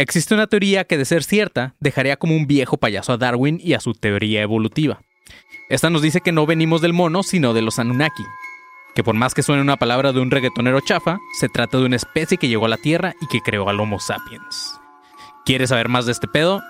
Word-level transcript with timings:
Existe 0.00 0.32
una 0.32 0.46
teoría 0.46 0.84
que, 0.84 0.96
de 0.96 1.04
ser 1.04 1.22
cierta, 1.22 1.74
dejaría 1.78 2.16
como 2.16 2.34
un 2.34 2.46
viejo 2.46 2.78
payaso 2.78 3.12
a 3.12 3.18
Darwin 3.18 3.60
y 3.62 3.74
a 3.74 3.80
su 3.80 3.92
teoría 3.92 4.40
evolutiva. 4.40 5.02
Esta 5.68 5.90
nos 5.90 6.00
dice 6.00 6.22
que 6.22 6.32
no 6.32 6.46
venimos 6.46 6.80
del 6.80 6.94
mono, 6.94 7.22
sino 7.22 7.52
de 7.52 7.60
los 7.60 7.78
Anunnaki. 7.78 8.24
Que 8.94 9.04
por 9.04 9.14
más 9.14 9.34
que 9.34 9.42
suene 9.42 9.60
una 9.60 9.76
palabra 9.76 10.14
de 10.14 10.20
un 10.20 10.30
reggaetonero 10.30 10.80
chafa, 10.80 11.18
se 11.38 11.50
trata 11.50 11.76
de 11.76 11.84
una 11.84 11.96
especie 11.96 12.38
que 12.38 12.48
llegó 12.48 12.64
a 12.64 12.70
la 12.70 12.78
Tierra 12.78 13.12
y 13.20 13.26
que 13.26 13.42
creó 13.42 13.68
al 13.68 13.78
Homo 13.78 14.00
sapiens. 14.00 14.80
¿Quieres 15.44 15.68
saber 15.68 15.90
más 15.90 16.06
de 16.06 16.12
este 16.12 16.28
pedo? 16.28 16.62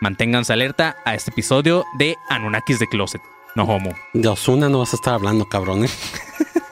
Manténganse 0.00 0.52
alerta 0.52 0.96
a 1.04 1.14
este 1.14 1.30
episodio 1.30 1.84
de 1.98 2.16
Anunnakis 2.30 2.80
de 2.80 2.88
Closet, 2.88 3.22
no 3.54 3.62
homo. 3.62 3.94
De 4.12 4.26
Osuna 4.26 4.68
no 4.68 4.80
vas 4.80 4.92
a 4.92 4.96
estar 4.96 5.14
hablando, 5.14 5.48
cabrón. 5.48 5.84
¿eh? 5.84 5.88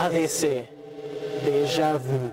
ADC. 0.00 0.68
Déjà 1.44 1.96
vu. 1.98 2.32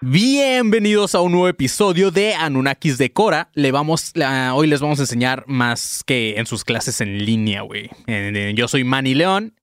Bienvenidos 0.00 1.14
a 1.14 1.20
un 1.20 1.32
nuevo 1.32 1.48
episodio 1.48 2.10
de 2.10 2.34
Anunnakis 2.34 2.98
de 2.98 3.12
Cora. 3.12 3.48
Le 3.54 3.72
vamos, 3.72 4.12
la- 4.14 4.54
hoy 4.54 4.66
les 4.66 4.80
vamos 4.80 4.98
a 4.98 5.02
enseñar 5.02 5.44
más 5.46 6.02
que 6.06 6.34
en 6.38 6.46
sus 6.46 6.64
clases 6.64 7.00
en 7.00 7.24
línea, 7.24 7.62
güey. 7.62 7.90
Yo 8.54 8.68
soy 8.68 8.84
Manny 8.84 9.14
León. 9.14 9.54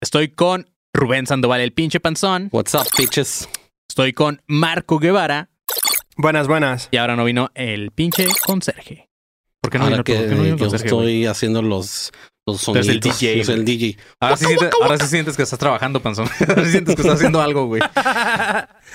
Estoy 0.00 0.28
con 0.28 0.70
Rubén 0.94 1.26
Sandoval, 1.26 1.60
el 1.60 1.72
pinche 1.72 2.00
panzón. 2.00 2.48
What's 2.52 2.74
up, 2.74 2.86
bitches? 2.96 3.48
Estoy 3.88 4.12
con 4.12 4.40
Marco 4.46 4.98
Guevara. 4.98 5.50
Buenas, 6.20 6.48
buenas. 6.48 6.88
Y 6.90 6.98
ahora 6.98 7.16
no 7.16 7.24
vino 7.24 7.50
el 7.54 7.92
pinche 7.92 8.26
conserje. 8.44 9.08
¿Por 9.62 9.70
qué 9.70 9.78
no 9.78 9.84
Ahora 9.84 9.96
vino, 9.96 10.04
que 10.04 10.14
por 10.16 10.22
qué 10.24 10.34
no 10.34 10.42
vino 10.42 10.54
el 10.54 10.58
yo 10.60 10.64
conserje, 10.68 10.90
güey? 10.94 11.06
estoy 11.22 11.26
haciendo 11.26 11.62
los, 11.62 12.12
los 12.46 12.56
el 12.68 12.84
sonidos. 12.84 13.00
DJ, 13.00 13.38
Yo 13.38 13.44
soy 13.44 13.54
el. 13.54 13.64
DJ. 13.64 13.96
Ahora 14.20 14.36
sí, 14.36 14.44
sientes, 14.46 14.70
ahora 14.82 14.98
sí 14.98 15.06
sientes 15.06 15.36
que 15.36 15.42
estás 15.44 15.58
trabajando, 15.58 16.00
panzón. 16.00 16.28
Ahora 16.48 16.64
sí 16.64 16.72
sientes 16.72 16.94
que 16.96 17.02
estás 17.02 17.16
haciendo 17.16 17.40
algo, 17.40 17.66
güey. 17.66 17.80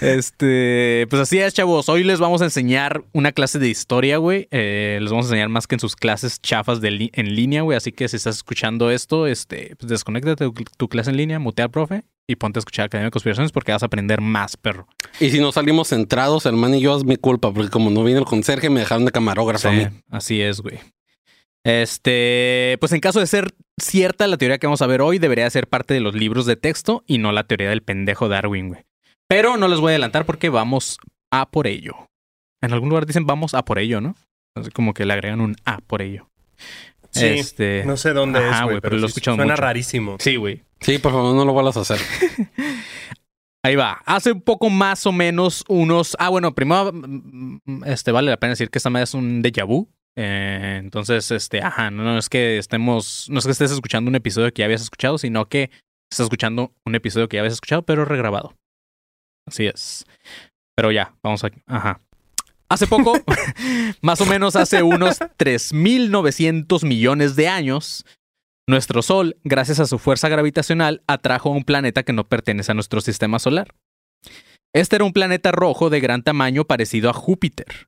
Este, 0.01 1.07
pues 1.09 1.21
así 1.21 1.39
es, 1.39 1.53
chavos. 1.53 1.87
Hoy 1.87 2.03
les 2.03 2.19
vamos 2.19 2.41
a 2.41 2.45
enseñar 2.45 3.03
una 3.13 3.31
clase 3.31 3.59
de 3.59 3.69
historia, 3.69 4.17
güey. 4.17 4.47
Eh, 4.51 4.99
les 5.01 5.09
vamos 5.09 5.25
a 5.25 5.29
enseñar 5.29 5.47
más 5.49 5.67
que 5.67 5.75
en 5.75 5.79
sus 5.79 5.95
clases 5.95 6.41
chafas 6.41 6.81
de 6.81 6.91
li- 6.91 7.11
en 7.13 7.33
línea, 7.35 7.61
güey. 7.61 7.77
Así 7.77 7.91
que 7.93 8.07
si 8.09 8.17
estás 8.17 8.35
escuchando 8.35 8.91
esto, 8.91 9.25
este, 9.25 9.75
pues 9.79 9.89
desconéctate 9.89 10.45
tu, 10.45 10.53
tu 10.77 10.89
clase 10.89 11.11
en 11.11 11.17
línea, 11.17 11.39
mutea 11.39 11.65
al 11.65 11.71
profe 11.71 12.03
y 12.27 12.35
ponte 12.37 12.57
a 12.57 12.61
escuchar 12.61 12.85
Academia 12.85 13.07
de 13.07 13.11
Conspiraciones 13.11 13.51
porque 13.51 13.71
vas 13.71 13.83
a 13.83 13.87
aprender 13.87 14.21
más, 14.21 14.57
perro. 14.57 14.87
Y 15.19 15.29
si 15.29 15.39
no 15.39 15.51
salimos 15.51 15.89
centrados, 15.89 16.45
hermano 16.45 16.75
y 16.75 16.81
yo, 16.81 16.97
es 16.97 17.03
mi 17.03 17.17
culpa, 17.17 17.51
porque 17.53 17.69
como 17.69 17.89
no 17.89 18.03
vino 18.03 18.19
el 18.19 18.25
conserje, 18.25 18.69
me 18.69 18.79
dejaron 18.81 19.05
de 19.05 19.11
camarógrafo 19.11 19.67
a 19.67 19.71
Sí, 19.71 19.77
mí. 19.77 19.87
así 20.09 20.41
es, 20.41 20.61
güey. 20.61 20.79
Este, 21.63 22.77
pues 22.79 22.91
en 22.91 22.99
caso 22.99 23.19
de 23.19 23.25
ser 23.27 23.53
cierta 23.79 24.27
la 24.27 24.37
teoría 24.37 24.59
que 24.59 24.67
vamos 24.67 24.81
a 24.83 24.87
ver 24.87 25.01
hoy, 25.01 25.17
debería 25.17 25.49
ser 25.49 25.67
parte 25.67 25.93
de 25.95 25.99
los 25.99 26.13
libros 26.13 26.45
de 26.45 26.55
texto 26.55 27.03
y 27.07 27.17
no 27.17 27.31
la 27.31 27.43
teoría 27.43 27.69
del 27.69 27.81
pendejo 27.81 28.27
Darwin, 28.29 28.69
güey. 28.69 28.81
Pero 29.27 29.57
no 29.57 29.67
les 29.67 29.79
voy 29.79 29.89
a 29.89 29.91
adelantar 29.93 30.25
porque 30.25 30.49
vamos 30.49 30.97
a 31.31 31.49
por 31.49 31.65
ello. 31.65 31.95
En 32.61 32.71
algún 32.71 32.89
lugar 32.89 33.07
dicen 33.07 33.25
vamos 33.25 33.55
a 33.55 33.65
por 33.65 33.79
ello, 33.79 33.99
¿no? 33.99 34.15
Así 34.55 34.69
como 34.69 34.93
que 34.93 35.05
le 35.05 35.13
agregan 35.13 35.41
un 35.41 35.55
a 35.65 35.79
por 35.79 36.03
ello. 36.03 36.29
Sí, 37.19 37.25
Este, 37.25 37.83
No 37.85 37.97
sé 37.97 38.13
dónde 38.13 38.39
Ajá, 38.39 38.49
es, 38.49 38.55
güey, 38.55 38.65
güey, 38.65 38.81
pero 38.81 38.89
pero, 38.91 38.99
lo 39.01 39.05
he 39.05 39.09
sí 39.09 39.11
escuchado 39.11 39.37
suena 39.37 39.53
mucho. 39.53 39.61
rarísimo. 39.61 40.17
Sí, 40.19 40.35
güey. 40.35 40.63
Sí, 40.81 40.97
por 40.99 41.11
favor, 41.11 41.33
no 41.35 41.45
lo 41.45 41.53
vuelvas 41.53 41.77
a 41.77 41.81
hacer. 41.81 41.99
Ahí 43.63 43.75
va. 43.75 44.01
Hace 44.05 44.31
un 44.33 44.41
poco 44.41 44.69
más 44.69 45.05
o 45.07 45.11
menos 45.11 45.63
unos. 45.67 46.15
Ah, 46.19 46.29
bueno, 46.29 46.53
primero 46.53 46.91
mm, 46.93 47.59
mm, 47.65 47.83
este, 47.85 48.11
vale 48.11 48.29
la 48.29 48.37
pena 48.37 48.51
decir 48.51 48.69
que 48.69 48.77
esta 48.77 48.89
madre 48.91 49.05
es 49.05 49.13
un 49.15 49.41
déjà 49.41 49.65
vu. 49.65 49.89
Eh, 50.17 50.77
entonces, 50.79 51.31
este, 51.31 51.61
ajá, 51.61 51.89
no, 51.89 52.03
no 52.03 52.17
es 52.17 52.29
que 52.29 52.57
estemos. 52.59 53.27
No 53.29 53.39
es 53.39 53.45
que 53.45 53.51
estés 53.51 53.71
escuchando 53.71 54.09
un 54.09 54.15
episodio 54.15 54.53
que 54.53 54.59
ya 54.59 54.65
habías 54.65 54.81
escuchado, 54.83 55.17
sino 55.17 55.47
que 55.49 55.71
estás 56.11 56.25
escuchando 56.25 56.73
un 56.85 56.93
episodio 56.95 57.27
que 57.27 57.37
ya 57.37 57.41
habías 57.41 57.53
escuchado, 57.53 57.81
pero 57.83 58.05
regrabado. 58.05 58.53
Así 59.47 59.65
es. 59.65 60.05
Pero 60.75 60.91
ya, 60.91 61.15
vamos 61.23 61.43
a. 61.43 61.49
Ajá. 61.65 62.01
Hace 62.69 62.87
poco, 62.87 63.13
más 64.01 64.21
o 64.21 64.25
menos 64.25 64.55
hace 64.55 64.81
unos 64.83 65.19
3.900 65.19 66.85
millones 66.85 67.35
de 67.35 67.47
años, 67.47 68.05
nuestro 68.67 69.01
Sol, 69.01 69.37
gracias 69.43 69.79
a 69.79 69.85
su 69.85 69.99
fuerza 69.99 70.29
gravitacional, 70.29 71.03
atrajo 71.07 71.49
a 71.49 71.53
un 71.53 71.63
planeta 71.63 72.03
que 72.03 72.13
no 72.13 72.27
pertenece 72.27 72.71
a 72.71 72.75
nuestro 72.75 73.01
sistema 73.01 73.37
solar. 73.39 73.73
Este 74.73 74.95
era 74.95 75.05
un 75.05 75.13
planeta 75.13 75.51
rojo 75.51 75.89
de 75.89 75.99
gran 75.99 76.23
tamaño 76.23 76.65
parecido 76.65 77.09
a 77.09 77.13
Júpiter. 77.13 77.87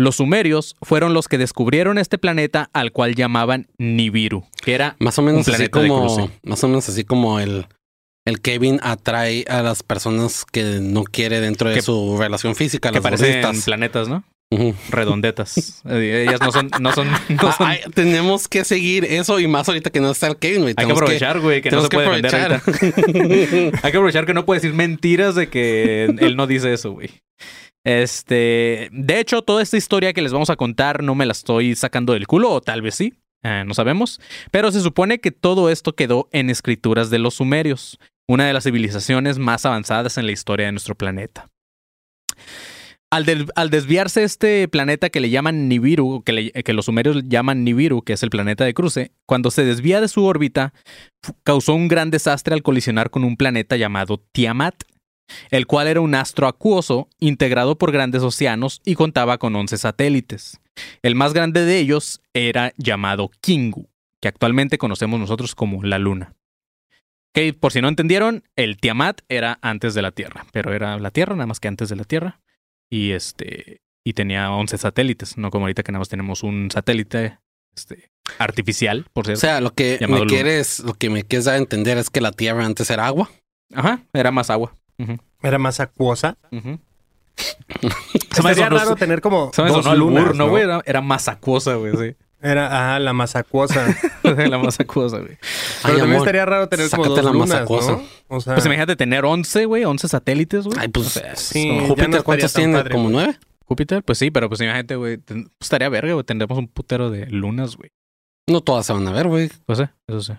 Los 0.00 0.16
sumerios 0.16 0.76
fueron 0.82 1.14
los 1.14 1.26
que 1.26 1.38
descubrieron 1.38 1.98
este 1.98 2.18
planeta 2.18 2.70
al 2.72 2.92
cual 2.92 3.14
llamaban 3.14 3.68
Nibiru, 3.78 4.46
que 4.62 4.74
era 4.74 4.96
Más 5.00 5.18
o 5.18 5.22
menos 5.22 5.46
Un 5.46 5.54
así 5.54 5.68
planeta 5.68 5.80
de 5.80 5.88
como, 5.88 6.14
cruce. 6.16 6.30
más 6.42 6.62
o 6.62 6.68
menos 6.68 6.88
así 6.88 7.04
como 7.04 7.40
el, 7.40 7.66
el 8.26 8.40
Kevin 8.40 8.78
atrae 8.82 9.44
a 9.48 9.62
las 9.62 9.82
personas 9.82 10.44
que 10.44 10.80
no 10.80 11.04
quiere 11.04 11.40
dentro 11.40 11.68
de 11.68 11.76
Que- 11.76 11.82
su 11.82 12.16
relación 12.18 12.54
física, 12.54 12.90
que 12.92 13.00
parecen 13.00 13.42
planetas, 13.64 14.08
¿no? 14.08 14.24
Redondetas. 14.90 15.82
Eh, 15.88 16.24
Ellas 16.26 16.40
no 16.40 16.50
son, 16.52 16.70
no 16.80 16.92
son, 16.92 17.08
no 17.10 17.52
son. 17.52 17.66
Ah, 17.66 17.70
ay, 17.70 17.80
tenemos 17.94 18.48
que 18.48 18.64
seguir 18.64 19.04
eso 19.04 19.38
y 19.40 19.46
más 19.46 19.68
ahorita 19.68 19.90
que 19.90 20.00
no 20.00 20.10
está 20.10 20.26
el 20.26 20.36
Kevin, 20.36 20.62
güey. 20.62 20.74
hay 20.76 20.86
que 20.86 20.92
aprovechar, 20.92 21.40
güey, 21.40 21.60
que, 21.62 21.70
no 21.70 21.82
se 21.82 21.88
puede 21.88 22.08
vender. 22.08 22.60
Hay 23.82 23.92
que 23.92 23.96
aprovechar 23.98 24.26
que 24.26 24.34
no 24.34 24.44
puede 24.46 24.60
decir 24.60 24.74
mentiras 24.74 25.34
de 25.34 25.48
que 25.48 26.04
él 26.04 26.36
no 26.36 26.46
dice 26.46 26.72
eso, 26.72 26.92
güey. 26.92 27.10
Este, 27.84 28.88
de 28.92 29.20
hecho, 29.20 29.42
toda 29.42 29.62
esta 29.62 29.76
historia 29.76 30.12
que 30.12 30.22
les 30.22 30.32
vamos 30.32 30.50
a 30.50 30.56
contar 30.56 31.02
no 31.02 31.14
me 31.14 31.26
la 31.26 31.32
estoy 31.32 31.74
sacando 31.74 32.12
del 32.12 32.26
culo, 32.26 32.50
o 32.50 32.60
tal 32.60 32.82
vez 32.82 32.94
sí, 32.94 33.14
eh, 33.42 33.64
no 33.66 33.74
sabemos. 33.74 34.20
Pero 34.50 34.72
se 34.72 34.80
supone 34.80 35.18
que 35.20 35.30
todo 35.30 35.70
esto 35.70 35.94
quedó 35.94 36.28
en 36.32 36.50
escrituras 36.50 37.10
de 37.10 37.18
los 37.18 37.34
sumerios, 37.34 37.98
una 38.26 38.46
de 38.46 38.52
las 38.52 38.64
civilizaciones 38.64 39.38
más 39.38 39.64
avanzadas 39.66 40.18
en 40.18 40.26
la 40.26 40.32
historia 40.32 40.66
de 40.66 40.72
nuestro 40.72 40.94
planeta. 40.94 41.48
Al, 43.10 43.24
desviarse 43.70 44.22
este 44.22 44.68
planeta 44.68 45.08
que 45.08 45.20
le 45.20 45.30
llaman 45.30 45.66
Nibiru, 45.66 46.22
que, 46.24 46.72
los 46.74 46.84
sumerios 46.84 47.24
llaman 47.26 47.64
Nibiru, 47.64 48.02
que 48.02 48.12
es 48.12 48.22
el 48.22 48.28
planeta 48.28 48.66
de 48.66 48.74
cruce, 48.74 49.12
cuando 49.24 49.50
se 49.50 49.64
desvía 49.64 50.02
de 50.02 50.08
su 50.08 50.24
órbita, 50.24 50.74
causó 51.42 51.72
un 51.72 51.88
gran 51.88 52.10
desastre 52.10 52.52
al 52.52 52.62
colisionar 52.62 53.08
con 53.08 53.24
un 53.24 53.38
planeta 53.38 53.76
llamado 53.76 54.18
Tiamat, 54.32 54.82
el 55.50 55.66
cual 55.66 55.88
era 55.88 56.00
un 56.00 56.14
astro 56.14 56.46
acuoso 56.46 57.08
integrado 57.18 57.76
por 57.78 57.92
grandes 57.92 58.22
océanos 58.22 58.80
y 58.84 58.94
contaba 58.94 59.38
con 59.38 59.54
11 59.54 59.78
satélites. 59.78 60.60
El 61.02 61.14
más 61.14 61.32
grande 61.34 61.64
de 61.64 61.78
ellos 61.78 62.20
era 62.34 62.72
llamado 62.76 63.30
Kingu, 63.40 63.88
que 64.20 64.28
actualmente 64.28 64.78
conocemos 64.78 65.18
nosotros 65.18 65.54
como 65.54 65.82
la 65.82 65.98
Luna. 65.98 66.34
Que 67.34 67.52
por 67.52 67.72
si 67.72 67.80
no 67.80 67.88
entendieron, 67.88 68.44
el 68.56 68.78
Tiamat 68.78 69.20
era 69.28 69.58
antes 69.60 69.94
de 69.94 70.02
la 70.02 70.12
Tierra, 70.12 70.46
pero 70.52 70.72
era 70.72 70.98
la 70.98 71.10
Tierra 71.10 71.34
nada 71.34 71.46
más 71.46 71.60
que 71.60 71.68
antes 71.68 71.88
de 71.88 71.96
la 71.96 72.04
Tierra 72.04 72.40
y 72.90 73.10
este 73.12 73.82
y 74.04 74.14
tenía 74.14 74.50
11 74.50 74.78
satélites, 74.78 75.36
no 75.36 75.50
como 75.50 75.66
ahorita 75.66 75.82
que 75.82 75.92
nada 75.92 75.98
más 75.98 76.08
tenemos 76.08 76.42
un 76.42 76.70
satélite 76.70 77.38
este 77.76 78.10
artificial, 78.38 79.06
por 79.12 79.24
O 79.24 79.26
cierto. 79.26 79.40
sea, 79.40 79.60
lo 79.60 79.74
que 79.74 79.98
me 80.08 80.24
quieres, 80.26 80.80
lo 80.80 80.94
que 80.94 81.10
me 81.10 81.24
quieres 81.24 81.44
dar 81.44 81.56
a 81.56 81.58
entender 81.58 81.98
es 81.98 82.08
que 82.08 82.20
la 82.22 82.32
Tierra 82.32 82.64
antes 82.64 82.88
era 82.90 83.06
agua. 83.06 83.30
Ajá, 83.74 84.02
era 84.14 84.30
más 84.30 84.48
agua. 84.48 84.74
Era 85.42 85.58
más 85.58 85.80
acuosa. 85.80 86.36
Se 88.32 88.42
me 88.42 88.50
hacía 88.50 88.68
raro 88.68 88.96
tener 88.96 89.20
como 89.20 89.52
Se 89.52 89.62
me 89.62 89.70
dos 89.70 89.84
lunas, 89.96 90.24
burro, 90.24 90.34
¿no, 90.34 90.48
güey? 90.48 90.64
Era, 90.64 90.80
era 90.84 91.00
más 91.00 91.28
acuosa, 91.28 91.74
güey, 91.74 91.96
sí. 91.96 92.16
Era, 92.40 92.94
ah, 92.94 92.98
la 93.00 93.12
más 93.12 93.34
acuosa. 93.36 93.84
la 94.22 94.58
más 94.58 94.78
acuosa, 94.78 95.18
güey. 95.18 95.36
Pero 95.36 95.42
Ay, 95.82 95.90
también 95.98 96.04
amor, 96.10 96.16
estaría 96.18 96.46
raro 96.46 96.68
tener 96.68 96.88
como 96.90 97.04
dos 97.06 97.24
la 97.24 97.30
lunas, 97.32 97.48
masacuosa. 97.48 97.92
¿no? 97.92 98.02
O 98.28 98.40
sea, 98.40 98.54
Pues 98.54 98.66
imagínate 98.66 98.94
tener 98.96 99.24
11, 99.24 99.64
güey, 99.64 99.84
11 99.84 100.08
satélites, 100.08 100.64
güey. 100.64 100.78
Ay, 100.80 100.88
pues 100.88 101.06
O 101.06 101.10
sea, 101.10 101.34
sí, 101.36 101.66
no. 101.68 101.74
no 101.74 101.80
Júpiter, 101.88 102.04
estaría 102.04 102.22
¿cuántos 102.24 102.52
tiene? 102.52 102.72
padre, 102.74 102.90
¿Como 102.92 103.04
güey. 103.04 103.12
nueve? 103.14 103.38
Júpiter, 103.64 104.02
pues 104.04 104.18
sí, 104.18 104.30
pero 104.30 104.48
pues 104.48 104.60
imagínate, 104.60 104.96
güey. 104.96 105.18
pues 105.18 105.46
estaría 105.60 105.88
verga, 105.88 106.12
güey. 106.14 106.24
Tendremos 106.24 106.56
un 106.58 106.68
putero 106.68 107.10
de 107.10 107.26
lunas, 107.26 107.76
güey. 107.76 107.90
No 108.48 108.60
todas 108.62 108.86
se 108.86 108.92
van 108.92 109.06
a 109.08 109.12
ver, 109.12 109.26
güey. 109.28 109.50
Pues 109.66 109.78
sí, 109.78 109.84
eso 110.06 110.20
sí. 110.22 110.32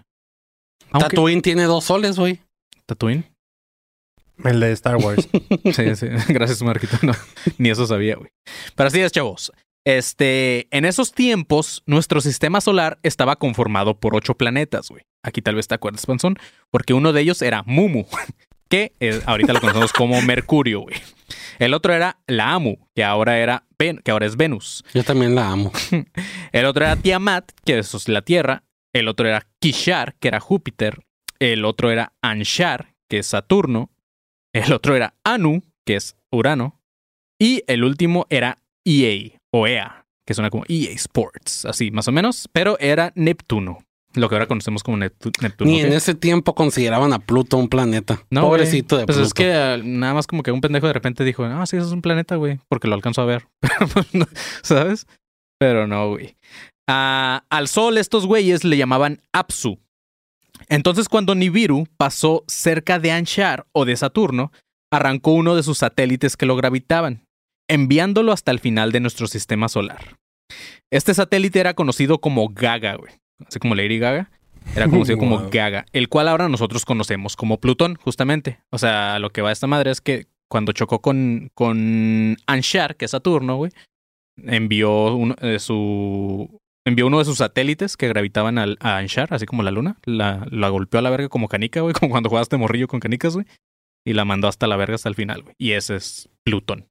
Aunque- 0.92 1.10
Tatooine 1.10 1.42
tiene 1.42 1.64
dos 1.64 1.84
soles, 1.84 2.18
güey. 2.18 2.42
Tatooine. 2.86 3.26
El 4.44 4.60
de 4.60 4.72
Star 4.74 4.98
Wars. 4.98 5.28
Sí, 5.74 5.96
sí. 5.96 6.08
Gracias, 6.30 6.62
Marquito. 6.62 6.98
No, 7.02 7.14
ni 7.58 7.70
eso 7.70 7.86
sabía, 7.88 8.16
güey. 8.16 8.30
Pero 8.76 8.88
así 8.88 9.00
es, 9.02 9.12
chavos. 9.12 9.52
Este, 9.86 10.68
en 10.76 10.86
esos 10.86 11.14
tiempos, 11.14 11.84
nuestro 11.86 12.22
sistema 12.22 12.62
solar 12.62 13.00
estaba 13.04 13.38
conformado 13.38 14.00
por 14.00 14.16
ocho 14.16 14.36
planetas, 14.36 14.90
güey. 14.90 15.04
Aquí 15.24 15.42
tal 15.42 15.56
vez 15.56 15.68
te 15.68 15.76
acuerdas, 15.76 16.06
Panzón, 16.06 16.38
porque 16.72 16.94
uno 16.94 17.12
de 17.14 17.22
ellos 17.22 17.42
era 17.42 17.64
Mumu, 17.66 18.06
que 18.70 18.94
eh, 19.00 19.22
ahorita 19.26 19.54
lo 19.54 19.62
conocemos 19.62 19.94
como 19.94 20.22
Mercurio, 20.22 20.82
güey. 20.82 20.96
El 21.60 21.74
otro 21.74 21.94
era 21.94 22.20
la 22.28 22.54
Amu, 22.54 22.78
que 22.96 23.04
ahora 23.04 23.40
era 23.40 23.66
Ven- 23.78 24.00
que 24.04 24.12
ahora 24.12 24.26
es 24.26 24.36
Venus. 24.38 24.84
Yo 24.94 25.04
también 25.04 25.36
la 25.36 25.50
amo. 25.50 25.72
El 26.52 26.66
otro 26.66 26.86
era 26.86 26.96
Tiamat, 26.96 27.52
que 27.66 27.80
eso 27.80 27.98
es 27.98 28.08
la 28.08 28.22
Tierra. 28.22 28.64
El 28.94 29.08
otro 29.08 29.28
era 29.28 29.46
Kishar, 29.60 30.16
que 30.20 30.28
era 30.30 30.40
Júpiter. 30.40 31.00
El 31.40 31.66
otro 31.66 31.92
era 31.92 32.14
Anshar, 32.22 32.94
que 33.10 33.20
es 33.20 33.28
Saturno. 33.28 33.92
El 34.66 34.74
otro 34.74 34.96
era 34.96 35.14
Anu, 35.24 35.64
que 35.86 35.96
es 35.96 36.16
Urano. 36.32 36.80
Y 37.42 37.64
el 37.68 37.84
último 37.84 38.26
era 38.30 38.58
EA, 38.86 39.38
o 39.54 39.66
EA, 39.68 40.06
que 40.28 40.34
suena 40.34 40.50
como 40.50 40.64
EA 40.68 40.92
Sports, 40.92 41.66
así 41.66 41.92
más 41.92 42.08
o 42.08 42.12
menos. 42.12 42.50
Pero 42.52 42.78
era 42.80 43.14
Neptuno, 43.16 43.84
lo 44.14 44.28
que 44.28 44.36
ahora 44.36 44.48
conocemos 44.48 44.84
como 44.84 44.98
Neptu- 44.98 45.32
Neptuno. 45.42 45.72
Ni 45.72 45.80
en 45.80 45.94
ese 45.94 46.16
tiempo 46.16 46.54
consideraban 46.56 47.14
a 47.14 47.20
Pluto 47.20 47.58
un 47.58 47.70
planeta. 47.70 48.22
No, 48.30 48.42
Pobrecito 48.42 48.98
de 48.98 49.06
Pues 49.06 49.18
Pluto. 49.18 49.28
es 49.28 49.34
que 49.34 49.52
eh, 49.52 49.82
nada 49.84 50.14
más 50.16 50.28
como 50.28 50.44
que 50.44 50.52
un 50.52 50.60
pendejo 50.62 50.88
de 50.88 50.94
repente 50.94 51.24
dijo, 51.24 51.46
ah, 51.46 51.66
sí, 51.66 51.78
eso 51.78 51.88
es 51.88 51.94
un 51.94 52.02
planeta, 52.02 52.36
güey, 52.36 52.60
porque 52.68 52.88
lo 52.90 52.96
alcanzo 52.96 53.22
a 53.22 53.26
ver. 53.26 53.48
¿Sabes? 54.64 55.08
Pero 55.60 55.88
no, 55.88 56.10
güey. 56.10 56.36
Ah, 56.90 57.44
al 57.50 57.68
Sol 57.68 57.98
estos 57.98 58.26
güeyes 58.26 58.64
le 58.64 58.78
llamaban 58.78 59.22
Apsu. 59.34 59.80
Entonces 60.70 61.10
cuando 61.10 61.36
Nibiru 61.36 61.88
pasó 61.98 62.44
cerca 62.48 63.00
de 63.00 63.12
Anshar 63.12 63.66
o 63.72 63.86
de 63.86 63.98
Saturno, 63.98 64.52
arrancó 64.92 65.32
uno 65.32 65.56
de 65.56 65.64
sus 65.64 65.80
satélites 65.80 66.38
que 66.38 66.46
lo 66.46 66.56
gravitaban, 66.56 67.26
enviándolo 67.68 68.32
hasta 68.32 68.52
el 68.52 68.60
final 68.60 68.92
de 68.92 69.00
nuestro 69.00 69.28
sistema 69.28 69.68
solar. 69.68 70.18
Este 70.92 71.14
satélite 71.14 71.60
era 71.60 71.74
conocido 71.74 72.20
como 72.20 72.50
Gaga, 72.50 72.96
güey. 72.96 73.14
Así 73.46 73.60
como 73.60 73.76
Lady 73.76 74.00
Gaga. 74.00 74.32
Era 74.76 74.88
conocido 74.88 75.18
como. 75.18 75.50
Gaga, 75.50 75.86
el 75.94 76.10
cual 76.10 76.28
ahora 76.28 76.50
nosotros 76.50 76.86
conocemos 76.86 77.36
como 77.36 77.60
Plutón, 77.60 77.96
justamente. 77.96 78.60
O 78.72 78.78
sea, 78.78 79.20
lo 79.20 79.32
que 79.32 79.42
va 79.42 79.50
a 79.50 79.54
esta 79.54 79.68
madre 79.68 79.92
es 79.92 80.02
que 80.02 80.28
cuando 80.48 80.72
chocó 80.72 81.02
con, 81.02 81.50
con 81.54 82.38
Anshar, 82.48 82.96
que 82.96 83.06
es 83.06 83.12
Saturno, 83.12 83.58
güey, 83.58 83.72
envió 84.38 85.16
uno, 85.16 85.36
eh, 85.42 85.60
su 85.60 86.59
envió 86.86 87.08
uno 87.08 87.20
de 87.20 87.26
sus 87.26 87.38
satélites 87.38 87.98
que 87.98 88.08
gravitaban 88.08 88.58
al, 88.58 88.78
a 88.80 88.98
Anshar, 88.98 89.34
así 89.34 89.46
como 89.46 89.64
la 89.64 89.72
luna. 89.72 89.98
La, 90.06 90.46
la 90.50 90.70
golpeó 90.70 91.00
a 91.00 91.04
la 91.04 91.10
verga 91.10 91.30
como 91.30 91.48
canica, 91.48 91.82
güey, 91.82 91.94
como 92.00 92.10
cuando 92.12 92.30
jugaste 92.30 92.58
morrillo 92.58 92.88
con 92.88 93.00
canicas, 93.00 93.34
güey. 93.34 93.46
Y 94.06 94.14
la 94.14 94.26
mandó 94.26 94.48
hasta 94.48 94.66
la 94.68 94.78
verga 94.78 94.96
hasta 94.96 95.10
el 95.10 95.16
final, 95.16 95.44
güey. 95.44 95.56
Y 95.58 95.72
ese 95.74 95.96
es 95.98 96.30
Plutón. 96.44 96.88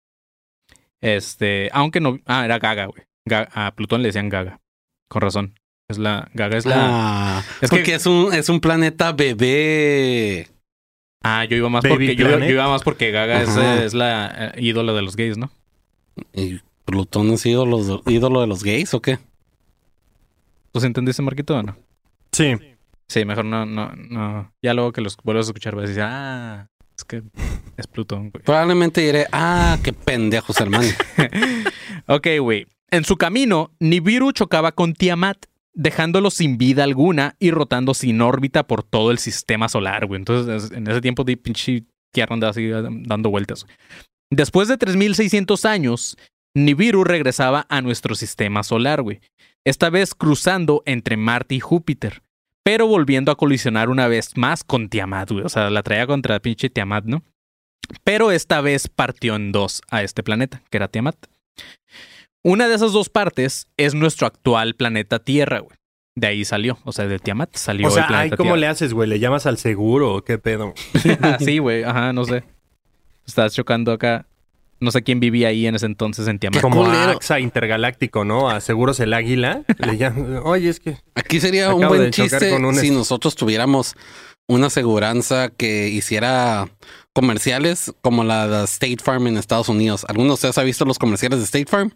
Este, 1.00 1.70
aunque 1.72 2.00
no. 2.00 2.18
Ah, 2.26 2.44
era 2.44 2.58
Gaga, 2.58 2.86
güey. 2.86 3.02
A 3.30 3.72
Plutón 3.74 4.02
le 4.02 4.08
decían 4.08 4.28
Gaga. 4.28 4.60
Con 5.08 5.22
razón. 5.22 5.54
Es 5.88 5.98
la. 5.98 6.28
Gaga 6.34 6.58
es 6.58 6.66
la. 6.66 7.38
Ah, 7.38 7.44
Es 7.60 7.70
que- 7.70 7.94
es 7.94 8.06
un, 8.06 8.32
es 8.34 8.48
un 8.48 8.60
planeta 8.60 9.12
bebé. 9.12 10.48
Ah, 11.24 11.44
yo 11.44 11.56
iba 11.56 11.68
más 11.68 11.82
Baby 11.82 12.08
porque. 12.08 12.16
Yo, 12.16 12.38
iba 12.44 12.68
más 12.68 12.82
porque 12.82 13.10
Gaga 13.10 13.42
es, 13.42 13.56
es 13.56 13.94
la 13.94 14.52
eh, 14.54 14.60
ídola 14.62 14.92
de 14.92 15.02
los 15.02 15.16
gays, 15.16 15.38
¿no? 15.38 15.50
¿Y 16.32 16.60
Plutón 16.84 17.30
es 17.30 17.44
ídolo, 17.46 18.02
ídolo 18.06 18.40
de 18.40 18.46
los 18.46 18.62
gays 18.62 18.92
o 18.94 19.00
qué? 19.02 19.18
¿Tú 20.78 20.82
sí 20.82 20.86
entendiste, 20.86 21.22
Marquito, 21.22 21.56
o 21.56 21.62
no? 21.64 21.76
Sí. 22.30 22.54
Sí, 23.08 23.24
mejor 23.24 23.44
no, 23.44 23.66
no, 23.66 23.90
no. 23.96 24.52
Ya 24.62 24.74
luego 24.74 24.92
que 24.92 25.00
los 25.00 25.16
vuelvas 25.24 25.46
a 25.46 25.50
escuchar 25.50 25.74
vas 25.74 25.86
a 25.86 25.88
decir, 25.88 26.02
ah, 26.06 26.68
es 26.96 27.04
que 27.04 27.22
es 27.76 27.86
Plutón, 27.88 28.30
güey. 28.30 28.44
Probablemente 28.44 29.00
diré, 29.00 29.26
ah, 29.32 29.76
qué 29.82 29.92
pendejos, 29.92 30.60
hermano. 30.60 30.86
Ok, 32.06 32.26
güey. 32.40 32.66
En 32.90 33.04
su 33.04 33.16
camino, 33.16 33.72
Nibiru 33.80 34.30
chocaba 34.32 34.70
con 34.72 34.94
Tiamat, 34.94 35.46
dejándolo 35.74 36.30
sin 36.30 36.58
vida 36.58 36.84
alguna 36.84 37.34
y 37.40 37.50
rotando 37.50 37.92
sin 37.92 38.20
órbita 38.22 38.66
por 38.68 38.82
todo 38.84 39.10
el 39.10 39.18
sistema 39.18 39.68
solar, 39.68 40.06
güey. 40.06 40.18
Entonces, 40.20 40.64
es- 40.64 40.70
en 40.70 40.86
ese 40.88 41.00
tiempo 41.00 41.24
de 41.24 41.36
pinche 41.36 41.84
tierra 42.12 42.34
andaba 42.34 42.52
así 42.52 42.62
eh, 42.66 42.82
dando 43.04 43.30
vueltas. 43.30 43.66
Después 44.30 44.68
de 44.68 44.78
3600 44.78 45.64
años, 45.64 46.16
Nibiru 46.54 47.02
regresaba 47.04 47.66
a 47.68 47.80
nuestro 47.82 48.14
sistema 48.14 48.62
solar, 48.62 49.02
güey. 49.02 49.20
Esta 49.68 49.90
vez 49.90 50.14
cruzando 50.14 50.82
entre 50.86 51.18
Marte 51.18 51.54
y 51.54 51.60
Júpiter, 51.60 52.22
pero 52.64 52.86
volviendo 52.86 53.30
a 53.30 53.36
colisionar 53.36 53.90
una 53.90 54.08
vez 54.08 54.34
más 54.34 54.64
con 54.64 54.88
Tiamat, 54.88 55.30
güey. 55.30 55.44
O 55.44 55.50
sea, 55.50 55.68
la 55.68 55.82
traía 55.82 56.06
contra 56.06 56.40
pinche 56.40 56.70
Tiamat, 56.70 57.04
¿no? 57.04 57.22
Pero 58.02 58.30
esta 58.30 58.62
vez 58.62 58.88
partió 58.88 59.36
en 59.36 59.52
dos 59.52 59.82
a 59.90 60.02
este 60.02 60.22
planeta, 60.22 60.62
que 60.70 60.78
era 60.78 60.88
Tiamat. 60.88 61.16
Una 62.42 62.66
de 62.66 62.76
esas 62.76 62.94
dos 62.94 63.10
partes 63.10 63.68
es 63.76 63.92
nuestro 63.92 64.26
actual 64.26 64.74
planeta 64.74 65.18
Tierra, 65.18 65.58
güey. 65.58 65.76
De 66.16 66.28
ahí 66.28 66.46
salió, 66.46 66.78
o 66.84 66.92
sea, 66.92 67.06
de 67.06 67.18
Tiamat 67.18 67.54
salió 67.54 67.88
O 67.88 67.90
sea, 67.90 68.04
el 68.04 68.08
planeta 68.08 68.32
ay, 68.32 68.38
¿cómo 68.38 68.54
Tierra. 68.54 68.60
le 68.60 68.66
haces, 68.68 68.94
güey? 68.94 69.06
¿Le 69.06 69.18
llamas 69.18 69.44
al 69.44 69.58
seguro 69.58 70.14
o 70.14 70.24
qué 70.24 70.38
pedo? 70.38 70.72
sí, 71.40 71.58
güey, 71.58 71.84
ajá, 71.84 72.14
no 72.14 72.24
sé. 72.24 72.42
Estás 73.26 73.52
chocando 73.54 73.92
acá. 73.92 74.24
No 74.80 74.90
sé 74.92 75.02
quién 75.02 75.18
vivía 75.18 75.48
ahí 75.48 75.66
en 75.66 75.74
ese 75.74 75.86
entonces 75.86 76.28
en 76.28 76.38
Tiamat. 76.38 76.60
Como 76.62 76.84
culero. 76.84 77.10
AXA 77.10 77.40
Intergaláctico, 77.40 78.24
¿no? 78.24 78.48
A 78.48 78.60
Seguros 78.60 79.00
el 79.00 79.12
Águila. 79.12 79.62
Le 79.78 79.96
llaman, 79.96 80.40
oye, 80.44 80.68
es 80.68 80.78
que... 80.80 80.98
Aquí 81.14 81.40
sería 81.40 81.74
un 81.74 81.88
buen 81.88 82.10
chiste 82.12 82.54
un 82.54 82.74
si 82.76 82.90
nosotros 82.90 83.34
tuviéramos 83.34 83.96
una 84.46 84.68
aseguranza 84.68 85.48
que 85.50 85.88
hiciera 85.88 86.68
comerciales 87.12 87.92
como 88.02 88.22
la 88.24 88.46
de 88.46 88.64
State 88.64 88.98
Farm 89.02 89.26
en 89.26 89.36
Estados 89.36 89.68
Unidos. 89.68 90.06
¿Alguno 90.08 90.28
de 90.28 90.34
ustedes 90.34 90.56
ha 90.58 90.62
visto 90.62 90.84
los 90.84 90.98
comerciales 90.98 91.40
de 91.40 91.44
State 91.44 91.66
Farm? 91.66 91.92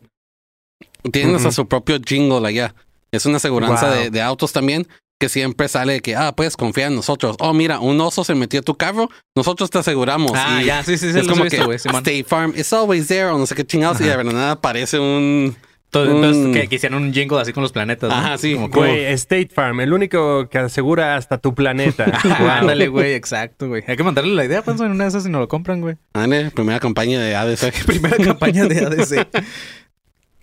Tienen 1.13 1.35
hasta 1.37 1.49
Ujú. 1.49 1.55
su 1.57 1.69
propio 1.69 1.99
jingle 2.05 2.47
allá. 2.47 2.75
Es 3.13 3.27
una 3.27 3.37
aseguranza 3.37 3.87
Wow. 3.91 3.95
de, 4.05 4.11
de 4.11 4.23
autos 4.23 4.53
también 4.53 4.87
que 5.23 5.29
siempre 5.29 5.69
sale 5.69 5.93
de 5.93 6.01
que, 6.01 6.17
ah, 6.17 6.33
puedes 6.35 6.57
confiar 6.57 6.89
en 6.89 6.97
nosotros. 6.97 7.37
Oh, 7.39 7.53
mira, 7.55 7.79
un 7.79 8.01
oso 8.01 8.25
se 8.25 8.35
metió 8.35 8.59
a 8.59 8.63
tu 8.65 8.75
carro, 8.75 9.09
nosotros 9.37 9.71
te 9.71 9.79
aseguramos. 9.79 10.33
Ah, 10.35 10.59
Y 10.61 10.65
ya, 10.65 10.83
sí, 10.83 10.99
sí, 10.99 11.13
sí, 11.13 11.21
es 11.21 11.29
como 11.29 11.45
visto, 11.45 11.69
que. 11.69 11.77
State 11.77 12.25
Farm 12.25 12.53
is 12.57 12.73
always 12.73 13.07
there 13.07 13.27
o 13.27 13.39
no 13.39 13.47
sé 13.47 13.55
qué 13.55 13.65
chingados 13.65 14.01
y 14.01 14.05
de 14.05 14.17
la 14.17 14.25
nada 14.25 14.51
aparece 14.51 14.99
un... 14.99 15.55
Entonces, 15.95 16.37
un- 16.45 16.53
que, 16.53 16.67
que 16.67 16.75
hicieron 16.75 17.05
un 17.05 17.13
jingle 17.15 17.41
así 17.41 17.53
con 17.53 17.63
los 17.63 17.71
planetas. 17.71 18.11
¿no? 18.11 18.17
Ajá, 18.17 18.37
sí. 18.37 18.55
Como 18.55 18.67
Güey, 18.69 19.05
State 19.13 19.51
Farm, 19.55 19.79
el 19.81 19.93
único 19.93 20.49
que 20.49 20.59
asegura 20.59 21.15
hasta 21.15 21.39
tu 21.39 21.55
planeta. 21.55 22.07
Ándale, 22.59 22.89
güey, 22.89 23.15
exacto, 23.15 23.69
güey. 23.69 23.85
Hay 23.87 23.97
que 23.97 24.03
mandarle 24.03 24.35
la 24.35 24.45
idea, 24.45 24.63
Panzo, 24.63 24.85
en 24.87 24.91
una 24.91 25.05
de 25.05 25.09
esas 25.11 25.23
si 25.23 25.31
no 25.31 25.39
lo 25.39 25.47
compran, 25.47 25.83
güey. 25.83 25.95
Ándale, 26.15 26.51
primera 26.51 26.81
campaña 26.81 27.21
de 27.21 27.37
ADC. 27.37 27.85
Primera 27.87 28.17
campaña 28.17 28.65
de 28.65 28.85
ADC. 28.87 29.29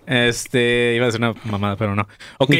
Este, 0.06 0.94
iba 0.96 1.04
a 1.04 1.08
decir 1.08 1.20
una 1.20 1.34
mamada, 1.44 1.76
pero 1.76 1.96
no. 1.96 2.08
Ok, 2.38 2.56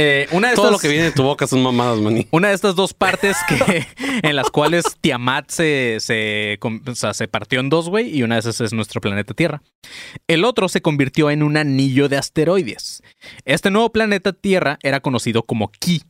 eh, 0.00 0.28
una 0.30 0.50
de 0.50 0.54
Todo 0.54 0.66
estas... 0.66 0.72
lo 0.72 0.78
que 0.78 0.88
viene 0.88 1.04
de 1.04 1.12
tu 1.12 1.22
boca 1.24 1.46
son 1.46 1.62
mamadas, 1.62 1.98
maní. 1.98 2.26
Una 2.32 2.48
de 2.48 2.54
estas 2.54 2.76
dos 2.76 2.94
partes 2.94 3.36
que 3.48 3.86
en 4.22 4.36
las 4.36 4.50
cuales 4.50 4.84
Tiamat 5.00 5.50
se, 5.50 5.96
se, 6.00 6.56
com- 6.60 6.80
o 6.86 6.94
sea, 6.94 7.14
se 7.14 7.26
partió 7.26 7.58
en 7.60 7.68
dos, 7.68 7.88
güey, 7.88 8.16
y 8.16 8.22
una 8.22 8.36
de 8.36 8.40
esas 8.40 8.60
es 8.60 8.72
nuestro 8.72 9.00
planeta 9.00 9.34
Tierra. 9.34 9.62
El 10.28 10.44
otro 10.44 10.68
se 10.68 10.82
convirtió 10.82 11.30
en 11.30 11.42
un 11.42 11.56
anillo 11.56 12.08
de 12.08 12.16
asteroides. 12.16 13.02
Este 13.44 13.70
nuevo 13.70 13.90
planeta 13.90 14.32
Tierra 14.32 14.78
era 14.82 15.00
conocido 15.00 15.42
como 15.42 15.70
Ki 15.70 16.02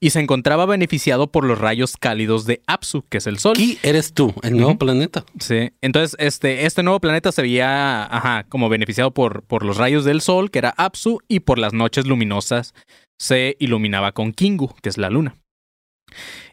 y 0.00 0.10
se 0.10 0.20
encontraba 0.20 0.66
beneficiado 0.66 1.32
por 1.32 1.44
los 1.44 1.58
rayos 1.58 1.96
cálidos 1.96 2.44
de 2.44 2.60
Apsu, 2.66 3.04
que 3.08 3.18
es 3.18 3.26
el 3.26 3.38
Sol. 3.38 3.54
Aquí 3.56 3.78
eres 3.82 4.12
tú, 4.12 4.34
el 4.42 4.56
nuevo 4.56 4.76
planeta. 4.78 5.24
Sí. 5.40 5.70
Entonces, 5.80 6.14
este, 6.18 6.66
este 6.66 6.82
nuevo 6.82 7.00
planeta 7.00 7.32
se 7.32 7.42
veía 7.42 8.04
ajá, 8.04 8.44
como 8.48 8.68
beneficiado 8.68 9.12
por, 9.12 9.42
por 9.44 9.64
los 9.64 9.76
rayos 9.78 10.04
del 10.04 10.20
Sol, 10.20 10.50
que 10.50 10.58
era 10.58 10.74
Apsu, 10.76 11.20
y 11.26 11.40
por 11.40 11.58
las 11.58 11.72
noches 11.72 12.06
luminosas 12.06 12.74
se 13.20 13.56
iluminaba 13.58 14.12
con 14.12 14.32
Kingu, 14.32 14.74
que 14.82 14.88
es 14.88 14.98
la 14.98 15.10
luna. 15.10 15.36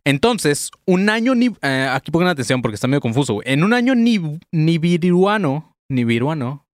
Entonces, 0.04 0.72
un 0.86 1.10
año... 1.10 1.36
ni- 1.36 1.56
eh, 1.62 1.88
aquí 1.92 2.12
pongan 2.12 2.30
atención 2.30 2.62
porque 2.62 2.76
está 2.76 2.88
medio 2.88 3.02
confuso. 3.02 3.42
En 3.44 3.64
un 3.64 3.74
año 3.74 3.96
ni, 3.96 4.20
nibiruano... 4.52 5.74
Nibiruano... 5.90 6.66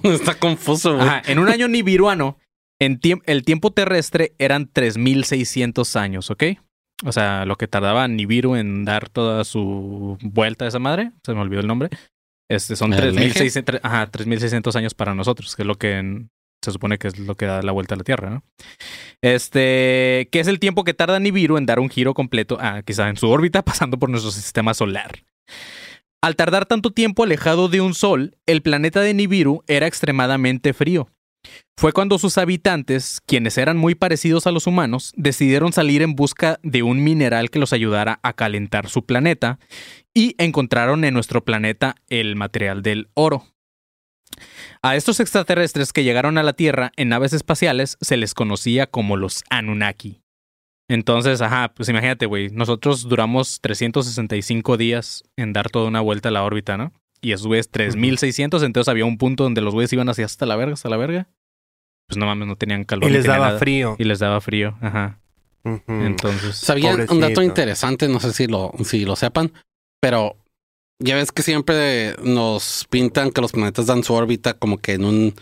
está 0.02 0.34
confuso. 0.38 0.98
Ajá, 1.00 1.22
en 1.26 1.38
un 1.38 1.48
año 1.48 1.68
nibiruano, 1.68 2.38
en 2.80 2.98
el 3.26 3.44
tiempo 3.44 3.70
terrestre 3.70 4.32
eran 4.38 4.66
3600 4.72 5.94
años, 5.96 6.30
¿ok? 6.30 6.42
O 7.04 7.12
sea, 7.12 7.44
lo 7.44 7.56
que 7.56 7.68
tardaba 7.68 8.08
Nibiru 8.08 8.56
en 8.56 8.86
dar 8.86 9.10
toda 9.10 9.44
su 9.44 10.16
vuelta 10.22 10.64
a 10.64 10.68
esa 10.68 10.78
madre, 10.78 11.12
se 11.22 11.34
me 11.34 11.40
olvidó 11.40 11.60
el 11.60 11.66
nombre. 11.66 11.90
Este, 12.50 12.76
son 12.76 12.94
¿El 12.94 13.00
3600, 13.00 13.80
ajá, 13.82 14.06
3600 14.10 14.74
años 14.76 14.94
para 14.94 15.14
nosotros, 15.14 15.54
que 15.54 15.62
es 15.62 15.66
lo 15.66 15.74
que 15.74 15.98
en- 15.98 16.30
se 16.66 16.72
supone 16.72 16.98
que 16.98 17.08
es 17.08 17.18
lo 17.18 17.34
que 17.34 17.46
da 17.46 17.62
la 17.62 17.72
vuelta 17.72 17.94
a 17.94 17.98
la 17.98 18.04
Tierra, 18.04 18.30
¿no? 18.30 18.42
Este, 19.22 20.28
que 20.30 20.40
es 20.40 20.46
el 20.46 20.58
tiempo 20.58 20.84
que 20.84 20.94
tarda 20.94 21.18
Nibiru 21.18 21.56
en 21.56 21.66
dar 21.66 21.80
un 21.80 21.88
giro 21.88 22.14
completo, 22.14 22.58
ah, 22.60 22.82
quizá 22.84 23.08
en 23.08 23.16
su 23.16 23.28
órbita, 23.28 23.62
pasando 23.64 23.98
por 23.98 24.10
nuestro 24.10 24.30
sistema 24.30 24.74
solar. 24.74 25.24
Al 26.22 26.36
tardar 26.36 26.66
tanto 26.66 26.90
tiempo 26.90 27.24
alejado 27.24 27.68
de 27.68 27.80
un 27.80 27.94
sol, 27.94 28.36
el 28.46 28.62
planeta 28.62 29.00
de 29.00 29.14
Nibiru 29.14 29.62
era 29.66 29.86
extremadamente 29.86 30.72
frío. 30.72 31.08
Fue 31.78 31.92
cuando 31.92 32.18
sus 32.18 32.38
habitantes, 32.38 33.20
quienes 33.26 33.58
eran 33.58 33.76
muy 33.76 33.94
parecidos 33.94 34.46
a 34.46 34.50
los 34.50 34.66
humanos, 34.66 35.12
decidieron 35.16 35.72
salir 35.72 36.02
en 36.02 36.16
busca 36.16 36.58
de 36.62 36.82
un 36.82 37.04
mineral 37.04 37.50
que 37.50 37.58
los 37.58 37.72
ayudara 37.72 38.18
a 38.22 38.32
calentar 38.32 38.88
su 38.88 39.04
planeta 39.04 39.58
y 40.14 40.34
encontraron 40.38 41.04
en 41.04 41.14
nuestro 41.14 41.44
planeta 41.44 41.94
el 42.08 42.34
material 42.34 42.82
del 42.82 43.08
oro. 43.14 43.44
A 44.86 44.94
estos 44.94 45.18
extraterrestres 45.18 45.92
que 45.92 46.04
llegaron 46.04 46.38
a 46.38 46.44
la 46.44 46.52
Tierra 46.52 46.92
en 46.94 47.08
naves 47.08 47.32
espaciales 47.32 47.98
se 48.00 48.16
les 48.16 48.34
conocía 48.34 48.86
como 48.86 49.16
los 49.16 49.42
Anunnaki. 49.50 50.20
Entonces, 50.88 51.42
ajá, 51.42 51.74
pues 51.74 51.88
imagínate, 51.88 52.26
güey, 52.26 52.50
nosotros 52.50 53.08
duramos 53.08 53.60
365 53.62 54.76
días 54.76 55.24
en 55.36 55.52
dar 55.52 55.70
toda 55.70 55.88
una 55.88 56.00
vuelta 56.00 56.28
a 56.28 56.32
la 56.32 56.44
órbita, 56.44 56.76
¿no? 56.76 56.92
Y 57.20 57.32
esos 57.32 57.48
güeyes 57.48 57.68
3600, 57.68 58.62
entonces 58.62 58.88
había 58.88 59.06
un 59.06 59.18
punto 59.18 59.42
donde 59.42 59.60
los 59.60 59.74
güeyes 59.74 59.92
iban 59.92 60.08
hacia 60.08 60.24
hasta 60.24 60.46
la 60.46 60.54
verga, 60.54 60.74
hasta 60.74 60.88
la 60.88 60.98
verga. 60.98 61.26
Pues 62.06 62.16
no 62.16 62.26
mames, 62.26 62.46
no 62.46 62.54
tenían 62.54 62.84
calor. 62.84 63.10
Y 63.10 63.12
les 63.12 63.24
daba 63.24 63.46
nada. 63.46 63.58
frío. 63.58 63.96
Y 63.98 64.04
les 64.04 64.20
daba 64.20 64.40
frío, 64.40 64.78
ajá. 64.80 65.18
Entonces, 65.88 66.54
Sabía 66.54 66.94
un 66.94 67.18
dato 67.18 67.42
interesante, 67.42 68.06
no 68.06 68.20
sé 68.20 68.32
si 68.32 68.46
lo, 68.46 68.70
si 68.84 69.04
lo 69.04 69.16
sepan, 69.16 69.52
pero 70.00 70.36
ya 70.98 71.14
ves 71.16 71.32
que 71.32 71.42
siempre 71.42 72.14
nos 72.22 72.86
pintan 72.90 73.30
que 73.30 73.40
los 73.40 73.52
planetas 73.52 73.86
dan 73.86 74.02
su 74.04 74.14
órbita 74.14 74.54
como 74.54 74.78
que 74.78 74.92
en 74.94 75.04
un 75.04 75.34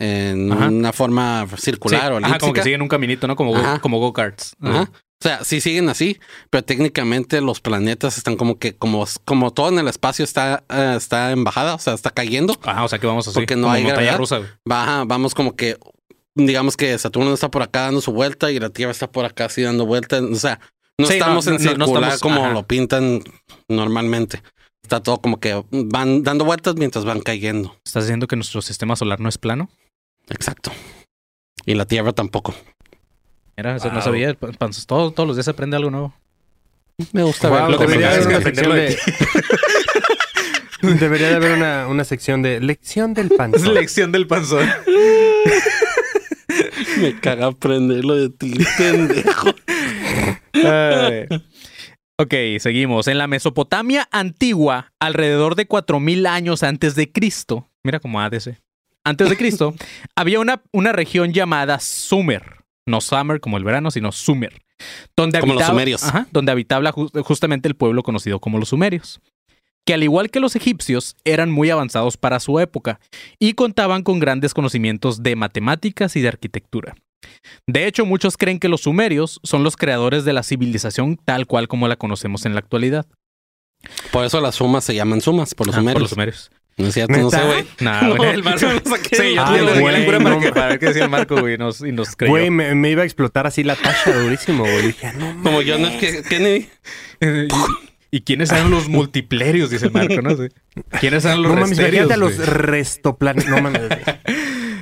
en 0.00 0.52
Ajá. 0.52 0.68
una 0.68 0.92
forma 0.92 1.46
circular 1.56 2.00
Sí, 2.02 2.22
o 2.22 2.26
ajá, 2.26 2.38
como 2.38 2.52
que 2.52 2.62
siguen 2.62 2.82
un 2.82 2.88
caminito, 2.88 3.26
¿no? 3.26 3.34
Como, 3.34 3.52
go- 3.52 3.80
como 3.80 3.98
go-karts. 3.98 4.54
Ajá. 4.62 4.82
O 4.92 5.20
sea, 5.20 5.42
sí 5.42 5.60
siguen 5.60 5.88
así, 5.88 6.20
pero 6.50 6.62
técnicamente 6.62 7.40
los 7.40 7.60
planetas 7.60 8.16
están 8.16 8.36
como 8.36 8.60
que, 8.60 8.76
como, 8.76 9.04
como 9.24 9.50
todo 9.52 9.70
en 9.70 9.80
el 9.80 9.88
espacio 9.88 10.24
está, 10.24 10.62
eh, 10.68 10.94
está 10.96 11.32
en 11.32 11.42
bajada, 11.42 11.74
o 11.74 11.78
sea, 11.80 11.94
está 11.94 12.10
cayendo. 12.10 12.54
Ajá, 12.62 12.84
o 12.84 12.88
sea 12.88 13.00
que 13.00 13.08
vamos 13.08 13.26
así. 13.26 13.34
Porque 13.34 13.56
no 13.56 13.62
como 13.62 13.72
hay 13.74 13.82
gravedad. 13.82 14.16
rusa. 14.16 14.40
Baja, 14.64 15.02
vamos 15.04 15.34
como 15.34 15.56
que, 15.56 15.76
digamos 16.36 16.76
que 16.76 16.96
Saturno 16.96 17.34
está 17.34 17.50
por 17.50 17.62
acá 17.62 17.80
dando 17.80 18.00
su 18.00 18.12
vuelta 18.12 18.52
y 18.52 18.60
la 18.60 18.70
Tierra 18.70 18.92
está 18.92 19.10
por 19.10 19.24
acá 19.24 19.46
así 19.46 19.62
dando 19.62 19.84
vuelta. 19.84 20.20
O 20.22 20.36
sea, 20.36 20.60
no 20.96 21.08
Sí, 21.08 21.14
estamos 21.14 21.46
no, 21.46 21.56
en 21.56 21.64
no, 21.64 21.72
no 21.74 21.86
circular 21.86 22.12
estamos- 22.14 22.38
como 22.38 22.52
lo 22.52 22.64
pintan 22.68 23.24
normalmente. 23.68 24.42
Está 24.88 25.02
todo 25.02 25.20
como 25.20 25.38
que 25.38 25.62
van 25.70 26.22
dando 26.22 26.46
vueltas 26.46 26.74
mientras 26.76 27.04
van 27.04 27.20
cayendo. 27.20 27.76
¿Estás 27.84 28.04
diciendo 28.04 28.26
que 28.26 28.36
nuestro 28.36 28.62
sistema 28.62 28.96
solar 28.96 29.20
no 29.20 29.28
es 29.28 29.36
plano? 29.36 29.68
Exacto. 30.30 30.72
Y 31.66 31.74
la 31.74 31.84
Tierra 31.84 32.14
tampoco. 32.14 32.54
Era, 33.54 33.76
eso 33.76 33.88
no 33.88 33.96
Wow. 33.96 34.02
sabía. 34.02 34.32
Pan- 34.32 34.54
Panzos, 34.54 34.86
todo- 34.86 35.10
todos 35.10 35.26
los 35.26 35.36
días 35.36 35.44
se 35.44 35.50
aprende 35.50 35.76
algo 35.76 35.90
nuevo. 35.90 36.14
Me 37.12 37.22
gusta 37.22 37.50
Wow, 37.50 37.58
ver 37.58 37.70
lo 37.72 37.78
que 37.80 37.84
me 37.86 37.90
debería 37.98 38.08
haber 38.08 38.20
es 38.20 38.26
una 38.28 38.40
sección 38.40 38.74
de... 38.74 38.98
Debería 40.98 41.28
de 41.28 41.34
haber 41.34 41.52
una, 41.52 41.86
una 41.88 42.04
sección 42.04 42.40
de 42.40 42.60
lección 42.60 43.12
del 43.12 43.28
panzón. 43.36 43.74
Lección 43.74 44.10
del 44.10 44.26
panzón. 44.26 44.66
Me 46.98 47.20
caga 47.20 47.48
aprenderlo 47.48 48.14
de 48.16 48.30
ti, 48.30 48.54
pendejo. 48.78 49.54
Ay. 50.54 51.26
Ok, 52.18 52.34
seguimos. 52.60 53.08
En 53.08 53.18
la 53.18 53.26
Mesopotamia 53.26 54.08
antigua, 54.10 54.92
alrededor 55.00 55.54
de 55.54 55.66
4000 55.66 56.26
años 56.26 56.62
antes 56.62 56.94
de 56.94 57.10
Cristo, 57.10 57.68
mira 57.84 58.00
como 58.00 58.20
ADC. 58.20 58.58
Antes 59.04 59.30
de 59.30 59.36
Cristo, 59.36 59.74
había 60.16 60.40
una, 60.40 60.62
una 60.72 60.92
región 60.92 61.32
llamada 61.32 61.78
Sumer. 61.80 62.56
No 62.86 63.00
Summer 63.00 63.40
como 63.40 63.56
el 63.58 63.64
verano, 63.64 63.90
sino 63.90 64.12
Sumer. 64.12 64.62
Donde 65.16 65.40
Como 65.40 65.54
los 65.54 65.62
habitaba- 65.62 65.72
sumerios. 65.74 66.04
Ajá, 66.04 66.26
donde 66.32 66.52
habitaba 66.52 66.92
ju- 66.92 67.22
justamente 67.22 67.68
el 67.68 67.74
pueblo 67.74 68.02
conocido 68.02 68.38
como 68.40 68.58
los 68.58 68.68
sumerios. 68.70 69.20
Que 69.84 69.94
al 69.94 70.02
igual 70.02 70.30
que 70.30 70.40
los 70.40 70.54
egipcios, 70.54 71.16
eran 71.24 71.50
muy 71.50 71.70
avanzados 71.70 72.16
para 72.16 72.40
su 72.40 72.60
época 72.60 73.00
y 73.38 73.54
contaban 73.54 74.02
con 74.02 74.18
grandes 74.20 74.52
conocimientos 74.54 75.22
de 75.22 75.34
matemáticas 75.34 76.14
y 76.16 76.20
de 76.20 76.28
arquitectura. 76.28 76.94
De 77.66 77.86
hecho, 77.86 78.06
muchos 78.06 78.36
creen 78.36 78.58
que 78.58 78.68
los 78.68 78.82
sumerios 78.82 79.40
son 79.42 79.64
los 79.64 79.76
creadores 79.76 80.24
de 80.24 80.32
la 80.32 80.42
civilización 80.42 81.16
tal 81.16 81.46
cual 81.46 81.68
como 81.68 81.88
la 81.88 81.96
conocemos 81.96 82.46
en 82.46 82.54
la 82.54 82.60
actualidad. 82.60 83.06
Por 84.12 84.24
eso 84.24 84.40
las 84.40 84.56
sumas 84.56 84.84
se 84.84 84.94
llaman 84.94 85.20
sumas, 85.20 85.54
por 85.54 85.66
los 85.66 85.76
Ah, 85.76 85.78
sumerios. 85.80 85.94
Por 85.94 86.02
los 86.02 86.10
sumerios. 86.10 86.50
No 86.78 86.86
es 86.86 86.94
cierto, 86.94 87.16
no 87.16 87.28
sé, 87.30 87.40
güey. 87.44 87.64
Nah, 87.80 88.08
güey, 88.08 88.18
No, 88.18 88.24
el 88.30 88.42
Marco. 88.44 88.60
yo 88.60 88.70
Sí, 89.10 89.34
yo 89.34 89.52
de 89.52 89.62
la 89.62 89.80
güey, 89.80 90.06
para, 90.06 90.18
no 90.20 90.40
que, 90.40 90.50
para 90.52 90.68
ver 90.68 90.78
qué 90.78 90.86
decía 90.86 91.04
el 91.04 91.10
Marco, 91.10 91.36
güey, 91.40 91.54
y 91.54 91.58
nos, 91.58 91.80
y 91.80 91.90
nos 91.92 92.14
creyó. 92.14 92.30
Güey, 92.32 92.50
me, 92.50 92.74
me 92.76 92.90
iba 92.90 93.02
a 93.02 93.04
explotar 93.04 93.46
así 93.48 93.64
la 93.64 93.74
tacha 93.74 94.12
durísimo, 94.16 94.62
güey. 94.62 94.86
Dije, 94.88 95.12
no 95.14 95.34
Como 95.42 95.58
John 95.66 95.84
F. 95.86 96.22
Kennedy. 96.28 96.68
¿Y 98.10 98.20
quiénes 98.22 98.50
eran 98.52 98.70
los 98.70 98.88
multiplerios? 98.88 99.70
Dice 99.70 99.86
el 99.86 99.92
Marco, 99.92 100.22
¿no? 100.22 100.36
Sí. 100.36 100.48
¿Quiénes 101.00 101.24
eran 101.24 101.42
los 101.42 101.52
No 101.52 101.60
mames, 101.60 101.76
resterios? 101.78 102.10
a 102.10 102.16
los 102.16 102.36
güey? 102.36 102.48
restoplanes. 102.48 103.46
No 103.48 103.60
mames. 103.60 103.82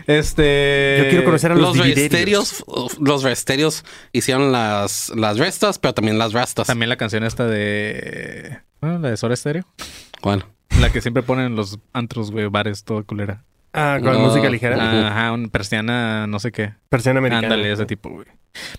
Este. 0.06 1.00
Yo 1.02 1.08
quiero 1.10 1.24
conocer 1.24 1.52
a 1.52 1.54
los, 1.54 1.76
Los 1.76 1.86
resterios, 1.86 2.64
los 3.00 3.22
resterios 3.22 3.84
hicieron 4.12 4.52
las, 4.52 5.10
las 5.16 5.38
restas, 5.38 5.78
pero 5.78 5.94
también 5.94 6.18
las 6.18 6.32
rastas. 6.32 6.66
También 6.66 6.88
la 6.88 6.96
canción 6.96 7.24
esta 7.24 7.46
de. 7.46 8.58
Bueno, 8.80 8.98
la 9.00 9.10
de 9.10 9.16
Soda 9.16 9.34
Stereo. 9.34 9.66
¿Cuál? 10.20 10.44
La 10.80 10.90
que 10.92 11.00
siempre 11.00 11.22
ponen 11.22 11.46
en 11.46 11.56
los 11.56 11.78
antros, 11.92 12.30
güey, 12.30 12.46
bares, 12.46 12.84
todo 12.84 13.04
culera. 13.04 13.42
Ah, 13.72 13.98
con 14.02 14.12
No. 14.12 14.20
música 14.20 14.48
ligera. 14.48 14.76
Ah. 14.80 15.08
Ajá, 15.08 15.32
un 15.32 15.50
persiana, 15.50 16.26
no 16.26 16.38
sé 16.38 16.50
qué. 16.52 16.72
Persiana 16.88 17.18
americana. 17.18 17.46
Ándale, 17.48 17.72
ese 17.72 17.84
tipo, 17.84 18.08
güey. 18.10 18.26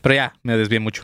Pero 0.01 0.15
ya, 0.15 0.33
me 0.43 0.57
desvié 0.57 0.79
mucho. 0.79 1.03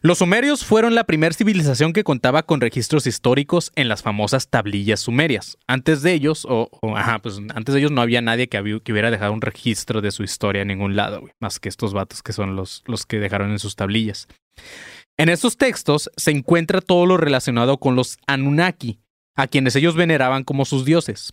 Los 0.00 0.18
sumerios 0.18 0.64
fueron 0.64 0.94
la 0.94 1.04
primera 1.04 1.34
civilización 1.34 1.92
que 1.92 2.04
contaba 2.04 2.44
con 2.44 2.60
registros 2.60 3.06
históricos 3.06 3.72
en 3.74 3.88
las 3.88 4.02
famosas 4.02 4.48
tablillas 4.48 5.00
sumerias. 5.00 5.58
Antes 5.66 6.02
de 6.02 6.12
ellos, 6.12 6.46
o, 6.48 6.70
ajá, 6.96 7.18
pues 7.18 7.40
antes 7.54 7.74
de 7.74 7.80
ellos 7.80 7.90
no 7.90 8.00
había 8.00 8.20
nadie 8.20 8.48
que, 8.48 8.60
hubiera 8.60 9.10
dejado 9.10 9.32
un 9.32 9.40
registro 9.40 10.00
de 10.00 10.12
su 10.12 10.22
historia 10.22 10.62
en 10.62 10.68
ningún 10.68 10.94
lado. 10.94 11.22
Más 11.40 11.58
que 11.58 11.68
estos 11.68 11.94
vatos 11.94 12.22
que 12.22 12.32
son 12.32 12.54
los, 12.54 12.84
los 12.86 13.06
que 13.06 13.18
dejaron 13.18 13.50
en 13.50 13.58
sus 13.58 13.74
tablillas. 13.74 14.28
En 15.16 15.28
estos 15.28 15.56
textos 15.56 16.10
se 16.16 16.30
encuentra 16.30 16.80
todo 16.80 17.04
lo 17.04 17.16
relacionado 17.16 17.78
con 17.78 17.96
los 17.96 18.18
Anunnaki, 18.28 19.00
a 19.36 19.48
quienes 19.48 19.74
ellos 19.74 19.96
veneraban 19.96 20.44
como 20.44 20.64
sus 20.64 20.84
dioses. 20.84 21.32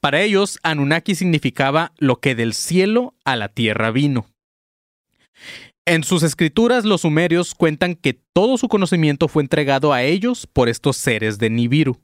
Para 0.00 0.20
ellos, 0.22 0.60
Anunnaki 0.62 1.16
significaba 1.16 1.92
lo 1.98 2.20
que 2.20 2.36
del 2.36 2.54
cielo 2.54 3.14
a 3.24 3.34
la 3.34 3.48
tierra 3.48 3.90
vino. 3.90 4.26
En 5.88 6.04
sus 6.04 6.22
escrituras, 6.22 6.84
los 6.84 7.00
sumerios 7.00 7.54
cuentan 7.54 7.94
que 7.94 8.12
todo 8.12 8.58
su 8.58 8.68
conocimiento 8.68 9.26
fue 9.26 9.42
entregado 9.42 9.94
a 9.94 10.02
ellos 10.02 10.46
por 10.46 10.68
estos 10.68 10.98
seres 10.98 11.38
de 11.38 11.48
Nibiru. 11.48 11.98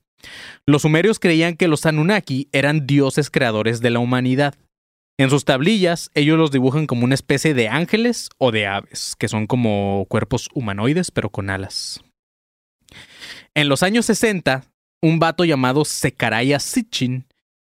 Los 0.64 0.80
sumerios 0.80 1.18
creían 1.18 1.54
que 1.54 1.68
los 1.68 1.84
Anunnaki 1.84 2.48
eran 2.52 2.86
dioses 2.86 3.28
creadores 3.28 3.82
de 3.82 3.90
la 3.90 3.98
humanidad. 3.98 4.54
En 5.18 5.28
sus 5.28 5.44
tablillas, 5.44 6.10
ellos 6.14 6.38
los 6.38 6.50
dibujan 6.50 6.86
como 6.86 7.04
una 7.04 7.14
especie 7.14 7.52
de 7.52 7.68
ángeles 7.68 8.30
o 8.38 8.52
de 8.52 8.66
aves, 8.66 9.16
que 9.18 9.28
son 9.28 9.46
como 9.46 10.06
cuerpos 10.08 10.48
humanoides 10.54 11.10
pero 11.10 11.28
con 11.28 11.50
alas. 11.50 12.00
En 13.52 13.68
los 13.68 13.82
años 13.82 14.06
60, 14.06 14.64
un 15.02 15.18
vato 15.18 15.44
llamado 15.44 15.84
Sekaraya 15.84 16.58
Sitchin, 16.58 17.26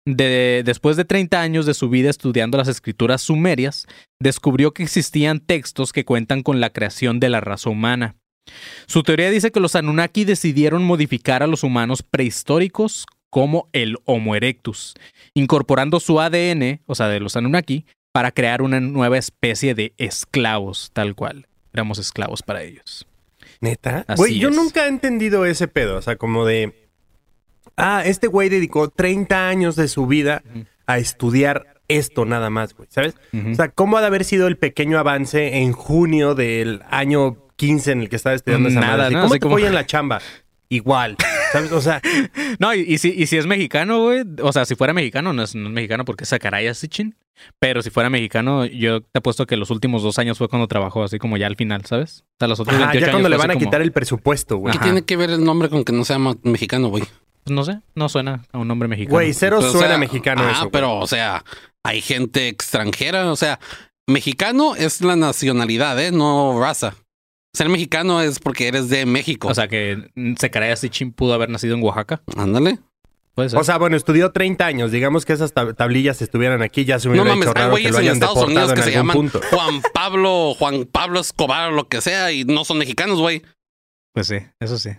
de, 0.06 0.64
después 0.66 0.98
de 0.98 1.06
30 1.06 1.42
años 1.42 1.66
de 1.66 1.74
su 1.74 1.90
vida 1.90 2.10
estudiando 2.10 2.58
las 2.58 2.68
escrituras 2.68 3.22
sumerias, 3.22 3.88
descubrió 4.20 4.74
que 4.74 4.84
existían 4.84 5.40
textos 5.40 5.94
que 5.94 6.06
cuentan 6.06 6.44
con 6.44 6.60
la 6.60 6.72
creación 6.72 7.20
de 7.20 7.30
la 7.30 7.42
raza 7.42 7.70
humana. 7.70 8.16
Su 8.88 9.04
teoría 9.04 9.30
dice 9.30 9.52
que 9.52 9.60
los 9.60 9.76
Anunnaki 9.76 10.26
decidieron 10.26 10.84
modificar 10.84 11.44
a 11.44 11.48
los 11.48 11.64
humanos 11.64 12.04
prehistóricos 12.04 13.06
como 13.30 13.70
el 13.74 13.98
Homo 14.06 14.36
erectus, 14.36 14.94
incorporando 15.34 16.00
su 16.00 16.20
ADN, 16.20 16.82
o 16.86 16.94
sea, 16.94 17.08
de 17.08 17.20
los 17.20 17.36
Anunnaki, 17.36 17.86
para 18.12 18.32
crear 18.32 18.62
una 18.62 18.80
nueva 18.80 19.18
especie 19.18 19.74
de 19.74 19.94
esclavos, 19.98 20.92
tal 20.94 21.16
cual. 21.16 21.48
Éramos 21.74 21.98
esclavos 21.98 22.44
para 22.44 22.62
ellos. 22.62 23.08
¿Neta? 23.60 24.06
Güey, 24.18 24.38
yo 24.38 24.52
nunca 24.52 24.86
he 24.86 24.88
entendido 24.88 25.46
ese 25.46 25.68
pedo. 25.68 25.98
O 25.98 26.02
sea, 26.02 26.18
como 26.18 26.46
de... 26.46 26.83
Ah, 27.78 28.04
este 28.06 28.28
güey 28.28 28.50
dedicó 28.50 28.90
30 28.90 29.48
años 29.48 29.76
de 29.76 29.88
su 29.88 30.06
vida 30.08 30.44
a 30.86 30.98
estudiar 31.00 31.68
esto 31.88 32.26
nada 32.26 32.50
más, 32.50 32.74
güey. 32.76 32.88
¿Sabes? 32.92 33.16
O 33.52 33.56
sea, 33.56 33.70
¿cómo 33.70 33.98
ha 33.98 34.02
de 34.02 34.08
haber 34.08 34.24
sido 34.24 34.48
el 34.48 34.58
pequeño 34.58 34.98
avance 35.00 35.58
en 35.58 35.72
junio 35.74 36.36
del 36.36 36.82
año 36.90 37.38
15 37.56 37.92
en 37.92 38.02
el 38.02 38.10
que 38.10 38.16
estaba 38.16 38.36
estudiando 38.36 38.70
esa 38.70 38.80
Nada, 38.80 38.98
madre? 38.98 39.16
¿no? 39.16 39.22
¿Cómo 39.24 39.34
te 39.34 39.40
como- 39.40 39.56
fue 39.56 39.68
en 39.68 39.74
la 39.76 39.86
chamba? 39.86 40.22
Igual. 40.70 41.18
¿Sabes? 41.52 41.72
O 41.72 41.82
sea, 41.82 42.02
No, 42.60 42.74
y, 42.74 42.80
y 42.82 42.98
si, 42.98 43.10
y 43.10 43.28
si 43.28 43.38
es 43.38 43.46
mexicano, 43.46 44.02
güey, 44.04 44.24
o 44.42 44.52
sea, 44.52 44.66
si 44.66 44.76
fuera 44.76 44.94
mexicano, 44.94 45.34
no 45.34 45.44
es, 45.44 45.54
no 45.56 45.68
es 45.68 45.74
mexicano 45.74 46.04
porque 46.06 46.24
es 46.24 46.30
Sakaraya 46.30 46.74
Sitchin, 46.74 47.16
pero 47.60 47.82
si 47.84 47.90
fuera 47.92 48.10
mexicano, 48.10 48.66
yo 48.66 49.02
te 49.02 49.20
apuesto 49.20 49.46
que 49.46 49.56
los 49.58 49.70
últimos 49.70 50.02
dos 50.02 50.18
años 50.20 50.38
fue 50.38 50.48
cuando 50.48 50.68
trabajó, 50.68 51.04
así 51.04 51.20
como 51.20 51.38
ya 51.38 51.46
al 51.48 51.56
final, 51.58 51.86
¿sabes? 51.86 52.24
O 52.24 52.36
sea, 52.40 52.48
los 52.48 52.60
otros 52.60 52.76
ah, 52.78 52.80
28 52.92 53.06
ya 53.06 53.12
cuando 53.12 53.28
años 53.28 53.30
le 53.32 53.38
van 53.38 53.52
a 53.52 53.54
como- 53.54 53.66
quitar 53.66 53.82
el 53.82 53.92
presupuesto, 53.92 54.58
güey. 54.58 54.72
¿Qué 54.72 54.78
Ajá. 54.78 54.86
tiene 54.86 55.04
que 55.04 55.16
ver 55.18 55.30
el 55.30 55.44
nombre 55.44 55.70
con 55.70 55.84
que 55.84 55.92
no 55.94 56.06
sea 56.06 56.18
mexicano, 56.44 56.88
güey? 56.88 57.04
Pues 57.44 57.54
no 57.56 57.64
sé, 57.64 57.80
no 57.96 58.08
suena 58.10 58.44
a 58.52 58.58
un 58.58 58.68
nombre 58.68 58.88
mexicano. 58.88 59.16
Güey, 59.16 59.34
cero 59.34 59.58
Pero, 59.60 59.70
o 59.70 59.74
suena 59.74 59.88
sea, 59.90 59.98
mexicano 59.98 60.44
ah, 60.46 60.52
eso. 60.52 60.70
pero, 60.72 60.98
o 60.98 61.08
sea, 61.08 61.44
hay 61.84 62.02
gente 62.02 62.48
extranjera. 62.48 63.30
O 63.32 63.36
sea, 63.36 63.60
mexicano 64.08 64.76
es 64.76 65.02
la 65.02 65.16
nacionalidad, 65.16 66.00
¿eh? 66.02 66.12
No 66.12 66.60
raza. 66.60 66.96
Ser 67.56 67.70
mexicano 67.70 68.22
es 68.22 68.40
porque 68.40 68.68
eres 68.68 68.90
de 68.90 69.06
México. 69.06 69.48
O 69.50 69.54
sea, 69.54 69.68
que 69.68 70.10
mm, 70.16 70.36
Sakaraya 70.40 70.76
Sitchin 70.76 71.12
pudo 71.12 71.34
haber 71.34 71.50
nacido 71.50 71.76
en 71.76 71.84
Oaxaca, 71.84 72.24
ándale. 72.36 72.80
puede 73.36 73.50
ser. 73.50 73.60
O 73.60 73.64
sea, 73.64 73.78
bueno, 73.78 73.96
estudió 73.96 74.32
30 74.32 74.66
años. 74.66 74.92
Digamos 74.92 75.26
que 75.26 75.34
esas 75.34 75.54
tab- 75.54 75.76
tablillas 75.76 76.22
estuvieran 76.22 76.62
aquí, 76.64 76.84
ya 76.86 76.98
se 77.00 77.10
me 77.10 77.16
No 77.16 77.22
hubiera 77.24 77.36
mames, 77.36 77.50
hecho 77.50 77.58
hay 77.58 77.64
raro 77.66 77.76
que 77.76 77.92
lo 77.92 78.00
en 78.00 78.08
Estados 78.14 78.44
Unidos 78.44 78.74
que 78.74 78.82
se 78.82 78.90
algún 78.90 78.94
llaman 78.94 79.16
punto. 79.16 79.42
Juan 79.52 79.82
Pablo, 79.94 80.54
Juan 80.58 80.86
Pablo 80.86 81.20
Escobar 81.20 81.70
o 81.70 81.76
lo 81.76 81.88
que 81.88 82.02
sea 82.02 82.32
y 82.32 82.44
no 82.46 82.66
son 82.66 82.78
mexicanos, 82.80 83.20
güey. 83.20 83.44
pues 84.14 84.28
sí, 84.28 84.38
eso 84.60 84.80
sí. 84.80 84.90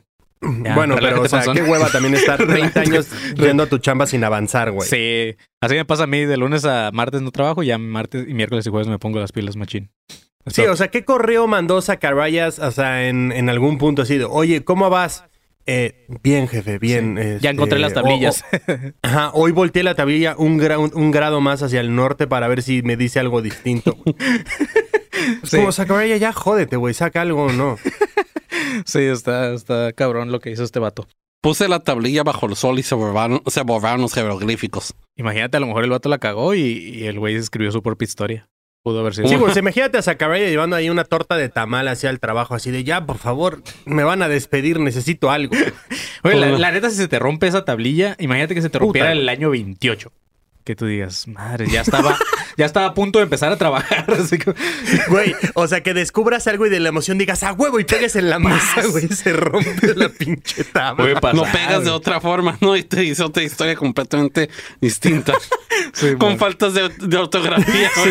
Ya, 0.65 0.75
bueno, 0.75 0.97
pero 1.01 1.23
o 1.23 1.29
sea, 1.29 1.39
panzón. 1.41 1.57
qué 1.57 1.63
hueva 1.63 1.89
también 1.91 2.15
estar 2.15 2.39
30 2.47 2.81
años 2.81 3.09
yendo 3.37 3.63
a 3.63 3.67
tu 3.67 3.79
chamba 3.79 4.07
sin 4.07 4.25
avanzar, 4.25 4.71
güey. 4.73 4.89
Sí, 4.89 5.37
así 5.61 5.75
me 5.75 5.85
pasa 5.85 6.05
a 6.05 6.07
mí 6.07 6.25
de 6.25 6.37
lunes 6.37 6.65
a 6.65 6.91
martes 6.93 7.23
no 7.23 7.31
trabajo, 7.31 7.63
ya 7.63 7.79
martes 7.79 8.27
y 8.29 8.35
miércoles 8.35 8.67
y 8.67 8.71
jueves 8.71 8.89
me 8.89 8.99
pongo 8.99 9.19
las 9.21 9.33
pilas 9.33 9.57
machín. 9.57 9.91
Sí, 10.47 10.63
o 10.63 10.77
sea, 10.77 10.89
¿qué 10.89 11.05
correo 11.05 11.47
mandó 11.47 11.81
Zacarías, 11.81 12.59
o 12.59 12.71
sea, 12.71 13.09
en, 13.09 13.33
en 13.33 13.49
algún 13.49 13.79
punto 13.79 14.03
así 14.03 14.19
de, 14.19 14.25
oye, 14.25 14.63
¿cómo 14.65 14.91
vas? 14.91 15.25
Eh, 15.67 16.07
bien, 16.23 16.47
jefe, 16.47 16.79
bien. 16.79 17.17
ya 17.17 17.23
este, 17.23 17.49
encontré 17.49 17.79
las 17.79 17.95
tablillas. 17.95 18.45
ajá, 19.01 19.31
hoy 19.33 19.53
volteé 19.53 19.83
la 19.83 19.95
tablilla 19.95 20.35
un, 20.37 20.61
gra- 20.61 20.93
un 20.95 21.11
grado 21.11 21.41
más 21.41 21.63
hacia 21.63 21.81
el 21.81 21.95
norte 21.97 22.27
para 22.27 22.49
ver 22.49 22.61
si 22.63 22.83
me 22.83 22.99
dice 22.99 23.19
algo 23.21 23.41
distinto. 23.41 23.97
güey. 24.05 24.15
Es 25.43 25.49
Sí. 25.51 25.57
como, 25.57 25.73
Zacarías, 25.73 26.21
ya 26.21 26.33
jódete, 26.35 26.77
güey, 26.77 26.93
saca 26.93 27.23
algo 27.23 27.45
o 27.45 27.53
no. 27.53 27.79
sí, 28.85 29.00
está, 29.00 29.52
está 29.52 29.92
cabrón 29.92 30.33
lo 30.33 30.40
que 30.40 30.50
hizo 30.50 30.64
este 30.64 30.78
vato. 30.78 31.06
Puse 31.40 31.68
la 31.68 31.80
tablilla 31.80 32.23
bajo 32.23 32.47
el 32.47 32.56
sol 32.56 32.78
y 32.78 32.83
se 32.83 32.94
borraron, 32.94 33.42
se 33.47 33.62
borraron 33.62 34.00
los 34.00 34.14
jeroglíficos. 34.14 34.94
Imagínate, 35.16 35.59
a 35.59 35.61
lo 35.61 35.66
mejor 35.66 35.85
el 35.85 35.90
vato 35.90 36.09
la 36.09 36.18
cagó 36.18 36.54
y, 36.54 36.61
y 36.61 37.06
el 37.06 37.18
güey 37.18 37.35
escribió 37.35 37.71
su 37.71 37.83
propia 37.83 38.06
historia. 38.06 38.49
Pudo 38.85 39.00
haber 39.00 39.14
sido. 39.14 39.28
Sí, 39.28 39.37
pues 39.38 39.56
imagínate 39.56 39.97
a 39.97 40.02
Zacarías 40.02 40.50
llevando 40.50 40.76
ahí 40.76 40.90
una 40.90 41.04
torta 41.04 41.38
de 41.38 41.49
tamal 41.49 41.88
hacia 41.88 42.11
el 42.11 42.21
trabajo, 42.21 42.54
así 42.54 42.71
de, 42.71 42.85
ya, 42.85 43.06
por 43.06 43.16
favor, 43.16 43.62
me 43.87 44.04
van 44.04 44.21
a 44.21 44.28
despedir, 44.28 44.78
necesito 44.78 45.30
algo. 45.30 45.54
Oye, 46.23 46.37
la, 46.37 46.50
la 46.59 46.71
neta, 46.71 46.90
si 46.90 46.97
se 46.97 47.09
te 47.09 47.18
rompe 47.18 47.47
esa 47.47 47.64
tablilla, 47.64 48.14
imagínate 48.18 48.54
que 48.54 48.61
se 48.61 48.68
te 48.68 48.78
rompiera 48.78 49.12
el 49.12 49.26
año 49.26 49.49
28. 49.49 50.12
Que 50.64 50.75
tú 50.75 50.87
digas, 50.87 51.28
madre, 51.28 51.66
ya 51.71 51.83
estaba, 51.83 52.16
ya 52.56 52.64
estaba 52.64 52.87
a 52.87 52.94
punto 52.94 53.18
de 53.18 53.25
empezar 53.25 53.52
a 53.52 53.56
trabajar. 53.59 54.06
Así 54.18 54.38
que, 54.38 54.54
Güey, 55.09 55.35
o 55.54 55.68
sea, 55.68 55.83
que 55.83 55.92
descubras 55.92 56.47
algo 56.47 56.66
y 56.66 56.71
de 56.71 56.80
la 56.80 56.88
emoción 56.88 57.18
digas, 57.18 57.42
a 57.42 57.52
huevo, 57.52 57.78
y 57.80 57.85
pegues 57.85 58.16
en 58.16 58.30
la 58.30 58.38
mesa, 58.38 58.83
güey, 58.90 59.09
se 59.09 59.35
rompe 59.35 59.94
la 59.94 60.09
pinche 60.09 60.64
tabla. 60.64 61.21
No 61.35 61.42
pegas 61.44 61.85
de 61.85 61.90
otra 61.90 62.18
forma, 62.21 62.56
¿no? 62.62 62.76
Y 62.76 62.83
te 62.83 63.00
dice 63.00 63.23
otra 63.23 63.42
historia 63.42 63.76
completamente 63.76 64.49
distinta. 64.80 65.35
Sí, 65.92 66.14
con 66.16 66.38
faltas 66.38 66.73
de, 66.75 66.88
de 66.88 67.16
ortografía. 67.16 67.90
Sí. 68.02 68.11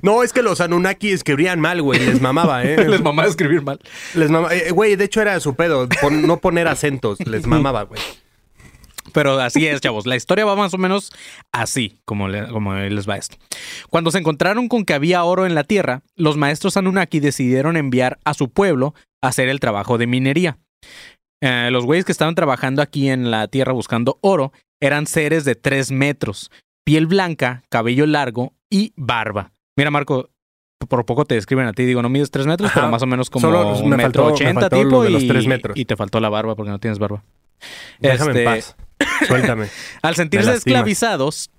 No, 0.00 0.22
es 0.22 0.32
que 0.32 0.42
los 0.42 0.60
Anunnaki 0.62 1.10
escribían 1.12 1.60
mal, 1.60 1.82
güey, 1.82 2.00
les 2.00 2.20
mamaba, 2.22 2.64
¿eh? 2.64 2.88
Les 2.88 3.02
mamá 3.02 3.26
escribir 3.26 3.60
mal. 3.62 3.78
Les 4.14 4.30
mamaba. 4.30 4.54
eh, 4.54 4.70
Güey, 4.70 4.96
de 4.96 5.04
hecho 5.04 5.20
era 5.20 5.38
su 5.40 5.54
pedo, 5.54 5.88
pon- 6.00 6.26
no 6.26 6.38
poner 6.38 6.68
acentos, 6.68 7.18
les 7.26 7.46
mamaba, 7.46 7.82
güey. 7.82 8.00
Pero 9.12 9.38
así 9.40 9.66
es, 9.66 9.80
chavos. 9.80 10.06
La 10.06 10.16
historia 10.16 10.44
va 10.44 10.56
más 10.56 10.74
o 10.74 10.78
menos 10.78 11.10
así, 11.52 11.98
como, 12.04 12.28
le- 12.28 12.48
como 12.48 12.74
les 12.74 13.08
va 13.08 13.16
esto. 13.16 13.36
Cuando 13.90 14.10
se 14.10 14.18
encontraron 14.18 14.68
con 14.68 14.84
que 14.84 14.94
había 14.94 15.22
oro 15.24 15.46
en 15.46 15.54
la 15.54 15.64
tierra, 15.64 16.02
los 16.16 16.36
maestros 16.36 16.76
Anunnaki 16.76 17.20
decidieron 17.20 17.76
enviar 17.76 18.18
a 18.24 18.34
su 18.34 18.50
pueblo 18.50 18.94
a 19.22 19.28
hacer 19.28 19.48
el 19.48 19.60
trabajo 19.60 19.98
de 19.98 20.06
minería. 20.06 20.58
Eh, 21.42 21.68
los 21.72 21.84
güeyes 21.84 22.04
que 22.04 22.12
estaban 22.12 22.34
trabajando 22.34 22.82
aquí 22.82 23.08
en 23.08 23.30
la 23.30 23.48
tierra 23.48 23.72
buscando 23.72 24.18
oro 24.20 24.52
eran 24.80 25.06
seres 25.06 25.44
de 25.44 25.54
3 25.54 25.90
metros, 25.90 26.50
piel 26.84 27.06
blanca, 27.06 27.62
cabello 27.68 28.06
largo 28.06 28.52
y 28.70 28.92
barba. 28.96 29.52
Mira, 29.76 29.90
Marco, 29.90 30.30
por 30.88 31.04
poco 31.04 31.24
te 31.24 31.34
describen 31.36 31.66
a 31.66 31.72
ti. 31.72 31.84
Digo, 31.84 32.02
no 32.02 32.08
mides 32.08 32.30
3 32.30 32.46
metros, 32.46 32.70
Ajá. 32.70 32.80
pero 32.80 32.90
más 32.90 33.02
o 33.02 33.06
menos 33.06 33.30
como 33.30 33.46
Solo 33.46 33.76
un 33.78 33.90
me 33.90 33.96
metro 33.96 34.24
faltó- 34.24 34.26
me 34.26 34.32
ochenta 34.32 34.60
faltó 34.62 34.76
lo 34.76 34.82
tipo 34.82 35.02
de 35.04 35.10
los 35.10 35.22
y, 35.22 35.28
tres 35.28 35.46
metros. 35.46 35.76
y 35.78 35.84
te 35.84 35.96
faltó 35.96 36.18
la 36.20 36.28
barba 36.28 36.54
porque 36.56 36.70
no 36.70 36.78
tienes 36.80 36.98
barba. 36.98 37.22
Déjame 37.98 38.30
Este, 38.30 38.42
en 38.42 38.44
paz. 38.44 38.76
Suéltame. 39.26 39.68
Al 40.02 40.14
sentirse 40.14 40.52
esclavizados, 40.54 41.50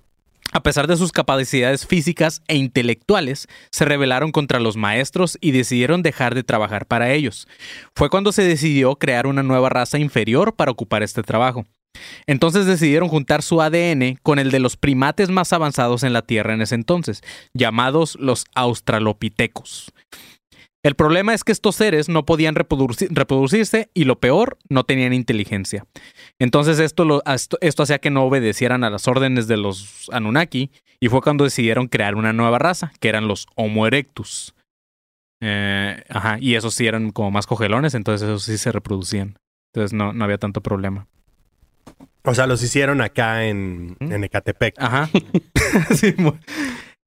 a 0.52 0.62
pesar 0.62 0.86
de 0.86 0.96
sus 0.96 1.10
capacidades 1.10 1.86
físicas 1.86 2.42
e 2.46 2.56
intelectuales, 2.56 3.48
se 3.70 3.84
rebelaron 3.84 4.30
contra 4.30 4.60
los 4.60 4.76
maestros 4.76 5.36
y 5.40 5.50
decidieron 5.50 6.02
dejar 6.02 6.34
de 6.34 6.44
trabajar 6.44 6.86
para 6.86 7.12
ellos. 7.12 7.48
Fue 7.94 8.08
cuando 8.08 8.32
se 8.32 8.42
decidió 8.42 8.96
crear 8.96 9.26
una 9.26 9.42
nueva 9.42 9.68
raza 9.68 9.98
inferior 9.98 10.54
para 10.54 10.70
ocupar 10.70 11.02
este 11.02 11.22
trabajo. 11.22 11.64
Entonces 12.26 12.66
decidieron 12.66 13.08
juntar 13.08 13.42
su 13.42 13.62
ADN 13.62 14.18
con 14.22 14.38
el 14.38 14.50
de 14.50 14.58
los 14.58 14.76
primates 14.76 15.30
más 15.30 15.52
avanzados 15.52 16.02
en 16.02 16.12
la 16.12 16.22
Tierra 16.22 16.54
en 16.54 16.62
ese 16.62 16.74
entonces, 16.74 17.22
llamados 17.52 18.16
los 18.20 18.44
australopitecos. 18.54 19.92
El 20.84 20.94
problema 20.94 21.34
es 21.34 21.42
que 21.42 21.50
estos 21.52 21.74
seres 21.76 22.08
no 22.08 22.24
podían 22.26 22.54
reproduci- 22.54 23.08
reproducirse 23.10 23.88
y 23.94 24.04
lo 24.04 24.20
peor, 24.20 24.58
no 24.68 24.84
tenían 24.84 25.12
inteligencia. 25.14 25.86
Entonces 26.38 26.78
esto, 26.78 27.04
lo- 27.04 27.22
esto, 27.24 27.56
esto 27.60 27.82
hacía 27.82 27.98
que 27.98 28.10
no 28.10 28.22
obedecieran 28.24 28.84
a 28.84 28.90
las 28.90 29.08
órdenes 29.08 29.48
de 29.48 29.56
los 29.56 30.08
Anunnaki 30.12 30.70
y 31.00 31.08
fue 31.08 31.22
cuando 31.22 31.44
decidieron 31.44 31.88
crear 31.88 32.14
una 32.14 32.32
nueva 32.32 32.58
raza, 32.58 32.92
que 33.00 33.08
eran 33.08 33.26
los 33.26 33.46
Homo 33.56 33.86
erectus. 33.86 34.54
Eh, 35.40 36.02
ajá, 36.08 36.36
y 36.40 36.54
esos 36.54 36.74
sí 36.74 36.86
eran 36.86 37.10
como 37.10 37.30
más 37.30 37.46
cogelones, 37.46 37.94
entonces 37.94 38.28
esos 38.28 38.44
sí 38.44 38.56
se 38.58 38.70
reproducían. 38.70 39.36
Entonces 39.72 39.92
no, 39.92 40.12
no 40.12 40.24
había 40.24 40.38
tanto 40.38 40.60
problema. 40.60 41.06
O 42.24 42.34
sea, 42.34 42.46
los 42.46 42.62
hicieron 42.62 43.00
acá 43.00 43.44
en, 43.46 43.96
en 44.00 44.22
Ecatepec. 44.24 44.74
Ajá. 44.78 45.08
Sí, 45.94 46.14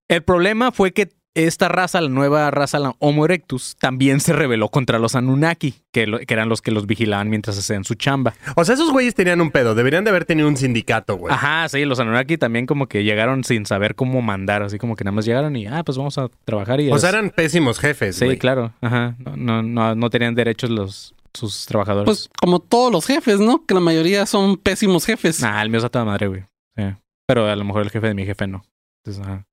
el 0.10 0.24
problema 0.24 0.72
fue 0.74 0.92
que 0.92 1.10
esta 1.46 1.68
raza, 1.68 2.02
la 2.02 2.10
nueva 2.10 2.50
raza, 2.52 2.80
la 2.80 2.96
Homo 3.00 3.26
erectus, 3.26 3.76
también 3.80 4.20
se 4.20 4.34
rebeló 4.34 4.70
contra 4.70 5.00
los 5.00 5.16
Anunnaki, 5.16 5.76
que, 5.92 6.08
lo- 6.08 6.20
que 6.20 6.34
eran 6.34 6.50
los 6.50 6.62
que 6.62 6.72
los 6.72 6.88
vigilaban 6.88 7.30
mientras 7.30 7.58
hacían 7.58 7.84
su 7.84 7.94
chamba. 7.96 8.34
O 8.56 8.66
sea, 8.66 8.76
esos 8.76 8.92
güeyes 8.92 9.14
tenían 9.16 9.40
un 9.42 9.52
pedo. 9.52 9.76
Deberían 9.76 10.04
de 10.04 10.10
haber 10.10 10.26
tenido 10.26 10.48
un 10.48 10.58
sindicato, 10.58 11.16
güey. 11.18 11.34
Ajá, 11.34 11.68
sí, 11.70 11.86
los 11.86 12.00
Anunnaki 12.00 12.38
también 12.38 12.66
como 12.66 12.88
que 12.88 13.04
llegaron 13.04 13.44
sin 13.44 13.66
saber 13.66 13.96
cómo 13.96 14.22
mandar, 14.22 14.64
así 14.64 14.78
como 14.78 14.96
que 14.96 15.04
nada 15.04 15.16
más 15.16 15.26
llegaron 15.26 15.56
y, 15.56 15.68
ah, 15.68 15.84
pues 15.86 15.98
vamos 15.98 16.18
a 16.18 16.30
trabajar 16.46 16.82
y... 16.82 16.90
O 16.92 16.96
es- 16.96 17.02
sea, 17.02 17.12
eran 17.12 17.30
pésimos 17.30 17.80
jefes, 17.80 18.16
Sí, 18.18 18.26
güey. 18.26 18.38
claro, 18.38 18.74
ajá. 18.82 19.16
No, 19.20 19.36
no, 19.38 19.64
no, 19.64 19.96
no 19.96 20.10
tenían 20.10 20.36
derechos 20.36 20.70
los 20.70 21.14
sus 21.34 21.68
trabajadores. 21.68 22.06
Pues 22.06 22.30
como 22.42 22.58
todos 22.60 22.92
los 22.92 23.06
jefes, 23.06 23.40
¿no? 23.40 23.64
Que 23.64 23.76
la 23.76 23.80
mayoría 23.80 24.26
son 24.26 24.58
pésimos 24.58 25.06
jefes. 25.06 25.40
Nah, 25.42 25.62
el 25.62 25.70
mío 25.70 25.78
es 25.78 25.84
a 25.84 25.90
toda 25.90 26.04
madre, 26.04 26.28
güey. 26.28 26.46
Sí. 26.76 26.84
Pero 27.28 27.46
a 27.46 27.56
lo 27.56 27.64
mejor 27.64 27.84
el 27.84 27.92
jefe 27.92 28.08
de 28.08 28.14
mi 28.16 28.26
jefe 28.26 28.48
no. 28.48 28.64
Entonces, 29.06 29.24
ajá. 29.24 29.46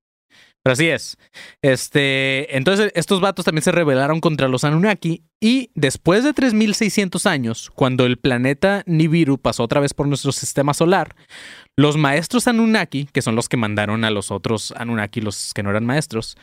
Pero 0.65 0.73
así 0.73 0.89
es. 0.89 1.19
Este, 1.61 2.57
entonces 2.57 2.91
estos 2.95 3.21
vatos 3.21 3.45
también 3.45 3.63
se 3.63 3.71
rebelaron 3.71 4.21
contra 4.21 4.49
los 4.49 4.65
Anunnaki 4.65 5.23
y 5.39 5.71
después 5.75 6.25
de 6.25 6.33
3600 6.33 7.27
años, 7.27 7.71
cuando 7.75 8.07
el 8.07 8.17
planeta 8.17 8.83
Nibiru 8.87 9.37
pasó 9.37 9.63
otra 9.63 9.81
vez 9.81 9.93
por 9.93 10.09
nuestro 10.09 10.33
sistema 10.33 10.73
solar, 10.73 11.17
los 11.77 11.99
maestros 11.99 12.49
Anunnaki, 12.49 13.05
que 13.13 13.21
son 13.21 13.37
los 13.37 13.51
que 13.51 13.59
mandaron 13.59 14.05
a 14.05 14.11
los 14.11 14.31
otros 14.31 14.73
Anunnaki, 14.75 15.21
los 15.21 15.53
que 15.53 15.63
no 15.63 15.69
eran 15.69 15.85
maestros, 15.85 16.39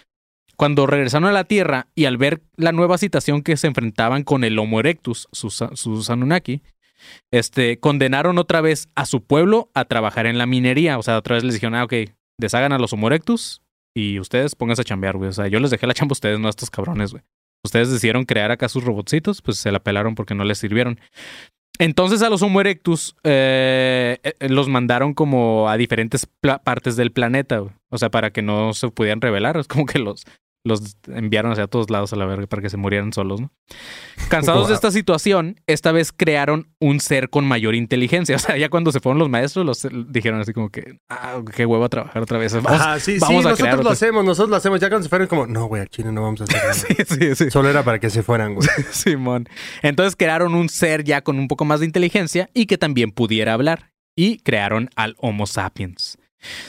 cuando 0.55 0.85
regresaron 0.85 1.27
a 1.27 1.31
la 1.31 1.45
Tierra 1.45 1.87
y 1.95 2.05
al 2.05 2.17
ver 2.17 2.43
la 2.57 2.71
nueva 2.71 2.99
situación 2.99 3.41
que 3.41 3.57
se 3.57 3.65
enfrentaban 3.65 4.23
con 4.23 4.43
el 4.43 4.59
Homo 4.59 4.79
erectus, 4.81 5.29
sus, 5.31 5.63
sus 5.73 6.09
Anunnaki, 6.11 6.61
este, 7.31 7.79
condenaron 7.79 8.37
otra 8.37 8.61
vez 8.61 8.87
a 8.93 9.07
su 9.07 9.23
pueblo 9.23 9.71
a 9.73 9.85
trabajar 9.85 10.27
en 10.27 10.37
la 10.37 10.45
minería. 10.45 10.99
O 10.99 11.01
sea, 11.01 11.17
otra 11.17 11.33
vez 11.33 11.43
les 11.43 11.55
dijeron, 11.55 11.73
ah, 11.73 11.85
ok, 11.85 11.93
deshagan 12.37 12.71
a 12.71 12.77
los 12.77 12.93
Homo 12.93 13.07
erectus 13.07 13.63
y 13.95 14.19
ustedes 14.19 14.55
pónganse 14.55 14.81
a 14.81 14.85
chambear, 14.85 15.17
güey. 15.17 15.29
O 15.29 15.33
sea, 15.33 15.47
yo 15.47 15.59
les 15.59 15.71
dejé 15.71 15.87
la 15.87 15.93
chamba 15.93 16.13
a 16.13 16.13
ustedes, 16.13 16.39
no 16.39 16.47
a 16.47 16.49
estos 16.49 16.69
cabrones, 16.69 17.11
güey. 17.11 17.23
Ustedes 17.63 17.91
decidieron 17.91 18.25
crear 18.25 18.51
acá 18.51 18.69
sus 18.69 18.83
robotcitos, 18.83 19.41
pues 19.41 19.57
se 19.57 19.71
la 19.71 19.79
pelaron 19.79 20.15
porque 20.15 20.33
no 20.33 20.43
les 20.43 20.57
sirvieron. 20.57 20.99
Entonces 21.79 22.21
a 22.21 22.29
los 22.29 22.41
Homo 22.41 22.61
erectus 22.61 23.15
eh, 23.23 24.19
eh, 24.23 24.49
los 24.49 24.67
mandaron 24.67 25.13
como 25.13 25.69
a 25.69 25.77
diferentes 25.77 26.27
partes 26.63 26.95
del 26.95 27.11
planeta, 27.11 27.59
güey. 27.59 27.73
O 27.89 27.97
sea, 27.97 28.09
para 28.09 28.31
que 28.31 28.41
no 28.41 28.73
se 28.73 28.89
pudieran 28.89 29.21
rebelar. 29.21 29.57
Es 29.57 29.67
como 29.67 29.85
que 29.85 29.99
los, 29.99 30.25
los 30.63 30.95
enviaron 31.07 31.51
hacia 31.51 31.65
todos 31.67 31.89
lados 31.89 32.13
a 32.13 32.15
la 32.15 32.25
verga 32.25 32.45
para 32.47 32.61
que 32.61 32.69
se 32.69 32.77
murieran 32.77 33.13
solos, 33.13 33.41
¿no? 33.41 33.51
Cansados 34.29 34.67
de 34.67 34.75
esta 34.75 34.91
situación, 34.91 35.59
esta 35.65 35.91
vez 35.91 36.11
crearon 36.11 36.69
un 36.79 36.99
ser 36.99 37.29
con 37.29 37.45
mayor 37.45 37.73
inteligencia. 37.75 38.35
O 38.35 38.39
sea, 38.39 38.57
ya 38.57 38.69
cuando 38.69 38.91
se 38.91 38.99
fueron 38.99 39.19
los 39.19 39.29
maestros, 39.29 39.65
los 39.65 39.87
dijeron 40.11 40.39
así 40.39 40.53
como 40.53 40.69
que, 40.69 40.99
ah, 41.09 41.41
qué 41.55 41.65
huevo 41.65 41.83
a 41.83 41.89
trabajar 41.89 42.21
otra 42.21 42.37
vez. 42.37 42.53
Vamos, 42.53 42.71
Ajá, 42.71 42.99
sí, 42.99 43.17
vamos 43.19 43.27
sí, 43.27 43.33
a 43.33 43.35
nosotros 43.37 43.59
crear 43.59 43.75
lo 43.75 43.81
otro- 43.81 43.91
hacemos, 43.93 44.23
nosotros 44.25 44.49
lo 44.49 44.55
hacemos. 44.55 44.79
Ya 44.79 44.89
cuando 44.89 45.03
se 45.03 45.09
fueron, 45.09 45.27
como, 45.27 45.47
no, 45.47 45.65
güey, 45.65 45.81
al 45.81 45.89
chile 45.89 46.11
no 46.11 46.21
vamos 46.21 46.41
a 46.41 46.43
hacer 46.45 46.57
nada. 46.61 46.73
Sí, 46.73 46.95
sí, 47.07 47.35
sí. 47.35 47.51
Solo 47.51 47.69
era 47.69 47.83
para 47.83 47.99
que 47.99 48.09
se 48.09 48.21
fueran, 48.23 48.55
güey. 48.55 48.67
Simón. 48.91 49.47
Entonces 49.81 50.15
crearon 50.15 50.53
un 50.55 50.69
ser 50.69 51.03
ya 51.03 51.21
con 51.21 51.39
un 51.39 51.47
poco 51.47 51.65
más 51.65 51.79
de 51.79 51.85
inteligencia 51.87 52.49
y 52.53 52.65
que 52.67 52.77
también 52.77 53.11
pudiera 53.11 53.53
hablar. 53.53 53.91
Y 54.15 54.37
crearon 54.39 54.89
al 54.95 55.15
Homo 55.19 55.47
sapiens. 55.47 56.17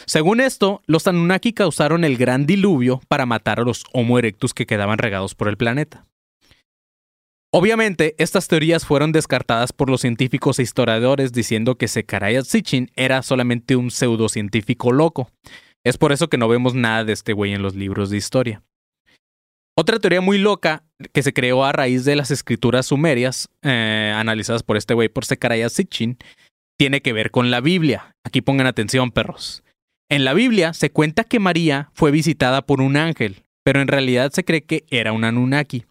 Según 0.06 0.40
esto, 0.40 0.82
los 0.86 1.06
Anunnaki 1.06 1.52
causaron 1.52 2.04
el 2.04 2.16
gran 2.16 2.46
diluvio 2.46 3.00
para 3.08 3.26
matar 3.26 3.60
a 3.60 3.64
los 3.64 3.84
Homo 3.92 4.18
erectus 4.18 4.54
que 4.54 4.66
quedaban 4.66 4.98
regados 4.98 5.34
por 5.34 5.48
el 5.48 5.56
planeta. 5.56 6.06
Obviamente, 7.54 8.14
estas 8.16 8.48
teorías 8.48 8.86
fueron 8.86 9.12
descartadas 9.12 9.74
por 9.74 9.90
los 9.90 10.00
científicos 10.00 10.58
e 10.58 10.62
historiadores 10.62 11.32
diciendo 11.32 11.76
que 11.76 11.86
Zecharia 11.86 12.42
Sitchin 12.42 12.90
era 12.96 13.22
solamente 13.22 13.76
un 13.76 13.90
pseudocientífico 13.90 14.90
loco. 14.90 15.30
Es 15.84 15.98
por 15.98 16.12
eso 16.12 16.28
que 16.28 16.38
no 16.38 16.48
vemos 16.48 16.74
nada 16.74 17.04
de 17.04 17.12
este 17.12 17.34
güey 17.34 17.52
en 17.52 17.60
los 17.60 17.74
libros 17.74 18.08
de 18.08 18.16
historia. 18.16 18.62
Otra 19.74 19.98
teoría 19.98 20.22
muy 20.22 20.38
loca 20.38 20.84
que 21.12 21.22
se 21.22 21.34
creó 21.34 21.64
a 21.64 21.72
raíz 21.72 22.04
de 22.04 22.16
las 22.16 22.30
escrituras 22.30 22.86
sumerias 22.86 23.48
eh, 23.62 24.12
analizadas 24.14 24.62
por 24.62 24.76
este 24.76 24.94
güey 24.94 25.08
por 25.08 25.26
Zecharia 25.26 25.68
Sitchin 25.68 26.18
tiene 26.82 27.00
que 27.00 27.12
ver 27.12 27.30
con 27.30 27.52
la 27.52 27.60
Biblia. 27.60 28.16
Aquí 28.24 28.40
pongan 28.40 28.66
atención, 28.66 29.12
perros. 29.12 29.62
En 30.10 30.24
la 30.24 30.34
Biblia 30.34 30.72
se 30.74 30.90
cuenta 30.90 31.22
que 31.22 31.38
María 31.38 31.90
fue 31.94 32.10
visitada 32.10 32.62
por 32.62 32.80
un 32.80 32.96
ángel, 32.96 33.44
pero 33.62 33.80
en 33.80 33.86
realidad 33.86 34.32
se 34.32 34.44
cree 34.44 34.64
que 34.64 34.84
era 34.90 35.12
un 35.12 35.22
Anunnaki. 35.22 35.84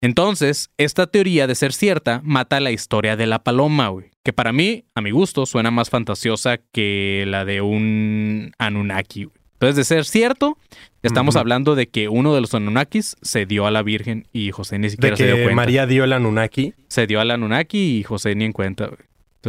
Entonces, 0.00 0.70
esta 0.76 1.08
teoría 1.08 1.48
de 1.48 1.56
ser 1.56 1.72
cierta 1.72 2.20
mata 2.22 2.60
la 2.60 2.70
historia 2.70 3.16
de 3.16 3.26
la 3.26 3.42
paloma, 3.42 3.88
güey. 3.88 4.12
Que 4.24 4.32
para 4.32 4.52
mí, 4.52 4.84
a 4.94 5.00
mi 5.00 5.10
gusto, 5.10 5.44
suena 5.44 5.72
más 5.72 5.90
fantasiosa 5.90 6.58
que 6.72 7.24
la 7.26 7.44
de 7.44 7.60
un 7.60 8.52
Anunnaki. 8.58 9.24
güey. 9.24 9.36
Entonces, 9.54 9.74
de 9.74 9.84
ser 9.84 10.04
cierto, 10.04 10.56
estamos 11.02 11.34
hablando 11.34 11.74
de 11.74 11.88
que 11.88 12.08
uno 12.08 12.32
de 12.32 12.42
los 12.42 12.54
Anunnakis 12.54 13.16
se 13.22 13.44
dio 13.44 13.66
a 13.66 13.72
la 13.72 13.82
Virgen 13.82 14.28
y 14.32 14.52
José 14.52 14.78
ni 14.78 14.84
De 14.84 14.90
siquiera 14.90 15.16
se 15.16 15.26
dio 15.26 15.34
que 15.34 15.42
cuenta. 15.42 15.56
María 15.56 15.86
dio 15.88 16.04
el 16.04 16.12
Anunnaki. 16.12 16.74
Se 16.86 17.08
dio 17.08 17.20
al 17.20 17.32
Anunnaki 17.32 17.98
y 17.98 18.02
José 18.04 18.36
ni 18.36 18.44
en 18.44 18.52
cuenta, 18.52 18.86
güey. 18.86 19.00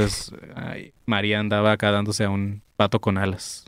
Entonces, 0.01 0.31
ay, 0.55 0.93
María 1.05 1.39
andaba 1.39 1.71
acá 1.71 1.91
dándose 1.91 2.23
a 2.23 2.29
un 2.29 2.61
pato 2.75 2.99
con 3.01 3.17
alas. 3.17 3.65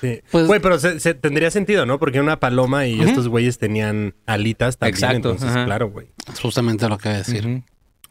Sí. 0.00 0.20
Pues- 0.30 0.46
Güey, 0.46 0.60
pero 0.60 0.78
se, 0.78 1.00
se- 1.00 1.14
tendría 1.14 1.50
sentido, 1.50 1.84
¿no? 1.86 1.98
Porque 1.98 2.20
una 2.20 2.40
paloma 2.40 2.86
y 2.86 3.00
estos 3.02 3.28
güeyes 3.28 3.58
tenían 3.58 4.14
alitas 4.26 4.78
también. 4.78 4.94
Exacto, 4.94 5.16
Entonces, 5.16 5.48
ajá. 5.50 5.64
claro, 5.66 5.90
güey. 5.90 6.06
Es 6.32 6.40
justamente 6.40 6.88
lo 6.88 6.96
que 6.98 7.08
voy 7.10 7.14
a 7.16 7.18
decir. 7.18 7.62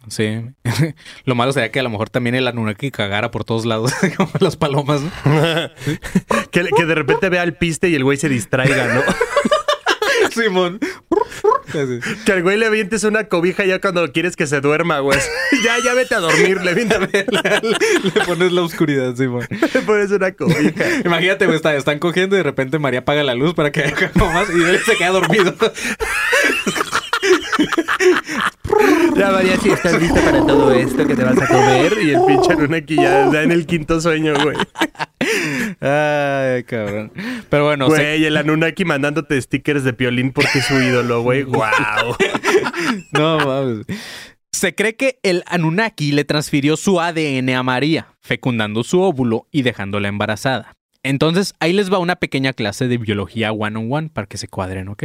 Sí. 0.08 0.42
Lo 1.26 1.34
malo 1.34 1.52
sería 1.52 1.72
que 1.72 1.80
a 1.80 1.84
lo 1.84 1.90
mejor 1.90 2.12
también 2.12 2.36
el 2.36 2.48
Anunnaki 2.48 2.92
cagara 2.92 3.32
por 3.32 3.44
todos 3.44 3.66
lados, 3.66 3.92
como 4.18 4.30
las 4.40 4.56
palomas, 4.56 5.02
¿no? 5.02 5.12
que, 6.52 6.66
que 6.78 6.86
de 6.86 6.94
repente 6.94 7.28
vea 7.30 7.42
el 7.42 7.56
piste 7.56 7.90
y 7.90 7.96
el 7.96 8.04
güey 8.04 8.16
se 8.20 8.30
distraiga, 8.30 8.94
¿no? 8.94 9.02
Simón. 10.36 10.80
que 12.26 12.32
al 12.32 12.44
güey 12.44 12.58
le 12.58 12.66
avientes 12.68 13.04
una 13.04 13.26
cobija 13.26 13.66
ya 13.66 13.80
cuando 13.82 14.12
quieres 14.12 14.36
que 14.36 14.46
se 14.48 14.62
duerma, 14.62 15.00
güey. 15.00 15.18
ya, 15.64 15.78
ya 15.84 15.94
vete 15.94 16.16
a 16.16 16.20
dormir, 16.20 16.62
le 16.62 16.72
avientas- 16.72 17.10
Le 18.16 18.26
pones 18.26 18.52
la 18.52 18.62
oscuridad, 18.62 19.16
Simón. 19.16 19.48
le 19.50 19.82
pones 19.82 20.12
una 20.12 20.32
cobija. 20.34 20.84
Imagínate, 21.04 21.46
güey, 21.46 21.56
está- 21.58 21.76
están 21.76 22.00
cogiendo 22.00 22.36
y 22.36 22.40
de 22.40 22.44
repente 22.44 22.78
María 22.80 23.00
apaga 23.00 23.24
la 23.24 23.34
luz 23.36 23.54
para 23.54 23.72
que 23.72 23.82
haya 23.84 24.12
más 24.16 24.48
y 24.50 24.62
él 24.64 24.80
se 24.86 24.96
queda 24.96 25.10
dormido. 25.12 25.56
Ya, 29.16 29.32
María, 29.32 29.56
si 29.58 29.70
estás 29.70 30.02
lista 30.02 30.20
para 30.22 30.46
todo 30.46 30.72
esto 30.74 31.08
que 31.08 31.16
te 31.16 31.24
vas 31.24 31.42
a 31.42 31.48
comer. 31.48 31.94
Y 32.04 32.10
el 32.12 32.22
pinche 32.26 32.52
Anunnaki 32.52 32.96
ya 32.98 33.26
está 33.26 33.44
en 33.44 33.52
el 33.52 33.66
quinto 33.66 34.02
sueño, 34.02 34.34
güey. 34.44 34.58
Ay, 35.80 36.64
cabrón. 36.64 37.12
Pero 37.50 37.66
bueno, 37.66 37.90
se- 37.90 37.96
Güey, 37.96 38.26
el 38.26 38.38
Anunnaki 38.38 38.84
mandándote 38.86 39.42
stickers 39.42 39.84
de 39.84 39.94
piolín 39.94 40.32
porque 40.32 40.60
es 40.60 40.66
su 40.66 40.76
ídolo, 40.82 41.22
güey. 41.22 41.44
Wow. 41.56 42.16
no 43.14 43.38
mames. 43.40 43.86
Se 44.52 44.74
cree 44.76 44.96
que 44.96 45.20
el 45.24 45.44
Anunnaki 45.48 46.12
le 46.12 46.24
transfirió 46.26 46.78
su 46.78 47.00
ADN 47.00 47.50
a 47.56 47.64
María, 47.64 48.08
fecundando 48.22 48.84
su 48.84 49.02
óvulo 49.02 49.48
y 49.52 49.62
dejándola 49.64 50.08
embarazada. 50.08 50.74
Entonces, 51.04 51.54
ahí 51.60 51.72
les 51.74 51.92
va 51.92 52.00
una 52.00 52.16
pequeña 52.16 52.54
clase 52.54 52.88
de 52.88 52.98
biología 52.98 53.52
one 53.52 53.78
on 53.78 53.88
one 53.92 54.10
para 54.12 54.28
que 54.28 54.38
se 54.38 54.48
cuadren, 54.48 54.88
¿ok? 54.90 55.04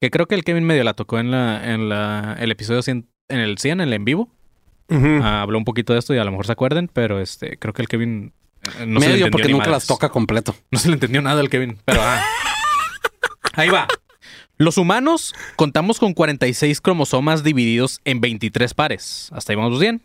Que 0.00 0.10
creo 0.10 0.26
que 0.26 0.34
el 0.34 0.44
Kevin 0.44 0.64
medio 0.64 0.84
la 0.84 0.94
tocó 0.94 1.18
en 1.18 1.30
la, 1.30 1.72
en 1.72 1.88
la, 1.88 2.36
el 2.38 2.50
episodio 2.50 2.82
100, 2.82 3.08
en 3.28 3.38
el 3.38 3.58
100, 3.58 3.80
en 3.80 3.88
el 3.88 3.94
en 3.94 4.04
vivo. 4.04 4.30
Ah, 4.88 5.42
habló 5.42 5.58
un 5.58 5.64
poquito 5.64 5.92
de 5.92 5.98
esto 5.98 6.14
y 6.14 6.18
a 6.18 6.24
lo 6.24 6.30
mejor 6.30 6.46
se 6.46 6.52
acuerden, 6.52 6.88
pero 6.92 7.20
este, 7.20 7.58
creo 7.58 7.74
que 7.74 7.82
el 7.82 7.88
Kevin 7.88 8.32
eh, 8.62 8.86
no 8.86 9.00
se 9.00 9.06
le 9.08 9.12
Medio 9.12 9.26
entendió 9.26 9.30
porque 9.30 9.46
ni 9.48 9.52
nunca 9.54 9.66
madres. 9.66 9.82
las 9.82 9.86
toca 9.86 10.10
completo. 10.10 10.54
No 10.70 10.78
se 10.78 10.88
le 10.88 10.94
entendió 10.94 11.22
nada 11.22 11.40
al 11.40 11.50
Kevin, 11.50 11.78
pero 11.84 12.00
ah. 12.02 12.22
Ahí 13.54 13.68
va. 13.68 13.88
Los 14.58 14.78
humanos 14.78 15.34
contamos 15.56 15.98
con 15.98 16.14
46 16.14 16.80
cromosomas 16.80 17.42
divididos 17.42 18.00
en 18.04 18.20
23 18.20 18.74
pares. 18.74 19.28
Hasta 19.32 19.52
ahí 19.52 19.56
vamos 19.56 19.80
bien. 19.80 20.02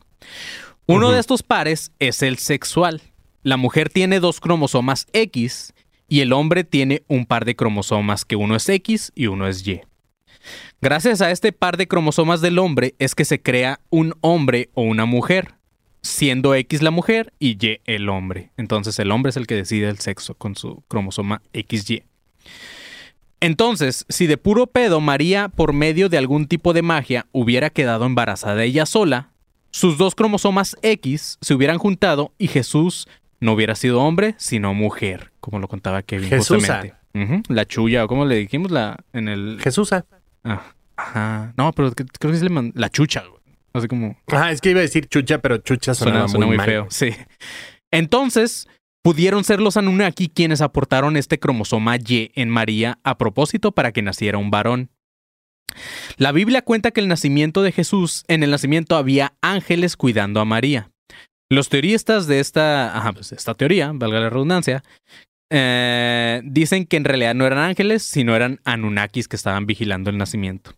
Uno 0.87 1.11
de 1.11 1.19
estos 1.19 1.43
pares 1.43 1.91
es 1.99 2.21
el 2.21 2.37
sexual. 2.37 3.01
La 3.43 3.57
mujer 3.57 3.89
tiene 3.89 4.19
dos 4.19 4.39
cromosomas 4.39 5.07
X 5.13 5.73
y 6.11 6.19
el 6.19 6.33
hombre 6.33 6.65
tiene 6.65 7.03
un 7.07 7.25
par 7.25 7.45
de 7.45 7.55
cromosomas 7.55 8.25
que 8.25 8.35
uno 8.35 8.57
es 8.57 8.67
X 8.67 9.13
y 9.15 9.27
uno 9.27 9.47
es 9.47 9.65
Y. 9.65 9.79
Gracias 10.81 11.21
a 11.21 11.31
este 11.31 11.53
par 11.53 11.77
de 11.77 11.87
cromosomas 11.87 12.41
del 12.41 12.59
hombre 12.59 12.95
es 12.99 13.15
que 13.15 13.23
se 13.23 13.41
crea 13.41 13.79
un 13.89 14.13
hombre 14.19 14.69
o 14.73 14.81
una 14.81 15.05
mujer, 15.05 15.53
siendo 16.01 16.53
X 16.53 16.81
la 16.81 16.91
mujer 16.91 17.31
y 17.39 17.51
Y 17.51 17.79
el 17.85 18.09
hombre. 18.09 18.51
Entonces 18.57 18.99
el 18.99 19.09
hombre 19.09 19.29
es 19.29 19.37
el 19.37 19.47
que 19.47 19.55
decide 19.55 19.87
el 19.87 19.99
sexo 19.99 20.35
con 20.35 20.57
su 20.57 20.83
cromosoma 20.89 21.43
XY. 21.53 22.03
Entonces, 23.39 24.05
si 24.09 24.27
de 24.27 24.35
puro 24.35 24.67
pedo 24.67 24.99
María, 24.99 25.47
por 25.47 25.71
medio 25.71 26.09
de 26.09 26.17
algún 26.17 26.45
tipo 26.45 26.73
de 26.73 26.81
magia, 26.81 27.27
hubiera 27.31 27.69
quedado 27.69 28.05
embarazada 28.05 28.65
ella 28.65 28.85
sola, 28.85 29.31
sus 29.71 29.97
dos 29.97 30.15
cromosomas 30.15 30.75
X 30.81 31.37
se 31.39 31.53
hubieran 31.53 31.77
juntado 31.77 32.33
y 32.37 32.49
Jesús 32.49 33.07
no 33.41 33.53
hubiera 33.53 33.75
sido 33.75 34.01
hombre, 34.01 34.35
sino 34.37 34.73
mujer, 34.73 35.33
como 35.41 35.59
lo 35.59 35.67
contaba 35.67 36.01
Kevin 36.03 36.29
Jesusa. 36.29 36.83
justamente. 37.13 37.43
La 37.49 37.65
chulla, 37.65 38.05
o 38.05 38.07
como 38.07 38.23
le 38.23 38.35
dijimos 38.35 38.71
la 38.71 38.97
en 39.11 39.27
el 39.27 39.59
Jesusa. 39.61 40.05
Ah, 40.45 40.61
ajá. 40.95 41.53
No, 41.57 41.73
pero 41.73 41.91
creo 41.91 42.31
que 42.31 42.37
es 42.37 42.43
la 42.73 42.89
chucha, 42.89 43.25
güey. 43.27 43.41
Así 43.73 43.87
como 43.87 44.17
Ah, 44.27 44.51
es 44.51 44.61
que 44.61 44.71
iba 44.71 44.79
a 44.79 44.83
decir 44.83 45.07
chucha, 45.07 45.39
pero 45.39 45.57
chucha 45.57 45.93
suena, 45.93 46.27
suena 46.27 46.45
muy, 46.45 46.57
muy 46.57 46.65
feo. 46.65 46.87
Sí. 46.89 47.11
Entonces, 47.91 48.67
pudieron 49.03 49.43
ser 49.43 49.59
los 49.59 49.77
Anunnaki 49.77 50.29
quienes 50.29 50.61
aportaron 50.61 51.17
este 51.17 51.39
cromosoma 51.39 51.97
Y 51.97 52.31
en 52.35 52.49
María 52.49 52.99
a 53.03 53.17
propósito 53.17 53.71
para 53.71 53.91
que 53.91 54.01
naciera 54.01 54.37
un 54.37 54.51
varón. 54.51 54.89
La 56.17 56.31
Biblia 56.31 56.61
cuenta 56.61 56.91
que 56.91 56.99
el 56.99 57.07
nacimiento 57.07 57.61
de 57.63 57.71
Jesús, 57.71 58.23
en 58.27 58.43
el 58.43 58.51
nacimiento 58.51 58.97
había 58.97 59.33
ángeles 59.41 59.95
cuidando 59.95 60.41
a 60.41 60.45
María. 60.45 60.91
Los 61.51 61.67
teoristas 61.67 62.27
de 62.27 62.39
esta, 62.39 62.97
ajá, 62.97 63.11
pues, 63.11 63.33
esta 63.33 63.53
teoría, 63.55 63.91
valga 63.93 64.21
la 64.21 64.29
redundancia, 64.29 64.83
eh, 65.49 66.39
dicen 66.45 66.85
que 66.85 66.95
en 66.95 67.03
realidad 67.03 67.35
no 67.35 67.45
eran 67.45 67.59
ángeles, 67.59 68.03
sino 68.03 68.33
eran 68.37 68.61
Anunnakis 68.63 69.27
que 69.27 69.35
estaban 69.35 69.65
vigilando 69.65 70.09
el 70.09 70.17
nacimiento. 70.17 70.71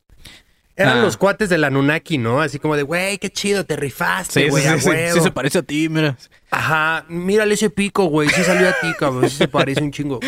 Eran 0.75 0.97
Ah. 0.97 1.01
los 1.03 1.15
cuates 1.17 1.49
del 1.49 1.63
Anunnaki, 1.65 2.17
¿no? 2.17 2.41
Así 2.41 2.57
como 2.57 2.75
de, 2.75 2.81
güey, 2.81 3.19
qué 3.19 3.29
chido, 3.29 3.63
te 3.67 3.75
rifaste, 3.75 4.39
Sí, 4.39 4.45
sí, 4.45 4.49
güey, 4.49 4.63
sí, 4.63 4.69
a 4.69 4.79
sí, 4.79 4.89
huevo. 4.89 5.13
sí 5.13 5.21
se 5.21 5.29
parece 5.31 5.59
a 5.59 5.61
ti, 5.61 5.89
mira. 5.89 6.17
Ajá, 6.49 7.05
mírale 7.07 7.53
ese 7.53 7.69
pico, 7.69 8.05
güey. 8.05 8.27
Sí 8.29 8.43
salió 8.43 8.67
a 8.67 8.73
ti, 8.81 8.87
cabrón. 8.97 9.29
Sí 9.29 9.37
se 9.37 9.47
parece 9.47 9.83
un 9.83 9.91
chingo. 9.91 10.19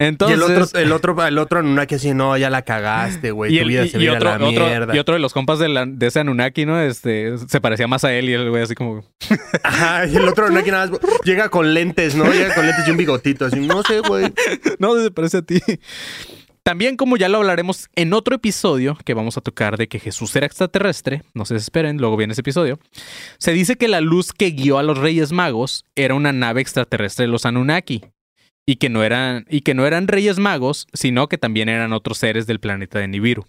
Entonces, 0.00 0.38
y 0.38 0.40
el 0.40 0.52
otro, 0.52 0.78
el 0.80 0.92
otro, 0.92 1.26
el 1.26 1.38
otro 1.38 1.58
Anunnaki 1.58 1.96
así, 1.96 2.14
no, 2.14 2.36
ya 2.36 2.50
la 2.50 2.62
cagaste, 2.62 3.32
güey. 3.32 3.52
y, 3.52 3.56
Tu 3.58 3.62
el- 3.62 3.68
vida 3.68 3.84
y- 3.84 3.88
se 3.88 3.98
y 3.98 4.08
otro, 4.08 4.28
a 4.30 4.38
la 4.38 4.46
otro- 4.46 4.66
mierda. 4.66 4.94
y 4.94 4.98
otro 5.00 5.14
de 5.14 5.20
los 5.20 5.32
compas 5.32 5.58
de, 5.58 5.68
la- 5.68 5.86
de 5.86 6.06
ese 6.06 6.20
Anunnaki, 6.20 6.66
¿no? 6.66 6.80
Este, 6.80 7.36
se 7.36 7.60
parecía 7.60 7.88
más 7.88 8.04
a 8.04 8.12
él 8.14 8.28
y 8.28 8.32
el 8.34 8.48
güey 8.48 8.62
así 8.62 8.74
como... 8.76 9.04
Ajá, 9.64 10.06
y 10.06 10.14
el 10.16 10.28
otro 10.28 10.44
Anunnaki 10.46 10.70
nada 10.70 10.86
más 10.86 11.00
llega 11.24 11.48
con 11.48 11.74
lentes, 11.74 12.14
¿no? 12.14 12.30
Llega 12.32 12.54
con 12.54 12.64
lentes 12.66 12.86
y 12.86 12.90
un 12.92 12.96
bigotito, 12.96 13.46
así, 13.46 13.58
no 13.58 13.82
sé, 13.82 14.00
güey. 14.00 14.32
no, 14.78 14.94
se 15.02 15.10
parece 15.10 15.38
a 15.38 15.42
ti. 15.42 15.60
También, 16.62 16.96
como 16.96 17.16
ya 17.16 17.28
lo 17.30 17.38
hablaremos 17.38 17.88
en 17.96 18.12
otro 18.12 18.36
episodio 18.36 18.96
que 19.04 19.14
vamos 19.14 19.38
a 19.38 19.40
tocar 19.40 19.78
de 19.78 19.88
que 19.88 19.98
Jesús 19.98 20.36
era 20.36 20.44
extraterrestre, 20.46 21.22
no 21.32 21.44
se 21.46 21.54
desesperen, 21.54 21.96
luego 21.96 22.16
viene 22.16 22.32
ese 22.34 22.42
episodio, 22.42 22.78
se 23.38 23.52
dice 23.52 23.76
que 23.76 23.88
la 23.88 24.00
luz 24.02 24.32
que 24.32 24.50
guió 24.50 24.78
a 24.78 24.82
los 24.82 24.98
Reyes 24.98 25.32
Magos 25.32 25.86
era 25.96 26.14
una 26.14 26.32
nave 26.32 26.60
extraterrestre 26.60 27.24
de 27.24 27.32
los 27.32 27.46
Anunnaki. 27.46 28.04
Y 28.70 28.76
que, 28.76 28.90
no 28.90 29.02
eran, 29.02 29.46
y 29.48 29.62
que 29.62 29.72
no 29.72 29.86
eran 29.86 30.08
Reyes 30.08 30.38
Magos, 30.38 30.88
sino 30.92 31.26
que 31.28 31.38
también 31.38 31.70
eran 31.70 31.94
otros 31.94 32.18
seres 32.18 32.46
del 32.46 32.60
planeta 32.60 32.98
de 32.98 33.08
Nibiru. 33.08 33.46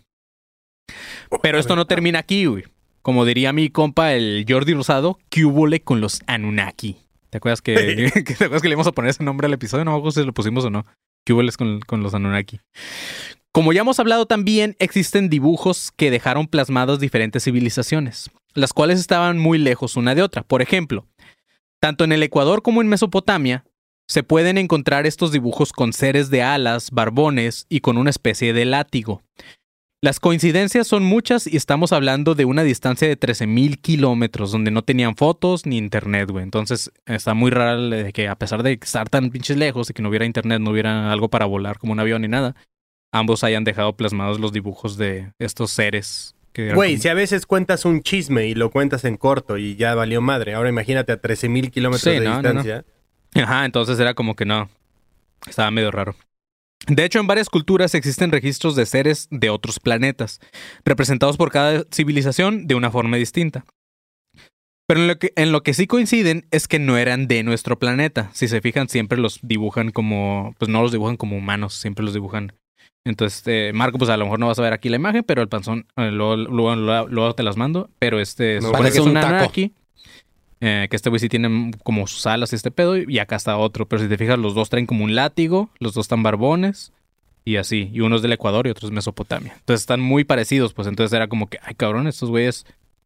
Pero 1.42 1.60
esto 1.60 1.76
no 1.76 1.86
termina 1.86 2.20
aquí, 2.20 2.46
güey. 2.46 2.64
Como 3.02 3.26
diría 3.26 3.52
mi 3.52 3.70
compa, 3.70 4.14
el 4.14 4.46
Jordi 4.48 4.74
Rosado, 4.74 5.20
¿qué 5.30 5.44
hubole 5.44 5.82
con 5.82 6.00
los 6.00 6.22
Anunnaki? 6.28 6.98
¿Te 7.30 7.38
acuerdas 7.38 7.62
que, 7.62 7.74
que- 8.14 8.22
¿te 8.34 8.46
acuerdas 8.46 8.62
que 8.62 8.70
le 8.70 8.74
íbamos 8.74 8.88
a 8.88 8.92
poner 8.94 9.10
ese 9.10 9.24
nombre 9.24 9.48
al 9.48 9.54
episodio? 9.54 9.84
No 9.84 9.92
me 9.92 9.98
acuerdo 9.98 10.20
si 10.20 10.26
lo 10.26 10.34
pusimos 10.34 10.64
o 10.66 10.70
no. 10.70 10.86
¿Qué 11.26 11.34
hubo 11.34 11.42
con, 11.58 11.82
con 11.82 12.02
los 12.02 12.14
Anunnaki? 12.14 12.60
Como 13.52 13.74
ya 13.74 13.82
hemos 13.82 14.00
hablado 14.00 14.26
también, 14.26 14.76
existen 14.80 15.30
dibujos 15.30 15.92
que 15.96 16.12
dejaron 16.12 16.48
plasmados 16.48 17.00
diferentes 17.02 17.44
civilizaciones, 17.44 18.30
las 18.54 18.74
cuales 18.74 19.00
estaban 19.00 19.38
muy 19.38 19.58
lejos 19.58 19.98
una 19.98 20.16
de 20.16 20.22
otra. 20.24 20.44
Por 20.44 20.62
ejemplo, 20.62 21.08
tanto 21.82 22.04
en 22.04 22.12
el 22.12 22.24
Ecuador 22.24 22.62
como 22.62 22.82
en 22.82 22.88
Mesopotamia, 22.88 23.66
se 24.10 24.24
pueden 24.24 24.58
encontrar 24.58 25.06
estos 25.06 25.32
dibujos 25.32 25.72
con 25.72 25.94
seres 25.94 26.32
de 26.32 26.42
alas, 26.42 26.90
barbones 26.92 27.68
y 27.70 27.82
con 27.82 27.98
una 27.98 28.10
especie 28.10 28.54
de 28.54 28.66
látigo. 28.66 29.22
Las 30.02 30.20
coincidencias 30.20 30.88
son 30.88 31.04
muchas 31.04 31.46
y 31.46 31.58
estamos 31.58 31.92
hablando 31.92 32.34
de 32.34 32.46
una 32.46 32.64
distancia 32.64 33.08
de 33.08 33.20
13.000 33.20 33.80
kilómetros 33.82 34.52
donde 34.52 34.72
no 34.72 34.82
tenían 34.82 35.16
fotos 35.16 35.66
ni 35.66 35.78
internet, 35.78 36.32
güey. 36.32 36.44
Entonces 36.44 36.90
está 37.06 37.34
muy 37.34 37.52
raro 37.52 37.90
de 37.90 38.12
que 38.12 38.28
a 38.30 38.36
pesar 38.36 38.64
de 38.64 38.80
estar 38.82 39.10
tan 39.10 39.30
pinches 39.30 39.58
lejos 39.58 39.90
y 39.90 39.94
que 39.94 40.02
no 40.02 40.10
hubiera 40.10 40.26
internet, 40.26 40.60
no 40.62 40.72
hubiera 40.72 41.12
algo 41.12 41.30
para 41.30 41.46
volar 41.46 41.78
como 41.78 41.92
un 41.94 42.00
avión 42.00 42.22
ni 42.24 42.30
nada, 42.30 42.56
ambos 43.14 43.44
hayan 43.44 43.64
dejado 43.66 43.96
plasmados 43.96 44.40
los 44.40 44.54
dibujos 44.54 44.98
de 44.98 45.34
estos 45.38 45.70
seres. 45.72 46.34
Güey, 46.56 46.74
como- 46.94 47.02
si 47.02 47.08
a 47.10 47.14
veces 47.14 47.46
cuentas 47.46 47.86
un 47.86 48.02
chisme 48.02 48.48
y 48.48 48.56
lo 48.56 48.72
cuentas 48.72 49.06
en 49.06 49.18
corto 49.18 49.58
y 49.58 49.76
ya 49.76 49.94
valió 49.96 50.20
madre. 50.22 50.56
Ahora 50.56 50.70
imagínate 50.70 51.12
a 51.12 51.22
13.000 51.22 51.70
kilómetros 51.72 52.02
Sí, 52.14 52.20
de 52.20 52.26
no, 52.26 52.42
no, 52.42 52.54
no. 52.54 52.64
Ajá, 53.36 53.66
entonces 53.66 54.00
era 54.00 54.14
como 54.14 54.36
que 54.36 54.46
no. 54.46 54.70
Estaba 55.48 55.72
medio 55.72 55.92
raro. 55.92 56.16
De 56.88 57.04
hecho, 57.06 57.20
en 57.20 57.28
varias 57.28 57.50
culturas 57.50 57.94
existen 57.94 58.32
registros 58.32 58.76
de 58.76 58.86
seres 58.86 59.28
de 59.32 59.50
otros 59.50 59.80
planetas, 59.80 60.40
representados 60.86 61.38
por 61.38 61.52
cada 61.52 61.84
civilización 61.94 62.68
de 62.68 62.76
una 62.76 62.90
forma 62.90 63.18
distinta. 63.18 63.66
Pero 64.88 65.02
en 65.02 65.08
lo, 65.08 65.20
que, 65.20 65.34
en 65.36 65.52
lo 65.52 65.62
que 65.62 65.76
sí 65.76 65.86
coinciden 65.86 66.48
es 66.50 66.68
que 66.68 66.80
no 66.80 66.98
eran 66.98 67.28
de 67.28 67.44
nuestro 67.44 67.78
planeta. 67.78 68.32
Si 68.34 68.48
se 68.48 68.60
fijan, 68.60 68.90
siempre 68.90 69.20
los 69.20 69.40
dibujan 69.44 69.92
como, 69.92 70.56
pues 70.58 70.70
no 70.70 70.82
los 70.82 70.92
dibujan 70.92 71.16
como 71.18 71.38
humanos, 71.38 71.76
siempre 71.76 72.04
los 72.04 72.14
dibujan 72.16 72.54
Entonces, 73.06 73.38
este, 73.40 73.72
Marco, 73.74 74.00
pues 74.00 74.10
a 74.10 74.18
lo 74.18 74.26
mejor 74.26 74.40
no 74.40 74.48
vas 74.48 74.58
a 74.58 74.64
ver 74.64 74.74
aquí 74.74 74.90
la 74.90 74.96
imagen, 74.96 75.24
pero 75.24 75.42
el 75.44 75.48
panzón, 75.48 75.86
eh, 75.96 76.10
luego, 76.12 76.38
luego- 76.38 76.76
luego- 76.76 77.08
luego 77.08 77.36
te 77.36 77.44
las 77.44 77.56
mando. 77.56 77.90
Pero 78.00 78.20
este, 78.20 78.60
No, 78.62 78.72
parece 78.72 79.02
un 79.02 79.14
taco. 79.14 79.46
aquí. 79.46 79.74
Eh, 80.62 80.88
que 80.90 80.96
este 80.96 81.10
güey 81.10 81.20
sí 81.20 81.30
tiene 81.30 81.72
como 81.84 82.08
sus 82.08 82.26
alas 82.28 82.52
y 82.52 82.56
este 82.56 82.72
pedo, 82.72 82.98
y 82.98 83.20
acá 83.20 83.36
está 83.36 83.58
otro. 83.58 83.88
Pero 83.88 84.02
si 84.02 84.10
te 84.10 84.18
fijas, 84.18 84.38
los 84.38 84.56
dos 84.56 84.70
traen 84.70 84.86
como 84.86 85.04
un 85.04 85.16
látigo, 85.16 85.70
los 85.80 85.94
dos 85.94 86.06
están 86.06 86.24
barbones, 86.24 86.92
y 87.46 87.58
así. 87.58 87.90
Y 87.94 88.02
uno 88.02 88.18
es 88.18 88.22
del 88.22 88.34
Ecuador 88.34 88.68
y 88.68 88.70
otro 88.70 88.88
es 88.88 88.94
Mesopotamia. 88.94 89.54
Entonces 89.58 89.82
están 89.82 90.02
muy 90.02 90.24
parecidos, 90.24 90.74
pues 90.74 90.88
entonces 90.88 91.16
era 91.16 91.28
como 91.28 91.48
que, 91.48 91.60
ay 91.64 91.76
cabrón, 91.76 92.08
estos 92.08 92.30
güeyes 92.30 92.66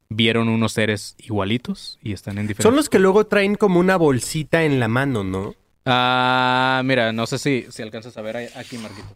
vieron 0.10 0.50
unos 0.50 0.74
seres 0.74 1.16
igualitos 1.18 2.00
y 2.04 2.14
están 2.14 2.38
en 2.38 2.48
diferentes. 2.48 2.64
Son 2.64 2.76
los 2.76 2.90
que 2.90 3.00
luego 3.00 3.26
traen 3.26 3.56
como 3.56 3.80
una 3.80 3.96
bolsita 3.96 4.64
en 4.64 4.80
la 4.80 4.88
mano, 4.88 5.24
¿no? 5.24 5.56
Ah, 5.86 6.82
mira, 6.86 7.12
no 7.12 7.26
sé 7.26 7.38
si, 7.40 7.66
si 7.70 7.82
alcanzas 7.82 8.18
a 8.18 8.22
ver 8.22 8.38
aquí, 8.56 8.78
Marquito. 8.78 9.16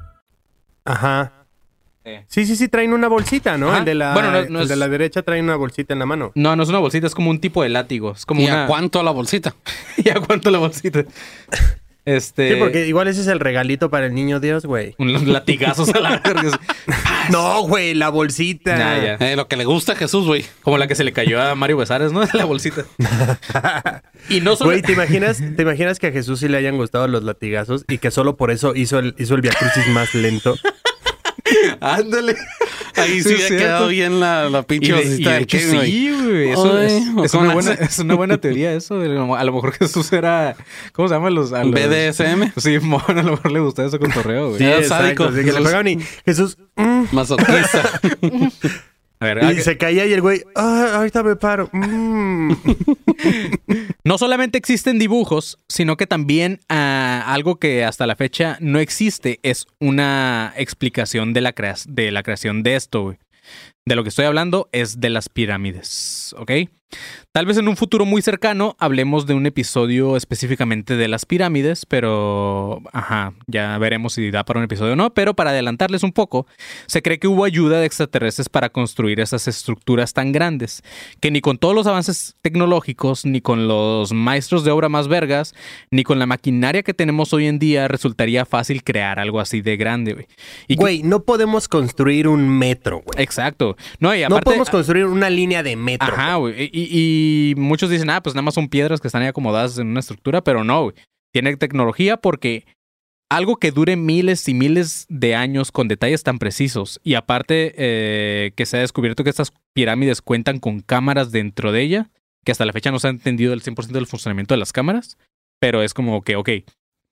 Ajá. 0.85 1.33
Sí. 2.27 2.45
Sí, 2.45 2.55
sí, 2.55 2.67
traen 2.67 2.93
una 2.93 3.07
bolsita, 3.07 3.57
¿no? 3.57 3.69
Ajá. 3.69 3.79
El 3.79 3.85
de 3.85 3.93
la, 3.95 4.13
Bueno, 4.13 4.31
no- 4.31 4.41
no 4.49 4.59
el 4.59 4.63
es- 4.63 4.69
de 4.69 4.75
la 4.75 4.87
derecha 4.87 5.21
trae 5.21 5.39
una 5.39 5.55
bolsita 5.55 5.93
en 5.93 5.99
la 5.99 6.05
mano. 6.07 6.31
No, 6.33 6.55
no 6.55 6.63
es 6.63 6.69
una 6.69 6.79
bolsita, 6.79 7.05
es 7.05 7.13
como 7.13 7.29
un 7.29 7.39
tipo 7.39 7.61
de 7.61 7.69
látigo. 7.69 8.11
Es 8.13 8.25
como 8.25 8.41
¿Y 8.41 8.45
una. 8.45 8.63
a 8.63 8.67
cuánto 8.67 9.03
la 9.03 9.11
bolsita? 9.11 9.53
¿Y 9.97 10.09
a 10.09 10.15
cuánto 10.19 10.49
la 10.49 10.57
bolsita? 10.57 11.03
Este. 12.05 12.53
Sí, 12.53 12.55
porque 12.59 12.87
igual 12.87 13.07
ese 13.07 13.21
es 13.21 13.27
el 13.27 13.39
regalito 13.39 13.89
para 13.91 14.07
el 14.07 14.15
niño 14.15 14.39
Dios, 14.39 14.65
güey. 14.65 14.95
Unos 14.99 15.25
latigazos 15.27 15.89
a 15.93 15.99
la 15.99 16.17
verga. 16.23 16.59
No, 17.29 17.61
güey, 17.63 17.93
la 17.93 18.09
bolsita. 18.09 18.77
Ya. 18.77 19.15
Eh, 19.15 19.35
lo 19.35 19.47
que 19.47 19.55
le 19.55 19.65
gusta 19.65 19.93
a 19.93 19.95
Jesús, 19.95 20.25
güey. 20.25 20.45
Como 20.61 20.77
la 20.77 20.87
que 20.87 20.95
se 20.95 21.03
le 21.03 21.13
cayó 21.13 21.41
a 21.41 21.53
Mario 21.55 21.77
Besares, 21.77 22.11
¿no? 22.11 22.21
La 22.33 22.45
bolsita. 22.45 22.85
y 24.29 24.41
no 24.41 24.55
solo. 24.55 24.71
Güey, 24.71 24.81
¿te 24.81 24.93
imaginas, 24.93 25.41
¿te 25.55 25.61
imaginas 25.61 25.99
que 25.99 26.07
a 26.07 26.11
Jesús 26.11 26.39
sí 26.39 26.47
le 26.47 26.57
hayan 26.57 26.77
gustado 26.77 27.07
los 27.07 27.23
latigazos 27.23 27.85
y 27.87 27.99
que 27.99 28.09
solo 28.09 28.35
por 28.37 28.51
eso 28.51 28.75
hizo 28.75 28.99
el, 28.99 29.15
hizo 29.17 29.35
el 29.35 29.41
viacrucis 29.41 29.87
más 29.89 30.15
lento? 30.15 30.55
Ándale. 31.79 32.35
Ahí 32.95 33.21
sí, 33.21 33.35
Sí, 33.37 33.55
quedado 33.57 33.87
bien 33.87 34.19
la, 34.19 34.49
la 34.49 34.63
pinche 34.63 34.93
de 34.93 35.17
del 35.17 35.47
Kevin, 35.47 35.81
sí, 35.81 36.11
güey. 36.23 36.49
Eso 36.51 36.77
Ay, 36.77 36.85
es, 36.87 37.25
es 37.25 37.33
una 37.33 37.53
buena, 37.53 37.71
es 37.73 37.99
una 37.99 38.15
buena 38.15 38.37
teoría 38.39 38.73
eso. 38.73 38.95
A 38.99 39.43
lo 39.43 39.53
mejor 39.53 39.73
Jesús 39.73 40.11
era... 40.13 40.55
¿Cómo 40.93 41.07
se 41.07 41.13
llama? 41.15 41.29
Los, 41.29 41.53
a 41.53 41.63
los- 41.63 41.71
BDSM. 41.73 42.51
Sí, 42.57 42.79
mon, 42.79 43.01
a 43.07 43.13
lo 43.23 43.31
mejor 43.31 43.51
le 43.51 43.59
gustaba 43.59 43.87
eso 43.87 43.99
con 43.99 44.11
torreo, 44.11 44.47
güey. 44.49 44.59
Sí, 44.59 44.65
era 44.65 44.83
sádico. 44.83 45.23
así 45.25 45.35
que 45.37 45.41
le 45.43 45.51
Jesús. 45.51 45.65
pegaban 45.65 45.87
y 45.87 45.99
Jesús... 46.25 46.57
mm, 46.75 47.03
Masoquista. 47.11 47.99
A 49.19 49.25
ver, 49.25 49.45
ah, 49.45 49.53
y 49.53 49.61
se 49.61 49.77
caía 49.77 50.07
y 50.07 50.13
el 50.13 50.21
güey... 50.21 50.41
"Ah, 50.55 50.93
ahorita 50.95 51.21
me 51.21 51.35
paro. 51.35 51.69
mm". 51.71 52.53
No 54.03 54.17
solamente 54.17 54.57
existen 54.57 54.97
dibujos, 54.97 55.59
sino 55.69 55.95
que 55.95 56.07
también 56.07 56.59
ah, 56.69 57.23
algo 57.27 57.57
que 57.57 57.85
hasta 57.85 58.07
la 58.07 58.15
fecha 58.15 58.57
no 58.59 58.79
existe 58.79 59.39
es 59.43 59.67
una 59.79 60.53
explicación 60.57 61.33
de 61.33 61.41
la, 61.41 61.53
de 61.87 62.11
la 62.11 62.23
creación 62.23 62.63
de 62.63 62.75
esto. 62.75 63.15
De 63.85 63.95
lo 63.95 64.01
que 64.01 64.09
estoy 64.09 64.25
hablando 64.25 64.69
es 64.71 64.99
de 64.99 65.09
las 65.11 65.29
pirámides, 65.29 66.33
¿ok? 66.37 66.51
Tal 67.31 67.45
vez 67.45 67.57
en 67.57 67.67
un 67.69 67.77
futuro 67.77 68.05
muy 68.05 68.21
cercano 68.21 68.75
hablemos 68.79 69.25
de 69.25 69.33
un 69.33 69.45
episodio 69.45 70.17
específicamente 70.17 70.97
de 70.97 71.07
las 71.07 71.25
pirámides, 71.25 71.85
pero 71.85 72.81
ajá, 72.91 73.33
ya 73.47 73.77
veremos 73.77 74.13
si 74.13 74.31
da 74.31 74.43
para 74.43 74.59
un 74.59 74.65
episodio 74.65 74.93
o 74.93 74.95
no. 74.97 75.13
Pero 75.13 75.33
para 75.33 75.51
adelantarles 75.51 76.03
un 76.03 76.11
poco, 76.11 76.45
se 76.87 77.01
cree 77.01 77.19
que 77.19 77.27
hubo 77.27 77.45
ayuda 77.45 77.79
de 77.79 77.85
extraterrestres 77.85 78.49
para 78.49 78.69
construir 78.69 79.19
esas 79.21 79.47
estructuras 79.47 80.13
tan 80.13 80.31
grandes, 80.33 80.81
que 81.21 81.31
ni 81.31 81.39
con 81.41 81.57
todos 81.57 81.73
los 81.73 81.87
avances 81.87 82.35
tecnológicos, 82.41 83.25
ni 83.25 83.39
con 83.39 83.67
los 83.67 84.11
maestros 84.11 84.63
de 84.65 84.71
obra 84.71 84.89
más 84.89 85.07
vergas, 85.07 85.53
ni 85.89 86.03
con 86.03 86.19
la 86.19 86.25
maquinaria 86.25 86.83
que 86.83 86.93
tenemos 86.93 87.31
hoy 87.33 87.47
en 87.47 87.59
día 87.59 87.87
resultaría 87.87 88.45
fácil 88.45 88.83
crear 88.83 89.19
algo 89.19 89.39
así 89.39 89.61
de 89.61 89.77
grande, 89.77 90.13
güey. 90.13 90.27
Que- 90.67 90.75
Güey, 90.75 91.03
no 91.03 91.23
podemos 91.23 91.67
construir 91.67 92.27
un 92.27 92.49
metro, 92.49 93.01
güey. 93.05 93.23
Exacto. 93.23 93.77
No, 93.99 94.13
y 94.15 94.21
No 94.21 94.25
aparte, 94.27 94.45
podemos 94.45 94.69
construir 94.69 95.05
una 95.05 95.29
línea 95.29 95.61
de 95.63 95.75
metro. 95.75 96.07
Ajá, 96.07 96.35
güey. 96.35 96.69
Y, 96.89 97.53
muchos 97.57 97.89
dicen, 97.89 98.09
ah, 98.09 98.21
pues 98.21 98.35
nada 98.35 98.43
más 98.43 98.53
son 98.53 98.69
piedras 98.69 99.01
que 99.01 99.07
están 99.07 99.21
ahí 99.21 99.27
acomodadas 99.27 99.77
en 99.77 99.87
una 99.87 99.99
estructura, 99.99 100.43
pero 100.43 100.63
no. 100.63 100.91
Tiene 101.33 101.55
tecnología 101.57 102.17
porque 102.17 102.65
algo 103.29 103.57
que 103.57 103.71
dure 103.71 103.95
miles 103.95 104.47
y 104.49 104.53
miles 104.53 105.05
de 105.07 105.35
años 105.35 105.71
con 105.71 105.87
detalles 105.87 106.23
tan 106.23 106.37
precisos 106.37 106.99
y 107.03 107.13
aparte 107.13 107.73
eh, 107.77 108.51
que 108.55 108.65
se 108.65 108.77
ha 108.77 108.81
descubierto 108.81 109.23
que 109.23 109.29
estas 109.29 109.53
pirámides 109.73 110.21
cuentan 110.21 110.59
con 110.59 110.81
cámaras 110.81 111.31
dentro 111.31 111.71
de 111.71 111.81
ella, 111.81 112.09
que 112.43 112.51
hasta 112.51 112.65
la 112.65 112.73
fecha 112.73 112.91
no 112.91 112.99
se 112.99 113.07
ha 113.07 113.11
entendido 113.11 113.53
el 113.53 113.63
100% 113.63 113.87
del 113.91 114.07
funcionamiento 114.07 114.53
de 114.53 114.59
las 114.59 114.73
cámaras, 114.73 115.17
pero 115.59 115.81
es 115.81 115.93
como 115.93 116.23
que, 116.23 116.35
ok, 116.35 116.49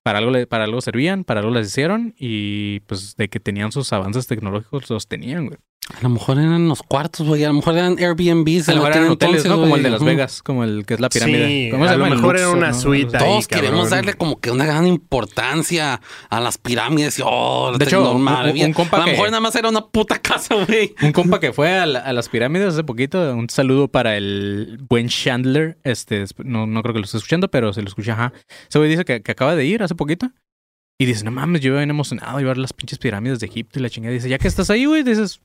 para 0.04 0.20
algo, 0.20 0.34
para 0.48 0.66
algo 0.66 0.82
servían, 0.82 1.24
para 1.24 1.40
algo 1.40 1.54
las 1.54 1.68
hicieron 1.68 2.14
y 2.18 2.82
pues 2.82 3.16
de 3.16 3.30
que 3.30 3.40
tenían 3.40 3.72
sus 3.72 3.94
avances 3.94 4.28
tecnológicos 4.28 4.90
los 4.90 5.08
tenían, 5.08 5.48
güey. 5.48 5.60
A 5.98 6.02
lo 6.04 6.10
mejor 6.10 6.38
eran 6.38 6.68
los 6.68 6.84
cuartos, 6.84 7.26
güey. 7.28 7.44
A 7.44 7.48
lo 7.48 7.56
mejor 7.56 7.74
eran 7.76 7.98
Airbnbs. 7.98 8.70
A 8.70 8.74
lo 8.74 8.82
mejor 8.84 8.96
eran 8.96 9.10
hoteles, 9.10 9.44
entonces, 9.44 9.46
¿no? 9.52 9.58
Como 9.60 9.76
el 9.76 9.82
de. 9.84 9.90
Las. 9.90 10.04
Vegas, 10.04 10.44
como 10.44 10.64
el 10.64 10.86
que 10.86 10.94
es 10.94 11.00
la 11.00 11.10
pirámide. 11.10 11.48
Sí, 11.48 11.68
¿Cómo 11.72 11.86
se 11.86 11.90
a 11.92 11.96
lo 11.98 12.04
llama? 12.06 12.16
Mejor 12.16 12.38
era 12.38 12.50
una 12.52 12.68
¿no? 12.70 12.74
suite 12.80 13.18
ahí, 13.18 13.24
Todos 13.24 13.48
cabrón. 13.48 13.66
queremos 13.66 13.90
darle 13.90 14.14
como 14.14 14.40
que 14.40 14.52
una 14.52 14.66
gran 14.66 14.86
importancia 14.86 16.00
a 16.30 16.40
las 16.40 16.58
pirámides. 16.58 17.18
Y, 17.20 17.24
oh, 17.26 17.72
De 17.78 17.86
hecho, 17.86 18.04
tecnología. 18.04 18.64
un- 18.66 18.70
un 18.70 18.74
compa 18.74 18.98
a 18.98 19.00
lo 19.00 19.06
que- 19.08 19.12
mejor 19.14 19.30
nada 19.30 19.42
más 19.42 19.56
era 19.56 19.68
una 19.70 19.82
puta 19.88 20.20
casa, 20.22 20.56
güey. 20.68 20.94
Un 21.02 21.12
compa 21.12 21.40
que 21.40 21.54
fue 21.54 21.74
a, 21.80 21.86
la- 21.86 22.00
a 22.00 22.14
las 22.14 22.30
pirámides 22.30 22.74
hace 22.74 22.84
poquito, 22.84 23.34
un 23.36 23.50
saludo 23.50 23.88
para 23.88 24.16
el 24.16 24.78
buen 24.90 25.10
Chandler. 25.10 25.80
Este, 25.84 26.24
no, 26.44 26.68
no 26.68 26.82
creo 26.84 26.94
que 26.94 27.00
lo 27.00 27.06
esté 27.06 27.18
escuchando, 27.18 27.50
pero 27.50 27.74
se 27.74 27.82
lo 27.82 27.88
escucha, 27.88 28.14
ajá. 28.14 28.34
Ese 28.70 28.78
güey 28.78 28.92
dice 28.92 29.06
que, 29.06 29.22
que 29.22 29.32
acaba 29.32 29.56
de 29.56 29.66
ir 29.66 29.82
hace 29.82 29.96
poquito. 29.96 30.30
Y 31.02 31.06
dice, 31.06 31.24
no 31.24 31.32
mames, 31.32 31.62
yo 31.62 31.76
bien 31.76 31.90
emocionado 31.90 32.38
de 32.38 32.44
ver 32.44 32.58
las 32.58 32.74
pinches 32.74 33.00
pirámides 33.00 33.40
de 33.40 33.48
Egipto 33.48 33.80
y 33.80 33.82
la 33.82 33.90
chingada. 33.90 34.14
Dice, 34.14 34.28
ya 34.30 34.38
que 34.38 34.48
estás 34.50 34.70
ahí, 34.70 34.84
güey, 34.86 35.02
dices, 35.04 35.40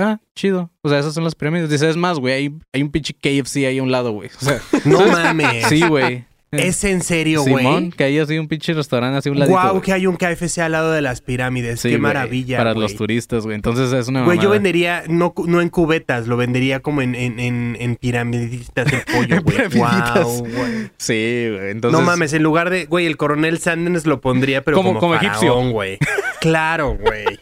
ah, 0.00 0.20
chido. 0.34 0.70
O 0.82 0.88
sea, 0.88 0.98
esas 0.98 1.14
son 1.14 1.24
las 1.24 1.34
pirámides. 1.34 1.70
Dice, 1.70 1.88
es 1.88 1.96
más, 1.96 2.18
güey, 2.18 2.34
hay, 2.34 2.54
hay 2.72 2.82
un 2.82 2.90
pinche 2.90 3.14
KFC 3.14 3.66
ahí 3.66 3.78
a 3.78 3.82
un 3.82 3.90
lado, 3.92 4.12
güey. 4.12 4.30
O 4.40 4.44
sea, 4.44 4.60
No 4.84 5.06
mames. 5.06 5.66
sí, 5.68 5.82
güey. 5.86 6.24
¿Es 6.52 6.82
en 6.82 7.00
serio, 7.00 7.42
güey? 7.44 7.58
Simón, 7.64 7.92
que 7.92 8.02
hay 8.02 8.18
así 8.18 8.36
un 8.36 8.48
pinche 8.48 8.72
restaurante 8.74 9.16
así 9.18 9.28
a 9.28 9.32
un 9.32 9.38
ladito. 9.38 9.56
Wow, 9.56 9.80
que 9.80 9.92
hay 9.92 10.08
un 10.08 10.16
KFC 10.16 10.58
al 10.58 10.72
lado 10.72 10.90
de 10.90 11.00
las 11.00 11.20
pirámides. 11.20 11.78
Sí, 11.78 11.90
Qué 11.90 11.98
maravilla. 11.98 12.58
Para 12.58 12.74
los 12.74 12.96
turistas, 12.96 13.44
güey. 13.44 13.54
Entonces 13.54 13.92
es 13.92 14.08
una 14.08 14.24
Güey, 14.24 14.40
yo 14.40 14.50
vendería, 14.50 15.04
no, 15.06 15.32
no 15.46 15.60
en 15.60 15.68
cubetas, 15.68 16.26
lo 16.26 16.36
vendería 16.36 16.80
como 16.80 17.02
en, 17.02 17.14
en, 17.14 17.38
en, 17.38 17.76
en 17.78 17.94
piramiditas 17.94 18.90
de 18.90 18.98
pollo, 19.14 19.40
güey. 19.44 19.58
Wow, 19.78 20.38
güey. 20.40 20.90
Sí, 20.96 21.46
güey. 21.52 21.70
Entonces... 21.70 22.00
No 22.00 22.04
mames, 22.04 22.32
en 22.32 22.42
lugar 22.42 22.68
de, 22.70 22.86
güey, 22.86 23.06
el 23.06 23.16
coronel 23.16 23.60
Sanders 23.60 24.04
lo 24.06 24.20
pondría, 24.20 24.64
pero 24.64 24.76
Como- 24.76 24.88
como, 24.88 24.98
como 25.00 25.14
egipcio. 25.14 25.52
faraón, 25.54 25.70
güey. 25.70 25.98
Claro, 26.40 26.96
güey. 26.98 27.38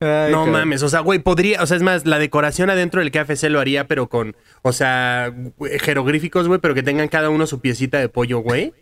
Ay, 0.00 0.30
No 0.32 0.38
cabrón. 0.44 0.50
mames, 0.52 0.82
o 0.82 0.88
sea, 0.88 1.00
güey, 1.00 1.18
podría, 1.18 1.62
o 1.62 1.66
sea, 1.66 1.76
es 1.76 1.82
más, 1.82 2.06
la 2.06 2.18
decoración 2.18 2.70
adentro 2.70 3.00
del 3.00 3.10
KFC 3.10 3.44
lo 3.50 3.60
haría, 3.60 3.86
pero 3.86 4.08
con, 4.08 4.36
o 4.62 4.72
sea, 4.72 5.32
jeroglíficos, 5.80 6.48
güey, 6.48 6.60
pero 6.60 6.74
que 6.74 6.82
tengan 6.82 7.08
cada 7.08 7.30
uno 7.30 7.46
su 7.46 7.60
piecita 7.60 7.98
de 7.98 8.08
pollo, 8.08 8.40
güey. 8.40 8.72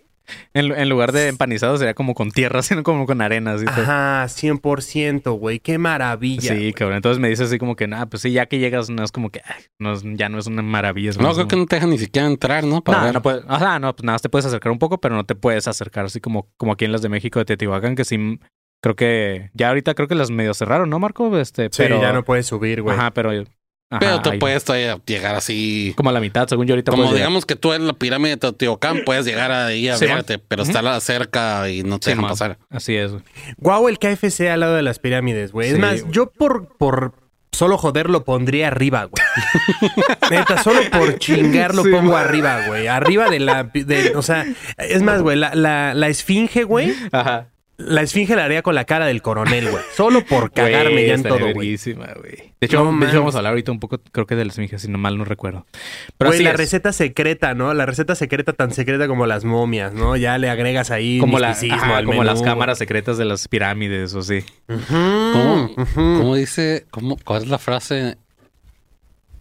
En, 0.54 0.70
en 0.70 0.88
lugar 0.88 1.10
de 1.10 1.26
empanizado 1.26 1.76
sería 1.76 1.94
como 1.94 2.14
con 2.14 2.30
tierra, 2.30 2.62
sino 2.62 2.84
como 2.84 3.04
con 3.04 3.20
arena. 3.20 3.54
Así 3.54 3.64
todo. 3.64 3.74
Ajá, 3.82 4.24
100%, 4.28 5.32
güey, 5.36 5.58
qué 5.58 5.76
maravilla. 5.78 6.52
Sí, 6.52 6.56
güey. 6.56 6.72
cabrón. 6.72 6.96
Entonces 6.98 7.18
me 7.20 7.28
dices 7.28 7.48
así 7.48 7.58
como 7.58 7.74
que, 7.74 7.88
nada, 7.88 8.06
pues 8.06 8.22
sí, 8.22 8.30
ya 8.30 8.46
que 8.46 8.58
llegas, 8.60 8.90
no 8.90 9.02
es 9.02 9.10
como 9.10 9.30
que, 9.30 9.40
ay, 9.44 9.64
no 9.80 9.92
es- 9.92 10.02
ya 10.04 10.28
no 10.28 10.38
es 10.38 10.46
una 10.46 10.62
maravilla. 10.62 11.10
es 11.10 11.18
No, 11.18 11.32
creo 11.34 11.48
que 11.48 11.56
no 11.56 11.66
te 11.66 11.76
dejan 11.76 11.90
ni 11.90 11.98
siquiera 11.98 12.28
entrar, 12.28 12.62
¿no? 12.62 12.80
Para 12.84 12.98
No, 12.98 13.04
ver. 13.06 13.14
no 13.14 13.22
puedes, 13.22 13.44
o 13.48 13.58
sea, 13.58 13.78
no, 13.80 13.96
pues 13.96 14.04
nada, 14.04 14.14
más 14.14 14.22
te 14.22 14.28
puedes 14.28 14.46
acercar 14.46 14.70
un 14.70 14.78
poco, 14.78 15.00
pero 15.00 15.16
no 15.16 15.24
te 15.24 15.34
puedes 15.34 15.66
acercar 15.66 16.04
así 16.04 16.20
como, 16.20 16.48
como 16.56 16.72
aquí 16.74 16.84
en 16.84 16.92
las 16.92 17.02
de 17.02 17.08
México 17.08 17.40
de 17.40 17.46
Teotihuacán, 17.46 17.96
que 17.96 18.04
sí, 18.04 18.38
creo 18.80 18.96
que, 18.96 19.50
ya 19.54 19.68
ahorita 19.68 19.94
creo 19.94 20.08
que 20.08 20.14
las 20.14 20.30
medio 20.30 20.54
cerraron, 20.54 20.88
¿no, 20.90 20.98
Marco? 20.98 21.38
Este, 21.38 21.64
Sí, 21.64 21.70
pero, 21.78 22.00
ya 22.00 22.12
no 22.12 22.24
puedes 22.24 22.46
subir, 22.46 22.82
güey. 22.82 22.96
Ajá, 22.96 23.10
pero, 23.12 23.30
ajá, 23.30 23.44
Pero 23.98 24.22
tú 24.22 24.30
ahí- 24.30 24.38
puedes 24.38 24.64
todavía 24.64 24.98
llegar 25.06 25.34
así. 25.34 25.92
como 25.96 26.10
a 26.10 26.12
la 26.12 26.20
mitad, 26.20 26.46
según 26.48 26.66
yo 26.66 26.74
ahorita 26.74 26.90
Como 26.92 27.02
llegar. 27.04 27.16
digamos 27.16 27.44
que 27.46 27.56
tú 27.56 27.72
eres 27.72 27.86
la 27.86 27.92
pirámide 27.92 28.30
de 28.30 28.36
Teotihuacán, 28.38 29.02
puedes 29.04 29.24
llegar 29.26 29.50
ahí 29.52 29.88
a 29.88 29.96
Sí, 29.96 30.06
verte, 30.06 30.38
pero 30.38 30.62
está 30.62 30.98
cerca 31.00 31.68
y 31.68 31.82
no 31.82 31.98
te 31.98 32.04
Sí, 32.04 32.10
dejan 32.10 32.22
man. 32.22 32.30
pasar. 32.30 32.58
Así 32.70 32.96
es, 32.96 33.10
güey. 33.12 33.22
Guau, 33.58 33.88
el 33.88 33.98
KFC 33.98 34.48
al 34.50 34.60
lado 34.60 34.74
de 34.76 34.82
las 34.82 34.98
pirámides, 34.98 35.52
güey. 35.52 35.70
Es 35.70 35.78
más, 35.78 36.04
yo 36.10 36.30
por, 36.30 36.68
por 36.78 37.14
solo 37.52 37.76
joder 37.76 38.08
lo 38.08 38.24
pondría 38.24 38.68
arriba, 38.68 39.04
güey. 39.04 39.22
Neta, 40.30 40.62
solo 40.62 40.80
por 40.90 41.18
chingar 41.18 41.74
lo 41.74 41.82
Sí, 41.82 41.90
pongo 41.90 42.12
man. 42.12 42.24
arriba, 42.24 42.66
güey. 42.68 42.86
Arriba 42.86 43.28
de 43.28 43.40
la... 43.40 43.64
de- 43.64 44.12
o 44.16 44.22
sea, 44.22 44.46
es 44.78 45.02
más, 45.02 45.20
güey, 45.20 45.36
la, 45.36 45.54
la, 45.54 45.92
la 45.94 46.08
esfinge, 46.08 46.64
güey. 46.64 46.94
Ajá. 47.12 47.48
La 47.80 48.02
esfinge 48.02 48.36
la 48.36 48.44
haría 48.44 48.62
con 48.62 48.74
la 48.74 48.84
cara 48.84 49.06
del 49.06 49.22
coronel, 49.22 49.70
güey. 49.70 49.82
Solo 49.96 50.24
por 50.24 50.52
cagarme 50.52 51.06
ya 51.06 51.14
en 51.14 51.22
todo, 51.22 51.52
güey. 51.52 51.76
De 51.76 52.66
hecho, 52.66 52.84
No 52.84 52.98
de 53.00 53.06
hecho, 53.06 53.18
vamos 53.18 53.34
a 53.34 53.38
hablar 53.38 53.52
ahorita 53.52 53.72
un 53.72 53.80
poco, 53.80 54.00
creo 54.12 54.26
que 54.26 54.36
de 54.36 54.44
las 54.44 54.52
esfinge, 54.58 54.78
si 54.78 54.88
no 54.88 54.98
mal 54.98 55.16
no 55.16 55.24
recuerdo. 55.24 55.66
Pero 56.18 56.30
Güey, 56.30 56.38
así 56.38 56.44
la 56.44 56.50
es. 56.50 56.56
receta 56.56 56.92
secreta, 56.92 57.54
¿no? 57.54 57.72
La 57.74 57.86
receta 57.86 58.14
secreta 58.14 58.52
tan 58.52 58.72
secreta 58.72 59.08
como 59.08 59.26
las 59.26 59.44
momias, 59.44 59.94
¿no? 59.94 60.16
Ya 60.16 60.36
le 60.38 60.50
agregas 60.50 60.90
ahí 60.90 61.18
como, 61.18 61.38
la, 61.38 61.48
misticismo 61.48 61.82
ajá, 61.82 61.96
al 61.98 62.04
como 62.04 62.18
menú, 62.20 62.30
las 62.32 62.42
cámaras 62.42 62.78
secretas 62.78 63.16
de 63.18 63.24
las 63.24 63.48
pirámides, 63.48 64.14
o 64.14 64.22
sí. 64.22 64.44
Ujú, 64.68 64.82
¿Cómo, 65.32 65.64
ujú. 65.76 65.94
cómo 65.94 66.34
dice? 66.36 66.86
Cómo, 66.90 67.16
¿Cuál 67.24 67.42
es 67.44 67.48
la 67.48 67.58
frase? 67.58 68.18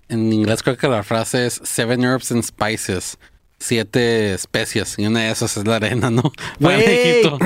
En 0.07 0.31
inglés 0.33 0.63
creo 0.63 0.77
que 0.77 0.87
la 0.87 1.03
frase 1.03 1.45
es 1.45 1.61
Seven 1.63 2.03
Herbs 2.03 2.31
and 2.31 2.43
Spices. 2.43 3.19
Siete 3.59 4.33
especias. 4.33 4.97
Y 4.97 5.05
una 5.05 5.21
de 5.21 5.31
esas 5.31 5.57
es 5.57 5.65
la 5.67 5.75
arena, 5.77 6.09
¿no? 6.09 6.31
Güey. 6.59 6.81
Egipto. 6.83 7.37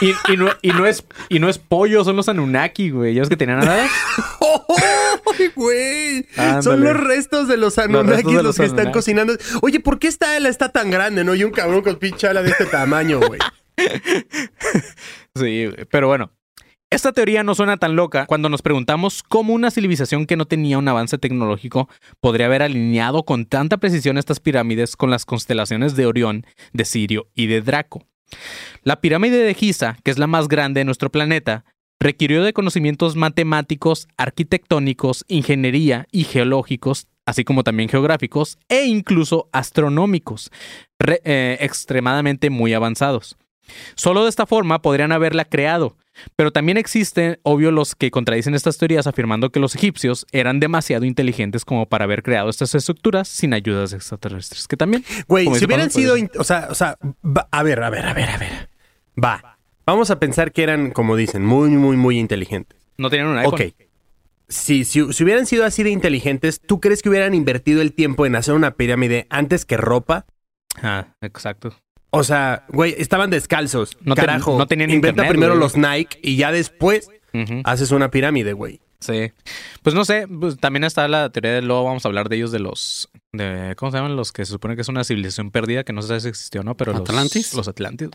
Y, 0.00 0.32
y 0.32 0.36
no, 0.36 0.48
y, 0.62 0.70
no 0.70 0.84
es, 0.86 1.04
y 1.28 1.38
no 1.38 1.48
es 1.48 1.58
pollo, 1.58 2.02
son 2.02 2.16
los 2.16 2.28
Anunnaki, 2.28 2.90
güey. 2.90 3.14
¿Ya 3.14 3.20
ves 3.20 3.28
que 3.28 3.36
tenían 3.36 3.60
nada? 3.60 3.86
¡Ay, 5.38 5.52
güey! 5.54 6.26
Ándale. 6.36 6.62
Son 6.62 6.80
los 6.82 6.96
restos 6.96 7.46
de 7.46 7.56
los 7.56 7.78
Anunnakis 7.78 8.24
restos 8.24 8.42
los, 8.42 8.56
que 8.56 8.64
están 8.64 8.80
Anunnaki. 8.80 8.98
cocinando. 8.98 9.34
Oye, 9.60 9.78
¿por 9.78 10.00
qué 10.00 10.08
esta 10.08 10.34
ala 10.34 10.48
está 10.48 10.70
tan 10.70 10.90
grande, 10.90 11.22
no? 11.22 11.36
Y 11.36 11.44
un 11.44 11.52
cabrón 11.52 11.82
con 11.82 11.96
pinche 11.96 12.26
ala 12.26 12.42
de 12.42 12.50
este 12.50 12.66
tamaño, 12.66 13.20
güey. 13.20 13.38
Sí, 15.34 15.70
pero 15.90 16.08
bueno. 16.08 16.30
Esta 16.92 17.12
teoría 17.12 17.42
no 17.42 17.54
suena 17.54 17.78
tan 17.78 17.96
loca 17.96 18.26
cuando 18.26 18.50
nos 18.50 18.60
preguntamos 18.60 19.22
cómo 19.22 19.54
una 19.54 19.70
civilización 19.70 20.26
que 20.26 20.36
no 20.36 20.44
tenía 20.44 20.76
un 20.76 20.86
avance 20.86 21.16
tecnológico 21.16 21.88
podría 22.20 22.44
haber 22.44 22.60
alineado 22.60 23.22
con 23.22 23.46
tanta 23.46 23.78
precisión 23.78 24.18
estas 24.18 24.40
pirámides 24.40 24.94
con 24.94 25.08
las 25.08 25.24
constelaciones 25.24 25.96
de 25.96 26.04
Orión, 26.04 26.44
de 26.74 26.84
Sirio 26.84 27.28
y 27.34 27.46
de 27.46 27.62
Draco. 27.62 28.04
La 28.82 29.00
pirámide 29.00 29.38
de 29.38 29.54
Giza, 29.54 29.96
que 30.04 30.10
es 30.10 30.18
la 30.18 30.26
más 30.26 30.48
grande 30.48 30.80
de 30.80 30.84
nuestro 30.84 31.10
planeta, 31.10 31.64
requirió 31.98 32.42
de 32.42 32.52
conocimientos 32.52 33.16
matemáticos, 33.16 34.06
arquitectónicos, 34.18 35.24
ingeniería 35.28 36.06
y 36.12 36.24
geológicos, 36.24 37.06
así 37.24 37.42
como 37.42 37.64
también 37.64 37.88
geográficos 37.88 38.58
e 38.68 38.84
incluso 38.84 39.48
astronómicos, 39.52 40.50
eh, 41.24 41.56
extremadamente 41.58 42.50
muy 42.50 42.74
avanzados. 42.74 43.38
Solo 43.94 44.24
de 44.24 44.28
esta 44.28 44.44
forma 44.44 44.82
podrían 44.82 45.12
haberla 45.12 45.46
creado, 45.46 45.96
pero 46.36 46.50
también 46.52 46.76
existen, 46.78 47.38
obvio, 47.42 47.70
los 47.70 47.94
que 47.94 48.10
contradicen 48.10 48.54
estas 48.54 48.78
teorías 48.78 49.06
afirmando 49.06 49.50
que 49.50 49.60
los 49.60 49.74
egipcios 49.74 50.26
eran 50.32 50.60
demasiado 50.60 51.04
inteligentes 51.04 51.64
como 51.64 51.86
para 51.86 52.04
haber 52.04 52.22
creado 52.22 52.50
estas 52.50 52.74
estructuras 52.74 53.28
sin 53.28 53.54
ayudas 53.54 53.92
extraterrestres, 53.92 54.68
que 54.68 54.76
también... 54.76 55.04
Güey, 55.28 55.46
si 55.54 55.64
hubieran 55.64 55.90
sido... 55.90 56.14
O 56.38 56.44
sea, 56.44 56.68
o 56.70 56.74
sea, 56.74 56.98
va- 57.24 57.48
a 57.50 57.62
ver, 57.62 57.82
a 57.82 57.90
ver, 57.90 58.06
a 58.06 58.14
ver, 58.14 58.28
a 58.30 58.36
ver. 58.38 58.68
Va. 59.22 59.58
Vamos 59.86 60.10
a 60.10 60.18
pensar 60.20 60.52
que 60.52 60.62
eran, 60.62 60.90
como 60.90 61.16
dicen, 61.16 61.44
muy, 61.44 61.70
muy, 61.70 61.96
muy 61.96 62.18
inteligentes. 62.18 62.78
No 62.98 63.10
tenían 63.10 63.28
un 63.28 63.38
iPhone. 63.38 63.54
Ok. 63.54 63.74
Si, 64.48 64.84
si, 64.84 65.12
si 65.12 65.24
hubieran 65.24 65.46
sido 65.46 65.64
así 65.64 65.82
de 65.82 65.90
inteligentes, 65.90 66.60
¿tú 66.60 66.78
crees 66.78 67.00
que 67.02 67.08
hubieran 67.08 67.34
invertido 67.34 67.80
el 67.80 67.94
tiempo 67.94 68.26
en 68.26 68.36
hacer 68.36 68.54
una 68.54 68.72
pirámide 68.72 69.26
antes 69.30 69.64
que 69.64 69.78
ropa? 69.78 70.26
Ah, 70.82 71.14
exacto. 71.22 71.74
O 72.14 72.24
sea, 72.24 72.64
güey, 72.68 72.94
estaban 72.98 73.30
descalzos. 73.30 73.96
No 74.02 74.14
ten- 74.14 74.26
Carajo. 74.26 74.58
no 74.58 74.66
tenían 74.66 74.90
Inventa 74.90 75.08
internet, 75.22 75.30
primero 75.30 75.52
güey. 75.54 75.60
los 75.62 75.76
Nike 75.76 76.18
y 76.22 76.36
ya 76.36 76.52
después 76.52 77.08
haces 77.64 77.90
una 77.90 78.10
pirámide, 78.10 78.52
güey. 78.52 78.80
Sí. 79.00 79.32
Pues 79.82 79.96
no 79.96 80.04
sé, 80.04 80.28
pues 80.28 80.58
también 80.58 80.84
está 80.84 81.08
la 81.08 81.30
teoría 81.30 81.52
de 81.54 81.62
luego 81.62 81.82
vamos 81.84 82.04
a 82.04 82.08
hablar 82.08 82.28
de 82.28 82.36
ellos 82.36 82.52
de 82.52 82.60
los 82.60 83.08
de 83.32 83.74
¿cómo 83.76 83.90
se 83.90 83.96
llaman? 83.96 84.14
Los 84.14 84.30
que 84.30 84.44
se 84.44 84.52
supone 84.52 84.76
que 84.76 84.82
es 84.82 84.88
una 84.88 85.02
civilización 85.02 85.50
perdida 85.50 85.82
que 85.82 85.92
no 85.92 86.02
se 86.02 86.08
sabe 86.08 86.20
si 86.20 86.28
existió 86.28 86.60
o 86.60 86.64
no, 86.64 86.76
pero 86.76 86.92
los 86.92 87.00
¿Atlantis? 87.00 87.52
los 87.54 87.66
Atlantis. 87.66 88.10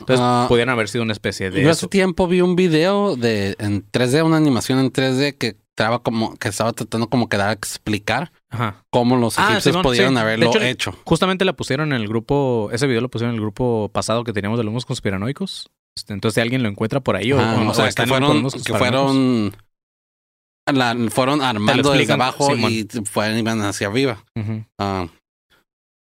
Entonces, 0.00 0.20
Ah, 0.22 0.44
pudieran 0.48 0.74
haber 0.74 0.88
sido 0.88 1.04
una 1.04 1.12
especie 1.14 1.50
de 1.50 1.62
Yo 1.62 1.70
hace 1.70 1.78
eso. 1.80 1.88
tiempo 1.88 2.26
vi 2.28 2.42
un 2.42 2.54
video 2.56 3.16
de 3.16 3.54
en 3.60 3.82
3D, 3.90 4.22
una 4.26 4.36
animación 4.36 4.78
en 4.80 4.92
3D 4.92 5.38
que 5.38 5.56
estaba 5.70 6.02
como 6.02 6.36
que 6.36 6.48
estaba 6.48 6.72
tratando 6.74 7.08
como 7.08 7.28
que 7.30 7.36
dar 7.38 7.48
a 7.48 7.52
explicar 7.52 8.30
Ajá. 8.50 8.84
cómo 8.92 9.16
los 9.16 9.38
Ah, 9.38 9.42
egipcios 9.52 9.62
sí. 9.62 9.70
De 10.14 10.20
haberlo 10.20 10.46
hecho, 10.50 10.60
hecho. 10.60 10.98
Justamente 11.04 11.44
la 11.44 11.54
pusieron 11.54 11.92
en 11.92 12.00
el 12.00 12.08
grupo, 12.08 12.70
ese 12.72 12.86
video 12.86 13.00
lo 13.00 13.08
pusieron 13.10 13.30
en 13.34 13.36
el 13.36 13.42
grupo 13.42 13.90
pasado 13.92 14.22
que 14.24 14.32
teníamos 14.32 14.58
de 14.58 14.64
los 14.64 14.70
humos 14.70 14.86
conspiranoicos. 14.86 15.68
Este, 15.96 16.12
Entonces, 16.12 16.34
si 16.34 16.40
alguien 16.40 16.62
lo 16.62 16.68
encuentra 16.68 17.00
por 17.00 17.16
ahí 17.16 17.32
o, 17.32 17.40
Ah, 17.40 17.56
o- 17.66 17.70
o 17.70 17.74
sea, 17.74 17.90
que 17.90 18.06
fueron, 18.06 18.48
que 18.50 18.74
fueron, 18.74 19.52
la- 20.72 20.96
fueron 21.10 21.42
armando 21.42 21.92
desde 21.92 22.12
abajo 22.12 22.54
y 22.54 22.86
fueron 23.04 23.38
iban 23.38 23.60
hacia 23.62 23.88
arriba. 23.88 24.24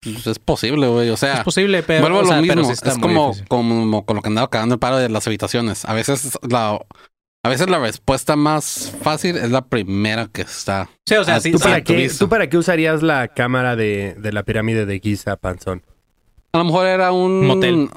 Pues 0.01 0.27
es 0.27 0.39
posible, 0.39 0.87
güey. 0.87 1.09
O 1.09 1.17
sea, 1.17 1.39
Es 1.39 1.43
posible, 1.43 1.83
pero, 1.83 2.01
vuelvo 2.01 2.19
a 2.19 2.21
lo 2.21 2.27
sea, 2.29 2.41
mismo. 2.41 2.71
es 2.71 2.81
como, 2.99 3.27
difícil. 3.29 3.47
como 3.49 4.05
con 4.05 4.15
lo 4.15 4.21
que 4.21 4.29
andaba 4.29 4.49
cagando 4.49 4.75
el 4.75 4.79
paro 4.79 4.97
de 4.97 5.09
las 5.09 5.27
habitaciones. 5.27 5.83
A 5.85 5.93
veces 5.93 6.37
la, 6.47 6.79
a 7.43 7.49
veces 7.49 7.69
la 7.69 7.79
respuesta 7.79 8.35
más 8.35 8.93
fácil 9.01 9.37
es 9.37 9.49
la 9.49 9.61
primera 9.65 10.27
que 10.31 10.41
está. 10.41 10.89
Sí, 11.05 11.15
o 11.15 11.23
sea, 11.23 11.35
Ah, 11.35 11.39
sí, 11.39 11.51
¿Tú, 11.51 11.57
sí, 11.57 11.63
para 11.63 11.81
qué. 11.83 12.09
¿Tú 12.17 12.29
para 12.29 12.49
qué 12.49 12.57
usarías 12.57 13.01
la 13.01 13.27
cámara 13.29 13.75
de, 13.75 14.15
de 14.17 14.31
la 14.31 14.43
pirámide 14.43 14.85
de 14.85 14.99
Giza, 14.99 15.35
Panzón? 15.37 15.83
A 16.51 16.57
lo 16.57 16.65
mejor 16.65 16.87
era 16.87 17.11
un 17.11 17.45
Motel. 17.45 17.89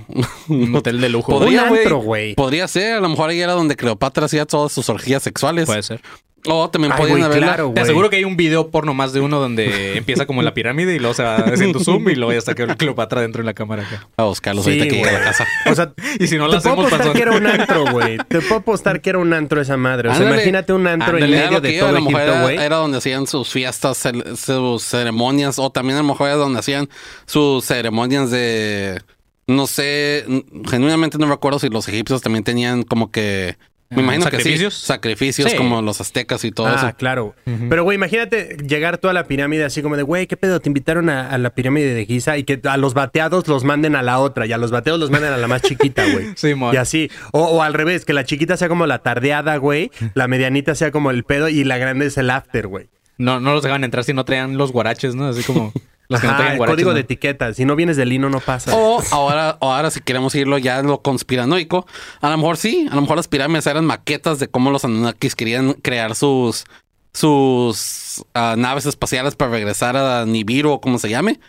un 0.48 0.74
hotel 0.76 1.00
de 1.00 1.08
lujo. 1.08 1.32
Podría, 1.32 1.64
Un 1.64 1.68
güey. 1.70 1.80
antro, 1.82 1.98
güey. 1.98 2.34
Podría 2.36 2.68
ser, 2.68 2.94
a 2.94 3.00
lo 3.00 3.08
mejor 3.08 3.30
ahí 3.30 3.40
era 3.40 3.52
donde 3.52 3.74
Cleopatra 3.76 4.26
hacía 4.26 4.46
todas 4.46 4.70
sus 4.72 4.88
orgías 4.88 5.22
sexuales. 5.24 5.66
Puede 5.66 5.82
ser. 5.82 6.00
O 6.48 6.70
también 6.70 6.92
Ay, 6.92 6.98
podían 6.98 7.18
güey, 7.18 7.24
haberla- 7.30 7.46
claro, 7.46 7.64
Te 7.66 7.70
güey. 7.72 7.82
aseguro 7.82 8.10
que 8.10 8.16
hay 8.16 8.24
un 8.24 8.36
video 8.36 8.70
porno 8.70 8.94
más 8.94 9.12
de 9.12 9.20
uno 9.20 9.40
donde 9.40 9.96
empieza 9.96 10.26
como 10.26 10.40
en 10.40 10.44
la 10.44 10.54
pirámide 10.54 10.94
y 10.94 10.98
luego 10.98 11.14
se 11.14 11.22
va 11.22 11.36
haciendo 11.36 11.80
zoom 11.80 12.08
y 12.10 12.14
luego 12.14 12.32
ya 12.32 12.38
está 12.38 12.54
que 12.54 12.66
Cleopatra 12.66 13.20
dentro 13.20 13.42
de 13.42 13.46
la 13.46 13.54
cámara 13.54 13.82
acá. 13.82 14.08
a 14.16 14.24
buscarlos 14.24 14.64
Sí, 14.64 14.70
ahorita 14.72 14.86
que 14.88 14.96
llegue 14.96 15.08
a 15.08 15.12
la 15.12 15.18
güey. 15.18 15.30
casa. 15.30 15.46
O 15.70 15.74
sea, 15.74 15.92
Y 16.20 16.26
si 16.26 16.36
no 16.36 16.46
lo 16.46 16.52
te 16.52 16.60
puedo 16.60 16.72
hacemos, 16.82 16.92
apostar 16.92 17.12
que 17.14 17.22
era 17.22 17.32
un 17.32 17.46
antro, 17.46 17.84
güey. 17.92 18.18
Te 18.28 18.40
puedo 18.40 18.56
apostar 18.56 19.00
que 19.00 19.10
era 19.10 19.18
un 19.18 19.32
antro 19.32 19.60
esa 19.60 19.76
madre. 19.76 20.08
O 20.08 20.12
sea, 20.12 20.20
Ándale. 20.22 20.36
imagínate 20.42 20.72
un 20.72 20.86
antro 20.86 21.14
Ándale, 21.16 21.26
en 21.26 21.32
Era 21.34 21.42
medio 21.46 21.58
lo 21.58 21.62
que 21.62 21.68
de 21.68 21.74
iba, 21.74 21.84
a 21.86 21.88
todo 21.90 21.98
lo 21.98 22.04
mejor 22.04 22.20
Egipto, 22.20 22.32
era, 22.36 22.42
güey. 22.42 22.56
era 22.58 22.76
donde 22.76 22.98
hacían 22.98 23.26
sus 23.26 23.48
fiestas, 23.50 24.04
cel- 24.04 24.36
sus 24.36 24.82
ceremonias, 24.82 25.58
o 25.58 25.70
también 25.70 25.96
a 25.98 26.02
lo 26.02 26.08
mejor 26.08 26.28
era 26.28 26.36
donde 26.36 26.58
hacían 26.60 26.88
sus 27.26 27.64
ceremonias 27.64 28.30
de, 28.30 29.00
no 29.46 29.66
sé, 29.66 30.24
n- 30.26 30.44
genuinamente 30.70 31.18
no 31.18 31.26
recuerdo 31.26 31.58
si 31.58 31.68
los 31.68 31.86
egipcios 31.88 32.22
también 32.22 32.44
tenían 32.44 32.82
como 32.82 33.10
que, 33.10 33.56
me 33.90 34.02
imagino 34.02 34.24
¿sacrificios? 34.24 34.74
que 34.74 34.80
sí, 34.80 34.86
sacrificios 34.86 35.50
Sí. 35.52 35.56
como 35.56 35.80
los 35.82 36.00
aztecas 36.00 36.44
y 36.44 36.50
todo 36.50 36.66
Ah, 36.66 36.74
eso. 36.76 36.96
claro. 36.96 37.34
Pero, 37.68 37.84
güey, 37.84 37.96
imagínate 37.96 38.56
llegar 38.66 38.98
tú 38.98 39.08
a 39.08 39.12
la 39.12 39.24
pirámide 39.24 39.64
así 39.64 39.82
como 39.82 39.96
de, 39.96 40.02
güey, 40.02 40.26
¿qué 40.26 40.36
pedo? 40.36 40.60
Te 40.60 40.68
invitaron 40.68 41.08
a, 41.08 41.30
a 41.30 41.38
la 41.38 41.50
pirámide 41.50 41.94
de 41.94 42.04
Giza 42.06 42.36
y 42.38 42.44
que 42.44 42.60
a 42.64 42.76
los 42.76 42.94
bateados 42.94 43.46
los 43.48 43.64
manden 43.64 43.94
a 43.96 44.02
la 44.02 44.18
otra 44.18 44.46
y 44.46 44.52
a 44.52 44.58
los 44.58 44.70
bateados 44.70 45.00
los 45.00 45.10
manden 45.10 45.32
a 45.32 45.36
la 45.36 45.46
más 45.48 45.62
chiquita, 45.62 46.04
güey. 46.12 46.26
Sí, 46.36 46.54
mon. 46.54 46.74
Y 46.74 46.78
así. 46.78 47.10
O, 47.32 47.42
o 47.44 47.62
al 47.62 47.74
revés, 47.74 48.04
que 48.04 48.12
la 48.12 48.24
chiquita 48.24 48.56
sea 48.56 48.68
como 48.68 48.86
la 48.86 48.98
tardeada, 48.98 49.56
güey. 49.56 49.90
La 50.14 50.26
medianita 50.28 50.74
sea 50.74 50.90
como 50.90 51.10
el 51.10 51.24
pedo 51.24 51.48
y 51.48 51.62
la 51.64 51.78
grande 51.78 52.06
es 52.06 52.16
el 52.18 52.30
after, 52.30 52.66
güey. 52.66 52.88
No, 53.18 53.40
no 53.40 53.52
los 53.54 53.62
dejaban 53.62 53.82
entrar 53.84 54.04
si 54.04 54.12
no 54.12 54.24
traían 54.24 54.58
los 54.58 54.72
guaraches, 54.72 55.14
¿no? 55.14 55.26
Así 55.28 55.42
como 55.42 55.72
que 56.08 56.26
no 56.26 56.32
Ajá, 56.32 56.52
el 56.52 56.56
guaraches. 56.58 56.76
código 56.76 56.90
¿no? 56.90 56.94
de 56.94 57.00
etiqueta. 57.00 57.52
Si 57.54 57.64
no 57.64 57.74
vienes 57.76 57.96
de 57.96 58.06
lino, 58.06 58.30
no 58.30 58.40
pasa. 58.40 58.74
O 58.74 59.02
ahora, 59.10 59.56
o 59.60 59.72
ahora 59.72 59.90
si 59.90 60.00
queremos 60.00 60.34
irlo 60.34 60.58
ya 60.58 60.78
en 60.78 60.86
lo 60.86 61.02
conspiranoico, 61.02 61.86
a 62.20 62.30
lo 62.30 62.36
mejor 62.36 62.56
sí, 62.56 62.86
a 62.90 62.94
lo 62.94 63.00
mejor 63.02 63.16
las 63.16 63.28
pirámides 63.28 63.66
eran 63.66 63.84
maquetas 63.84 64.38
de 64.38 64.48
cómo 64.48 64.70
los 64.70 64.84
Anunnakis 64.84 65.34
querían 65.34 65.72
crear 65.74 66.14
sus 66.14 66.64
sus 67.12 68.24
ah, 68.34 68.54
naves 68.58 68.84
espaciales 68.86 69.34
para 69.36 69.50
regresar 69.50 69.96
a 69.96 70.26
Nibiru 70.26 70.70
o 70.72 70.80
como 70.80 70.98
se 70.98 71.08
llame. 71.08 71.40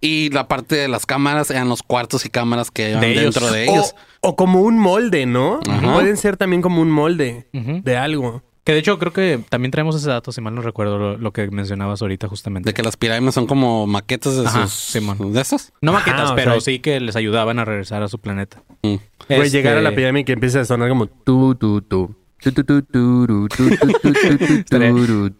Y 0.00 0.30
la 0.30 0.48
parte 0.48 0.74
de 0.76 0.88
las 0.88 1.06
cámaras 1.06 1.50
eran 1.50 1.68
los 1.68 1.82
cuartos 1.82 2.24
y 2.26 2.28
cámaras 2.28 2.70
que 2.70 2.90
iban 2.90 3.00
De 3.02 3.12
ellos. 3.12 3.22
dentro 3.34 3.50
de 3.52 3.68
O, 3.68 3.72
ellos. 3.72 3.94
o 4.20 4.36
como 4.36 4.62
un 4.62 4.78
molde, 4.78 5.26
¿no? 5.26 5.60
Pueden 5.94 6.16
ser 6.16 6.36
también 6.36 6.60
como 6.60 6.80
un 6.82 6.90
molde 6.90 7.46
de 7.52 7.96
algo. 7.96 8.42
Que 8.64 8.72
de 8.72 8.78
hecho 8.78 8.96
creo 8.98 9.12
que 9.12 9.40
también 9.48 9.72
traemos 9.72 9.96
ese 9.96 10.08
dato, 10.08 10.30
si 10.30 10.40
mal 10.40 10.54
no 10.54 10.62
recuerdo, 10.62 10.96
lo, 10.96 11.16
lo 11.18 11.32
que 11.32 11.50
mencionabas 11.50 12.00
ahorita 12.00 12.28
justamente. 12.28 12.70
De 12.70 12.74
que 12.74 12.82
las 12.84 12.96
pirámides 12.96 13.34
son 13.34 13.46
como 13.46 13.88
maquetas 13.88 14.36
de 14.36 14.46
Ajá, 14.46 14.68
sus 14.68 14.72
Simón. 14.78 15.32
de 15.32 15.40
esas. 15.40 15.72
No 15.80 15.90
Ajá, 15.96 15.98
maquetas, 16.00 16.30
o 16.30 16.34
pero 16.36 16.52
sea- 16.52 16.60
sí 16.60 16.78
que 16.78 17.00
les 17.00 17.16
ayudaban 17.16 17.58
a 17.58 17.64
regresar 17.64 18.04
a 18.04 18.08
su 18.08 18.20
planeta. 18.20 18.62
Mm. 18.82 18.94
Güey, 19.28 19.40
Este, 19.42 19.50
llegar 19.58 19.76
a 19.78 19.82
la 19.82 19.94
pirámide 19.94 20.20
y 20.20 20.24
que 20.24 20.32
empiece 20.32 20.60
a 20.60 20.64
sonar 20.64 20.88
como 20.88 21.06
tu, 21.06 21.56
tu, 21.56 21.82
tu. 21.82 22.14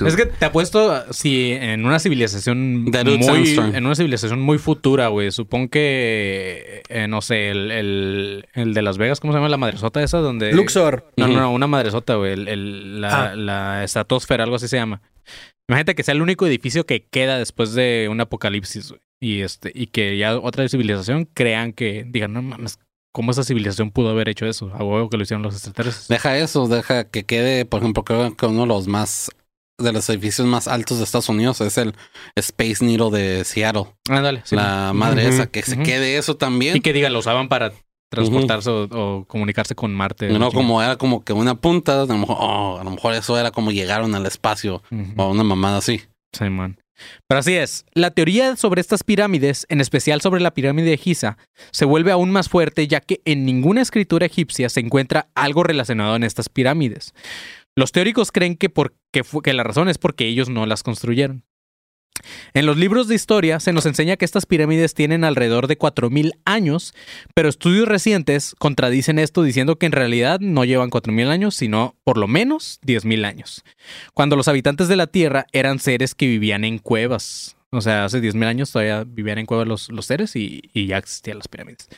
Es 0.07 0.17
que 0.17 0.27
te 0.27 0.45
apuesto 0.45 1.03
si 1.13 1.53
en 1.53 1.85
una 1.85 1.99
civilización 1.99 2.85
muy 2.85 3.55
en 3.75 3.87
una 3.87 3.95
civilización 3.95 4.41
muy 4.41 4.59
futura, 4.59 5.09
güey. 5.09 5.31
Supongo 5.33 5.69
que 5.71 6.83
eh, 6.89 7.07
no 7.09 7.21
sé, 7.23 7.51
el, 7.51 7.71
el, 7.71 8.47
el 8.55 8.75
de 8.75 8.83
Las 8.83 8.99
Vegas, 8.99 9.21
¿cómo 9.21 9.33
se 9.33 9.39
llama 9.39 9.49
la 9.49 9.57
madresota 9.57 10.03
esa? 10.03 10.19
Donde 10.19 10.53
Luxor. 10.53 11.11
No, 11.17 11.29
no, 11.29 11.41
no, 11.41 11.53
una 11.53 11.67
madresota, 11.67 12.15
güey. 12.17 12.33
El, 12.33 12.49
el- 12.49 13.01
la, 13.01 13.31
Ah. 13.33 13.37
la 13.37 13.85
estratosfera, 13.85 14.45
algo 14.45 14.57
así 14.57 14.69
se 14.69 14.77
llama. 14.77 15.03
Imagínate 15.69 15.95
que 15.95 16.03
sea 16.03 16.15
el 16.15 16.23
único 16.23 16.47
edificio 16.47 16.85
que 16.87 17.05
queda 17.07 17.39
después 17.39 17.73
de 17.75 18.09
un 18.11 18.21
apocalipsis, 18.21 18.91
güey. 18.91 19.01
Y 19.21 19.41
este, 19.43 19.71
y 19.75 19.87
que 19.87 20.17
ya 20.19 20.37
otra 20.37 20.69
civilización 20.69 21.29
crean 21.33 21.73
que, 21.73 22.05
digan, 22.09 22.33
no 22.33 22.43
mames, 22.43 22.79
¿cómo 23.13 23.31
esa 23.31 23.45
civilización 23.45 23.91
pudo 23.91 24.11
haber 24.11 24.29
hecho 24.29 24.47
eso? 24.47 24.71
A 24.75 24.83
huevo 24.83 25.09
que 25.09 25.17
lo 25.17 25.23
hicieron 25.23 25.43
los 25.43 25.55
extraterrestres. 25.55 26.09
Deja 26.09 26.37
eso, 26.39 26.67
deja 26.67 27.05
que 27.05 27.25
quede, 27.25 27.65
por 27.65 27.81
ejemplo, 27.81 28.05
creo 28.05 28.37
que 28.37 28.47
uno 28.47 28.63
de 28.63 28.67
los 28.67 28.89
más 28.89 29.31
de 29.79 29.93
los 29.93 30.09
edificios 30.11 30.47
más 30.47 30.69
altos 30.69 30.99
de 30.99 31.05
Estados 31.05 31.29
Unidos 31.29 31.61
es 31.61 31.77
el 31.79 31.95
Space 32.37 32.85
Needle 32.85 33.11
de 33.11 33.45
Seattle. 33.45 33.87
Ándale, 34.09 34.43
sí. 34.45 34.55
la 34.55 34.93
madre 34.95 35.27
esa, 35.29 35.47
que 35.47 35.63
se 35.63 35.79
quede 35.79 36.17
eso 36.17 36.37
también. 36.37 36.77
Y 36.77 36.81
que 36.81 36.93
digan, 36.93 37.13
lo 37.13 37.19
usaban 37.19 37.49
para 37.49 37.73
transportarse 38.11 38.71
o, 38.71 38.85
o 38.85 39.25
comunicarse 39.25 39.75
con 39.75 39.95
Marte. 39.95 40.29
No, 40.29 40.53
como 40.53 40.83
era 40.83 40.97
como 40.97 41.25
que 41.25 41.33
una 41.33 41.55
punta, 41.55 42.03
a 42.03 42.07
lo 42.07 42.19
mejor, 42.19 42.37
oh, 42.39 42.79
a 42.79 42.85
lo 42.85 42.91
mejor 42.91 43.15
eso 43.15 43.39
era 43.39 43.51
como 43.51 43.73
llegaron 43.73 44.15
al 44.15 44.27
espacio 44.27 44.83
o 45.17 45.31
una 45.31 45.45
mamada 45.45 45.79
así. 45.79 46.03
Simón. 46.33 46.79
Pero 47.29 47.39
así 47.41 47.55
es, 47.55 47.85
la 47.95 48.11
teoría 48.11 48.57
sobre 48.57 48.81
estas 48.81 49.05
pirámides, 49.05 49.67
en 49.69 49.81
especial 49.81 50.21
sobre 50.21 50.41
la 50.41 50.55
pirámide 50.55 50.91
de 50.91 50.97
Giza, 50.97 51.39
se 51.71 51.85
vuelve 51.85 52.13
aún 52.13 52.31
más 52.31 52.49
fuerte 52.49 52.87
ya 52.87 53.01
que 53.01 53.21
en 53.25 53.45
ninguna 53.45 53.83
escritura 53.83 54.27
egipcia 54.27 54.69
se 54.69 54.81
encuentra 54.81 55.29
algo 55.35 55.63
relacionado 55.63 56.17
en 56.17 56.25
estas 56.25 56.49
pirámides. 56.49 57.15
Los 57.75 57.93
teóricos 57.93 58.33
creen 58.33 58.57
que, 58.57 58.71
que 59.13 59.53
la 59.53 59.63
razón 59.63 59.89
es 59.89 59.99
porque 59.99 60.27
ellos 60.27 60.49
no 60.49 60.67
las 60.67 60.83
construyeron. 60.83 61.45
En 62.55 62.67
los 62.67 62.77
libros 62.77 63.09
de 63.09 63.15
historia 63.15 63.61
se 63.61 63.73
nos 63.73 63.87
enseña 63.87 64.17
que 64.17 64.25
estas 64.25 64.47
pirámides 64.47 64.95
tienen 64.95 65.25
alrededor 65.25 65.67
de 65.67 65.79
4.000 65.79 66.33
años, 66.45 66.95
pero 67.35 67.49
estudios 67.49 67.89
recientes 67.89 68.55
contradicen 68.59 69.19
esto 69.19 69.43
diciendo 69.43 69.77
que 69.77 69.87
en 69.87 69.93
realidad 69.93 70.41
no 70.41 70.65
llevan 70.65 70.91
4.000 70.91 71.29
años, 71.29 71.55
sino 71.55 71.97
por 72.05 72.19
lo 72.19 72.29
menos 72.29 72.81
10.000 72.83 73.25
años 73.25 73.65
cuando 74.15 74.37
los 74.37 74.49
habitantes 74.49 74.89
de 74.89 74.97
la 74.97 75.07
Tierra 75.07 75.47
eran 75.53 75.79
seres 75.79 76.15
que 76.15 76.27
vivían 76.27 76.65
en 76.65 76.79
cuevas. 76.79 77.57
O 77.71 77.81
sea, 77.81 78.05
hace 78.05 78.21
10.000 78.21 78.45
años 78.45 78.71
todavía 78.71 79.05
vivían 79.05 79.39
en 79.39 79.47
cuevas 79.47 79.67
los, 79.67 79.89
los 79.89 80.07
seres 80.07 80.37
y, 80.37 80.71
y 80.73 80.87
ya 80.87 80.99
existían 80.99 81.39
las 81.39 81.49
pirámides. 81.49 81.89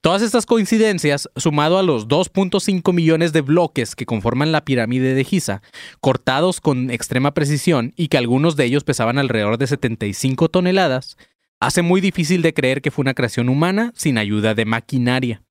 Todas 0.00 0.22
estas 0.22 0.46
coincidencias, 0.46 1.28
sumado 1.36 1.78
a 1.78 1.82
los 1.82 2.06
2.5 2.08 2.92
millones 2.92 3.32
de 3.32 3.40
bloques 3.40 3.96
que 3.96 4.06
conforman 4.06 4.52
la 4.52 4.64
pirámide 4.64 5.14
de 5.14 5.24
Giza, 5.24 5.62
cortados 6.00 6.60
con 6.60 6.90
extrema 6.90 7.34
precisión 7.34 7.92
y 7.96 8.08
que 8.08 8.18
algunos 8.18 8.56
de 8.56 8.64
ellos 8.64 8.84
pesaban 8.84 9.18
alrededor 9.18 9.58
de 9.58 9.66
75 9.66 10.48
toneladas, 10.48 11.16
hace 11.60 11.82
muy 11.82 12.00
difícil 12.00 12.42
de 12.42 12.54
creer 12.54 12.82
que 12.82 12.90
fue 12.90 13.02
una 13.02 13.14
creación 13.14 13.48
humana 13.48 13.92
sin 13.96 14.18
ayuda 14.18 14.54
de 14.54 14.64
maquinaria. 14.64 15.45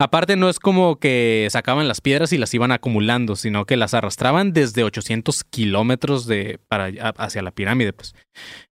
Aparte, 0.00 0.34
no 0.34 0.48
es 0.48 0.58
como 0.58 0.98
que 0.98 1.46
sacaban 1.50 1.86
las 1.86 2.00
piedras 2.00 2.32
y 2.32 2.38
las 2.38 2.52
iban 2.52 2.72
acumulando, 2.72 3.36
sino 3.36 3.64
que 3.64 3.76
las 3.76 3.94
arrastraban 3.94 4.52
desde 4.52 4.82
800 4.82 5.44
kilómetros 5.44 6.26
de, 6.26 6.58
para, 6.66 6.90
hacia 7.16 7.42
la 7.42 7.52
pirámide, 7.52 7.92
pues. 7.92 8.14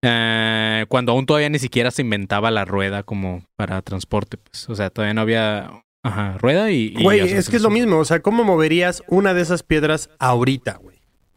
Eh, 0.03 0.85
cuando 0.89 1.12
aún 1.12 1.27
todavía 1.27 1.49
ni 1.49 1.61
siquiera 1.61 1.93
se 1.93 2.03
inventaba 2.03 2.51
la 2.51 2.64
rueda 2.64 3.05
como 3.05 3.45
para 3.57 3.81
transporte, 3.83 4.37
pues. 4.37 4.68
O 4.68 4.75
sea, 4.75 4.91
todavía 4.91 5.14
no 5.14 5.20
había 5.20 5.85
ajá, 6.03 6.39
rueda 6.39 6.73
y. 6.73 6.95
Güey, 7.01 7.20
es 7.20 7.49
que 7.49 7.57
es 7.57 7.62
lo 7.62 7.70
mismo. 7.70 7.99
O 7.99 8.05
sea, 8.05 8.20
¿cómo 8.20 8.43
moverías 8.43 9.05
una 9.07 9.33
de 9.33 9.43
esas 9.43 9.62
piedras 9.62 10.11
ahorita, 10.18 10.79
güey? 10.83 10.91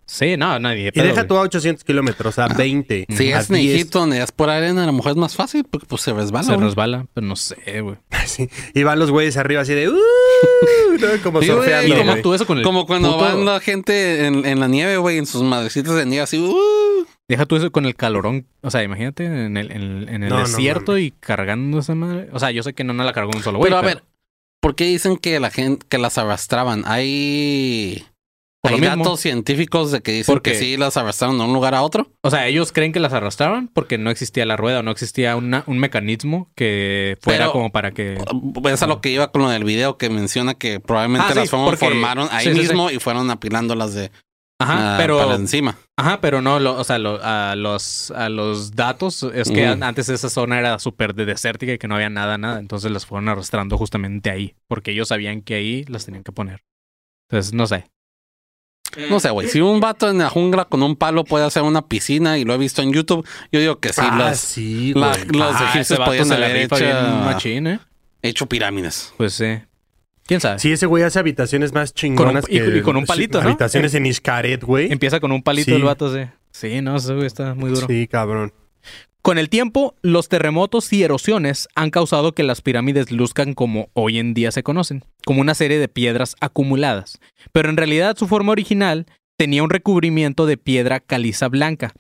Sí, 0.08 0.38
no, 0.38 0.60
nadie. 0.60 0.92
Y 0.94 1.02
deja 1.02 1.26
tú 1.28 1.36
a 1.36 1.42
800 1.42 1.84
kilómetros, 1.84 2.38
a 2.38 2.48
20. 2.48 3.08
Si 3.10 3.32
a 3.34 3.40
es 3.40 3.50
en 3.50 3.56
10. 3.58 3.76
Egipto 3.76 4.00
donde 4.00 4.22
es 4.22 4.32
por 4.32 4.50
arena, 4.52 4.84
a 4.84 4.86
lo 4.86 4.94
mejor 4.94 5.12
es 5.14 5.18
más 5.18 5.36
fácil 5.36 5.64
porque 5.70 5.88
pues 5.88 6.04
se 6.04 6.14
resbala. 6.14 6.44
Se 6.46 6.54
güey. 6.54 6.66
resbala, 6.68 7.08
pero 7.14 7.26
no 7.26 7.36
sé, 7.36 7.82
güey. 7.82 7.98
Sí. 8.28 8.50
Y 8.74 8.84
van 8.84 9.00
los 9.00 9.10
güeyes 9.12 9.36
arriba 9.38 9.62
así 9.62 9.74
de... 9.74 9.90
"Uh", 9.90 9.94
¿no? 9.94 11.08
Como 11.24 11.42
Sí, 11.42 11.48
güey. 11.48 11.58
surfeando, 11.58 11.88
Y 11.88 11.98
deja 11.98 12.12
güey. 12.12 12.22
tú 12.22 12.34
eso 12.34 12.46
con 12.46 12.58
el. 12.60 12.64
Como 12.64 12.86
cuando 12.86 13.14
puto- 13.14 13.24
van 13.24 13.46
la 13.46 13.60
gente 13.60 14.26
en, 14.28 14.46
en 14.46 14.60
la 14.60 14.68
nieve, 14.68 14.98
güey, 14.98 15.18
en 15.18 15.26
sus 15.26 15.42
madrecitas 15.44 15.96
de 15.96 16.06
nieve 16.06 16.24
así. 16.24 16.38
uh. 16.40 17.06
Deja 17.28 17.46
tú 17.48 17.56
eso 17.56 17.72
con 17.72 17.86
el 17.86 17.96
calorón. 17.96 18.46
O 18.62 18.70
sea, 18.70 18.84
imagínate 18.84 19.26
en 19.26 19.58
el, 19.58 19.72
en 19.72 19.82
el, 19.82 20.10
en 20.10 20.24
el 20.24 20.30
No, 20.30 20.38
no 20.40 20.48
desierto 20.48 20.98
y 21.00 21.12
cargando 21.12 21.80
esa 21.80 21.96
madre. 21.96 22.30
O 22.32 22.40
sea, 22.40 22.52
yo 22.52 22.62
sé 22.62 22.74
que 22.74 22.84
no, 22.84 22.94
no 22.94 23.04
la 23.04 23.14
cargó 23.14 23.32
un 23.36 23.42
solo 23.42 23.58
güey. 23.58 23.70
Pero 23.72 23.80
a 23.80 23.82
ver, 23.82 24.04
¿por 24.62 24.76
qué 24.76 24.86
dicen 24.86 25.18
que 25.18 25.40
la 25.40 25.50
gente 25.50 25.84
que 25.90 25.98
las 25.98 26.18
arrastraban? 26.20 26.84
Hay, 26.86 28.06
Por 28.72 28.80
mismo. 28.80 28.96
datos 29.04 29.20
científicos 29.20 29.92
de 29.92 30.02
que 30.02 30.12
dicen 30.12 30.34
Porque- 30.34 30.52
que 30.52 30.58
sí 30.60 30.78
las 30.78 30.98
arrastraron 30.98 31.38
de 31.38 31.44
un 31.46 31.54
lugar 31.54 31.76
a 31.76 31.82
otro. 31.82 32.10
O 32.22 32.30
sea, 32.30 32.48
ellos 32.48 32.72
creen 32.72 32.92
que 32.94 33.00
las 33.00 33.14
arrastraban 33.14 33.68
porque 33.68 33.98
no 33.98 34.10
existía 34.12 34.46
la 34.46 34.58
rueda 34.58 34.80
o 34.80 34.84
no 34.84 34.92
existía 34.92 35.36
una- 35.36 35.64
un 35.68 35.80
mecanismo 35.80 36.52
que 36.56 37.18
fuera 37.22 37.46
Pero- 37.46 37.52
como 37.54 37.72
para 37.72 37.92
que. 37.92 38.18
Es 38.72 38.82
a 38.84 38.88
lo 38.88 39.02
que 39.02 39.10
iba 39.10 39.32
con 39.32 39.42
lo 39.44 39.50
del 39.50 39.64
video 39.64 39.98
que 39.98 40.10
menciona 40.10 40.54
que 40.54 40.80
probablemente 40.80 41.28
Ah, 41.28 41.34
sí, 41.34 41.40
las 41.40 41.50
porque- 41.50 41.78
formaron 41.78 42.28
ahí 42.32 42.46
sí, 42.46 42.52
sí, 42.52 42.56
sí. 42.56 42.62
mismo 42.68 42.90
y 42.92 43.00
fueron 43.00 43.30
apilándolas 43.32 43.94
de 43.94 44.12
Ajá, 44.60 44.96
ah, 44.96 44.98
pero. 44.98 45.18
para 45.18 45.36
encima. 45.36 45.78
Ajá, 45.98 46.20
pero 46.22 46.42
no, 46.42 46.60
lo- 46.60 46.78
o 46.78 46.84
sea, 46.86 46.98
lo- 46.98 47.20
a, 47.22 47.56
los, 47.56 48.12
a 48.12 48.30
los 48.30 48.72
datos 48.74 49.24
es 49.24 49.50
que 49.52 49.66
antes 49.66 50.08
esa 50.10 50.30
zona 50.30 50.60
era 50.60 50.80
súper 50.80 51.14
de- 51.14 51.26
desértica 51.26 51.74
y 51.74 51.78
que 51.78 51.88
no 51.88 51.96
había 51.96 52.10
nada, 52.10 52.38
nada. 52.38 52.60
Entonces 52.60 52.90
las 52.92 53.06
fueron 53.06 53.28
arrastrando 53.30 53.78
justamente 53.78 54.30
ahí 54.30 54.56
porque 54.68 54.92
ellos 54.92 55.10
sabían 55.10 55.42
que 55.42 55.56
ahí 55.56 55.84
las 55.88 56.06
tenían 56.06 56.24
que 56.24 56.32
poner. 56.32 56.64
Entonces, 57.30 57.54
no 57.54 57.66
sé. 57.68 57.86
No 59.10 59.20
sé, 59.20 59.30
güey. 59.30 59.48
Si 59.48 59.62
un 59.62 59.80
vato 59.80 60.10
en 60.10 60.18
la 60.20 60.30
jungla 60.30 60.66
con 60.66 60.82
un 60.84 60.96
palo 60.96 61.24
puede 61.24 61.46
hacer 61.46 61.64
una 61.64 61.82
piscina 61.88 62.38
y 62.38 62.46
lo 62.46 62.54
he 62.54 62.58
visto 62.58 62.82
en 62.82 62.94
YouTube, 62.94 63.28
yo 63.52 63.60
digo 63.60 63.80
que 63.80 63.92
sí, 63.94 64.02
ah, 64.04 64.16
las, 64.18 64.40
sí, 64.40 64.94
la- 64.94 65.10
güey. 65.10 65.26
los 65.28 65.56
Ah, 65.56 65.70
egipcios 65.70 66.00
podían 66.00 66.32
haber 66.32 66.56
hecho, 66.58 66.76
machín, 67.24 67.68
¿eh? 67.68 67.80
hecho 68.22 68.46
pirámides. 68.48 69.14
Pues 69.18 69.34
sí. 69.34 69.60
¿Quién 70.26 70.40
sabe? 70.42 70.58
Sí, 70.60 70.72
ese 70.72 70.86
güey 70.88 71.04
hace 71.04 71.20
habitaciones 71.20 71.72
más 71.74 71.94
chingonas 71.94 72.46
y- 72.50 72.60
que... 72.60 72.78
y 72.78 72.82
con 72.82 72.96
un 72.98 73.06
palito, 73.06 73.40
¿no? 73.42 73.50
Habitaciones 73.50 73.94
en 73.94 74.06
Iscaret, 74.08 74.64
güey. 74.64 74.92
Empieza 74.92 75.20
con 75.20 75.32
un 75.32 75.44
palito 75.44 75.66
Sí. 75.72 75.76
el 75.76 75.84
vato, 75.84 76.12
sí. 76.14 76.22
Sí, 76.52 76.82
no, 76.82 76.96
ese 76.96 77.14
güey 77.14 77.28
está 77.28 77.54
muy 77.54 77.70
duro. 77.70 77.86
Sí, 77.88 78.08
cabrón. 78.08 78.52
Con 79.26 79.40
el 79.40 79.50
tiempo, 79.50 79.96
los 80.04 80.30
terremotos 80.30 80.94
y 80.94 81.02
erosiones 81.02 81.68
han 81.74 81.90
causado 81.90 82.34
que 82.34 82.44
las 82.44 82.62
pirámides 82.62 83.12
luzcan 83.12 83.56
como 83.56 83.90
hoy 83.94 84.20
en 84.20 84.36
día 84.36 84.52
se 84.52 84.62
conocen, 84.62 85.04
como 85.26 85.42
una 85.42 85.56
serie 85.56 85.80
de 85.80 85.88
piedras 85.88 86.36
acumuladas. 86.42 87.18
Pero 87.52 87.72
en 87.72 87.78
realidad 87.78 88.16
su 88.18 88.28
forma 88.28 88.52
original 88.52 89.08
tenía 89.36 89.64
un 89.64 89.72
recubrimiento 89.72 90.46
de 90.46 90.58
piedra 90.58 91.00
caliza 91.00 91.48
blanca, 91.48 91.94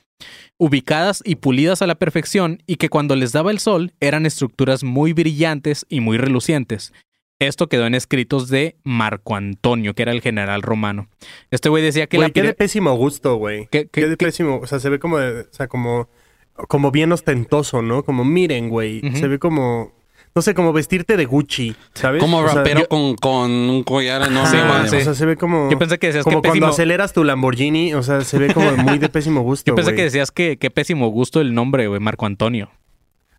ubicadas 0.59 1.23
y 1.25 1.37
pulidas 1.37 1.81
a 1.81 1.87
la 1.87 1.95
perfección 1.95 2.61
y 2.67 2.75
que 2.75 2.89
cuando 2.89 3.15
les 3.15 3.31
daba 3.31 3.49
el 3.49 3.57
sol 3.57 3.93
eran 3.99 4.27
estructuras 4.27 4.83
muy 4.83 5.13
brillantes 5.13 5.87
y 5.89 6.01
muy 6.01 6.19
relucientes. 6.19 6.93
Esto 7.39 7.69
quedó 7.69 7.87
en 7.87 7.95
escritos 7.95 8.49
de 8.49 8.75
Marco 8.83 9.35
Antonio, 9.35 9.95
que 9.95 10.03
era 10.03 10.11
el 10.11 10.21
general 10.21 10.61
romano. 10.61 11.09
Este 11.49 11.69
güey 11.69 11.81
decía 11.81 12.05
que 12.05 12.17
Güey, 12.17 12.29
la 12.29 12.33
qué 12.33 12.43
de 12.43 12.53
pésimo 12.53 12.93
gusto, 12.95 13.37
güey. 13.37 13.67
¿Qué- 13.71 13.89
Qué, 13.91 14.01
qué- 14.01 14.09
de 14.09 14.15
qué? 14.15 14.27
pésimo... 14.27 14.59
O 14.61 14.67
sea, 14.67 14.79
se 14.79 14.89
ve 14.89 14.99
como... 14.99 15.17
de- 15.17 15.41
o 15.41 15.47
sea, 15.49 15.67
como... 15.67 16.07
Como 16.55 16.91
bien 16.91 17.11
ostentoso, 17.11 17.81
¿no? 17.81 18.03
Como, 18.03 18.23
miren, 18.25 18.69
güey. 18.69 19.01
Se 19.15 19.27
ve 19.27 19.39
como... 19.39 19.93
No 20.37 20.41
sé, 20.41 20.53
como 20.53 20.73
vestirte 20.73 21.15
de 21.15 21.23
Gucci, 21.23 21.77
¿sabes? 21.93 22.21
Como 22.21 22.39
O 22.39 22.45
sea, 22.45 22.55
rapero 22.55 22.81
yo- 22.81 22.89
con, 22.89 23.15
con 23.15 23.49
un 23.51 23.83
collar 23.83 24.21
Ah, 24.23 24.29
man, 24.29 24.89
sí. 24.89 24.97
O 24.97 25.01
sea, 25.01 25.13
se 25.13 25.25
ve 25.25 25.37
como... 25.37 25.69
Yo 25.71 25.79
pensé 25.79 25.97
que 25.97 26.07
decías 26.07 26.25
Como 26.25 26.41
que 26.41 26.49
cuando 26.49 26.65
pésimo- 26.67 26.73
aceleras 26.73 27.13
tu 27.13 27.23
Lamborghini, 27.23 27.93
o 27.93 28.03
sea, 28.03 28.19
se 28.19 28.37
ve 28.37 28.53
como 28.53 28.69
muy 28.75 28.97
de 28.97 29.07
pésimo 29.07 29.41
gusto, 29.43 29.71
Yo 29.71 29.75
pensé 29.75 29.95
que 29.95 30.03
decías 30.03 30.31
que 30.31 30.57
qué 30.57 30.69
pésimo 30.69 31.07
gusto 31.07 31.39
el 31.39 31.53
nombre, 31.53 31.87
güey, 31.87 32.01
Marco 32.01 32.25
Antonio. 32.25 32.69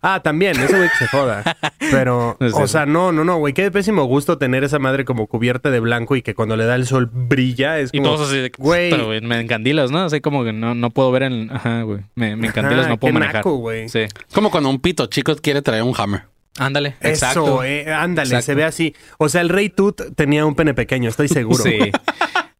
Ah, 0.08 0.20
también, 0.22 0.52
ese 0.60 0.76
güey 0.76 0.88
que 0.88 0.96
se 0.98 1.08
joda. 1.08 1.42
Pero, 1.78 2.36
No 2.40 2.46
o 2.58 2.68
sea, 2.68 2.86
no, 2.86 3.10
no, 3.10 3.24
no, 3.24 3.38
güey. 3.38 3.54
Qué 3.54 3.62
de 3.62 3.70
pésimo 3.72 4.04
gusto 4.04 4.38
tener 4.38 4.62
esa 4.62 4.78
madre 4.78 5.04
como 5.04 5.26
cubierta 5.26 5.70
de 5.70 5.80
blanco 5.80 6.14
y 6.14 6.22
que 6.22 6.34
cuando 6.34 6.56
le 6.56 6.64
da 6.64 6.76
el 6.76 6.86
sol 6.86 7.10
brilla. 7.12 7.80
Es 7.80 7.90
Y 7.92 7.98
como, 7.98 8.14
todos 8.14 8.28
así 8.28 8.38
de 8.38 8.50
que, 8.52 8.62
güey. 8.62 8.90
"Puta, 8.90 9.02
güey, 9.02 9.20
me 9.20 9.40
encandilas, 9.40 9.90
¿no? 9.90 10.00
Así 10.04 10.20
como 10.20 10.44
que 10.44 10.52
no, 10.52 10.74
no 10.76 10.90
puedo 10.90 11.10
ver 11.10 11.24
en... 11.24 11.50
Ajá, 11.52 11.82
güey. 11.82 12.00
Me, 12.14 12.36
me 12.36 12.46
encandilas, 12.46 12.82
Ajá, 12.86 12.88
no 12.90 12.96
puedo 12.98 13.10
qué 13.12 13.18
manejar. 13.18 13.34
naco, 13.36 13.56
güey. 13.56 13.88
Sí. 13.88 14.04
Como 14.32 14.50
cuando 14.52 14.70
un 14.70 14.78
pito 14.80 15.06
chico 15.06 15.34
quiere 15.34 15.60
traer 15.62 15.82
un 15.82 15.94
hammer. 15.98 16.22
Ándale. 16.58 16.94
Eso, 17.00 17.08
Exacto. 17.26 17.64
eh, 17.64 17.92
ándale, 17.92 18.28
Exacto. 18.28 18.46
se 18.46 18.54
ve 18.54 18.64
así. 18.64 18.94
O 19.18 19.28
sea, 19.28 19.40
el 19.40 19.48
rey 19.48 19.68
Tut 19.70 20.14
tenía 20.14 20.46
un 20.46 20.54
pene 20.54 20.72
pequeño, 20.72 21.08
estoy 21.10 21.28
seguro. 21.28 21.62
Sí. 21.64 21.78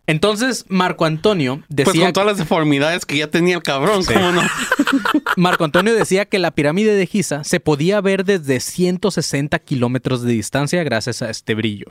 Entonces, 0.09 0.67
Marco 0.69 1.05
Antonio 1.05 1.63
Pues 1.69 1.87
decía... 1.87 2.05
con 2.05 2.13
todas 2.13 2.27
las 2.29 2.39
deformidades 2.39 3.07
que 3.07 3.17
ya 3.17 3.29
tenía 3.29 3.57
el 3.57 3.63
cabrón, 3.63 4.05
¿cómo 4.05 4.33
no? 4.33 4.43
Marco 5.37 5.65
Antonio 5.65 5.95
decía 5.95 6.25
que 6.25 6.39
la 6.39 6.51
pirámide 6.51 6.95
de 6.95 7.07
Giza 7.07 7.45
se 7.45 7.61
podía 7.61 8.01
ver 8.01 8.25
desde 8.25 8.59
160 8.59 9.59
kilómetros 9.59 10.23
de 10.23 10.33
distancia 10.33 10.83
gracias 10.83 11.21
a 11.21 11.29
este 11.29 11.55
brillo. 11.55 11.87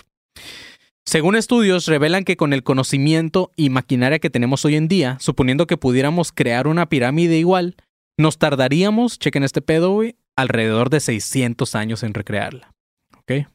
Según 1.05 1.35
estudios, 1.35 1.85
revelan 1.85 2.23
que 2.23 2.37
con 2.37 2.53
el 2.53 2.63
conocimiento 2.63 3.51
y 3.55 3.69
maquinaria 3.69 4.17
que 4.17 4.31
tenemos 4.31 4.65
hoy 4.65 4.75
en 4.75 4.87
día, 4.87 5.17
suponiendo 5.19 5.67
que 5.67 5.77
pudiéramos 5.77 6.31
crear 6.31 6.67
una 6.67 6.89
pirámide 6.89 7.37
igual, 7.37 7.75
nos 8.17 8.39
tardaríamos, 8.39 9.19
chequen 9.19 9.43
este 9.43 9.61
pedo, 9.61 10.01
alrededor 10.35 10.89
de 10.89 10.99
600 10.99 11.75
años 11.75 12.01
en 12.01 12.15
recrearla. 12.15 12.71
¿Ok? 13.15 13.47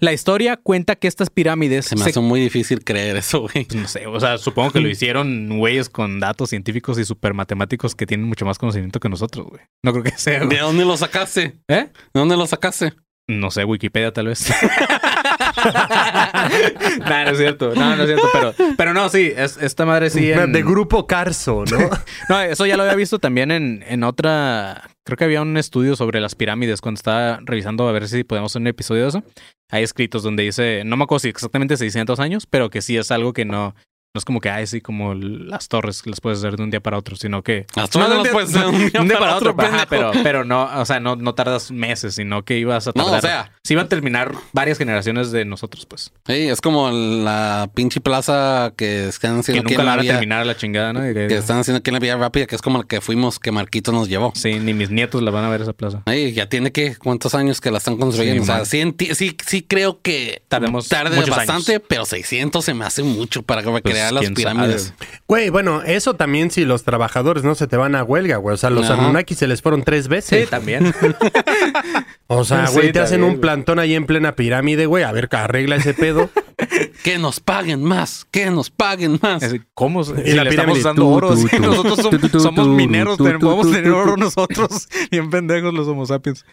La 0.00 0.12
historia 0.12 0.56
cuenta 0.56 0.94
que 0.96 1.08
estas 1.08 1.30
pirámides 1.30 1.86
Se 1.86 1.96
me 1.96 2.04
se- 2.04 2.10
hace 2.10 2.20
muy 2.20 2.40
difícil 2.40 2.84
creer 2.84 3.16
eso, 3.16 3.40
güey. 3.42 3.64
pues, 3.64 3.74
no 3.74 3.88
sé, 3.88 4.06
o 4.06 4.18
sea, 4.20 4.38
supongo 4.38 4.70
que 4.72 4.80
lo 4.80 4.88
hicieron 4.88 5.58
güeyes 5.58 5.88
con 5.88 6.20
datos 6.20 6.50
científicos 6.50 6.98
y 6.98 7.04
super 7.04 7.34
matemáticos 7.34 7.94
que 7.94 8.06
tienen 8.06 8.26
mucho 8.26 8.44
más 8.46 8.58
conocimiento 8.58 9.00
que 9.00 9.08
nosotros, 9.08 9.46
güey. 9.48 9.62
No 9.82 9.92
creo 9.92 10.04
que 10.04 10.12
sea, 10.16 10.38
güey. 10.44 10.50
¿De 10.56 10.58
dónde 10.62 10.84
lo 10.84 10.96
sacaste? 10.96 11.58
¿Eh? 11.68 11.86
¿De 11.86 11.90
dónde 12.20 12.36
lo 12.36 12.46
sacaste? 12.46 12.92
No 13.28 13.50
sé, 13.50 13.64
Wikipedia 13.64 14.10
tal 14.12 14.26
vez. 14.28 14.50
no, 17.00 17.24
no 17.24 17.30
es 17.30 17.38
cierto. 17.38 17.74
No, 17.74 17.96
no 17.96 18.02
es 18.02 18.08
cierto, 18.08 18.28
pero, 18.32 18.54
pero 18.76 18.94
no, 18.94 19.08
sí, 19.08 19.32
es, 19.36 19.56
esta 19.58 19.84
madre 19.84 20.10
sí. 20.10 20.30
en- 20.32 20.52
De 20.52 20.62
grupo 20.62 21.06
Carso, 21.06 21.64
¿no? 21.70 21.78
No, 22.28 22.40
eso 22.40 22.66
ya 22.66 22.76
lo 22.76 22.82
había 22.84 22.94
visto 22.94 23.18
también 23.18 23.50
en, 23.50 23.84
en 23.86 24.02
otra. 24.04 24.90
Creo 25.04 25.16
que 25.16 25.24
había 25.24 25.42
un 25.42 25.56
estudio 25.56 25.96
sobre 25.96 26.20
las 26.20 26.34
pirámides 26.34 26.80
cuando 26.80 26.98
estaba 26.98 27.40
revisando 27.44 27.88
a 27.88 27.92
ver 27.92 28.08
si 28.08 28.24
podemos 28.24 28.52
hacer 28.52 28.60
un 28.62 28.66
episodio 28.68 29.02
de 29.02 29.08
eso. 29.08 29.22
Hay 29.70 29.82
escritos 29.82 30.22
donde 30.22 30.42
dice, 30.44 30.82
no 30.84 30.96
me 30.96 31.04
acuerdo 31.04 31.20
si 31.20 31.28
exactamente 31.28 31.76
600 31.76 32.20
años, 32.20 32.46
pero 32.46 32.70
que 32.70 32.82
sí 32.82 32.96
es 32.96 33.10
algo 33.10 33.32
que 33.32 33.44
no, 33.44 33.74
No 34.14 34.18
es 34.20 34.24
como 34.24 34.40
que, 34.40 34.48
ay, 34.48 34.66
sí, 34.66 34.80
como 34.80 35.12
las 35.12 35.68
torres 35.68 36.00
que 36.00 36.08
las 36.08 36.22
puedes 36.22 36.38
hacer 36.38 36.56
de 36.56 36.62
un 36.62 36.70
día 36.70 36.80
para 36.80 36.96
otro, 36.96 37.14
sino 37.14 37.42
que... 37.42 37.66
Las 37.76 37.90
torres 37.90 38.08
no 38.08 38.22
las 38.24 38.28
puedes 38.32 38.48
hacer 38.54 38.62
de 38.90 39.00
un 39.00 39.06
día 39.08 39.18
para 39.18 39.36
otro, 39.36 39.54
ajá, 39.58 39.86
pero, 39.88 40.12
pero 40.22 40.44
no, 40.46 40.64
o 40.80 40.84
sea, 40.86 40.98
no, 40.98 41.14
no 41.14 41.34
tardas 41.34 41.70
meses, 41.70 42.14
sino 42.14 42.42
que 42.42 42.56
ibas 42.58 42.88
a 42.88 42.92
No, 42.94 43.04
o 43.04 43.10
tardar... 43.10 43.20
sea- 43.30 43.52
Sí 43.62 43.74
iban 43.74 43.84
a 43.84 43.88
terminar 43.90 44.32
varias 44.54 44.78
generaciones 44.78 45.30
de 45.30 45.44
nosotros, 45.44 45.84
pues. 45.84 46.10
Sí, 46.26 46.32
es 46.48 46.62
como 46.62 46.90
la 46.90 47.68
pinche 47.74 48.00
plaza 48.00 48.72
que 48.78 49.08
están 49.08 49.34
Que 49.34 49.40
haciendo 49.40 49.60
aquí 49.64 49.74
nunca 49.74 49.84
la 49.84 49.90
van 49.90 49.98
a 49.98 50.02
vía, 50.02 50.12
terminar 50.12 50.40
a 50.40 50.44
la 50.46 50.56
chingada, 50.56 50.94
¿no? 50.94 51.00
Que- 51.02 51.26
que 51.28 51.36
están 51.36 51.58
haciendo 51.58 51.80
aquí 51.80 51.90
en 51.90 51.94
la 51.94 52.00
vía 52.00 52.16
rápida, 52.16 52.46
que 52.46 52.54
es 52.56 52.62
como 52.62 52.78
la 52.78 52.84
que 52.84 53.02
fuimos, 53.02 53.38
que 53.38 53.52
Marquito 53.52 53.92
nos 53.92 54.08
llevó. 54.08 54.32
Sí, 54.34 54.58
ni 54.58 54.72
mis 54.72 54.88
nietos 54.90 55.22
la 55.22 55.30
van 55.30 55.44
a 55.44 55.50
ver 55.50 55.60
esa 55.60 55.74
plaza. 55.74 56.02
Ay, 56.06 56.32
ya 56.32 56.48
tiene 56.48 56.72
que 56.72 56.96
cuántos 56.96 57.34
años 57.34 57.60
que 57.60 57.70
la 57.70 57.76
están 57.76 57.98
construyendo. 57.98 58.42
Sí, 58.42 58.50
o 58.50 58.54
sea, 58.54 58.64
sí, 58.64 58.94
sí, 59.14 59.36
sí 59.46 59.62
creo 59.68 60.00
que 60.00 60.40
Tardemos 60.48 60.88
tarde 60.88 61.20
bastante, 61.28 61.72
años. 61.72 61.82
pero 61.86 62.06
600 62.06 62.64
se 62.64 62.72
me 62.72 62.86
hace 62.86 63.02
mucho 63.02 63.42
para 63.42 63.60
recrear 64.10 64.24
las 64.24 64.32
pirámides. 64.34 64.94
Güey, 65.26 65.50
bueno, 65.50 65.82
eso 65.82 66.14
también 66.14 66.50
si 66.50 66.64
los 66.64 66.84
trabajadores 66.84 67.44
no 67.44 67.54
se 67.54 67.66
te 67.66 67.76
van 67.76 67.94
a 67.94 68.02
huelga, 68.04 68.36
güey. 68.36 68.54
O 68.54 68.56
sea, 68.56 68.70
los 68.70 68.88
Ajá. 68.90 69.00
Anunnaki 69.02 69.34
se 69.34 69.46
les 69.46 69.62
fueron 69.62 69.82
tres 69.82 70.04
Sí, 70.04 70.10
veces. 70.10 70.50
también. 70.50 70.92
o 72.26 72.44
sea, 72.44 72.66
Sí, 72.66 72.74
güey, 72.74 72.92
te 72.92 73.00
hacen 73.00 73.22
un 73.24 73.40
plantón 73.40 73.78
ahí 73.78 73.94
en 73.94 74.06
plena 74.06 74.34
pirámide, 74.36 74.86
güey. 74.86 75.04
A 75.04 75.12
ver, 75.12 75.28
arregla 75.32 75.76
ese 75.76 75.94
pedo. 75.94 76.30
Que 77.04 77.18
nos 77.18 77.38
paguen 77.38 77.84
más, 77.84 78.26
que 78.32 78.50
nos 78.50 78.68
paguen 78.70 79.20
más. 79.22 79.44
¿Cómo? 79.74 80.02
Si 80.02 80.10
Y 80.12 80.32
la 80.32 80.42
le 80.42 80.50
estamos 80.50 80.76
pirámide, 80.76 80.80
usando 80.80 81.02
tu, 81.02 81.08
oro. 81.08 81.36
sí, 81.36 81.46
nosotros 81.60 82.42
somos, 82.42 82.66
mineros, 82.66 83.16
podemos 83.16 83.70
tener 83.70 83.92
oro 83.92 84.16
nosotros. 84.16 84.88
Bien 85.10 85.30
pendejos 85.30 85.72
los 85.72 85.86
homo 85.86 86.04
sapiens. 86.04 86.44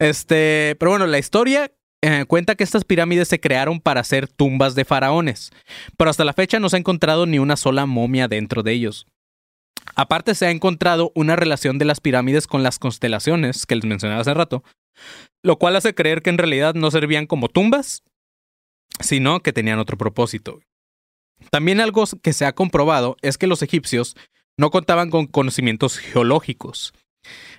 Este, 0.00 0.76
pero 0.80 0.90
bueno, 0.90 1.06
la 1.06 1.18
historia 1.18 1.70
eh, 2.06 2.26
cuenta 2.26 2.54
que 2.54 2.64
estas 2.64 2.84
pirámides 2.84 3.28
se 3.28 3.40
crearon 3.40 3.80
para 3.80 4.04
ser 4.04 4.28
tumbas 4.28 4.74
de 4.74 4.84
faraones, 4.84 5.52
pero 5.96 6.10
hasta 6.10 6.22
la 6.26 6.34
fecha 6.34 6.60
no 6.60 6.68
se 6.68 6.76
ha 6.76 6.78
encontrado 6.78 7.24
ni 7.24 7.38
una 7.38 7.56
sola 7.56 7.86
momia 7.86 8.28
dentro 8.28 8.62
de 8.62 8.72
ellos. 8.72 9.06
Aparte 9.96 10.34
se 10.34 10.44
ha 10.44 10.50
encontrado 10.50 11.12
una 11.14 11.34
relación 11.34 11.78
de 11.78 11.86
las 11.86 12.00
pirámides 12.00 12.46
con 12.46 12.62
las 12.62 12.78
constelaciones 12.78 13.64
que 13.64 13.76
les 13.76 13.86
mencionaba 13.86 14.20
hace 14.20 14.34
rato, 14.34 14.62
lo 15.42 15.58
cual 15.58 15.76
hace 15.76 15.94
creer 15.94 16.20
que 16.20 16.28
en 16.28 16.36
realidad 16.36 16.74
no 16.74 16.90
servían 16.90 17.26
como 17.26 17.48
tumbas, 17.48 18.02
sino 19.00 19.40
que 19.40 19.54
tenían 19.54 19.78
otro 19.78 19.96
propósito. 19.96 20.60
También 21.50 21.80
algo 21.80 22.04
que 22.22 22.34
se 22.34 22.44
ha 22.44 22.54
comprobado 22.54 23.16
es 23.22 23.38
que 23.38 23.46
los 23.46 23.62
egipcios 23.62 24.14
no 24.58 24.70
contaban 24.70 25.08
con 25.08 25.26
conocimientos 25.26 25.96
geológicos. 25.96 26.92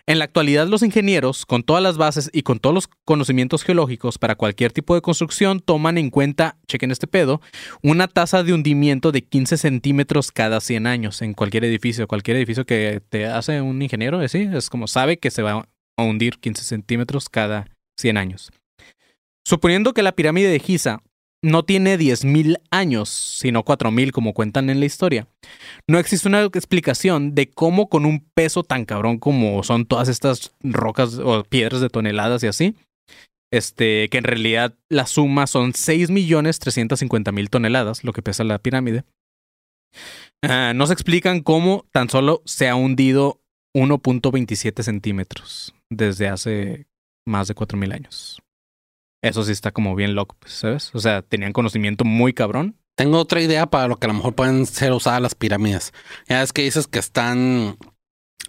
En 0.06 0.20
la 0.20 0.26
actualidad 0.26 0.68
los 0.68 0.84
ingenieros, 0.84 1.46
con 1.46 1.64
todas 1.64 1.82
las 1.82 1.98
bases 1.98 2.30
y 2.34 2.44
con 2.44 2.60
todos 2.60 2.74
los 2.74 2.90
conocimientos 3.06 3.64
geológicos 3.64 4.18
para 4.18 4.36
cualquier 4.36 4.72
tipo 4.72 4.96
de 4.96 5.02
construcción, 5.02 5.60
toman 5.60 5.98
en 5.98 6.10
cuenta, 6.10 6.58
chequen 6.68 6.92
este 6.92 7.08
pedo, 7.08 7.42
una 7.82 8.08
tasa 8.08 8.44
de 8.44 8.54
hundimiento 8.54 9.12
de 9.12 9.24
15 9.24 9.58
centímetros 9.58 10.32
cada 10.32 10.62
100 10.62 10.88
años 10.88 11.22
en 11.22 11.34
cualquier 11.34 11.66
edificio. 11.66 12.08
Cualquier 12.08 12.38
edificio 12.38 12.66
que 12.66 13.02
te 13.10 13.26
hace 13.26 13.62
un 13.62 13.82
ingeniero, 13.82 14.22
¿eh? 14.22 14.30
¿sí? 14.30 14.50
es 14.54 14.70
como 14.70 14.88
sabe 14.88 15.18
que 15.18 15.32
se 15.32 15.42
va 15.42 15.68
a 15.98 16.04
hundir 16.04 16.40
15 16.40 16.64
centímetros 16.64 17.30
cada 17.30 17.68
100 17.98 18.18
años. 18.18 18.52
Suponiendo 19.44 19.94
que 19.94 20.04
la 20.04 20.14
pirámide 20.14 20.50
de 20.50 20.60
Giza 20.60 21.02
no 21.46 21.64
tiene 21.64 21.98
10.000 21.98 22.60
años, 22.72 23.08
sino 23.10 23.64
4.000 23.64 24.12
como 24.12 24.34
cuentan 24.34 24.70
en 24.72 24.80
la 24.80 24.88
historia. 24.88 25.28
No 25.88 26.00
existe 26.00 26.28
una 26.28 26.42
explicación 26.42 27.36
de 27.36 27.52
cómo 27.52 27.88
con 27.88 28.06
un 28.06 28.28
peso 28.34 28.64
tan 28.64 28.86
cabrón 28.86 29.20
como 29.20 29.62
son 29.64 29.86
todas 29.86 30.10
estas 30.10 30.54
rocas 30.62 31.20
o 31.20 31.44
piedras 31.44 31.82
de 31.82 31.90
toneladas 31.90 32.44
y 32.44 32.48
así, 32.48 32.76
este, 33.54 34.10
que 34.10 34.18
en 34.18 34.24
realidad 34.24 34.74
la 34.90 35.06
suma 35.06 35.46
son 35.46 35.74
6.350.000 35.74 37.50
toneladas, 37.50 38.04
lo 38.04 38.12
que 38.12 38.24
pesa 38.24 38.44
la 38.44 38.58
pirámide. 38.58 39.04
Ah, 40.44 40.74
no 40.76 40.88
se 40.88 40.94
explican 40.94 41.42
cómo 41.42 41.86
tan 41.92 42.10
solo 42.10 42.42
se 42.46 42.68
ha 42.68 42.76
hundido 42.76 43.40
1.27 43.76 44.82
centímetros 44.82 45.76
desde 45.92 46.28
hace 46.28 46.88
más 47.28 47.48
de 47.48 47.56
4.000 47.56 47.94
años. 47.94 48.42
Eso 49.22 49.44
sí 49.44 49.52
está 49.52 49.72
como 49.72 49.96
bien 49.96 50.16
loco, 50.16 50.36
pues, 50.40 50.54
¿sabes? 50.54 50.92
O 50.94 51.00
sea, 51.00 51.22
tenían 51.22 51.54
conocimiento 51.54 52.06
muy 52.06 52.34
cabrón. 52.34 52.78
Tengo 52.96 53.20
otra 53.20 53.42
idea 53.42 53.66
para 53.66 53.88
lo 53.88 53.98
que 53.98 54.06
a 54.06 54.10
lo 54.10 54.14
mejor 54.14 54.36
pueden 54.36 54.66
ser 54.66 54.94
usadas 54.94 55.22
las 55.22 55.36
pirámides. 55.36 55.94
Ya 56.30 56.42
es 56.42 56.54
que 56.54 56.62
dices 56.62 56.88
que 56.88 57.00
están 57.00 57.78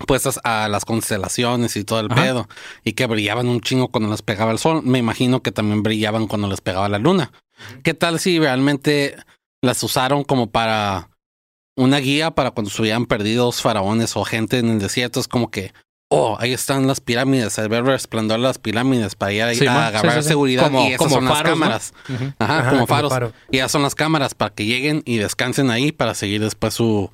puestas 0.06 0.38
a 0.44 0.68
las 0.68 0.84
constelaciones 0.84 1.76
y 1.76 1.84
todo 1.84 2.00
el 2.00 2.12
Ajá. 2.12 2.22
pedo 2.22 2.48
y 2.84 2.92
que 2.92 3.06
brillaban 3.06 3.48
un 3.48 3.60
chingo 3.60 3.88
cuando 3.88 4.10
les 4.10 4.22
pegaba 4.22 4.52
el 4.52 4.58
sol. 4.58 4.82
Me 4.84 4.98
imagino 4.98 5.42
que 5.42 5.52
también 5.52 5.82
brillaban 5.82 6.26
cuando 6.26 6.48
les 6.48 6.60
pegaba 6.60 6.88
la 6.88 6.98
luna. 6.98 7.32
¿Qué 7.82 7.94
tal 7.94 8.20
si 8.20 8.38
realmente 8.38 9.16
las 9.62 9.82
usaron 9.82 10.22
como 10.22 10.50
para 10.50 11.10
una 11.74 11.98
guía 11.98 12.30
para 12.30 12.50
cuando 12.50 12.70
estuvieran 12.70 13.06
perdidos 13.06 13.62
faraones 13.62 14.16
o 14.16 14.24
gente 14.24 14.58
en 14.58 14.68
el 14.68 14.78
desierto? 14.78 15.18
Es 15.18 15.28
como 15.28 15.50
que, 15.50 15.72
oh, 16.08 16.36
ahí 16.38 16.52
están 16.52 16.86
las 16.86 17.00
pirámides, 17.00 17.58
al 17.58 17.68
ver 17.68 17.80
el 17.80 17.86
resplandor 17.86 18.38
las 18.38 18.58
pirámides 18.58 19.14
para 19.16 19.32
ir 19.32 19.42
ahí 19.42 19.56
Sí, 19.56 19.66
a 19.66 19.72
man. 19.72 19.82
agarrar 19.84 20.12
Sí, 20.12 20.18
sí, 20.18 20.22
sí. 20.22 20.28
seguridad 20.28 20.64
Como- 20.64 20.82
y 20.82 20.86
esas 20.88 20.98
como 20.98 21.10
son 21.16 21.24
las 21.24 21.42
cámaras. 21.42 21.94
Ajá, 22.08 22.34
Ajá, 22.38 22.58
como 22.70 22.70
como 22.72 22.86
faros. 22.86 23.12
faro. 23.12 23.32
Y 23.50 23.56
ya 23.58 23.68
son 23.68 23.82
las 23.82 23.94
cámaras 23.94 24.34
para 24.34 24.54
que 24.54 24.64
lleguen 24.66 25.02
y 25.04 25.16
descansen 25.18 25.70
ahí 25.70 25.92
para 25.92 26.14
seguir 26.14 26.40
después 26.40 26.74
su, 26.74 27.10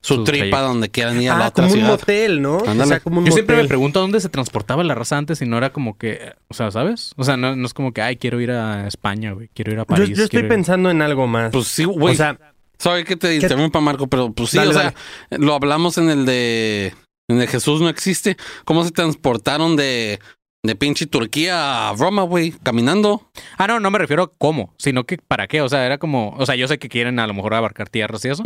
su 0.00 0.14
Su 0.14 0.24
tripa 0.24 0.38
trayecto. 0.46 0.62
donde 0.68 0.88
quieran 0.90 1.20
ir 1.20 1.30
a 1.30 1.36
la 1.38 1.46
Ah, 1.46 1.48
otra 1.48 1.66
como 1.66 1.74
un 1.80 1.86
motel, 1.88 2.40
¿no? 2.40 2.58
O 2.58 2.84
sea, 2.86 3.00
como 3.00 3.18
un 3.18 3.26
Yo 3.26 3.32
siempre 3.32 3.56
me 3.56 3.64
pregunto 3.64 4.00
dónde 4.00 4.20
se 4.20 4.28
transportaba 4.28 4.84
la 4.84 4.94
raza 4.94 5.18
antes 5.18 5.42
y 5.42 5.46
no 5.46 5.58
era 5.58 5.70
como 5.72 5.98
que, 5.98 6.32
o 6.46 6.54
sea, 6.54 6.70
¿sabes? 6.70 7.12
O 7.16 7.24
sea, 7.24 7.36
no, 7.36 7.56
no 7.56 7.66
es 7.66 7.74
como 7.74 7.92
que, 7.92 8.02
ay, 8.02 8.16
quiero 8.16 8.40
ir 8.40 8.52
a 8.52 8.86
España, 8.86 9.32
güey, 9.32 9.48
quiero 9.52 9.72
ir 9.72 9.80
a 9.80 9.84
París. 9.84 10.16
yo 10.16 10.22
estoy 10.24 10.42
ir- 10.42 10.48
pensando 10.48 10.90
en 10.92 11.02
algo 11.02 11.26
más. 11.26 11.50
Pues 11.50 11.66
sí, 11.66 11.82
güey. 11.84 12.14
o 12.14 12.16
sea, 12.16 12.38
Sorry 12.78 13.02
que 13.02 13.16
te 13.16 13.34
interrumpa, 13.34 13.80
Marco, 13.80 14.06
pero 14.06 14.30
pues 14.32 14.50
sí, 14.50 14.56
Dale, 14.58 14.70
o 14.70 14.72
sea, 14.72 14.94
lo 15.30 15.52
hablamos 15.54 15.98
en 15.98 16.10
el 16.10 16.24
de 16.24 16.94
en 17.28 17.36
el 17.36 17.40
de 17.40 17.46
Jesús 17.46 17.80
no 17.80 17.88
existe. 17.88 18.36
¿Cómo 18.64 18.84
se 18.84 18.90
transportaron 18.90 19.76
de, 19.76 20.18
de 20.62 20.74
pinche 20.74 21.06
Turquía 21.06 21.88
a 21.88 21.94
Roma, 21.94 22.22
güey? 22.22 22.52
Caminando. 22.62 23.30
Ah, 23.58 23.66
no, 23.66 23.80
no 23.80 23.90
me 23.90 23.98
refiero 23.98 24.22
a 24.22 24.32
cómo, 24.38 24.74
sino 24.78 25.04
que 25.04 25.18
para 25.18 25.46
qué. 25.46 25.60
O 25.60 25.68
sea, 25.68 25.84
era 25.84 25.98
como, 25.98 26.34
o 26.38 26.46
sea, 26.46 26.54
yo 26.56 26.66
sé 26.66 26.78
que 26.78 26.88
quieren 26.88 27.18
a 27.18 27.26
lo 27.26 27.34
mejor 27.34 27.54
abarcar 27.54 27.88
tierras 27.88 28.24
y 28.24 28.28
eso, 28.28 28.42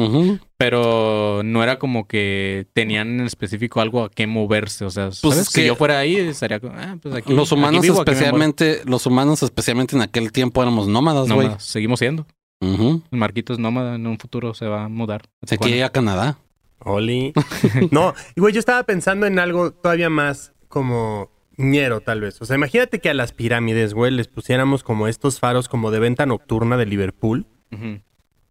pero 0.57 1.43
no 1.45 1.63
era 1.63 1.79
como 1.79 2.07
que 2.07 2.67
tenían 2.73 3.21
en 3.21 3.27
específico 3.27 3.81
algo 3.81 4.05
a 4.05 4.11
qué 4.11 4.27
moverse. 4.27 4.85
O 4.85 4.91
sea, 4.91 5.13
¿sabes? 5.13 5.39
es 5.39 5.47
si 5.49 5.65
yo 5.65 5.77
fuera 5.77 5.99
ahí, 5.99 6.17
estaría 6.17 6.61
como, 6.61 6.75
ah, 6.77 6.97
pues 7.01 7.15
aquí. 7.15 7.33
Los 7.33 7.53
humanos 7.53 7.85
aquí 7.85 7.97
especialmente, 7.97 8.83
los 8.85 9.07
humanos 9.07 9.43
especialmente 9.43 9.97
en 9.97 10.03
aquel 10.03 10.33
tiempo 10.33 10.61
éramos 10.61 10.89
nómadas, 10.89 11.31
güey. 11.31 11.51
Seguimos 11.59 12.01
siendo. 12.01 12.27
Ujú. 12.61 13.03
El 13.11 13.19
Marquito 13.19 13.53
es 13.53 13.59
nómada, 13.59 13.97
en 13.97 14.07
un 14.07 14.19
futuro 14.19 14.55
se 14.55 14.67
va 14.67 14.85
a 14.85 14.89
mudar. 14.89 15.23
a 15.43 15.47
Se 15.47 15.59
quiere 15.59 15.79
ir 15.79 15.85
a 15.85 15.91
Canadá. 15.91 16.39
Oli. 16.85 17.33
no, 17.91 18.15
y 18.35 18.41
güey, 18.41 18.53
yo 18.53 18.61
estaba 18.61 18.83
pensando 18.85 19.27
en 19.27 19.39
algo 19.39 19.73
todavía 19.73 20.11
más 20.11 20.53
como 20.69 21.31
ñero, 21.57 22.01
tal 22.01 22.21
vez. 22.21 22.41
O 22.41 22.45
sea, 22.45 22.57
imagínate 22.57 22.99
que 22.99 23.11
a 23.11 23.15
las 23.15 23.33
pirámides, 23.33 23.95
güey, 23.95 24.11
les 24.13 24.29
pusiéramos 24.29 24.83
como 24.83 25.09
estos 25.09 25.41
faros 25.41 25.69
como 25.69 25.91
de 25.91 26.01
venta 26.01 26.27
nocturna 26.27 26.77
de 26.77 26.87
Liverpool, 26.87 27.47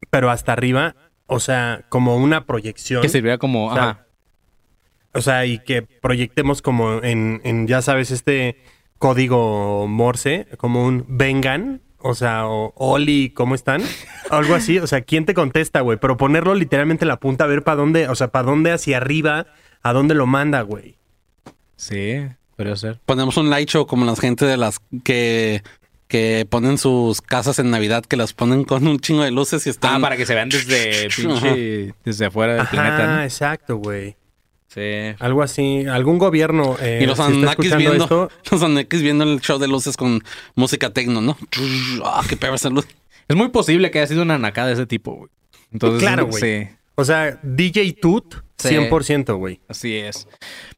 pero 0.09 0.29
hasta 0.29 0.53
arriba, 0.53 0.95
o 1.27 1.39
sea, 1.39 1.85
como 1.89 2.17
una 2.17 2.45
proyección. 2.45 3.01
Que 3.01 3.09
sirviera 3.09 3.37
como, 3.37 3.67
O 3.67 3.73
sea, 3.73 3.83
ajá, 3.83 4.07
O 5.13 5.21
sea, 5.21 5.45
y 5.45 5.59
que 5.59 5.81
proyectemos 5.81 6.61
como 6.61 7.03
en, 7.03 7.41
en, 7.43 7.67
ya 7.67 7.81
sabes, 7.81 8.11
este 8.11 8.57
código 8.97 9.87
Morse, 9.87 10.47
como 10.57 10.85
un 10.85 11.05
vengan, 11.07 11.81
o 12.03 12.15
sea, 12.15 12.47
o 12.47 12.73
Oli, 12.75 13.29
¿cómo 13.31 13.55
están? 13.55 13.81
Algo 14.29 14.55
así, 14.55 14.79
o 14.79 14.87
sea, 14.87 15.01
¿quién 15.01 15.25
te 15.25 15.33
contesta, 15.33 15.81
güey? 15.81 15.97
Pero 15.99 16.17
ponerlo 16.17 16.55
literalmente 16.55 17.03
en 17.05 17.09
la 17.09 17.19
punta, 17.19 17.43
a 17.43 17.47
ver 17.47 17.63
para 17.63 17.77
dónde, 17.77 18.07
o 18.07 18.15
sea, 18.15 18.29
para 18.29 18.45
dónde 18.45 18.71
hacia 18.71 18.97
arriba, 18.97 19.47
a 19.81 19.93
dónde 19.93 20.15
lo 20.15 20.27
manda, 20.27 20.61
güey. 20.61 20.97
sí, 21.75 22.17
podría 22.55 22.75
ser. 22.75 22.99
Ponemos 23.05 23.37
un 23.37 23.49
light 23.49 23.69
show 23.69 23.85
como 23.87 24.05
las 24.05 24.19
gente 24.19 24.45
de 24.45 24.57
las 24.57 24.79
que, 25.03 25.63
que 26.07 26.45
ponen 26.49 26.77
sus 26.77 27.21
casas 27.21 27.57
en 27.59 27.71
Navidad, 27.71 28.03
que 28.05 28.17
las 28.17 28.33
ponen 28.33 28.63
con 28.65 28.85
un 28.87 28.99
chingo 28.99 29.23
de 29.23 29.31
luces 29.31 29.65
y 29.65 29.69
están. 29.71 29.95
Ah, 29.95 29.99
para 29.99 30.17
que 30.17 30.25
se 30.25 30.35
vean 30.35 30.49
desde 30.49 31.09
pinche, 31.15 31.93
desde 32.03 32.25
afuera 32.25 32.53
del 32.53 32.61
Ajá, 32.61 32.71
planeta, 32.71 33.15
¿no? 33.15 33.23
exacto, 33.23 33.77
güey. 33.77 34.15
Sí. 34.73 35.15
Algo 35.19 35.43
así, 35.43 35.85
algún 35.85 36.17
gobierno. 36.17 36.77
eh, 36.79 36.99
Y 37.01 37.05
los 37.05 37.17
si 37.17 37.23
escuchando 37.43 37.77
viendo, 37.77 38.03
esto, 38.05 38.29
los 38.51 38.63
Anunnakis 38.63 39.01
viendo 39.01 39.23
el 39.25 39.41
show 39.41 39.59
de 39.59 39.67
luces 39.67 39.97
con 39.97 40.23
música 40.55 40.91
tecno, 40.91 41.19
¿no? 41.21 41.37
Ah, 42.05 42.23
qué 42.27 42.37
perra 42.37 42.55
esa 42.55 42.69
luz. 42.69 42.87
Es 43.27 43.35
muy 43.35 43.49
posible 43.49 43.91
que 43.91 43.99
haya 43.99 44.07
sido 44.07 44.21
una 44.21 44.37
nacada 44.37 44.67
de 44.67 44.73
ese 44.73 44.85
tipo, 44.85 45.15
güey. 45.15 45.29
Entonces, 45.73 45.99
Claro, 46.01 46.27
güey. 46.27 46.41
Sí, 46.41 46.69
o 46.95 47.03
sea, 47.03 47.39
DJ 47.43 47.93
Tut, 48.01 48.35
Sí. 48.57 48.69
100%, 48.69 49.35
güey. 49.37 49.59
así 49.67 49.95
es. 49.97 50.27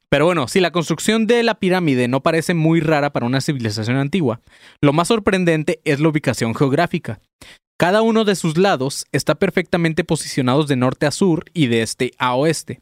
Pero 0.10 0.26
bueno, 0.26 0.48
si 0.48 0.60
la 0.60 0.72
construcción 0.72 1.28
de 1.28 1.44
la 1.44 1.56
pirámide 1.56 2.08
no 2.08 2.22
parece 2.22 2.54
muy 2.54 2.80
rara 2.80 3.12
para 3.12 3.26
una 3.26 3.42
civilización 3.42 3.98
antigua, 3.98 4.40
lo 4.80 4.94
más 4.94 5.08
sorprendente 5.10 5.82
es 5.86 6.00
la 6.00 6.08
ubicación 6.10 6.56
geográfica. 6.56 7.20
Cada 7.78 8.02
uno 8.04 8.24
de 8.24 8.36
sus 8.36 8.58
lados 8.58 9.06
está 9.12 9.36
perfectamente 9.36 10.04
posicionados 10.04 10.68
de 10.68 10.76
norte 10.78 11.06
a 11.08 11.12
sur 11.12 11.46
y 11.54 11.68
de 11.68 11.82
este 11.82 12.12
a 12.20 12.36
oeste. 12.36 12.80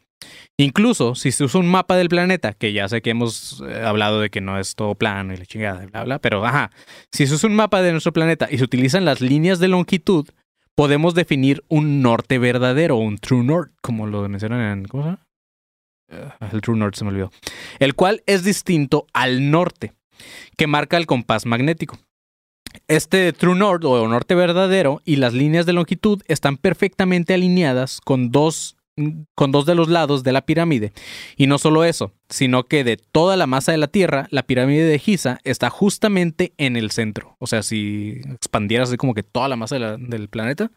Incluso 0.57 1.15
si 1.15 1.31
se 1.31 1.43
usa 1.43 1.59
un 1.59 1.67
mapa 1.67 1.95
del 1.95 2.09
planeta, 2.09 2.53
que 2.53 2.73
ya 2.73 2.87
sé 2.87 3.01
que 3.01 3.09
hemos 3.09 3.63
eh, 3.67 3.83
hablado 3.83 4.19
de 4.19 4.29
que 4.29 4.41
no 4.41 4.59
es 4.59 4.75
todo 4.75 4.95
plano 4.95 5.33
y 5.33 5.37
la 5.37 5.45
chingada, 5.45 5.85
bla, 5.87 6.03
bla, 6.03 6.19
pero 6.19 6.45
ajá, 6.45 6.71
si 7.11 7.25
se 7.25 7.33
usa 7.33 7.49
un 7.49 7.55
mapa 7.55 7.81
de 7.81 7.91
nuestro 7.91 8.13
planeta 8.13 8.47
y 8.49 8.57
se 8.57 8.63
utilizan 8.63 9.05
las 9.05 9.21
líneas 9.21 9.59
de 9.59 9.67
longitud, 9.67 10.27
podemos 10.75 11.13
definir 11.15 11.63
un 11.67 12.01
norte 12.01 12.37
verdadero, 12.37 12.97
un 12.97 13.17
true 13.17 13.43
north, 13.43 13.71
como 13.81 14.07
lo 14.07 14.27
mencionan 14.27 14.79
en. 14.79 14.85
¿Cómo 14.85 15.03
se 15.03 15.09
llama? 15.09 15.27
Eh, 16.09 16.29
el 16.51 16.61
true 16.61 16.77
north 16.77 16.95
se 16.95 17.03
me 17.03 17.09
olvidó. 17.11 17.31
El 17.79 17.95
cual 17.95 18.23
es 18.25 18.43
distinto 18.43 19.07
al 19.13 19.51
norte, 19.51 19.93
que 20.57 20.67
marca 20.67 20.97
el 20.97 21.05
compás 21.05 21.45
magnético. 21.45 21.97
Este 22.87 23.33
true 23.33 23.57
north 23.57 23.83
o 23.85 24.07
norte 24.07 24.35
verdadero 24.35 25.01
y 25.05 25.17
las 25.17 25.33
líneas 25.33 25.65
de 25.65 25.73
longitud 25.73 26.21
están 26.27 26.57
perfectamente 26.57 27.33
alineadas 27.33 27.99
con 28.01 28.31
dos, 28.31 28.77
con 29.35 29.51
dos 29.51 29.65
de 29.65 29.75
los 29.75 29.87
lados 29.87 30.23
de 30.23 30.31
la 30.31 30.45
pirámide. 30.45 30.91
Y 31.37 31.47
no 31.47 31.57
solo 31.57 31.83
eso, 31.85 32.13
sino 32.29 32.65
que 32.65 32.83
de 32.83 32.97
toda 32.97 33.37
la 33.37 33.47
masa 33.47 33.71
de 33.71 33.77
la 33.77 33.87
Tierra, 33.87 34.27
la 34.31 34.43
pirámide 34.43 34.83
de 34.83 34.99
Giza 34.99 35.39
está 35.43 35.69
justamente 35.69 36.53
en 36.57 36.75
el 36.75 36.91
centro. 36.91 37.35
O 37.39 37.47
sea, 37.47 37.63
si 37.63 38.21
expandieras 38.33 38.89
así 38.89 38.97
como 38.97 39.13
que 39.13 39.23
toda 39.23 39.47
la 39.47 39.55
masa 39.55 39.75
de 39.75 39.79
la- 39.79 39.97
del 39.97 40.27
planeta, 40.29 40.71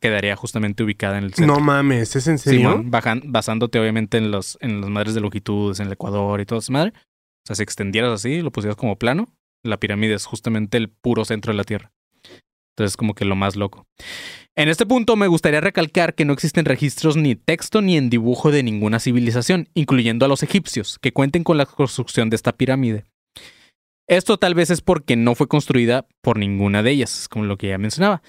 quedaría 0.00 0.36
justamente 0.36 0.82
ubicada 0.82 1.18
en 1.18 1.24
el 1.24 1.34
centro. 1.34 1.54
No 1.54 1.60
mames, 1.60 2.14
¿es 2.16 2.26
en 2.26 2.38
serio? 2.38 2.70
Simón, 2.70 2.90
bajan- 2.90 3.22
basándote 3.26 3.78
obviamente 3.78 4.18
en 4.18 4.30
los 4.30 4.58
en 4.60 4.80
las 4.80 4.90
madres 4.90 5.14
de 5.14 5.20
longitudes, 5.20 5.80
en 5.80 5.86
el 5.86 5.92
Ecuador 5.92 6.40
y 6.40 6.46
todo 6.46 6.58
eso 6.58 6.72
madre. 6.72 6.92
O 6.96 7.46
sea, 7.46 7.56
si 7.56 7.62
extendieras 7.62 8.12
así, 8.12 8.42
lo 8.42 8.50
pusieras 8.50 8.76
como 8.76 8.96
plano, 8.98 9.28
la 9.62 9.78
pirámide 9.78 10.14
es 10.14 10.26
justamente 10.26 10.76
el 10.78 10.88
puro 10.90 11.24
centro 11.24 11.52
de 11.52 11.56
la 11.56 11.64
Tierra. 11.64 11.92
Entonces, 12.76 12.96
como 12.96 13.14
que 13.14 13.24
lo 13.24 13.36
más 13.36 13.54
loco. 13.54 13.86
En 14.56 14.68
este 14.68 14.86
punto 14.86 15.16
me 15.16 15.28
gustaría 15.28 15.60
recalcar 15.60 16.14
que 16.14 16.24
no 16.24 16.32
existen 16.32 16.64
registros 16.64 17.16
ni 17.16 17.36
texto 17.36 17.82
ni 17.82 17.96
en 17.96 18.10
dibujo 18.10 18.50
de 18.50 18.62
ninguna 18.62 19.00
civilización, 19.00 19.68
incluyendo 19.74 20.24
a 20.24 20.28
los 20.28 20.42
egipcios, 20.42 20.98
que 21.00 21.12
cuenten 21.12 21.44
con 21.44 21.56
la 21.56 21.66
construcción 21.66 22.30
de 22.30 22.36
esta 22.36 22.52
pirámide. 22.52 23.04
Esto 24.08 24.36
tal 24.36 24.54
vez 24.54 24.70
es 24.70 24.80
porque 24.80 25.16
no 25.16 25.34
fue 25.34 25.48
construida 25.48 26.06
por 26.20 26.38
ninguna 26.38 26.82
de 26.82 26.90
ellas, 26.90 27.28
como 27.28 27.46
lo 27.46 27.56
que 27.56 27.68
ya 27.68 27.78
mencionaba. 27.78 28.22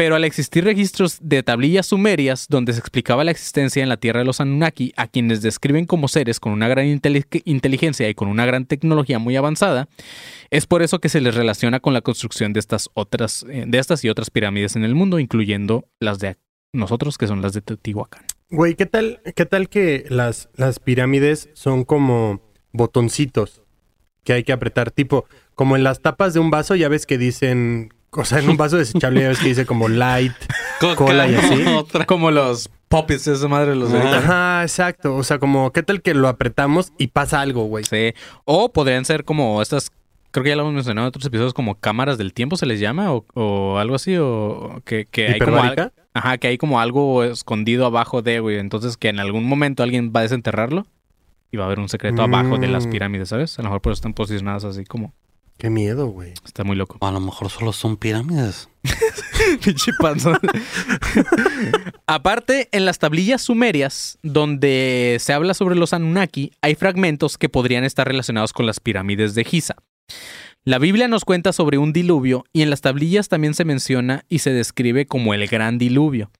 Pero 0.00 0.14
al 0.14 0.22
existir 0.22 0.62
registros 0.62 1.18
de 1.20 1.42
tablillas 1.42 1.86
sumerias 1.86 2.46
donde 2.48 2.72
se 2.72 2.78
explicaba 2.78 3.24
la 3.24 3.32
existencia 3.32 3.82
en 3.82 3.88
la 3.88 3.96
tierra 3.96 4.20
de 4.20 4.26
los 4.26 4.40
Anunnaki, 4.40 4.92
a 4.96 5.08
quienes 5.08 5.42
describen 5.42 5.86
como 5.86 6.06
seres 6.06 6.38
con 6.38 6.52
una 6.52 6.68
gran 6.68 6.86
inteli- 6.86 7.42
inteligencia 7.44 8.08
y 8.08 8.14
con 8.14 8.28
una 8.28 8.46
gran 8.46 8.64
tecnología 8.64 9.18
muy 9.18 9.34
avanzada, 9.34 9.88
es 10.50 10.68
por 10.68 10.82
eso 10.82 11.00
que 11.00 11.08
se 11.08 11.20
les 11.20 11.34
relaciona 11.34 11.80
con 11.80 11.94
la 11.94 12.00
construcción 12.00 12.52
de 12.52 12.60
estas 12.60 12.88
otras, 12.94 13.44
eh, 13.50 13.64
de 13.66 13.78
estas 13.78 14.04
y 14.04 14.08
otras 14.08 14.30
pirámides 14.30 14.76
en 14.76 14.84
el 14.84 14.94
mundo, 14.94 15.18
incluyendo 15.18 15.88
las 15.98 16.20
de 16.20 16.36
nosotros, 16.72 17.18
que 17.18 17.26
son 17.26 17.42
las 17.42 17.52
de 17.52 17.62
Teotihuacán. 17.62 18.22
Güey, 18.50 18.76
¿qué 18.76 18.86
tal, 18.86 19.20
qué 19.34 19.46
tal 19.46 19.68
que 19.68 20.04
las, 20.10 20.48
las 20.54 20.78
pirámides 20.78 21.50
son 21.54 21.84
como 21.84 22.40
botoncitos 22.70 23.62
que 24.22 24.32
hay 24.32 24.44
que 24.44 24.52
apretar? 24.52 24.92
Tipo, 24.92 25.24
como 25.56 25.74
en 25.74 25.82
las 25.82 26.02
tapas 26.02 26.34
de 26.34 26.38
un 26.38 26.50
vaso, 26.50 26.76
ya 26.76 26.88
ves 26.88 27.04
que 27.04 27.18
dicen, 27.18 27.92
o 28.10 28.24
sea, 28.24 28.38
en 28.38 28.48
un 28.48 28.56
vaso 28.56 28.76
desechable 28.76 29.20
ya 29.20 29.28
ves 29.28 29.38
que 29.38 29.48
dice 29.48 29.66
como 29.66 29.88
light, 29.88 30.32
cola 30.96 31.28
y 31.28 31.34
así. 31.34 31.64
Otra. 31.66 32.06
Como 32.06 32.30
los 32.30 32.70
popis, 32.88 33.26
esa 33.26 33.48
madre 33.48 33.74
los 33.74 33.92
de. 33.92 33.98
Ajá, 34.00 34.62
exacto. 34.62 35.14
O 35.16 35.22
sea, 35.22 35.38
como, 35.38 35.72
¿qué 35.72 35.82
tal 35.82 36.00
que 36.02 36.14
lo 36.14 36.28
apretamos 36.28 36.92
y 36.98 37.08
pasa 37.08 37.40
algo, 37.40 37.64
güey? 37.64 37.84
Sí. 37.84 38.14
O 38.44 38.72
podrían 38.72 39.04
ser 39.04 39.24
como 39.24 39.60
estas, 39.60 39.90
creo 40.30 40.42
que 40.44 40.50
ya 40.50 40.56
lo 40.56 40.62
hemos 40.62 40.74
mencionado 40.74 41.06
en 41.06 41.08
otros 41.08 41.24
episodios, 41.26 41.54
como 41.54 41.74
cámaras 41.74 42.16
del 42.18 42.32
tiempo 42.32 42.56
se 42.56 42.66
les 42.66 42.80
llama, 42.80 43.12
o, 43.12 43.24
o 43.34 43.78
algo 43.78 43.94
así, 43.96 44.16
o 44.16 44.80
que, 44.84 45.06
que 45.10 45.28
hay 45.28 45.38
como 45.38 45.58
al-. 45.62 45.92
Ajá, 46.14 46.38
que 46.38 46.48
hay 46.48 46.58
como 46.58 46.80
algo 46.80 47.22
escondido 47.22 47.86
abajo 47.86 48.22
de, 48.22 48.40
güey. 48.40 48.58
Entonces 48.58 48.96
que 48.96 49.08
en 49.08 49.20
algún 49.20 49.44
momento 49.44 49.82
alguien 49.82 50.12
va 50.14 50.20
a 50.20 50.22
desenterrarlo 50.24 50.86
y 51.52 51.56
va 51.58 51.64
a 51.64 51.66
haber 51.66 51.78
un 51.78 51.88
secreto 51.88 52.22
abajo 52.22 52.58
de 52.58 52.66
las 52.68 52.86
Mm. 52.86 52.90
pirámides, 52.90 53.28
¿sabes? 53.28 53.58
A 53.58 53.62
lo 53.62 53.68
mejor 53.68 53.82
por 53.82 53.92
eso 53.92 53.98
están 53.98 54.14
posicionadas 54.14 54.64
así 54.64 54.84
como. 54.84 55.12
Qué 55.58 55.70
miedo, 55.70 56.06
güey. 56.06 56.34
Está 56.44 56.62
muy 56.62 56.76
loco. 56.76 56.98
A 57.00 57.10
lo 57.10 57.18
mejor 57.18 57.50
solo 57.50 57.72
son 57.72 57.96
pirámides. 57.96 58.68
Pinche 59.64 59.90
panzón. 59.98 60.38
Aparte, 62.06 62.68
en 62.70 62.84
las 62.84 63.00
tablillas 63.00 63.42
sumerias, 63.42 64.18
donde 64.22 65.16
se 65.18 65.32
habla 65.32 65.54
sobre 65.54 65.74
los 65.74 65.92
Anunnaki, 65.92 66.52
hay 66.62 66.76
fragmentos 66.76 67.38
que 67.38 67.48
podrían 67.48 67.82
estar 67.82 68.06
relacionados 68.06 68.52
con 68.52 68.66
las 68.66 68.78
pirámides 68.78 69.34
de 69.34 69.44
Giza. 69.44 69.74
La 70.64 70.78
Biblia 70.78 71.08
nos 71.08 71.24
cuenta 71.24 71.52
sobre 71.52 71.78
un 71.78 71.92
diluvio 71.92 72.44
y 72.52 72.62
en 72.62 72.70
las 72.70 72.80
tablillas 72.80 73.28
también 73.28 73.54
se 73.54 73.64
menciona 73.64 74.24
y 74.28 74.40
se 74.40 74.52
describe 74.52 75.06
como 75.06 75.34
el 75.34 75.46
gran 75.48 75.78
diluvio. 75.78 76.30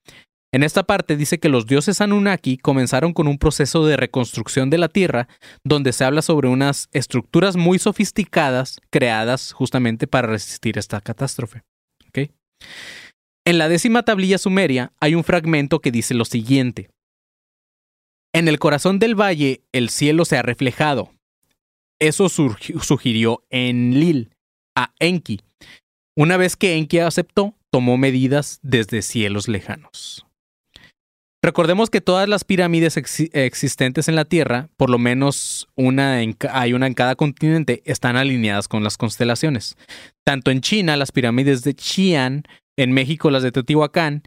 En 0.51 0.63
esta 0.63 0.83
parte 0.83 1.15
dice 1.15 1.39
que 1.39 1.49
los 1.49 1.67
dioses 1.67 2.01
Anunnaki 2.01 2.57
comenzaron 2.57 3.13
con 3.13 3.27
un 3.27 3.37
proceso 3.37 3.85
de 3.85 3.97
reconstrucción 3.97 4.71
de 4.71 4.79
la 4.79 4.89
Tierra 4.89 5.27
donde 5.63 5.93
se 5.93 6.03
habla 6.03 6.23
sobre 6.23 6.47
unas 6.47 6.89
estructuras 6.91 7.55
muy 7.55 7.77
sofisticadas 7.77 8.79
creadas 8.89 9.51
justamente 9.51 10.07
para 10.07 10.27
resistir 10.27 10.79
esta 10.79 11.01
catástrofe. 11.01 11.61
¿Ok? 12.07 12.31
En 13.45 13.57
la 13.59 13.69
décima 13.69 14.03
tablilla 14.03 14.39
sumeria 14.39 14.91
hay 14.99 15.13
un 15.13 15.23
fragmento 15.23 15.81
que 15.81 15.91
dice 15.91 16.15
lo 16.15 16.25
siguiente. 16.25 16.89
En 18.33 18.47
el 18.47 18.57
corazón 18.57 18.97
del 18.97 19.19
valle 19.19 19.61
el 19.71 19.89
cielo 19.89 20.25
se 20.25 20.37
ha 20.37 20.41
reflejado. 20.41 21.13
Eso 21.99 22.27
sugirió 22.29 23.43
Enlil 23.49 24.31
a 24.75 24.93
Enki. 24.99 25.41
Una 26.15 26.37
vez 26.37 26.55
que 26.55 26.75
Enki 26.75 26.99
aceptó, 26.99 27.55
tomó 27.71 27.97
medidas 27.97 28.59
desde 28.63 29.01
cielos 29.01 29.47
lejanos. 29.47 30.25
Recordemos 31.41 31.89
que 31.89 32.01
todas 32.01 32.27
las 32.27 32.43
pirámides 32.43 32.97
exi- 32.97 33.29
existentes 33.33 34.09
en 34.09 34.15
la 34.15 34.25
Tierra, 34.25 34.67
por 34.75 34.89
lo 34.89 34.97
menos 34.97 35.67
una 35.75 36.21
en 36.21 36.35
hay 36.51 36.73
una 36.73 36.85
en 36.87 36.93
cada 36.93 37.15
continente, 37.15 37.81
están 37.85 38.17
alineadas 38.17 38.67
con 38.67 38.83
las 38.83 38.97
constelaciones. 38.97 39.77
Tanto 40.25 40.51
en 40.51 40.59
China, 40.61 40.97
las 40.97 41.11
pirámides 41.13 41.63
de 41.63 41.73
Xi'an, 41.77 42.43
en 42.77 42.91
México, 42.91 43.31
las 43.31 43.41
de 43.43 43.51
Teotihuacán, 43.53 44.23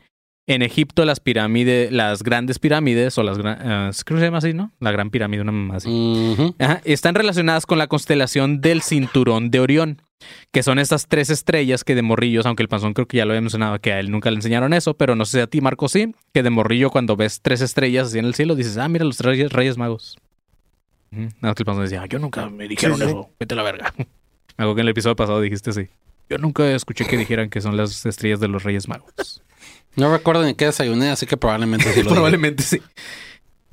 en 0.48 0.62
Egipto, 0.62 1.04
las 1.04 1.20
pirámides, 1.20 1.92
las 1.92 2.22
grandes 2.22 2.58
pirámides, 2.58 3.16
o 3.18 3.22
las 3.22 3.38
gran- 3.38 3.58
eh, 3.62 3.90
que 4.04 4.14
se 4.16 4.20
llama 4.20 4.38
así, 4.38 4.54
¿no? 4.54 4.72
La 4.80 4.90
gran 4.90 5.10
pirámide, 5.10 5.42
una 5.42 5.52
mamá 5.52 5.76
así. 5.76 5.88
Ajá, 6.58 6.80
están 6.84 7.14
relacionadas 7.14 7.66
con 7.66 7.78
la 7.78 7.86
constelación 7.88 8.60
del 8.60 8.80
cinturón 8.82 9.50
de 9.50 9.60
Orión, 9.60 10.02
que 10.50 10.62
son 10.62 10.78
estas 10.78 11.06
tres 11.08 11.30
estrellas 11.30 11.84
que 11.84 11.94
de 11.94 12.02
morrillos, 12.02 12.46
aunque 12.46 12.62
el 12.62 12.68
panzón 12.68 12.94
creo 12.94 13.06
que 13.06 13.16
ya 13.18 13.24
lo 13.24 13.32
había 13.32 13.40
mencionado, 13.40 13.78
que 13.80 13.92
a 13.92 14.00
él 14.00 14.10
nunca 14.10 14.30
le 14.30 14.36
enseñaron 14.36 14.72
eso, 14.72 14.94
pero 14.94 15.16
no 15.16 15.24
sé 15.24 15.38
si 15.38 15.40
a 15.40 15.46
ti, 15.46 15.60
Marco, 15.60 15.88
sí, 15.88 16.14
que 16.32 16.42
de 16.42 16.50
morrillo 16.50 16.90
cuando 16.90 17.16
ves 17.16 17.40
tres 17.42 17.60
estrellas 17.60 18.08
así 18.08 18.18
en 18.18 18.24
el 18.24 18.34
cielo, 18.34 18.54
dices, 18.54 18.76
ah, 18.78 18.88
mira 18.88 19.04
los 19.04 19.20
reyes, 19.20 19.52
reyes 19.52 19.76
magos. 19.78 20.16
Nada 21.10 21.30
más 21.40 21.54
que 21.54 21.62
el 21.62 21.66
panzón 21.66 21.84
decía, 21.84 22.00
"Ah, 22.02 22.06
yo 22.06 22.18
nunca 22.18 22.48
me 22.48 22.66
dijeron 22.66 22.96
Sí, 22.96 23.04
sí. 23.04 23.10
eso, 23.10 23.30
vete 23.38 23.52
a 23.54 23.56
la 23.58 23.62
verga. 23.62 23.92
Algo 24.56 24.74
que 24.74 24.80
en 24.80 24.86
el 24.86 24.90
episodio 24.92 25.14
pasado 25.16 25.40
dijiste 25.40 25.72
sí. 25.72 25.88
Yo 26.30 26.38
nunca 26.38 26.70
escuché 26.74 27.04
que 27.06 27.16
dijeran 27.18 27.50
que 27.50 27.60
son 27.60 27.76
las 27.76 28.06
estrellas 28.06 28.40
de 28.40 28.48
los 28.48 28.62
reyes 28.62 28.88
magos. 28.88 29.12
No 29.94 30.10
recuerdo 30.10 30.42
ni 30.42 30.54
qué 30.54 30.64
desayuné, 30.64 31.10
así 31.10 31.26
que 31.26 31.36
probablemente 31.36 31.92
sí. 31.92 32.02
Probablemente 32.08 32.62
sí. 32.62 32.80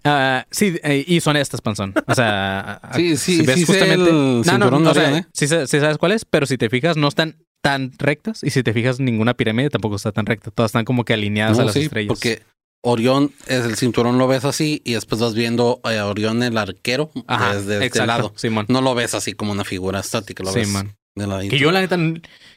Ah, 0.04 0.46
sí, 0.52 0.76
eh, 0.84 1.04
y 1.08 1.20
son 1.22 1.36
estas, 1.38 1.62
panzón. 1.62 1.94
O 2.08 2.16
sea, 2.16 2.80
Sí, 2.96 3.14
ah, 3.14 3.18
sí, 3.18 3.46
sí 3.46 3.66
sé 3.66 3.94
el 3.94 4.42
cinturón 4.46 4.84
de 4.84 4.90
o 4.90 4.94
sea, 4.94 5.04
Orión, 5.04 5.20
¿eh? 5.20 5.26
sí, 5.34 5.48
sa- 5.48 5.68
sí 5.68 5.80
sabes 5.80 5.98
cuál 5.98 6.14
es, 6.14 6.26
pero 6.26 6.46
si 6.46 6.58
te 6.58 6.70
fijas, 6.70 6.96
no 6.98 7.08
están 7.08 7.38
tan 7.62 7.92
rectas. 7.98 8.44
Y 8.44 8.52
si 8.52 8.64
te 8.64 8.74
fijas, 8.74 9.00
ninguna 9.00 9.34
pirámide 9.34 9.70
tampoco 9.70 9.98
está 9.98 10.12
tan 10.12 10.26
recta. 10.26 10.52
Todas 10.52 10.70
están 10.70 10.86
como 10.86 11.04
que 11.04 11.14
alineadas 11.14 11.58
No, 11.58 11.64
a 11.64 11.66
las 11.66 11.74
sí, 11.74 11.82
estrellas. 11.82 12.08
porque 12.08 12.42
Orión 12.82 13.34
es 13.48 13.66
el 13.66 13.76
cinturón, 13.76 14.18
lo 14.18 14.28
ves 14.30 14.46
así 14.46 14.82
y 14.86 14.94
después 14.94 15.20
vas 15.20 15.34
viendo 15.34 15.82
a 15.84 16.06
Orión 16.06 16.42
el 16.44 16.58
arquero 16.58 17.12
Ajá, 17.28 17.56
desde 17.56 17.74
este 17.74 17.86
exacto, 17.88 18.06
lado. 18.08 18.34
Simón. 18.38 18.66
No 18.70 18.82
lo 18.82 18.96
ves 18.96 19.14
así 19.14 19.34
como 19.34 19.52
una 19.52 19.66
figura 19.66 20.00
estática, 20.00 20.44
lo 20.44 20.54
ves 20.54 20.68
Simón. 20.68 20.96
de 21.16 21.28
ladito. 21.28 21.52
Que 21.52 21.60
yo 21.60 21.72
la 21.72 21.82
neta, 21.82 21.98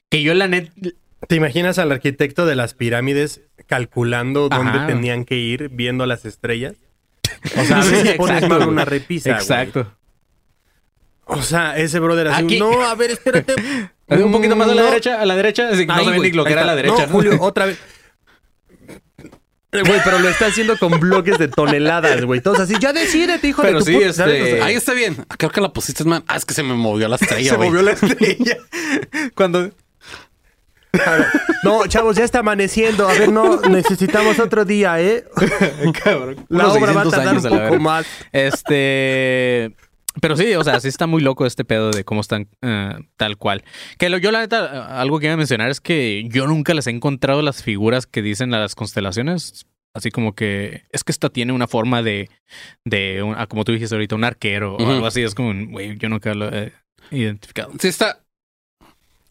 que 0.09 0.23
yo 0.23 0.35
la 0.35 0.47
neta, 0.49 0.73
¿Te 1.29 1.37
imaginas 1.37 1.79
al 1.79 1.93
arquitecto 1.93 2.47
de 2.47 2.57
las 2.57 2.75
pirámides 2.75 3.43
calculando 3.67 4.49
Ajá. 4.51 4.59
dónde 4.63 4.93
tenían 4.93 5.25
que 5.25 5.37
ir 5.37 5.69
viendo 5.69 6.05
las 6.07 6.25
estrellas? 6.25 6.75
O 7.57 7.65
sea, 7.65 7.81
a 7.81 7.85
veces 7.85 8.15
pones 8.17 8.49
mal 8.49 8.69
una 8.69 8.85
repisa. 8.85 9.31
güey. 9.31 9.41
exacto. 9.43 9.93
O 11.25 11.41
sea, 11.43 11.77
ese 11.79 11.99
brother 12.01 12.29
así, 12.29 12.45
Aquí- 12.45 12.59
no, 12.59 12.83
a 12.83 12.95
ver, 12.95 13.13
espérate. 13.13 13.55
Un 14.09 14.33
poquito 14.33 14.55
más 14.57 14.69
a 14.69 14.75
la 14.75 14.83
No. 14.83 14.89
derecha, 14.91 15.21
a 15.21 15.25
la 15.25 15.35
derecha, 15.37 15.69
así 15.69 15.81
que 15.81 15.87
no 15.87 15.95
Ahí, 15.95 16.05
güey, 16.05 16.21
ni 16.21 16.33
lo 16.33 16.45
que 16.45 16.53
era 16.53 16.63
a 16.63 16.67
la 16.67 16.77
derecha. 16.77 17.07
No, 17.07 17.13
Julio, 17.13 17.37
otra 17.41 17.67
vez. 17.67 17.79
Eh, 19.75 19.81
Güey, 19.87 20.01
pero 20.05 20.19
lo 20.19 20.29
está 20.29 20.47
haciendo 20.49 20.77
con 20.79 21.01
bloques 21.01 21.39
de 21.39 21.49
toneladas, 21.49 22.23
güey. 22.27 22.43
Todos 22.43 22.61
así, 22.61 22.75
ya 22.79 22.93
decídete, 22.93 23.49
hijo 23.49 23.63
Pero 23.63 23.79
de 23.79 23.85
tu 23.87 23.91
sí, 23.91 23.95
puta", 23.95 24.07
este-. 24.09 24.23
O 24.53 24.57
sea, 24.57 24.65
Ahí 24.67 24.75
está 24.75 24.93
bien. 24.93 25.25
Creo 25.39 25.51
que 25.51 25.63
la 25.63 25.73
pusiste 25.73 26.05
mal. 26.05 26.23
Ah, 26.27 26.37
es 26.37 26.45
que 26.45 26.53
se 26.53 26.63
me 26.63 26.75
movió 26.75 27.09
la 27.09 27.17
estrella, 27.17 27.51
Se 27.53 27.57
güey. 27.57 27.71
movió 27.71 27.83
la 27.83 27.93
estrella. 27.93 28.59
Cuando 29.35 29.71
No, 31.65 31.87
chavos, 31.87 32.17
ya 32.17 32.25
está 32.25 32.41
amaneciendo. 32.41 33.09
A 33.09 33.13
ver, 33.15 33.31
no, 33.33 33.61
necesitamos 33.63 34.39
otro 34.39 34.65
día, 34.65 35.01
¿eh? 35.01 35.25
Cabrón. 36.05 36.45
La 36.49 36.65
Unos 36.67 36.77
obra 36.77 36.93
va 36.93 37.01
a 37.03 37.05
600 37.05 37.43
tardar 37.43 37.63
un 37.63 37.69
poco 37.71 37.81
más. 37.83 38.07
Este. 38.33 39.75
Pero 40.21 40.37
sí, 40.37 40.55
o 40.55 40.63
sea, 40.65 40.79
sí 40.81 40.89
está 40.89 41.07
muy 41.07 41.23
loco 41.23 41.47
este 41.47 41.65
pedo 41.65 41.91
de 41.91 42.05
cómo 42.05 42.21
están 42.21 42.47
eh, 42.61 42.93
tal 43.17 43.39
cual. 43.39 43.65
Que 43.99 44.11
lo- 44.11 44.19
yo, 44.19 44.31
la 44.31 44.41
neta, 44.41 45.01
algo 45.01 45.19
que 45.19 45.27
iba 45.27 45.35
a 45.35 45.39
mencionar 45.39 45.71
es 45.71 45.81
que 45.81 46.25
yo 46.29 46.47
nunca 46.47 46.75
les 46.75 46.87
he 46.87 46.91
encontrado 46.91 47.41
las 47.41 47.63
figuras 47.63 48.07
que 48.07 48.21
dicen 48.21 48.51
las 48.51 48.75
constelaciones. 48.75 49.65
Así 49.95 50.11
como 50.11 50.35
que 50.35 50.85
es 50.91 51.05
que 51.05 51.13
esta 51.13 51.29
tiene 51.31 51.53
una 51.53 51.67
forma 51.67 52.03
de, 52.03 52.29
de 52.85 53.23
un- 53.23 53.35
ah, 53.39 53.47
como 53.47 53.65
tú 53.65 53.73
dijiste 53.73 53.95
ahorita, 53.95 54.15
un 54.15 54.25
arquero 54.25 54.77
o 54.77 54.91
algo 54.91 55.07
así. 55.07 55.23
Es 55.23 55.35
como, 55.35 55.49
un, 55.49 55.71
güey, 55.73 55.97
yo 55.97 56.09
nunca 56.11 56.35
lo 56.35 56.49
he 56.53 56.73
identificado. 57.11 57.73
Sí 57.81 57.89
está. 57.89 58.22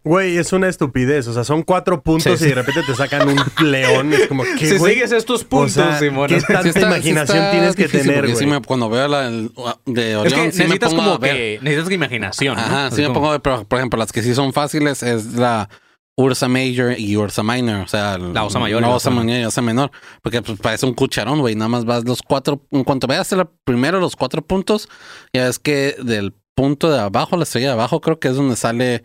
Güey, 0.03 0.37
es 0.37 0.51
una 0.51 0.67
estupidez. 0.67 1.27
O 1.27 1.33
sea, 1.33 1.43
son 1.43 1.61
cuatro 1.63 2.01
puntos 2.01 2.23
Sí, 2.23 2.31
y 2.33 2.37
sí. 2.37 2.45
de 2.49 2.55
repente 2.55 2.81
te 2.83 2.95
sacan 2.95 3.29
un 3.29 3.35
león. 3.71 4.11
Es 4.13 4.27
como, 4.27 4.43
¿qué, 4.57 4.67
Si 4.67 4.77
güey? 4.77 4.93
sigues 4.95 5.11
estos 5.11 5.43
O 5.43 5.47
puntos, 5.47 5.73
sea, 5.73 5.99
Simón. 5.99 6.27
¿qué 6.27 6.39
Sí 6.39 6.45
tanta 6.47 6.63
Sí 6.63 6.69
está- 6.69 6.79
sí 6.81 6.85
imaginación 6.87 7.51
tienes 7.51 7.75
que 7.75 7.83
difícil, 7.83 8.07
tener, 8.07 8.25
sí 8.27 8.33
güey? 8.33 8.47
me- 8.47 8.61
cuando 8.61 8.89
veo 8.89 9.07
la 9.07 9.27
el- 9.27 9.51
de 9.85 10.15
Orión, 10.15 10.25
Es 10.27 10.33
que 10.33 10.51
sí 10.51 10.57
me 10.59 10.63
necesitas 10.65 10.89
pongo 10.89 11.03
como 11.03 11.15
a 11.15 11.17
ver. 11.19 11.35
que 11.35 11.59
necesitas 11.61 11.91
imaginación. 11.93 12.57
Ajá, 12.57 12.87
Así 12.87 12.95
sí 12.95 13.01
me 13.03 13.07
como- 13.09 13.13
pongo 13.19 13.27
a 13.27 13.31
ver, 13.33 13.41
pero 13.41 13.63
por 13.65 13.77
ejemplo, 13.79 13.99
las 13.99 14.11
que 14.11 14.23
sí 14.23 14.33
son 14.33 14.53
fáciles 14.53 15.03
es 15.03 15.33
la 15.35 15.69
Ursa 16.17 16.47
Major 16.47 16.93
y 16.99 17.15
Ursa 17.15 17.43
Minor, 17.43 17.81
o 17.83 17.87
sea, 17.87 18.15
el- 18.15 18.33
La 18.33 18.43
Osa 18.43 18.59
Mayor 18.59 18.79
y 18.81 18.85
la 18.85 18.89
Osa 18.89 19.09
Mayor 19.11 19.39
y 19.39 19.45
Osa 19.45 19.61
Menor, 19.61 19.91
porque 20.21 20.41
pues 20.41 20.59
parece 20.59 20.85
un 20.85 20.93
cucharón, 20.93 21.39
güey, 21.39 21.55
nada 21.55 21.69
más 21.69 21.85
vas 21.85 22.03
los 22.05 22.21
cuatro, 22.21 22.65
en 22.71 22.83
cuanto 22.83 23.07
veas 23.07 23.31
el 23.31 23.45
primero 23.63 23.99
los 23.99 24.15
cuatro 24.15 24.41
puntos, 24.41 24.89
ya 25.33 25.47
es 25.47 25.57
que 25.57 25.95
del 26.03 26.33
punto 26.53 26.91
de 26.91 26.99
abajo, 26.99 27.37
la 27.37 27.43
estrella 27.43 27.67
de 27.67 27.73
abajo, 27.73 28.01
creo 28.01 28.19
que 28.19 28.27
es 28.27 28.35
donde 28.35 28.55
sale 28.57 29.03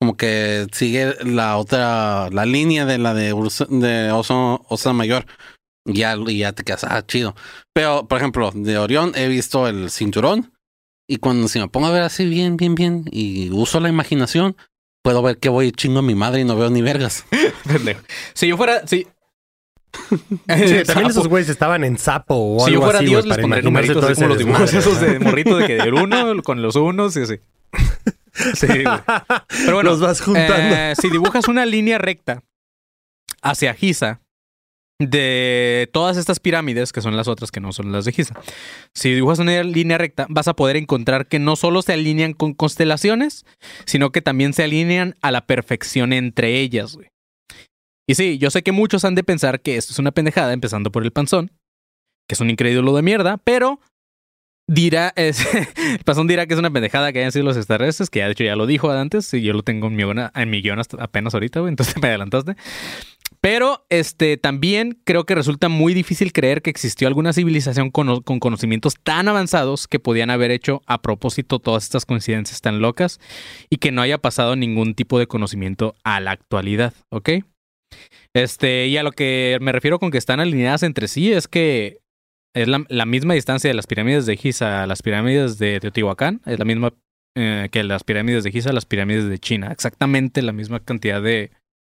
como 0.00 0.16
que 0.16 0.66
sigue 0.72 1.14
la 1.24 1.56
otra, 1.56 2.30
la 2.30 2.46
línea 2.46 2.86
de 2.86 2.98
la 2.98 3.14
de, 3.14 3.32
Ursa, 3.32 3.66
de 3.68 4.12
Oso, 4.12 4.64
Osa 4.68 4.92
Mayor. 4.92 5.26
Ya, 5.84 6.16
y 6.26 6.38
ya 6.38 6.52
te 6.52 6.64
quedas, 6.64 6.84
ah, 6.84 7.04
chido. 7.06 7.34
Pero, 7.72 8.06
por 8.06 8.18
ejemplo, 8.18 8.52
de 8.54 8.78
Orión 8.78 9.12
he 9.14 9.28
visto 9.28 9.66
el 9.66 9.90
cinturón 9.90 10.52
y 11.08 11.16
cuando 11.16 11.48
se 11.48 11.58
me 11.58 11.68
pongo 11.68 11.86
a 11.86 11.90
ver 11.90 12.02
así 12.02 12.26
bien, 12.26 12.56
bien, 12.56 12.74
bien 12.74 13.04
y 13.10 13.50
uso 13.50 13.80
la 13.80 13.88
imaginación, 13.88 14.56
puedo 15.02 15.22
ver 15.22 15.38
que 15.38 15.48
voy 15.48 15.72
chingo 15.72 16.00
a 16.00 16.02
mi 16.02 16.14
madre 16.14 16.42
y 16.42 16.44
no 16.44 16.56
veo 16.56 16.68
ni 16.68 16.82
vergas. 16.82 17.24
Pendejo. 17.66 18.02
Si 18.34 18.46
yo 18.46 18.58
fuera, 18.58 18.86
si, 18.86 19.06
Sí, 20.10 20.36
también 20.46 20.84
Sapo. 20.84 21.08
esos 21.08 21.28
güeyes 21.28 21.48
estaban 21.48 21.84
en 21.84 21.98
sapo 21.98 22.56
o 22.56 22.64
si 22.64 22.72
yo 22.72 22.82
fuera 22.82 22.98
así, 22.98 23.08
Dios, 23.08 23.24
güey, 23.24 23.36
les 23.36 23.42
pondría 23.42 23.62
numeritos 23.62 24.14
como 24.14 24.28
los 24.28 24.38
dibujos 24.38 24.74
esos 24.74 25.00
de 25.00 25.18
morrito 25.20 25.56
de 25.56 25.66
que 25.66 25.74
del 25.76 25.94
uno 25.94 26.42
con 26.42 26.62
los 26.62 26.76
unos 26.76 27.16
y 27.16 27.22
así. 27.22 27.40
Sí, 28.54 28.66
güey. 28.66 28.84
Pero 28.84 29.74
bueno, 29.74 29.90
Los 29.90 30.00
vas 30.00 30.20
juntando. 30.20 30.74
eh, 30.76 30.94
si 31.00 31.10
dibujas 31.10 31.48
una 31.48 31.66
línea 31.66 31.98
recta 31.98 32.42
hacia 33.42 33.74
Giza 33.74 34.20
de 35.00 35.88
todas 35.92 36.16
estas 36.16 36.40
pirámides, 36.40 36.92
que 36.92 37.00
son 37.00 37.16
las 37.16 37.28
otras 37.28 37.52
que 37.52 37.60
no 37.60 37.72
son 37.72 37.92
las 37.92 38.04
de 38.04 38.12
Giza, 38.12 38.34
si 38.94 39.12
dibujas 39.14 39.38
una 39.38 39.62
línea 39.62 39.96
recta, 39.96 40.26
vas 40.28 40.48
a 40.48 40.54
poder 40.54 40.76
encontrar 40.76 41.28
que 41.28 41.38
no 41.38 41.54
solo 41.54 41.82
se 41.82 41.92
alinean 41.92 42.32
con 42.32 42.52
constelaciones, 42.52 43.44
sino 43.86 44.10
que 44.10 44.22
también 44.22 44.52
se 44.52 44.64
alinean 44.64 45.14
a 45.22 45.30
la 45.30 45.46
perfección 45.46 46.12
entre 46.12 46.58
ellas, 46.58 46.96
güey. 46.96 47.08
Y 48.08 48.14
sí, 48.14 48.38
yo 48.38 48.50
sé 48.50 48.62
que 48.62 48.72
muchos 48.72 49.04
han 49.04 49.14
de 49.14 49.22
pensar 49.22 49.60
que 49.60 49.76
esto 49.76 49.92
es 49.92 49.98
una 49.98 50.10
pendejada, 50.12 50.52
empezando 50.52 50.90
por 50.90 51.04
el 51.04 51.12
panzón, 51.12 51.52
que 52.28 52.34
es 52.34 52.40
un 52.40 52.50
incrédulo 52.50 52.96
de 52.96 53.02
mierda, 53.02 53.36
pero 53.36 53.80
dirá, 54.68 55.12
es, 55.16 55.44
el 55.76 56.04
panzón 56.04 56.28
dirá 56.28 56.46
que 56.46 56.54
es 56.54 56.60
una 56.60 56.70
pendejada 56.70 57.12
que 57.12 57.18
hayan 57.18 57.32
sido 57.32 57.44
los 57.44 57.56
extraterrestres, 57.56 58.10
que 58.10 58.20
ya 58.20 58.26
de 58.26 58.32
hecho 58.32 58.44
ya 58.44 58.54
lo 58.54 58.66
dijo 58.66 58.90
antes, 58.92 59.34
y 59.34 59.42
yo 59.42 59.52
lo 59.52 59.64
tengo 59.64 59.88
en 59.88 59.96
mi 59.96 60.04
guion, 60.04 60.30
en 60.32 60.50
mi 60.50 60.62
guion 60.62 60.78
hasta 60.78 61.02
apenas 61.02 61.34
ahorita, 61.34 61.60
güey, 61.60 61.70
entonces 61.72 61.96
me 62.00 62.08
adelantaste. 62.08 62.54
Pero 63.40 63.86
este 63.88 64.36
también 64.36 65.00
creo 65.04 65.24
que 65.24 65.34
resulta 65.34 65.68
muy 65.68 65.94
difícil 65.94 66.32
creer 66.32 66.60
que 66.60 66.70
existió 66.70 67.08
alguna 67.08 67.32
civilización 67.32 67.90
con, 67.90 68.22
con 68.22 68.40
conocimientos 68.40 68.94
tan 69.02 69.28
avanzados 69.28 69.86
que 69.86 70.00
podían 70.00 70.30
haber 70.30 70.50
hecho 70.50 70.82
a 70.86 71.02
propósito 71.02 71.58
todas 71.58 71.84
estas 71.84 72.04
coincidencias 72.04 72.60
tan 72.60 72.80
locas 72.80 73.20
y 73.70 73.76
que 73.76 73.92
no 73.92 74.02
haya 74.02 74.18
pasado 74.18 74.56
ningún 74.56 74.94
tipo 74.94 75.18
de 75.18 75.26
conocimiento 75.26 75.94
a 76.04 76.20
la 76.20 76.32
actualidad, 76.32 76.94
¿ok? 77.10 77.30
Este, 78.34 78.88
y 78.88 78.96
a 78.96 79.02
lo 79.02 79.12
que 79.12 79.58
me 79.60 79.72
refiero 79.72 79.98
con 79.98 80.10
que 80.10 80.18
están 80.18 80.40
alineadas 80.40 80.82
entre 80.82 81.06
sí 81.06 81.32
es 81.32 81.48
que 81.48 82.00
es 82.54 82.68
la, 82.68 82.84
la 82.88 83.06
misma 83.06 83.34
distancia 83.34 83.68
de 83.68 83.74
las 83.74 83.86
pirámides 83.86 84.26
de 84.26 84.36
Giza 84.36 84.82
a 84.82 84.86
las 84.86 85.02
pirámides 85.02 85.58
de 85.58 85.80
Teotihuacán, 85.80 86.40
es 86.46 86.58
la 86.58 86.64
misma 86.64 86.92
eh, 87.36 87.68
que 87.70 87.84
las 87.84 88.04
pirámides 88.04 88.44
de 88.44 88.50
Giza 88.52 88.70
a 88.70 88.72
las 88.72 88.86
pirámides 88.86 89.28
de 89.28 89.38
China, 89.38 89.70
exactamente 89.70 90.42
la 90.42 90.52
misma 90.52 90.80
cantidad 90.80 91.22
de 91.22 91.50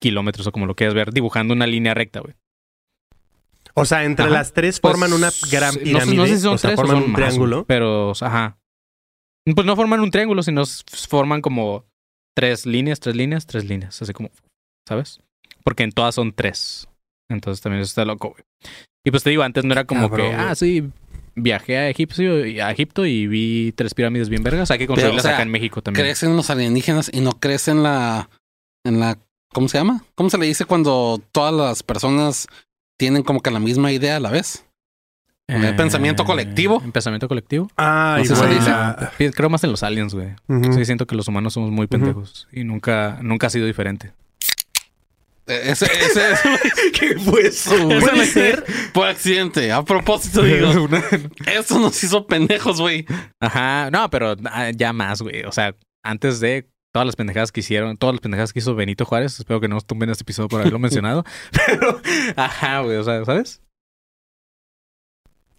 kilómetros 0.03 0.47
o 0.47 0.53
como 0.53 0.67
lo 0.67 0.75
quieras 0.75 0.95
ver, 0.95 1.13
dibujando 1.13 1.55
una 1.55 1.67
línea 1.67 1.95
recta, 1.95 2.21
güey. 2.21 2.35
O 3.75 3.85
sea, 3.85 4.05
entre 4.05 4.27
Ajá. 4.27 4.35
las 4.35 4.53
tres 4.53 4.81
Pues, 4.81 4.93
forman 4.93 5.13
una 5.13 5.31
gran 5.51 5.73
sí, 5.73 5.79
no 5.79 6.01
sé- 6.01 6.07
pirámide. 6.07 6.17
No, 6.17 6.27
sé 6.27 6.37
si 6.37 6.41
son 6.43 6.55
o 6.55 6.59
sea, 6.59 6.71
tres 6.71 6.79
o 6.79 6.83
forman 6.83 6.97
son 6.97 7.05
un 7.05 7.13
más, 7.13 7.21
triángulo. 7.21 7.65
pero, 7.67 8.13
ajá. 8.21 8.59
Pues 9.55 9.67
no 9.67 9.77
forman 9.77 10.01
un 10.01 10.11
triángulo, 10.11 10.43
sino 10.43 10.65
forman 11.09 11.41
como 11.41 11.85
tres 12.37 12.67
líneas, 12.67 13.01
tres 13.01 13.15
líneas, 13.17 13.47
tres 13.47 13.65
líneas. 13.65 14.03
Así 14.03 14.13
como, 14.13 14.31
¿sabes? 14.89 15.21
Porque 15.65 15.85
en 15.85 15.93
todas 15.93 16.15
son 16.17 16.33
tres. 16.33 16.89
Entonces 17.31 17.63
también 17.63 17.83
eso 17.83 17.91
está 17.91 18.05
loco, 18.05 18.31
güey. 18.31 18.43
Y 19.05 19.11
pues 19.11 19.23
te 19.23 19.31
digo, 19.31 19.43
antes 19.43 19.65
no 19.65 19.73
era 19.73 19.85
como 19.85 20.09
Cabrón, 20.11 20.29
que, 20.31 20.35
ah, 20.35 20.55
sí, 20.55 20.91
viajé 21.35 21.79
a 21.79 21.89
Egipto, 21.89 22.23
y- 22.23 22.61
a 22.61 22.71
Egipto 22.71 23.07
y 23.07 23.27
vi 23.27 23.73
tres 23.73 23.95
pirámides 23.95 24.29
bien 24.29 24.43
vergas. 24.43 24.71
Hay 24.71 24.79
que 24.79 24.87
construirlas 24.87 25.25
o 25.25 25.29
sea, 25.29 25.35
acá 25.37 25.43
en 25.43 25.51
México 25.51 25.83
también. 25.83 26.05
Crees 26.05 26.23
en 26.23 26.37
los 26.37 26.51
alienígenas 26.51 27.11
y 27.13 27.21
no 27.21 27.33
crees 27.33 27.69
en 27.69 27.83
la, 27.83 28.29
en 28.85 29.01
la, 29.01 29.17
¿cómo 29.53 29.69
se 29.69 29.79
llama? 29.79 30.05
¿Cómo 30.15 30.29
se 30.29 30.39
le 30.39 30.47
dice 30.47 30.65
cuando 30.67 31.21
todas 31.33 31.55
las 31.55 31.83
personas 31.83 32.47
tienen 32.99 33.23
como 33.23 33.41
que 33.41 33.51
la 33.51 33.61
misma 33.61 33.91
idea 33.93 34.17
a 34.17 34.21
la 34.21 34.31
vez? 34.31 34.67
¿En 35.49 35.65
el 35.65 35.75
pensamiento 35.75 36.25
colectivo? 36.25 36.81
¿En 36.85 36.93
pensamiento 36.93 37.27
colectivo? 37.27 37.69
Ay, 37.77 38.23
No 38.23 38.37
sé 38.37 38.61
si 38.61 38.71
la- 38.71 39.11
Creo 39.35 39.51
más 39.51 39.65
en 39.65 39.73
los 39.73 39.83
aliens, 39.83 40.15
güey. 40.15 40.29
Sí, 40.75 40.85
siento 40.85 41.07
que 41.09 41.17
los 41.17 41.27
humanos 41.27 41.55
somos 41.55 41.71
muy 41.73 41.87
pendejos 41.89 42.47
y 42.53 42.63
nunca, 42.63 43.19
nunca 43.23 43.49
ha 43.49 43.51
sido 43.51 43.67
diferente. 43.67 44.13
Eh, 45.47 45.61
Ese, 45.65 45.87
ese, 45.87 46.21
¿Qué 46.93 47.19
fue 47.19 47.49
eso? 47.49 47.71
Puede 47.89 48.27
ser 48.27 48.65
por 48.93 49.09
accidente. 49.09 49.73
A 49.73 49.83
propósito, 49.85 50.43
digo, 50.43 50.89
esto 51.47 51.79
nos 51.79 52.03
hizo 52.05 52.27
pendejos, 52.27 52.81
güey. 52.81 53.07
Ajá, 53.41 53.91
no, 53.91 54.09
pero 54.11 54.37
ah, 54.45 54.71
ya 54.71 54.93
más, 54.93 55.23
güey. 55.23 55.45
O 55.45 55.53
sea, 55.53 55.75
antes 56.05 56.41
de 56.41 56.69
todas 56.93 57.07
las 57.07 57.17
pendejadas 57.17 57.53
que 57.53 57.61
hicieron, 57.61 57.97
todas 57.97 58.15
las 58.15 58.21
pendejadas 58.21 58.53
que 58.53 58.59
hizo 58.61 58.75
Benito 58.75 59.05
Juárez, 59.05 59.39
espero 59.39 59.61
que 59.61 59.69
no 59.69 59.81
tumben 59.81 60.11
este 60.11 60.23
episodio 60.23 60.49
por 60.49 60.61
haberlo 60.61 60.79
mencionado. 60.81 61.25
Pero, 61.67 62.01
ajá, 62.37 62.81
güey, 62.81 62.97
o 62.97 63.05
sea, 63.05 63.25
¿sabes? 63.25 63.63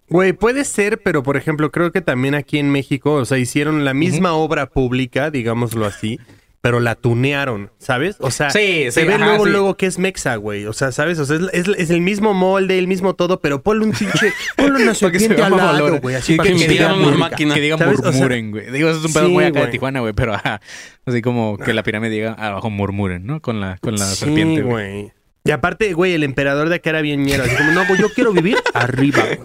Güey, 0.09 0.33
puede 0.33 0.65
ser, 0.65 1.01
pero 1.01 1.23
por 1.23 1.37
ejemplo, 1.37 1.71
creo 1.71 1.93
que 1.93 2.01
también 2.01 2.35
aquí 2.35 2.57
en 2.57 2.69
México, 2.69 3.13
o 3.13 3.25
sea, 3.25 3.37
hicieron 3.37 3.85
la 3.85 3.93
misma 3.93 4.33
obra 4.33 4.65
pública, 4.65 5.31
digámoslo 5.31 5.85
así, 5.85 6.19
pero 6.61 6.79
la 6.79 6.93
tunearon, 6.95 7.71
¿sabes? 7.79 8.17
O 8.19 8.29
sea, 8.29 8.51
Sí, 8.51 8.83
se 8.91 9.01
sí, 9.01 9.03
ve 9.07 9.15
ajá, 9.15 9.25
luego, 9.25 9.45
sí. 9.45 9.51
luego 9.51 9.77
que 9.77 9.87
es 9.87 9.97
mexa, 9.97 10.35
güey. 10.35 10.67
O 10.67 10.73
sea, 10.73 10.91
¿sabes? 10.91 11.17
O 11.17 11.25
sea, 11.25 11.37
es, 11.37 11.67
es- 11.67 11.75
es 11.77 11.89
el 11.89 12.01
mismo 12.01 12.33
molde, 12.35 12.77
el 12.77 12.87
mismo 12.87 13.15
todo, 13.15 13.39
pero 13.39 13.63
ponle 13.63 13.85
un 13.85 13.91
pinche, 13.93 14.31
ponle 14.57 14.83
una 14.83 14.93
serpiente 14.93 15.41
al 15.41 15.57
lado, 15.57 15.99
güey. 15.99 16.15
Así 16.15 16.35
para 16.35 16.49
que, 16.49 16.55
que, 16.55 16.61
que 16.61 16.67
digan 16.67 17.01
una 17.01 17.17
máquina. 17.17 17.55
que 17.55 17.61
digan 17.61 17.79
¿Sabes? 17.79 17.99
O 17.99 18.03
sea, 18.03 18.11
murmuren, 18.11 18.51
güey. 18.51 18.69
Digo, 18.71 18.89
eso 18.89 18.99
es 18.99 19.05
un 19.05 19.13
pedo 19.13 19.29
muy 19.29 19.43
acá 19.43 19.53
de 19.55 19.65
güey. 19.65 19.71
Tijuana, 19.71 19.99
güey, 20.01 20.13
pero 20.13 20.33
ajá. 20.35 20.61
Así 21.05 21.21
como 21.23 21.57
que 21.57 21.73
la 21.73 21.81
pirámide 21.83 22.11
diga 22.11 22.33
abajo 22.33 22.69
murmuren, 22.69 23.25
¿no? 23.25 23.41
Con 23.41 23.59
la, 23.59 23.77
con 23.81 23.95
la 23.95 24.05
serpiente, 24.05 24.61
güey. 24.61 24.91
güey. 25.01 25.11
Y 25.43 25.49
aparte, 25.49 25.93
güey, 25.93 26.13
el 26.13 26.23
emperador 26.23 26.69
de 26.69 26.75
acá 26.75 26.91
era 26.91 27.01
bien 27.01 27.23
ñero. 27.23 27.43
Así 27.43 27.55
como, 27.55 27.71
no, 27.71 27.87
güey, 27.87 27.99
yo 27.99 28.09
quiero 28.13 28.31
vivir 28.31 28.57
arriba, 28.75 29.23
güey. 29.23 29.39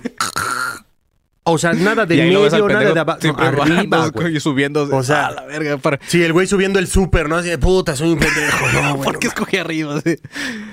O 1.49 1.59
sea, 1.59 1.73
nada 1.75 2.07
de 2.07 2.17
medio, 2.17 2.41
nada 2.69 2.93
de 2.93 3.01
abajo. 3.01 3.21
no, 3.23 3.39
arriba, 3.39 4.09
güey. 4.09 4.37
y 4.37 4.41
subiendo. 4.41 4.89
O 4.91 5.03
sea, 5.05 5.29
a 5.29 5.31
la 5.31 5.45
verga. 5.45 5.77
Para... 5.77 6.01
Sí, 6.05 6.21
el 6.21 6.33
güey 6.33 6.49
subiendo 6.49 6.81
el 6.81 6.89
súper, 6.89 7.29
¿no? 7.29 7.37
Así 7.37 7.49
de 7.49 7.57
puta, 7.57 7.95
soy 7.95 8.11
un 8.11 8.19
pendejo. 8.19 8.67
No, 8.73 8.95
güey. 8.97 9.05
¿Por 9.05 9.21
qué 9.21 9.29
escogí 9.29 9.57
arriba? 9.57 10.03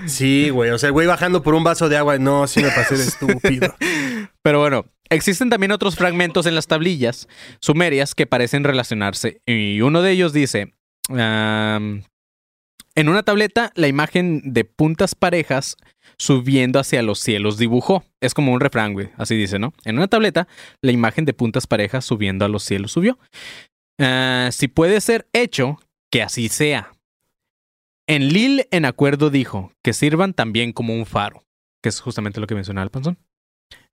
Sí. 0.08 0.50
güey. 0.50 0.72
O 0.72 0.80
sea, 0.80 0.88
el 0.88 0.94
güey 0.94 1.06
bajando 1.06 1.44
por 1.44 1.54
un 1.54 1.64
vaso 1.64 1.90
de 1.90 1.98
agua. 1.98 2.18
No, 2.18 2.48
sí 2.48 2.64
me 2.64 2.72
pasé 2.72 2.98
de 2.98 3.04
estúpido. 3.04 3.76
Pero 4.42 4.62
bueno, 4.62 4.86
existen 5.10 5.52
también 5.52 5.72
otros 5.72 5.96
fragmentos 5.96 6.48
en 6.48 6.56
las 6.56 6.66
tablillas 6.66 7.28
sumerias 7.60 8.16
que 8.16 8.26
parecen 8.26 8.64
relacionarse. 8.64 9.42
Y 9.46 9.82
uno 9.82 10.02
de 10.02 10.10
ellos 10.10 10.34
dice: 10.34 10.74
am, 11.10 12.02
En 12.96 13.10
una 13.10 13.24
tableta, 13.24 13.72
la 13.76 13.88
imagen 13.88 14.54
de 14.54 14.66
puntas 14.66 15.16
parejas 15.16 15.78
subiendo 16.18 16.80
hacia 16.80 17.02
los 17.02 17.20
cielos 17.20 17.58
dibujó. 17.58 18.04
Es 18.22 18.34
como 18.34 18.54
un 18.54 18.60
refrán. 18.60 18.96
Así 19.18 19.36
dice, 19.36 19.58
¿no? 19.58 19.74
En 19.84 19.98
una 19.98 20.08
tableta, 20.08 20.48
la 20.82 20.92
imagen 20.92 21.26
de 21.26 21.34
puntas 21.34 21.66
parejas 21.66 22.06
subiendo 22.06 22.46
a 22.46 22.50
los 22.50 22.64
cielos 22.64 22.92
subió. 22.92 23.18
Ah, 24.00 24.50
si 24.52 24.68
puede 24.68 25.02
ser 25.02 25.28
hecho, 25.34 25.80
que 26.12 26.22
así 26.22 26.50
sea. 26.50 26.92
En 28.08 28.30
Lil, 28.30 28.68
en 28.70 28.86
acuerdo, 28.86 29.30
dijo 29.30 29.72
que 29.82 29.94
sirvan 29.94 30.34
también 30.34 30.74
como 30.74 30.94
un 30.94 31.06
faro, 31.06 31.46
que 31.82 31.90
es 31.90 32.00
justamente 32.00 32.40
lo 32.40 32.48
que 32.48 32.56
mencionaba 32.56 32.84
el 32.84 32.92
panzón. 32.92 33.18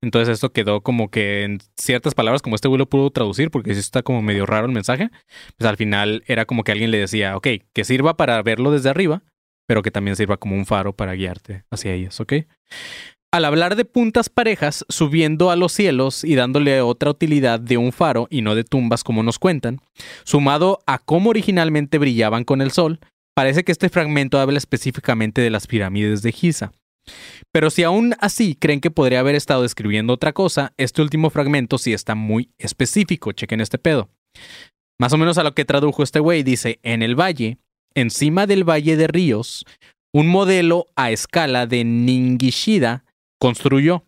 Entonces 0.03 0.35
esto 0.35 0.53
quedó 0.53 0.81
como 0.81 1.11
que 1.11 1.45
en 1.45 1.59
ciertas 1.77 2.15
palabras, 2.15 2.43
como 2.43 2.57
este 2.57 2.69
güey 2.69 2.79
lo 2.79 2.89
pudo 2.89 3.11
traducir, 3.11 3.51
porque 3.51 3.75
sí 3.75 3.81
está 3.81 4.03
como 4.03 4.23
medio 4.23 4.47
raro 4.47 4.67
el 4.67 4.73
mensaje, 4.73 5.11
pues 5.57 5.69
al 5.69 5.77
final 5.77 6.23
era 6.27 6.47
como 6.47 6.65
que 6.65 6.73
alguien 6.73 6.91
le 6.91 6.99
decía, 6.99 7.37
ok, 7.37 7.49
que 7.73 7.85
sirva 7.85 8.17
para 8.17 8.43
verlo 8.43 8.71
desde 8.71 8.91
arriba, 8.91 9.23
pero 9.67 9.83
que 9.83 9.91
también 9.91 10.17
sirva 10.17 10.37
como 10.37 10.57
un 10.57 10.67
faro 10.67 10.95
para 10.95 11.15
guiarte 11.15 11.65
hacia 11.71 11.93
ellas, 11.93 12.19
¿ok? 12.21 12.33
Al 13.33 13.45
hablar 13.45 13.77
de 13.77 13.85
puntas 13.85 14.29
parejas, 14.29 14.85
subiendo 14.89 15.53
a 15.53 15.57
los 15.57 15.71
cielos 15.71 16.25
y 16.25 16.35
dándole 16.35 16.81
otra 16.81 17.11
utilidad 17.11 17.61
de 17.61 17.77
un 17.77 17.93
faro 17.93 18.27
y 18.29 18.43
no 18.43 18.57
de 18.57 18.65
tumbas 18.65 19.05
como 19.05 19.23
nos 19.23 19.39
cuentan, 19.39 19.81
sumado 20.25 20.81
a 20.87 20.99
cómo 20.99 21.31
originalmente 21.31 21.99
brillaban 21.99 22.43
con 22.43 22.61
el 22.61 22.73
sol, 22.73 22.99
parece 23.37 23.63
que 23.63 23.71
este 23.71 23.89
fragmento 23.89 24.41
habla 24.41 24.59
específicamente 24.59 25.41
de 25.43 25.51
las 25.51 25.69
pirámides 25.69 26.23
de 26.23 26.33
Giza. 26.33 26.73
Pero 27.53 27.71
si 27.71 27.83
aún 27.83 28.15
así 28.21 28.55
creen 28.55 28.81
que 28.81 28.91
podría 28.91 29.21
haber 29.21 29.35
estado 29.35 29.65
escribiendo 29.65 30.13
otra 30.13 30.33
cosa, 30.33 30.73
este 30.77 31.03
último 31.03 31.31
fragmento 31.31 31.79
sí 31.79 31.93
está 31.93 32.15
muy 32.15 32.51
específico, 32.59 33.33
chequen 33.33 33.61
este 33.61 33.79
pedo. 33.79 34.09
Más 34.99 35.13
o 35.13 35.19
menos 35.19 35.39
a 35.39 35.43
lo 35.43 35.55
que 35.55 35.65
tradujo 35.65 36.03
este 36.03 36.21
güey, 36.21 36.43
dice, 36.43 36.79
en 36.83 37.03
el 37.03 37.19
valle, 37.19 37.59
encima 37.95 38.47
del 38.47 38.69
Valle 38.69 38.97
de 38.97 39.07
Ríos, 39.07 39.65
un 40.13 40.29
modelo 40.29 40.87
a 40.97 41.11
escala 41.11 41.67
de 41.67 41.85
Ningishida 41.85 43.05
construyó. 43.41 44.05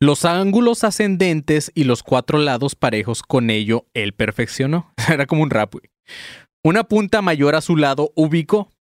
Los 0.00 0.24
ángulos 0.24 0.84
ascendentes 0.84 1.72
y 1.74 1.84
los 1.84 2.02
cuatro 2.02 2.38
lados 2.38 2.74
parejos 2.74 3.22
con 3.22 3.50
ello 3.50 3.86
él 3.94 4.12
perfeccionó. 4.12 4.92
Era 5.08 5.26
como 5.26 5.42
un 5.42 5.50
rap, 5.50 5.72
güey. 5.72 5.90
Una 6.64 6.84
punta 6.84 7.22
mayor 7.22 7.54
a 7.54 7.60
su 7.60 7.76
lado 7.76 8.12
ubicó. 8.14 8.72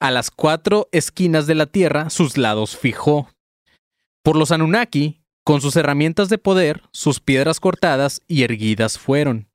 A 0.00 0.10
las 0.10 0.30
cuatro 0.30 0.88
esquinas 0.92 1.46
de 1.46 1.54
la 1.54 1.66
Tierra 1.66 2.10
sus 2.10 2.36
lados 2.38 2.76
fijó. 2.76 3.28
Por 4.22 4.36
los 4.36 4.52
Anunnaki, 4.52 5.20
con 5.44 5.60
sus 5.60 5.76
herramientas 5.76 6.28
de 6.28 6.38
poder, 6.38 6.82
sus 6.92 7.20
piedras 7.20 7.58
cortadas 7.60 8.20
y 8.28 8.42
erguidas 8.42 8.98
fueron. 8.98 9.48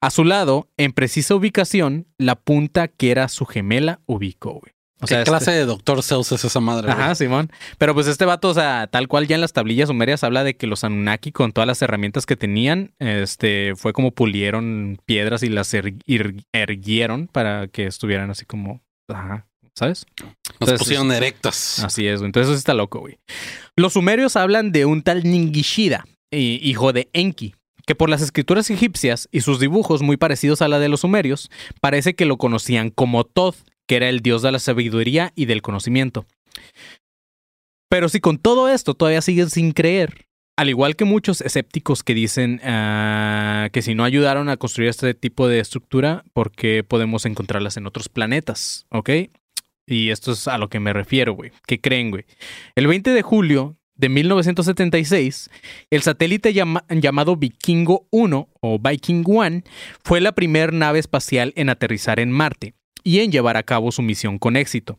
A 0.00 0.10
su 0.10 0.24
lado, 0.24 0.68
en 0.76 0.92
precisa 0.92 1.34
ubicación, 1.34 2.06
la 2.18 2.34
punta 2.34 2.88
que 2.88 3.10
era 3.10 3.28
su 3.28 3.46
gemela 3.46 4.00
ubicó, 4.06 4.52
güey. 4.60 4.74
O 5.00 5.06
¿Qué 5.06 5.14
sea, 5.14 5.24
clase 5.24 5.50
este- 5.50 5.60
de 5.60 5.66
doctor 5.66 6.02
Zeus 6.02 6.30
es 6.32 6.44
esa 6.44 6.60
madre? 6.60 6.86
güey? 6.86 6.98
Ajá, 6.98 7.14
Simón. 7.14 7.50
Pero 7.78 7.94
pues 7.94 8.06
este 8.06 8.24
vato, 8.26 8.50
o 8.50 8.54
sea, 8.54 8.86
tal 8.86 9.08
cual 9.08 9.26
ya 9.26 9.34
en 9.34 9.40
las 9.40 9.52
tablillas 9.52 9.88
sumerias 9.88 10.22
habla 10.22 10.44
de 10.44 10.56
que 10.56 10.66
los 10.66 10.84
Anunnaki 10.84 11.32
con 11.32 11.52
todas 11.52 11.66
las 11.66 11.82
herramientas 11.82 12.26
que 12.26 12.36
tenían, 12.36 12.94
este, 13.00 13.74
fue 13.76 13.92
como 13.92 14.12
pulieron 14.12 14.98
piedras 15.04 15.42
y 15.42 15.48
las 15.48 15.72
er- 15.74 15.98
ir- 16.06 16.44
erguieron 16.52 17.26
para 17.26 17.66
que 17.68 17.86
estuvieran 17.86 18.30
así 18.30 18.44
como, 18.44 18.82
ajá, 19.08 19.46
¿sabes? 19.74 20.06
Nos 20.20 20.34
Entonces, 20.52 20.78
pusieron 20.78 21.12
erectas. 21.12 21.80
Así 21.80 22.06
es, 22.06 22.20
güey. 22.20 22.28
Entonces 22.28 22.50
eso 22.50 22.58
está 22.58 22.74
loco, 22.74 23.00
güey. 23.00 23.18
Los 23.76 23.94
sumerios 23.94 24.36
hablan 24.36 24.72
de 24.72 24.86
un 24.86 25.02
tal 25.02 25.24
Ningishida, 25.24 26.04
hijo 26.30 26.92
de 26.92 27.08
Enki, 27.12 27.54
que 27.86 27.94
por 27.94 28.08
las 28.08 28.22
escrituras 28.22 28.70
egipcias 28.70 29.28
y 29.32 29.40
sus 29.40 29.60
dibujos 29.60 30.02
muy 30.02 30.16
parecidos 30.16 30.62
a 30.62 30.68
la 30.68 30.78
de 30.78 30.88
los 30.88 31.00
sumerios, 31.00 31.50
parece 31.80 32.14
que 32.14 32.24
lo 32.24 32.38
conocían 32.38 32.90
como 32.90 33.24
Thoth, 33.24 33.56
que 33.86 33.96
era 33.96 34.08
el 34.08 34.20
dios 34.20 34.42
de 34.42 34.52
la 34.52 34.58
sabiduría 34.58 35.32
y 35.34 35.46
del 35.46 35.62
conocimiento. 35.62 36.26
Pero 37.88 38.08
si 38.08 38.20
con 38.20 38.38
todo 38.38 38.68
esto 38.68 38.94
todavía 38.94 39.20
siguen 39.20 39.50
sin 39.50 39.72
creer, 39.72 40.26
al 40.56 40.68
igual 40.68 40.96
que 40.96 41.04
muchos 41.04 41.40
escépticos 41.40 42.02
que 42.02 42.14
dicen 42.14 42.60
ah, 42.64 43.68
que 43.72 43.82
si 43.82 43.94
no 43.94 44.04
ayudaron 44.04 44.48
a 44.48 44.56
construir 44.56 44.88
este 44.88 45.14
tipo 45.14 45.48
de 45.48 45.60
estructura, 45.60 46.24
¿por 46.32 46.52
qué 46.52 46.84
podemos 46.84 47.26
encontrarlas 47.26 47.76
en 47.76 47.86
otros 47.86 48.08
planetas? 48.08 48.86
¿Ok? 48.90 49.10
Y 49.86 50.10
esto 50.10 50.32
es 50.32 50.48
a 50.48 50.58
lo 50.58 50.68
que 50.68 50.80
me 50.80 50.92
refiero, 50.92 51.34
güey. 51.34 51.52
¿Qué 51.66 51.80
creen, 51.80 52.10
güey? 52.10 52.24
El 52.74 52.86
20 52.86 53.10
de 53.10 53.22
julio 53.22 53.76
de 53.96 54.08
1976, 54.08 55.50
el 55.90 56.02
satélite 56.02 56.52
llama- 56.52 56.84
llamado 56.88 57.36
Vikingo 57.36 58.06
1 58.10 58.48
o 58.60 58.78
Viking 58.78 59.22
1 59.26 59.62
fue 60.04 60.20
la 60.20 60.32
primera 60.32 60.72
nave 60.72 60.98
espacial 60.98 61.52
en 61.56 61.68
aterrizar 61.68 62.18
en 62.18 62.30
Marte 62.32 62.74
y 63.04 63.20
en 63.20 63.30
llevar 63.30 63.56
a 63.56 63.62
cabo 63.62 63.92
su 63.92 64.02
misión 64.02 64.38
con 64.38 64.56
éxito. 64.56 64.98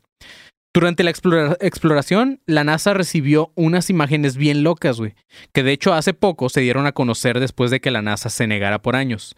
Durante 0.73 1.03
la 1.03 1.09
explora- 1.11 1.57
exploración, 1.61 2.41
la 2.45 2.65
NASA 2.65 2.93
recibió 2.93 3.51
unas 3.55 3.89
imágenes 3.89 4.35
bien 4.35 4.61
locas, 4.63 4.97
güey, 4.97 5.15
que 5.53 5.63
de 5.63 5.71
hecho 5.71 5.93
hace 5.93 6.13
poco 6.13 6.49
se 6.49 6.59
dieron 6.61 6.85
a 6.85 6.91
conocer 6.91 7.39
después 7.39 7.71
de 7.71 7.79
que 7.79 7.91
la 7.91 8.01
NASA 8.01 8.29
se 8.29 8.45
negara 8.45 8.81
por 8.81 8.95
años. 8.97 9.35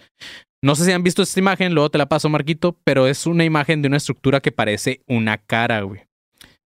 No 0.63 0.75
sé 0.75 0.85
si 0.85 0.91
han 0.91 1.03
visto 1.03 1.21
esta 1.21 1.39
imagen, 1.39 1.73
luego 1.73 1.91
te 1.91 1.97
la 1.97 2.07
paso, 2.07 2.29
Marquito, 2.29 2.77
pero 2.83 3.07
es 3.07 3.27
una 3.27 3.43
imagen 3.43 3.81
de 3.81 3.87
una 3.87 3.97
estructura 3.97 4.41
que 4.41 4.51
parece 4.51 5.01
una 5.07 5.37
cara, 5.37 5.81
güey. 5.81 6.01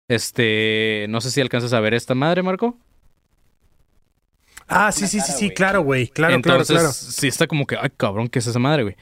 Este, 0.07 1.05
no 1.09 1.21
sé 1.21 1.31
si 1.31 1.41
alcanzas 1.41 1.73
a 1.73 1.79
ver 1.79 1.93
esta 1.93 2.15
madre, 2.15 2.43
Marco. 2.43 2.77
Ah, 4.67 4.91
sí, 4.91 5.07
sí, 5.07 5.19
sí, 5.19 5.31
sí, 5.31 5.49
claro, 5.51 5.81
güey. 5.83 6.07
Claro, 6.07 6.33
Entonces, 6.33 6.67
claro, 6.67 6.81
claro. 6.81 6.93
sí 6.93 7.27
está 7.27 7.45
como 7.45 7.67
que, 7.67 7.77
ay, 7.79 7.91
cabrón, 7.95 8.27
¿qué 8.27 8.39
es 8.39 8.47
esa 8.47 8.59
madre, 8.59 8.83
güey? 8.83 8.95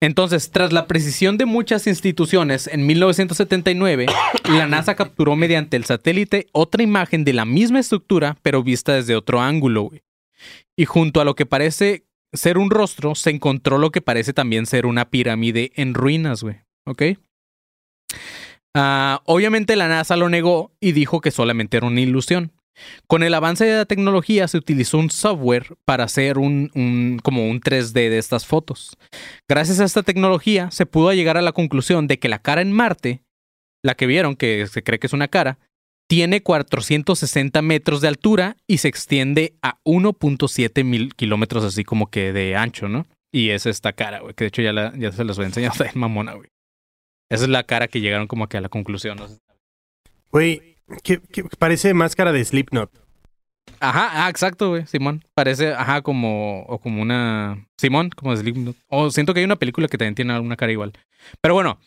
Entonces, 0.00 0.52
tras 0.52 0.72
la 0.72 0.86
precisión 0.86 1.36
de 1.38 1.44
muchas 1.44 1.88
instituciones, 1.88 2.68
en 2.68 2.86
1979, 2.86 4.06
la 4.48 4.66
NASA 4.68 4.94
capturó 4.94 5.34
mediante 5.34 5.76
el 5.76 5.84
satélite 5.84 6.46
otra 6.52 6.84
imagen 6.84 7.24
de 7.24 7.32
la 7.32 7.44
misma 7.44 7.80
estructura, 7.80 8.36
pero 8.42 8.62
vista 8.62 8.94
desde 8.94 9.16
otro 9.16 9.40
ángulo, 9.40 9.82
güey. 9.82 10.02
Y 10.76 10.84
junto 10.84 11.20
a 11.20 11.24
lo 11.24 11.34
que 11.34 11.46
parece 11.46 12.04
ser 12.32 12.58
un 12.58 12.70
rostro, 12.70 13.14
se 13.14 13.30
encontró 13.30 13.78
lo 13.78 13.90
que 13.90 14.00
parece 14.02 14.32
también 14.32 14.66
ser 14.66 14.86
una 14.86 15.10
pirámide 15.10 15.72
en 15.76 15.94
ruinas, 15.94 16.42
güey. 16.42 16.56
¿Ok? 16.86 17.02
Ah, 18.74 19.22
obviamente 19.24 19.76
la 19.76 19.88
NASA 19.88 20.16
lo 20.16 20.28
negó 20.28 20.72
y 20.80 20.92
dijo 20.92 21.20
que 21.20 21.30
solamente 21.30 21.76
era 21.76 21.86
una 21.86 22.00
ilusión. 22.00 22.52
Con 23.08 23.24
el 23.24 23.34
avance 23.34 23.64
de 23.64 23.76
la 23.76 23.86
tecnología 23.86 24.46
se 24.46 24.56
utilizó 24.56 24.98
un 24.98 25.10
software 25.10 25.74
para 25.84 26.04
hacer 26.04 26.38
un, 26.38 26.70
un- 26.74 27.18
como 27.24 27.48
un 27.50 27.60
3D 27.60 27.92
de 28.08 28.18
estas 28.18 28.46
fotos. 28.46 28.96
Gracias 29.48 29.80
a 29.80 29.84
esta 29.84 30.04
tecnología 30.04 30.70
se 30.70 30.86
pudo 30.86 31.12
llegar 31.12 31.36
a 31.36 31.42
la 31.42 31.52
conclusión 31.52 32.06
de 32.06 32.20
que 32.20 32.28
la 32.28 32.38
cara 32.40 32.60
en 32.62 32.70
Marte, 32.70 33.22
la 33.82 33.96
que 33.96 34.06
vieron 34.06 34.36
que 34.36 34.66
se 34.68 34.84
cree 34.84 35.00
que 35.00 35.08
es 35.08 35.12
una 35.12 35.26
cara, 35.26 35.58
tiene 36.08 36.42
460 36.42 37.62
metros 37.62 38.00
de 38.00 38.08
altura 38.08 38.56
y 38.66 38.78
se 38.78 38.88
extiende 38.88 39.54
a 39.62 39.78
1.7 39.84 40.82
mil 40.84 41.14
kilómetros 41.14 41.64
así 41.64 41.84
como 41.84 42.10
que 42.10 42.32
de 42.32 42.56
ancho, 42.56 42.88
¿no? 42.88 43.06
Y 43.30 43.50
es 43.50 43.66
esta 43.66 43.92
cara, 43.92 44.20
güey, 44.20 44.34
que 44.34 44.44
de 44.44 44.48
hecho 44.48 44.62
ya, 44.62 44.72
la- 44.72 44.92
ya 44.96 45.12
se 45.12 45.22
las 45.24 45.36
voy 45.36 45.44
a 45.44 45.48
enseñar, 45.48 45.72
está 45.72 45.84
bien 45.84 45.98
mamona, 45.98 46.32
güey. 46.34 46.48
Esa 47.30 47.44
es 47.44 47.50
la 47.50 47.62
cara 47.62 47.88
que 47.88 48.00
llegaron 48.00 48.26
como 48.26 48.48
que 48.48 48.56
a 48.56 48.60
la 48.62 48.70
conclusión, 48.70 49.18
¿no? 49.18 49.28
Güey, 50.30 50.76
que, 51.02 51.20
que 51.20 51.44
parece 51.58 51.92
máscara 51.94 52.32
de 52.32 52.44
Slipknot. 52.44 52.90
Ajá, 53.80 54.24
ah, 54.24 54.30
exacto, 54.30 54.70
güey, 54.70 54.86
Simón. 54.86 55.22
Parece, 55.34 55.72
ajá, 55.74 56.00
como, 56.00 56.62
o 56.62 56.78
como 56.78 57.02
una, 57.02 57.66
Simón, 57.78 58.10
como 58.10 58.32
de 58.34 58.38
Slipknot. 58.38 58.76
O 58.88 59.10
siento 59.10 59.34
que 59.34 59.40
hay 59.40 59.44
una 59.44 59.56
película 59.56 59.88
que 59.88 59.98
también 59.98 60.14
tiene 60.14 60.32
alguna 60.32 60.56
cara 60.56 60.72
igual. 60.72 60.92
Pero 61.42 61.52
bueno, 61.54 61.78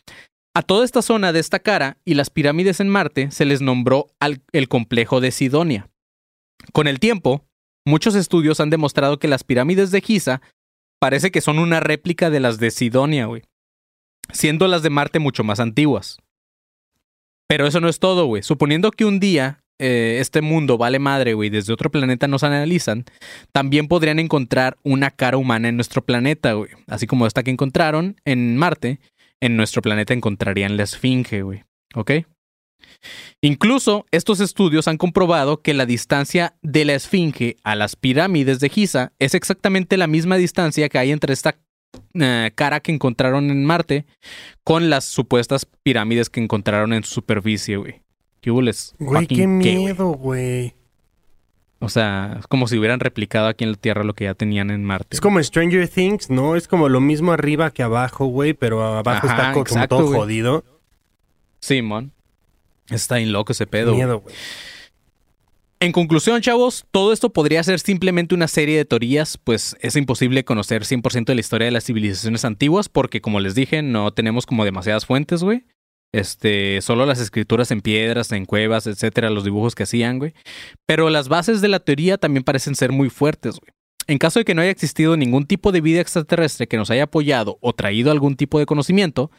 a 0.54 0.62
toda 0.62 0.84
esta 0.84 1.02
zona 1.02 1.32
de 1.32 1.40
esta 1.40 1.60
cara 1.60 1.98
y 2.04 2.14
las 2.14 2.30
pirámides 2.30 2.80
en 2.80 2.88
Marte 2.88 3.30
se 3.30 3.44
les 3.44 3.60
nombró 3.62 4.08
el 4.52 4.68
complejo 4.68 5.20
de 5.20 5.30
Sidonia. 5.30 5.90
Con 6.72 6.86
el 6.86 7.00
tiempo, 7.00 7.44
muchos 7.86 8.14
estudios 8.14 8.60
han 8.60 8.70
demostrado 8.70 9.18
que 9.18 9.28
las 9.28 9.44
pirámides 9.44 9.90
de 9.90 10.00
Giza 10.00 10.42
parece 11.00 11.30
que 11.30 11.40
son 11.40 11.58
una 11.58 11.80
réplica 11.80 12.30
de 12.30 12.40
las 12.40 12.58
de 12.58 12.70
Sidonia, 12.70 13.26
güey. 13.26 13.42
Siendo 14.32 14.68
las 14.68 14.82
de 14.82 14.90
Marte 14.90 15.18
mucho 15.18 15.42
más 15.42 15.58
antiguas. 15.58 16.18
Pero 17.48 17.66
eso 17.66 17.80
no 17.80 17.88
es 17.88 17.98
todo, 17.98 18.26
güey. 18.26 18.42
Suponiendo 18.42 18.90
que 18.90 19.04
un 19.04 19.20
día 19.20 19.62
eh, 19.78 20.18
este 20.20 20.42
mundo 20.42 20.78
vale 20.78 21.00
madre, 21.00 21.34
güey, 21.34 21.50
desde 21.50 21.72
otro 21.72 21.90
planeta 21.90 22.28
nos 22.28 22.44
analizan, 22.44 23.04
también 23.50 23.88
podrían 23.88 24.20
encontrar 24.20 24.78
una 24.84 25.10
cara 25.10 25.38
humana 25.38 25.68
en 25.68 25.76
nuestro 25.76 26.04
planeta, 26.04 26.52
güey. 26.52 26.70
Así 26.86 27.08
como 27.08 27.26
esta 27.26 27.42
que 27.42 27.50
encontraron 27.50 28.16
en 28.24 28.56
Marte, 28.56 29.00
en 29.42 29.56
nuestro 29.56 29.82
planeta 29.82 30.14
encontrarían 30.14 30.76
la 30.76 30.84
esfinge, 30.84 31.42
güey. 31.42 31.64
¿Ok? 31.94 32.12
Incluso 33.40 34.06
estos 34.12 34.40
estudios 34.40 34.86
han 34.86 34.96
comprobado 34.96 35.62
que 35.62 35.74
la 35.74 35.84
distancia 35.84 36.54
de 36.62 36.84
la 36.84 36.94
esfinge 36.94 37.56
a 37.64 37.74
las 37.74 37.96
pirámides 37.96 38.60
de 38.60 38.68
Giza 38.68 39.12
es 39.18 39.34
exactamente 39.34 39.96
la 39.96 40.06
misma 40.06 40.36
distancia 40.36 40.88
que 40.88 40.98
hay 40.98 41.10
entre 41.10 41.32
esta 41.32 41.56
eh, 42.14 42.52
cara 42.54 42.80
que 42.80 42.92
encontraron 42.92 43.50
en 43.50 43.64
Marte 43.64 44.06
con 44.62 44.90
las 44.90 45.04
supuestas 45.04 45.66
pirámides 45.82 46.30
que 46.30 46.40
encontraron 46.40 46.92
en 46.92 47.02
su 47.02 47.14
superficie, 47.14 47.76
güey. 47.76 48.00
¿Qué 48.40 48.52
hubo 48.52 48.62
les 48.62 48.94
Güey, 49.00 49.26
qué 49.26 49.48
miedo, 49.48 50.08
güey. 50.08 50.74
O 51.84 51.88
sea, 51.88 52.36
es 52.38 52.46
como 52.46 52.68
si 52.68 52.78
hubieran 52.78 53.00
replicado 53.00 53.48
aquí 53.48 53.64
en 53.64 53.72
la 53.72 53.76
Tierra 53.76 54.04
lo 54.04 54.14
que 54.14 54.24
ya 54.24 54.34
tenían 54.34 54.70
en 54.70 54.84
Marte. 54.84 55.08
Es 55.10 55.20
como 55.20 55.42
Stranger 55.42 55.88
Things, 55.88 56.30
¿no? 56.30 56.54
Es 56.54 56.68
como 56.68 56.88
lo 56.88 57.00
mismo 57.00 57.32
arriba 57.32 57.72
que 57.72 57.82
abajo, 57.82 58.26
güey, 58.26 58.52
pero 58.54 58.82
abajo 58.84 59.26
Ajá, 59.26 59.36
está 59.36 59.52
co- 59.52 59.64
como 59.64 59.88
todo 59.88 60.06
güey. 60.06 60.18
jodido. 60.20 60.64
Simón. 61.60 62.12
Está 62.88 63.16
bien 63.16 63.32
loco 63.32 63.52
ese 63.52 63.66
pedo. 63.66 63.94
miedo, 63.94 64.20
güey. 64.20 64.34
En 65.80 65.90
conclusión, 65.90 66.40
chavos, 66.40 66.84
todo 66.92 67.12
esto 67.12 67.30
podría 67.32 67.62
ser 67.64 67.80
simplemente 67.80 68.36
una 68.36 68.46
serie 68.46 68.76
de 68.76 68.84
teorías, 68.84 69.36
pues 69.36 69.76
es 69.80 69.96
imposible 69.96 70.44
conocer 70.44 70.84
100% 70.84 71.24
de 71.24 71.34
la 71.34 71.40
historia 71.40 71.64
de 71.64 71.72
las 71.72 71.84
civilizaciones 71.84 72.44
antiguas 72.44 72.88
porque, 72.88 73.20
como 73.20 73.40
les 73.40 73.56
dije, 73.56 73.82
no 73.82 74.12
tenemos 74.12 74.46
como 74.46 74.64
demasiadas 74.64 75.06
fuentes, 75.06 75.42
güey. 75.42 75.64
Este, 76.12 76.80
solo 76.82 77.06
las 77.06 77.20
escrituras 77.20 77.70
en 77.70 77.80
piedras, 77.80 78.32
en 78.32 78.44
cuevas, 78.44 78.86
etcétera, 78.86 79.30
los 79.30 79.44
dibujos 79.44 79.74
que 79.74 79.84
hacían, 79.84 80.18
güey. 80.18 80.34
Pero 80.86 81.08
las 81.08 81.28
bases 81.28 81.60
de 81.60 81.68
la 81.68 81.80
teoría 81.80 82.18
también 82.18 82.44
parecen 82.44 82.74
ser 82.74 82.92
muy 82.92 83.08
fuertes, 83.08 83.58
güey. 83.58 83.72
En 84.12 84.18
caso 84.18 84.38
de 84.40 84.44
que 84.44 84.54
no 84.54 84.60
haya 84.60 84.70
existido 84.70 85.16
ningún 85.16 85.46
tipo 85.46 85.72
de 85.72 85.80
vida 85.80 86.02
extraterrestre 86.02 86.66
que 86.66 86.76
nos 86.76 86.90
haya 86.90 87.04
apoyado 87.04 87.56
o 87.62 87.72
traído 87.72 88.10
algún 88.10 88.36
tipo 88.36 88.58
de 88.58 88.66
conocimiento, 88.66 89.30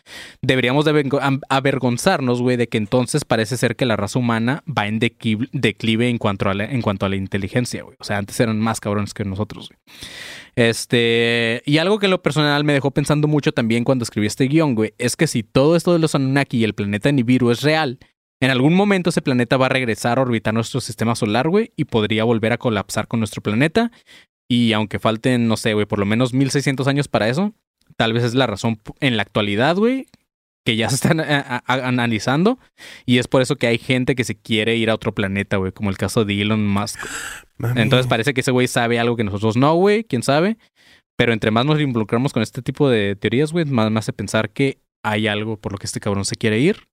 deberíamos 0.42 0.84
de 0.86 0.92
avergo- 0.94 1.20
am- 1.22 1.42
avergonzarnos, 1.48 2.42
güey, 2.42 2.58
de 2.58 2.68
que 2.68 2.80
entonces 2.80 3.24
parece 3.24 3.56
ser 3.56 3.76
que 3.76 3.86
la 3.86 3.98
raza 3.98 4.18
humana 4.18 4.64
va 4.68 4.88
en 4.88 4.98
declive 4.98 6.10
en 6.10 6.18
cuanto 6.18 6.50
a 6.50 6.56
la, 6.56 7.16
inteligencia, 7.16 7.84
güey. 7.84 7.96
O 8.00 8.04
sea, 8.04 8.18
antes 8.18 8.40
eran 8.40 8.60
más 8.60 8.80
cabrones 8.80 9.14
que 9.14 9.24
nosotros, 9.26 9.70
güey. 9.70 9.80
Este, 10.56 11.62
y 11.68 11.78
algo 11.78 12.00
que 12.00 12.08
lo 12.08 12.24
personal 12.24 12.64
me 12.64 12.74
dejó 12.74 12.90
pensando 12.90 13.28
mucho 13.28 13.52
también 13.52 13.84
cuando 13.84 14.02
escribí 14.02 14.26
este 14.26 14.46
guion, 14.46 14.74
güey, 14.74 14.96
es 14.98 15.16
que 15.16 15.28
si 15.28 15.44
todo 15.44 15.76
esto 15.76 15.94
de 15.94 16.00
los 16.00 16.16
Anunnaki 16.16 16.58
y 16.58 16.64
el 16.64 16.74
planeta 16.74 17.12
Nibiru 17.12 17.52
es 17.52 17.62
real, 17.62 18.00
en 18.42 18.50
algún 18.50 18.74
momento 18.74 19.12
ese 19.12 19.22
planeta 19.22 19.56
va 19.56 19.68
a 19.68 19.70
regresar 19.70 20.18
a 20.18 20.24
orbitar 20.24 20.54
nuestro 20.54 20.82
sistema 20.82 21.14
solar, 21.16 21.48
güey, 21.48 21.72
y 21.76 21.86
podría 21.86 22.24
volver 22.24 22.54
a 22.54 22.58
colapsar 22.58 23.08
con 23.08 23.20
nuestro 23.20 23.44
planeta. 23.44 23.92
Y 24.50 24.74
aunque 24.74 25.00
falten, 25.00 25.48
no 25.48 25.58
sé, 25.58 25.74
güey, 25.74 25.86
por 25.86 26.00
lo 26.00 26.06
menos 26.06 26.34
1600 26.34 26.88
años 26.88 27.08
para 27.08 27.30
eso, 27.30 27.54
tal 27.96 28.14
vez 28.14 28.24
es 28.24 28.34
la 28.34 28.48
razón 28.48 28.80
en 29.00 29.18
la 29.18 29.24
actualidad, 29.24 29.76
güey, 29.76 30.08
que 30.66 30.76
ya 30.76 30.90
se 30.90 30.96
están 30.96 31.20
analizando 31.68 32.58
y 33.06 33.18
es 33.18 33.28
por 33.28 33.42
eso 33.42 33.58
que 33.58 33.68
hay 33.68 33.78
gente 33.78 34.16
que 34.16 34.24
se 34.24 34.36
quiere 34.36 34.78
ir 34.78 34.90
a 34.90 34.96
otro 34.96 35.14
planeta, 35.14 35.58
güey, 35.58 35.72
como 35.72 35.90
el 35.90 35.98
caso 35.98 36.24
de 36.26 36.42
Elon 36.42 36.66
Musk. 36.68 37.00
Mami. 37.58 37.82
Entonces 37.82 38.08
parece 38.08 38.34
que 38.34 38.42
ese 38.42 38.52
güey 38.52 38.68
sabe 38.68 39.00
algo 39.00 39.16
que 39.16 39.24
nosotros 39.24 39.58
no, 39.58 39.76
güey, 39.76 40.04
quién 40.04 40.24
sabe. 40.24 40.58
Pero 41.18 41.34
entre 41.34 41.52
más 41.52 41.66
nos 41.66 41.80
involucramos 41.80 42.34
con 42.34 42.42
este 42.42 42.62
tipo 42.62 42.90
de 42.90 43.16
teorías, 43.16 43.52
güey, 43.52 43.66
más 43.66 43.92
me 43.92 44.00
hace 44.00 44.14
pensar 44.14 44.50
que 44.50 44.80
hay 45.04 45.28
algo 45.28 45.58
por 45.58 45.72
lo 45.72 45.78
que 45.78 45.86
este 45.86 46.00
cabrón 46.00 46.26
se 46.26 46.36
quiere 46.36 46.60
ir, 46.60 46.88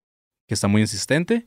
que 0.47 0.55
está 0.55 0.69
muy 0.69 0.83
insistente. 0.83 1.47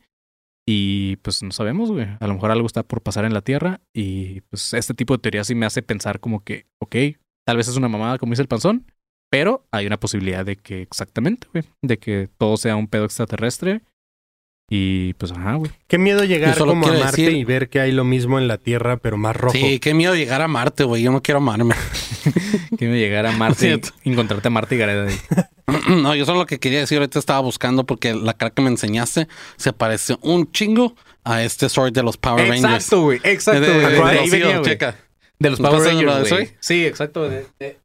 Y 0.66 1.18
pues 1.18 1.44
no 1.44 1.52
sabemos, 1.52 1.92
güey. 1.92 2.08
A 2.20 2.28
lo 2.28 2.34
mejor 2.36 2.52
algo 2.52 2.66
está 2.68 2.84
por 2.84 3.02
pasar 3.02 3.26
en 3.26 3.34
la 3.34 3.42
Tierra. 3.42 3.82
Y 3.94 4.42
pues 4.42 4.74
este 4.74 4.94
tipo 4.94 5.14
de 5.16 5.22
teorías 5.22 5.48
sí 5.48 5.56
me 5.56 5.66
hace 5.66 5.82
pensar 5.82 6.20
como 6.20 6.44
que, 6.44 6.68
ok, 6.80 6.96
tal 7.46 7.58
vez 7.58 7.68
es 7.68 7.76
una 7.76 7.90
mamada, 7.90 8.18
como 8.18 8.32
dice 8.32 8.42
el 8.42 8.48
panzón. 8.48 8.86
Pero 9.30 9.66
hay 9.72 9.88
una 9.88 10.00
posibilidad 10.00 10.46
de 10.46 10.58
que 10.58 10.82
exactamente, 10.82 11.48
güey. 11.52 11.66
De 11.82 11.98
que 11.98 12.30
todo 12.38 12.56
sea 12.56 12.76
un 12.76 12.88
pedo 12.88 13.06
extraterrestre. 13.06 13.82
Y 14.70 15.14
pues 15.16 15.32
ajá, 15.34 15.56
güey. 15.56 15.72
Qué 15.88 15.98
miedo 15.98 16.24
llegar 16.24 16.58
como 16.58 16.88
a 16.88 16.94
Marte 16.94 17.22
decir- 17.22 17.34
y 17.34 17.44
ver 17.44 17.70
que 17.70 17.80
hay 17.80 17.92
lo 17.92 18.04
mismo 18.06 18.40
en 18.40 18.48
la 18.48 18.58
Tierra, 18.58 18.98
pero 18.98 19.18
más 19.18 19.36
rojo. 19.36 19.54
Sí, 19.56 19.80
qué 19.80 19.94
miedo 19.94 20.16
llegar 20.16 20.42
a 20.42 20.48
Marte, 20.48 20.84
güey. 20.84 21.04
Yo 21.04 21.12
no 21.12 21.22
quiero 21.22 21.38
amarme. 21.40 21.76
Que 22.80 22.88
me 22.88 22.98
llegara 22.98 23.30
a 23.30 23.38
Marte 23.38 23.80
y 24.04 24.10
encontrarte 24.12 24.48
a 24.48 24.52
Marte 24.52 24.76
y 24.76 24.78
Gareda 24.80 25.08
ahí. 25.08 25.16
no, 26.02 26.16
yo 26.16 26.26
solo 26.26 26.40
lo 26.40 26.46
que 26.46 26.60
quería 26.60 26.80
decir 26.80 26.98
ahorita 26.98 27.20
estaba 27.20 27.40
buscando 27.42 27.86
porque 27.86 28.14
la 28.16 28.34
cara 28.34 28.52
que 28.52 28.62
me 28.62 28.70
enseñaste 28.70 29.28
se 29.58 29.74
parece 29.74 30.18
un 30.22 30.52
chingo 30.52 30.96
a 31.24 31.44
este 31.44 31.70
sword 31.70 31.92
de 31.94 32.02
los 32.04 32.18
Power 32.18 32.48
Rangers. 32.48 32.74
Exacto, 32.74 33.02
güey. 33.04 33.20
Exacto, 33.24 33.62
De- 33.62 33.68
de- 33.68 33.74
güey. 33.74 33.86
de- 33.86 33.92
De 33.92 33.96
de- 34.14 34.20
ahí 34.20 34.26
sí, 34.30 34.40
venía, 34.40 34.58
güey. 34.60 34.72
checa. 34.72 34.96
De 35.40 35.50
los 35.52 35.60
¿No 35.60 35.70
Power 35.70 35.84
Rangers, 35.94 36.30
güey. 36.30 36.50
Sí, 36.60 36.86
exacto. 36.86 37.30
de- 37.30 37.46
de- 37.60 37.78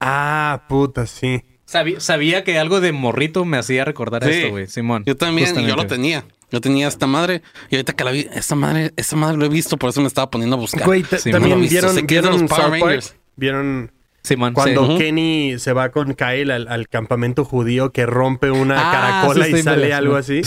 Ah, 0.00 0.64
puta, 0.68 1.06
sí. 1.06 1.42
Sabía, 1.70 2.00
sabía 2.00 2.42
que 2.42 2.58
algo 2.58 2.80
de 2.80 2.90
morrito 2.90 3.44
me 3.44 3.56
hacía 3.56 3.84
recordar 3.84 4.24
Sí. 4.24 4.30
esto, 4.30 4.50
güey. 4.50 4.66
Simón. 4.66 5.04
Yo 5.06 5.16
también, 5.16 5.54
yo 5.68 5.76
lo 5.76 5.86
tenía. 5.86 6.24
Yo 6.50 6.60
tenía 6.60 6.88
esta 6.88 7.06
madre 7.06 7.42
y 7.70 7.76
ahorita 7.76 7.92
que 7.92 8.02
la 8.02 8.10
vi, 8.10 8.26
esta 8.34 8.56
madre, 8.56 8.92
esta 8.96 9.14
madre 9.14 9.36
lo 9.36 9.44
he 9.44 9.48
visto, 9.48 9.76
por 9.76 9.90
eso 9.90 10.00
me 10.00 10.08
estaba 10.08 10.28
poniendo 10.30 10.56
a 10.56 10.58
buscar. 10.58 10.84
Güey, 10.84 11.04
Sí, 11.04 11.30
también 11.30 11.60
vieron, 11.60 11.96
es 11.96 12.04
vieron 12.04 12.32
los 12.32 12.42
Power 12.50 12.62
South 12.62 12.70
Park? 12.70 12.82
Rangers. 12.82 13.14
Vieron 13.36 13.92
Simón, 14.24 14.52
cuando 14.52 14.84
sí. 14.88 14.98
Kenny 14.98 15.60
se 15.60 15.72
va 15.72 15.90
con 15.90 16.14
Kyle 16.14 16.50
al, 16.50 16.66
al 16.66 16.88
campamento 16.88 17.44
judío 17.44 17.92
que 17.92 18.04
rompe 18.04 18.50
una 18.50 18.88
Ah, 18.88 18.92
caracola 18.92 19.44
sí, 19.44 19.52
y 19.54 19.62
sale 19.62 19.94
algo 19.94 20.16
así. 20.16 20.40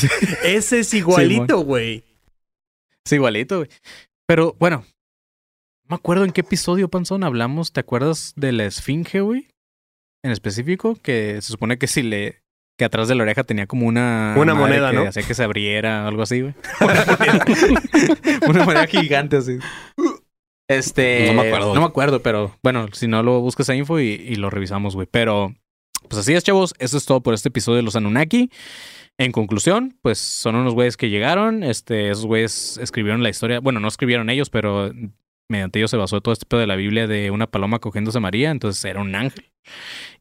Ese 0.43 0.79
es 0.81 0.93
igualito, 0.93 1.59
güey. 1.59 2.03
Sí, 3.05 3.15
igualito, 3.15 3.59
güey. 3.59 3.69
Pero 4.25 4.57
bueno, 4.59 4.83
no 5.83 5.87
me 5.87 5.95
acuerdo 5.95 6.25
en 6.25 6.31
qué 6.31 6.41
episodio, 6.41 6.89
Panzón, 6.89 7.23
hablamos. 7.23 7.71
¿Te 7.71 7.79
acuerdas 7.79 8.33
de 8.35 8.51
la 8.51 8.65
esfinge, 8.65 9.21
güey? 9.21 9.47
En 10.23 10.31
específico, 10.31 10.95
que 11.01 11.41
se 11.41 11.51
supone 11.51 11.77
que 11.77 11.87
si 11.87 12.01
le. 12.01 12.41
que 12.77 12.85
atrás 12.85 13.09
de 13.09 13.15
la 13.15 13.23
oreja 13.23 13.43
tenía 13.43 13.67
como 13.67 13.85
una. 13.87 14.35
Una 14.37 14.55
moneda, 14.55 14.91
que 14.91 14.97
¿no? 14.97 15.03
hacía 15.03 15.23
que 15.23 15.33
se 15.33 15.43
abriera, 15.43 16.07
algo 16.07 16.21
así, 16.21 16.41
güey. 16.41 16.53
Una 16.81 17.05
moneda. 17.05 17.45
una 18.47 18.65
moneda 18.65 18.87
gigante, 18.87 19.37
así. 19.37 19.57
Este. 20.69 21.27
No 21.27 21.41
me 21.41 21.47
acuerdo. 21.49 21.75
No 21.75 21.81
me 21.81 21.87
acuerdo, 21.87 22.21
pero 22.21 22.57
bueno, 22.63 22.87
si 22.93 23.07
no 23.07 23.21
lo 23.21 23.41
buscas 23.41 23.69
a 23.69 23.75
info 23.75 23.99
y, 23.99 24.05
y 24.05 24.35
lo 24.35 24.49
revisamos, 24.49 24.95
güey. 24.95 25.07
Pero. 25.11 25.53
Pues 26.07 26.19
así 26.19 26.33
es, 26.33 26.43
chavos. 26.43 26.73
Eso 26.79 26.97
es 26.97 27.05
todo 27.05 27.21
por 27.21 27.33
este 27.33 27.49
episodio 27.49 27.77
de 27.77 27.83
los 27.83 27.95
Anunnaki. 27.95 28.49
En 29.17 29.31
conclusión, 29.31 29.97
pues 30.01 30.17
son 30.17 30.55
unos 30.55 30.73
güeyes 30.73 30.97
que 30.97 31.09
llegaron. 31.09 31.63
Este, 31.63 32.09
esos 32.09 32.25
güeyes 32.25 32.77
escribieron 32.81 33.23
la 33.23 33.29
historia. 33.29 33.59
Bueno, 33.59 33.79
no 33.79 33.87
escribieron 33.87 34.29
ellos, 34.29 34.49
pero 34.49 34.91
mediante 35.53 35.79
ellos 35.79 35.91
se 35.91 35.97
basó 35.97 36.19
todo 36.21 36.33
este 36.33 36.45
pedo 36.45 36.59
de 36.59 36.67
la 36.67 36.75
Biblia 36.75 37.07
de 37.07 37.31
una 37.31 37.47
paloma 37.47 37.79
cogiéndose 37.79 38.17
a 38.17 38.21
María. 38.21 38.51
Entonces 38.51 38.83
era 38.83 38.99
un 39.01 39.15
ángel. 39.15 39.45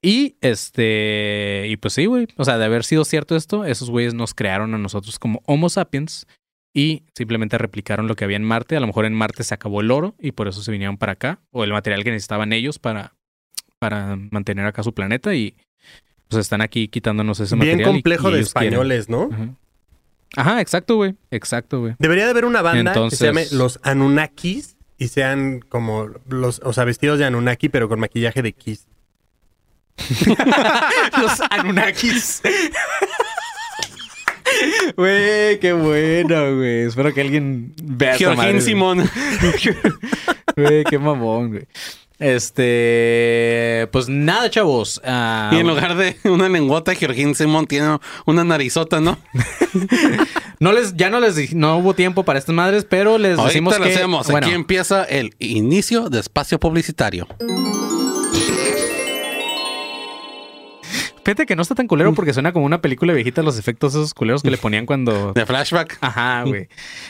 Y 0.00 0.36
este, 0.40 1.66
y 1.68 1.76
pues 1.76 1.94
sí, 1.94 2.06
güey. 2.06 2.28
O 2.36 2.44
sea, 2.44 2.58
de 2.58 2.64
haber 2.64 2.84
sido 2.84 3.04
cierto 3.04 3.34
esto, 3.36 3.64
esos 3.64 3.90
güeyes 3.90 4.14
nos 4.14 4.34
crearon 4.34 4.74
a 4.74 4.78
nosotros 4.78 5.18
como 5.18 5.42
Homo 5.46 5.68
sapiens 5.68 6.26
y 6.74 7.02
simplemente 7.14 7.58
replicaron 7.58 8.06
lo 8.08 8.14
que 8.16 8.24
había 8.24 8.36
en 8.36 8.44
Marte. 8.44 8.76
A 8.76 8.80
lo 8.80 8.86
mejor 8.86 9.04
en 9.04 9.14
Marte 9.14 9.42
se 9.44 9.54
acabó 9.54 9.80
el 9.80 9.90
oro 9.90 10.14
y 10.20 10.32
por 10.32 10.48
eso 10.48 10.62
se 10.62 10.70
vinieron 10.72 10.96
para 10.96 11.12
acá, 11.12 11.40
o 11.50 11.64
el 11.64 11.72
material 11.72 12.02
que 12.04 12.10
necesitaban 12.10 12.52
ellos 12.52 12.78
para, 12.78 13.14
para 13.78 14.16
mantener 14.30 14.64
acá 14.66 14.82
su 14.82 14.94
planeta 14.94 15.34
y 15.34 15.54
pues 16.28 16.40
están 16.40 16.62
aquí 16.62 16.88
quitándonos 16.88 17.40
ese 17.40 17.56
Bien 17.56 17.76
material. 17.76 17.90
y- 17.90 17.92
complejo 17.92 18.22
y 18.22 18.24
de 18.24 18.30
quieren. 18.30 18.46
españoles, 18.46 19.08
¿no? 19.08 19.28
Ajá. 19.32 19.48
Ajá, 20.34 20.60
exacto, 20.62 20.96
güey. 20.96 21.14
Exacto, 21.30 21.80
güey. 21.80 21.94
Debería 21.98 22.24
de 22.24 22.30
haber 22.30 22.46
una 22.46 22.62
banda 22.62 22.94
que 23.10 23.16
se 23.16 23.26
llame 23.26 23.44
Los 23.52 23.78
Anunnakis 23.82 24.78
y 24.98 25.08
sean 25.08 25.60
como 25.60 26.08
los, 26.28 26.60
o 26.64 26.72
sea, 26.72 26.84
vestidos 26.84 27.18
de 27.18 27.24
Anunnaki, 27.24 27.68
pero 27.68 27.88
con 27.88 28.00
maquillaje 28.00 28.42
de 28.42 28.52
Kiss. 28.52 28.86
Los 31.20 31.40
Anunnakis. 31.50 32.42
Güey, 34.96 35.58
qué 35.60 35.72
bueno, 35.72 36.56
güey. 36.56 36.82
Espero 36.82 37.12
que 37.12 37.20
alguien 37.20 37.74
vea 37.82 38.16
Georgín. 38.16 38.60
Simón. 38.60 39.08
Güey, 40.54 40.84
qué 40.84 40.98
mamón, 40.98 41.48
güey. 41.48 41.66
Este, 42.22 43.88
pues 43.90 44.08
nada, 44.08 44.48
chavos. 44.48 45.00
Ah, 45.04 45.50
Y 45.52 45.56
en 45.56 45.66
lugar 45.66 45.96
de 45.96 46.16
una 46.24 46.48
lengüota, 46.48 46.94
Georgín 46.94 47.34
Simón 47.34 47.66
tiene 47.66 47.98
una 48.26 48.44
narizota, 48.44 49.00
¿no? 49.00 49.18
no 50.60 50.72
les, 50.72 50.94
ya 50.96 51.10
no 51.10 51.18
les 51.20 51.52
no 51.54 51.78
hubo 51.78 51.94
tiempo 51.94 52.24
para 52.24 52.38
estas 52.38 52.54
madres, 52.54 52.86
pero 52.88 53.18
les 53.18 53.36
decimos 53.36 53.74
Ahorita 53.74 53.78
lo 53.78 53.84
que 53.84 53.98
hacemos. 53.98 54.28
bueno, 54.28 54.46
Aquí 54.46 54.54
empieza 54.54 55.04
el 55.04 55.34
inicio 55.40 56.08
de 56.08 56.20
espacio 56.20 56.60
publicitario. 56.60 57.26
Fíjate 61.24 61.46
que 61.46 61.56
no 61.56 61.62
está 61.62 61.74
tan 61.74 61.86
culero 61.86 62.14
porque 62.14 62.32
suena 62.32 62.52
como 62.52 62.66
una 62.66 62.80
película 62.80 63.12
viejita 63.12 63.42
los 63.42 63.58
efectos 63.58 63.94
esos 63.94 64.14
culeros 64.14 64.42
que 64.42 64.50
le 64.50 64.58
ponían 64.58 64.86
cuando 64.86 65.32
De 65.32 65.46
flashback. 65.46 65.98
Ajá, 66.00 66.44
güey. 66.44 66.68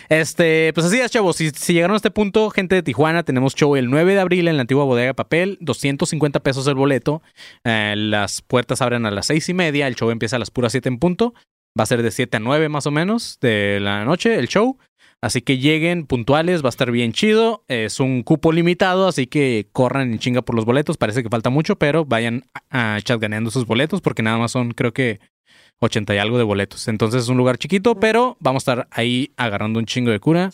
Este, 0.08 0.72
pues 0.74 0.86
así 0.86 1.00
es, 1.00 1.10
chavos. 1.10 1.36
Si, 1.36 1.50
si 1.50 1.72
llegaron 1.72 1.94
a 1.94 1.96
este 1.96 2.10
punto, 2.10 2.50
gente 2.50 2.74
de 2.74 2.82
Tijuana, 2.82 3.22
tenemos 3.22 3.54
show 3.54 3.76
el 3.76 3.90
9 3.90 4.14
de 4.14 4.20
abril 4.20 4.48
en 4.48 4.56
la 4.56 4.62
antigua 4.62 4.84
bodega 4.84 5.08
de 5.08 5.14
papel, 5.14 5.58
250 5.60 6.40
pesos 6.40 6.66
el 6.66 6.74
boleto. 6.74 7.22
Eh, 7.64 7.94
las 7.96 8.42
puertas 8.42 8.82
abren 8.82 9.06
a 9.06 9.10
las 9.10 9.26
seis 9.26 9.48
y 9.48 9.54
media, 9.54 9.86
el 9.86 9.96
show 9.96 10.10
empieza 10.10 10.36
a 10.36 10.38
las 10.38 10.50
puras 10.50 10.72
7 10.72 10.88
en 10.88 10.98
punto. 10.98 11.34
Va 11.78 11.84
a 11.84 11.86
ser 11.86 12.02
de 12.02 12.10
7 12.10 12.36
a 12.36 12.40
9 12.40 12.68
más 12.68 12.86
o 12.86 12.90
menos 12.90 13.38
de 13.40 13.78
la 13.80 14.04
noche 14.04 14.38
el 14.38 14.48
show. 14.48 14.78
Así 15.22 15.40
que 15.40 15.58
lleguen 15.58 16.06
puntuales, 16.06 16.64
va 16.64 16.68
a 16.68 16.70
estar 16.70 16.90
bien 16.90 17.12
chido. 17.12 17.64
Es 17.68 18.00
un 18.00 18.24
cupo 18.24 18.50
limitado, 18.50 19.06
así 19.06 19.28
que 19.28 19.68
corran 19.72 20.12
en 20.12 20.18
chinga 20.18 20.42
por 20.42 20.56
los 20.56 20.64
boletos. 20.64 20.96
Parece 20.96 21.22
que 21.22 21.28
falta 21.28 21.48
mucho, 21.48 21.76
pero 21.76 22.04
vayan 22.04 22.44
a, 22.70 22.96
a 22.96 23.00
chatganeando 23.00 23.50
sus 23.52 23.64
boletos 23.64 24.00
porque 24.00 24.22
nada 24.22 24.38
más 24.38 24.50
son, 24.50 24.72
creo 24.72 24.92
que 24.92 25.20
80 25.78 26.14
y 26.14 26.18
algo 26.18 26.38
de 26.38 26.44
boletos. 26.44 26.88
Entonces 26.88 27.22
es 27.22 27.28
un 27.28 27.36
lugar 27.36 27.58
chiquito, 27.58 27.94
pero 27.96 28.36
vamos 28.40 28.66
a 28.66 28.72
estar 28.72 28.88
ahí 28.90 29.32
agarrando 29.36 29.78
un 29.78 29.86
chingo 29.86 30.10
de 30.10 30.20
cura, 30.20 30.50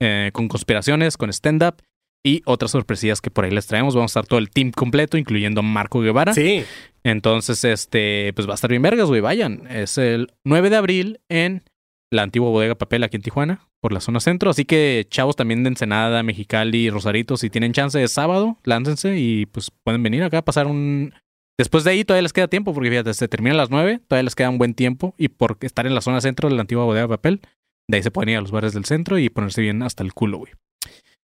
eh, 0.00 0.30
con 0.32 0.48
conspiraciones, 0.48 1.16
con 1.16 1.30
stand-up 1.30 1.76
y 2.24 2.42
otras 2.44 2.72
sorpresillas 2.72 3.20
que 3.20 3.30
por 3.30 3.44
ahí 3.44 3.50
les 3.50 3.66
traemos. 3.66 3.94
Vamos 3.94 4.10
a 4.10 4.20
estar 4.20 4.26
todo 4.26 4.38
el 4.38 4.50
team 4.50 4.72
completo, 4.72 5.16
incluyendo 5.16 5.62
Marco 5.62 6.00
Guevara. 6.00 6.34
Sí. 6.34 6.64
Entonces, 7.04 7.64
este, 7.64 8.32
pues 8.34 8.48
va 8.48 8.52
a 8.52 8.54
estar 8.56 8.70
bien 8.70 8.82
vergas, 8.82 9.08
güey. 9.08 9.20
Vayan. 9.20 9.66
Es 9.70 9.96
el 9.98 10.32
9 10.44 10.70
de 10.70 10.76
abril 10.76 11.20
en 11.28 11.62
la 12.10 12.22
antigua 12.22 12.50
bodega 12.50 12.74
papel 12.74 13.04
aquí 13.04 13.16
en 13.16 13.22
Tijuana, 13.22 13.68
por 13.86 13.92
la 13.92 14.00
zona 14.00 14.18
centro. 14.18 14.50
Así 14.50 14.64
que, 14.64 15.06
chavos 15.10 15.36
también 15.36 15.62
de 15.62 15.68
Ensenada, 15.68 16.24
Mexicali, 16.24 16.90
Rosarito, 16.90 17.36
si 17.36 17.50
tienen 17.50 17.72
chance 17.72 17.96
de 17.96 18.08
sábado, 18.08 18.58
láncense 18.64 19.16
y 19.16 19.46
pues 19.46 19.70
pueden 19.84 20.02
venir 20.02 20.24
acá 20.24 20.38
a 20.38 20.44
pasar 20.44 20.66
un. 20.66 21.14
Después 21.56 21.84
de 21.84 21.92
ahí 21.92 22.04
todavía 22.04 22.22
les 22.22 22.32
queda 22.32 22.48
tiempo, 22.48 22.74
porque 22.74 22.90
fíjate, 22.90 23.14
se 23.14 23.28
termina 23.28 23.54
a 23.54 23.58
las 23.58 23.70
9, 23.70 24.00
todavía 24.08 24.24
les 24.24 24.34
queda 24.34 24.50
un 24.50 24.58
buen 24.58 24.74
tiempo. 24.74 25.14
Y 25.16 25.28
por 25.28 25.56
estar 25.60 25.86
en 25.86 25.94
la 25.94 26.00
zona 26.00 26.20
centro 26.20 26.48
de 26.48 26.56
la 26.56 26.62
antigua 26.62 26.84
bodega 26.84 27.06
papel, 27.06 27.42
de 27.88 27.98
ahí 27.98 28.02
se 28.02 28.10
pueden 28.10 28.30
ir 28.30 28.38
a 28.38 28.40
los 28.40 28.50
bares 28.50 28.72
del 28.72 28.86
centro 28.86 29.20
y 29.20 29.28
ponerse 29.28 29.62
bien 29.62 29.80
hasta 29.84 30.02
el 30.02 30.12
culo, 30.14 30.38
güey. 30.38 30.52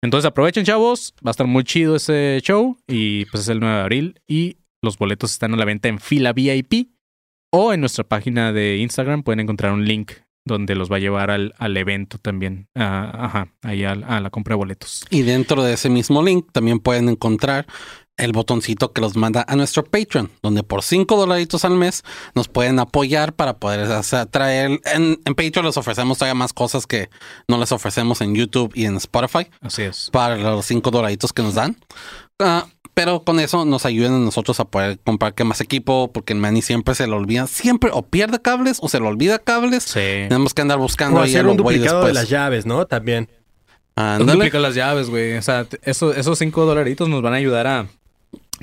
Entonces 0.04 0.28
aprovechen, 0.28 0.66
chavos. 0.66 1.14
Va 1.26 1.30
a 1.30 1.32
estar 1.32 1.46
muy 1.46 1.64
chido 1.64 1.96
ese 1.96 2.38
show. 2.42 2.76
Y 2.86 3.24
pues 3.26 3.44
es 3.44 3.48
el 3.48 3.60
9 3.60 3.76
de 3.76 3.80
abril. 3.80 4.20
Y 4.28 4.58
los 4.82 4.98
boletos 4.98 5.32
están 5.32 5.54
a 5.54 5.56
la 5.56 5.64
venta 5.64 5.88
en 5.88 6.00
fila 6.00 6.34
VIP. 6.34 6.90
O 7.50 7.72
en 7.72 7.80
nuestra 7.80 8.04
página 8.04 8.52
de 8.52 8.76
Instagram 8.76 9.22
pueden 9.22 9.40
encontrar 9.40 9.72
un 9.72 9.86
link 9.86 10.12
donde 10.44 10.74
los 10.74 10.90
va 10.90 10.96
a 10.96 11.00
llevar 11.00 11.30
al, 11.30 11.54
al 11.58 11.76
evento 11.76 12.18
también. 12.18 12.68
Ajá, 12.74 13.48
ahí 13.62 13.84
a, 13.84 13.94
la 13.94 14.30
compra 14.30 14.54
de 14.54 14.58
boletos. 14.58 15.04
Y 15.10 15.22
dentro 15.22 15.62
de 15.62 15.74
ese 15.74 15.88
mismo 15.88 16.22
link 16.22 16.50
también 16.52 16.80
pueden 16.80 17.08
encontrar 17.08 17.66
el 18.18 18.32
botoncito 18.32 18.92
que 18.92 19.00
los 19.00 19.16
manda 19.16 19.44
a 19.48 19.56
nuestro 19.56 19.84
Patreon, 19.84 20.30
donde 20.42 20.62
por 20.62 20.82
5 20.82 21.16
dolaritos 21.16 21.64
al 21.64 21.76
mes 21.76 22.04
nos 22.34 22.46
pueden 22.48 22.78
apoyar 22.78 23.32
para 23.32 23.56
poder 23.56 23.88
traer. 24.30 24.80
En, 24.84 25.20
en 25.24 25.34
Patreon 25.34 25.66
les 25.66 25.76
ofrecemos 25.76 26.18
todavía 26.18 26.34
más 26.34 26.52
cosas 26.52 26.86
que 26.86 27.08
no 27.48 27.58
les 27.58 27.72
ofrecemos 27.72 28.20
en 28.20 28.34
YouTube 28.34 28.72
y 28.74 28.84
en 28.84 28.96
Spotify 28.96 29.48
Así 29.60 29.82
es. 29.82 30.10
para 30.12 30.36
los 30.36 30.66
5 30.66 30.90
dolaritos 30.90 31.32
que 31.32 31.42
nos 31.42 31.54
dan. 31.54 31.76
Ah, 32.38 32.66
pero 32.94 33.22
con 33.24 33.40
eso 33.40 33.64
nos 33.64 33.86
ayudan 33.86 34.14
a 34.14 34.18
nosotros 34.18 34.60
a 34.60 34.64
poder 34.66 34.98
comprar 35.04 35.34
que 35.34 35.44
más 35.44 35.60
equipo, 35.60 36.10
porque 36.12 36.32
el 36.32 36.38
Manny 36.38 36.62
siempre 36.62 36.94
se 36.94 37.06
le 37.06 37.12
olvida, 37.14 37.46
siempre 37.46 37.90
o 37.92 38.02
pierde 38.02 38.40
cables 38.40 38.78
o 38.82 38.88
se 38.88 39.00
le 39.00 39.06
olvida 39.06 39.38
cables. 39.38 39.84
Sí. 39.84 40.00
Tenemos 40.28 40.54
que 40.54 40.62
andar 40.62 40.78
buscando 40.78 41.20
O 41.20 41.22
ahí 41.22 41.30
a 41.30 41.32
hacer 41.36 41.44
los 41.44 41.52
un 41.52 41.56
duplicado 41.58 42.00
de 42.00 42.06
después. 42.08 42.14
las 42.14 42.28
llaves, 42.28 42.66
¿no? 42.66 42.86
También. 42.86 43.28
Ándale. 43.94 44.32
Duplica 44.34 44.58
las 44.58 44.74
llaves, 44.74 45.10
güey. 45.10 45.34
O 45.36 45.42
sea, 45.42 45.66
eso- 45.82 46.14
esos 46.14 46.38
cinco 46.38 46.64
dolaritos 46.64 47.08
nos 47.08 47.22
van 47.22 47.34
a 47.34 47.36
ayudar 47.36 47.66
a 47.66 47.86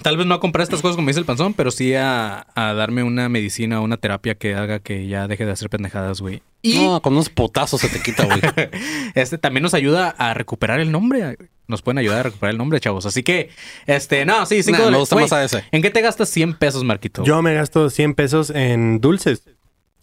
Tal 0.04 0.16
vez 0.16 0.26
no 0.26 0.34
a 0.34 0.40
comprar 0.40 0.64
estas 0.64 0.82
cosas 0.82 0.96
como 0.96 1.10
dice 1.10 1.20
el 1.20 1.26
panzón, 1.26 1.54
pero 1.54 1.72
sí 1.72 1.94
a, 1.94 2.48
a 2.56 2.74
darme 2.74 3.04
una 3.04 3.28
medicina 3.28 3.82
o 3.82 3.84
una 3.84 3.98
terapia 3.98 4.34
que 4.36 4.56
haga 4.56 4.80
que 4.80 5.08
ya 5.08 5.28
deje 5.28 5.46
de 5.46 5.52
hacer 5.52 5.70
pendejadas, 5.70 6.22
güey. 6.22 6.42
Y 6.62 6.78
No, 6.78 7.02
con 7.02 7.14
unos 7.14 7.30
potazos 7.30 7.82
se 7.82 7.90
te 7.90 8.02
quita, 8.02 8.24
güey. 8.24 8.40
este 9.16 9.38
también 9.38 9.62
nos 9.64 9.74
ayuda 9.74 10.10
a 10.18 10.34
recuperar 10.34 10.80
el 10.80 10.92
nombre. 10.92 11.38
Nos 11.70 11.82
pueden 11.82 12.00
ayudar 12.00 12.20
a 12.20 12.24
recuperar 12.24 12.52
el 12.52 12.58
nombre, 12.58 12.80
chavos. 12.80 13.06
Así 13.06 13.24
que, 13.24 13.50
este, 13.86 14.26
no, 14.26 14.46
sí, 14.46 14.64
cinco 14.64 14.72
Nah, 14.72 14.78
me 14.80 14.84
dólares. 14.86 15.00
gusta 15.02 15.16
Güey, 15.16 15.24
más 15.26 15.34
a 15.34 15.44
ese. 15.44 15.64
¿En 15.72 15.82
qué 15.82 15.90
te 15.92 16.02
gastas 16.02 16.28
100 16.30 16.56
pesos, 16.56 16.84
Marquito? 16.84 17.24
Yo 17.24 17.42
me 17.42 17.54
gasto 17.54 17.90
100 17.90 18.16
pesos 18.16 18.50
en 18.50 19.00
dulces. 19.00 19.44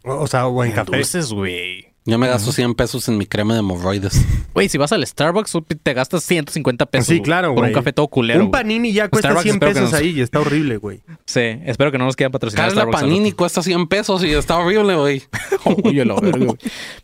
O 0.05 0.15
o 0.15 0.27
sea, 0.29 0.47
o 0.47 0.65
en 0.65 0.73
café. 0.73 0.93
Dulces, 0.97 1.31
güey. 1.33 1.86
Yo 2.07 2.19
me 2.19 2.29
gasto 2.29 2.53
100 2.53 2.75
pesos 2.75 3.09
en 3.09 3.19
mi 3.19 3.27
crema 3.27 3.55
de 3.55 3.61
hemorroides. 3.61 4.25
Güey, 4.55 4.71
si 4.71 4.79
vas 4.79 4.91
al 4.93 5.07
Starbucks, 5.07 5.53
te 5.83 5.93
gastas 5.93 6.25
150 6.25 6.87
pesos. 6.87 7.09
Sí, 7.09 7.15
güey, 7.17 7.23
claro, 7.25 7.55
Por 7.55 7.65
un 7.65 7.73
café 7.73 7.93
todo 7.93 8.09
culero. 8.09 8.43
Un 8.43 8.51
panini 8.51 8.91
ya 8.93 9.09
cuesta 9.09 9.29
Starbucks 9.29 9.43
100 9.43 9.55
espero 9.57 9.71
que 9.71 9.75
pesos 9.75 9.93
nos- 9.93 10.01
ahí 10.01 10.09
y 10.17 10.21
está 10.23 10.41
horrible, 10.41 10.77
güey. 10.79 11.03
Sí, 11.27 11.41
espero 11.67 11.93
que 11.93 11.99
no 11.99 12.07
nos 12.07 12.17
quieran 12.17 12.33
patrocinar 12.33 12.69
Carla 12.69 12.83
Starbucks. 12.83 13.01
Panini 13.03 13.33
cuesta 13.33 13.63
100 13.63 13.87
pesos 13.89 14.25
y 14.25 14.31
está 14.33 14.57
horrible, 14.57 14.95
güey. 14.97 15.23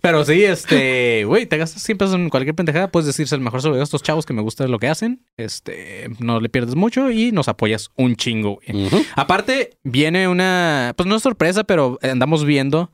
Pero 0.00 0.24
sí, 0.24 0.44
este, 0.44 1.24
güey, 1.26 1.46
te 1.46 1.56
gastas 1.58 1.82
100 1.82 1.98
pesos 1.98 2.14
en 2.14 2.28
cualquier 2.30 2.54
pendejada, 2.54 2.88
puedes 2.90 3.06
decirse 3.06 3.34
el 3.34 3.40
mejor 3.40 3.62
sobre 3.62 3.82
estos 3.82 4.02
chavos 4.02 4.26
que 4.26 4.32
me 4.32 4.42
gusta 4.42 4.66
lo 4.66 4.78
que 4.78 4.88
hacen. 4.88 5.24
Este, 5.36 6.08
no 6.18 6.40
le 6.40 6.48
pierdes 6.48 6.74
mucho 6.74 7.10
y 7.10 7.32
nos 7.32 7.48
apoyas 7.48 7.90
un 7.96 8.16
chingo. 8.16 8.60
güey. 8.66 8.86
Ujú. 8.86 9.02
Aparte, 9.16 9.70
viene 9.84 10.28
una, 10.28 10.94
pues 10.96 11.06
no 11.08 11.16
es 11.16 11.22
sorpresa, 11.22 11.64
pero 11.64 11.98
andamos 12.02 12.44
viendo 12.44 12.90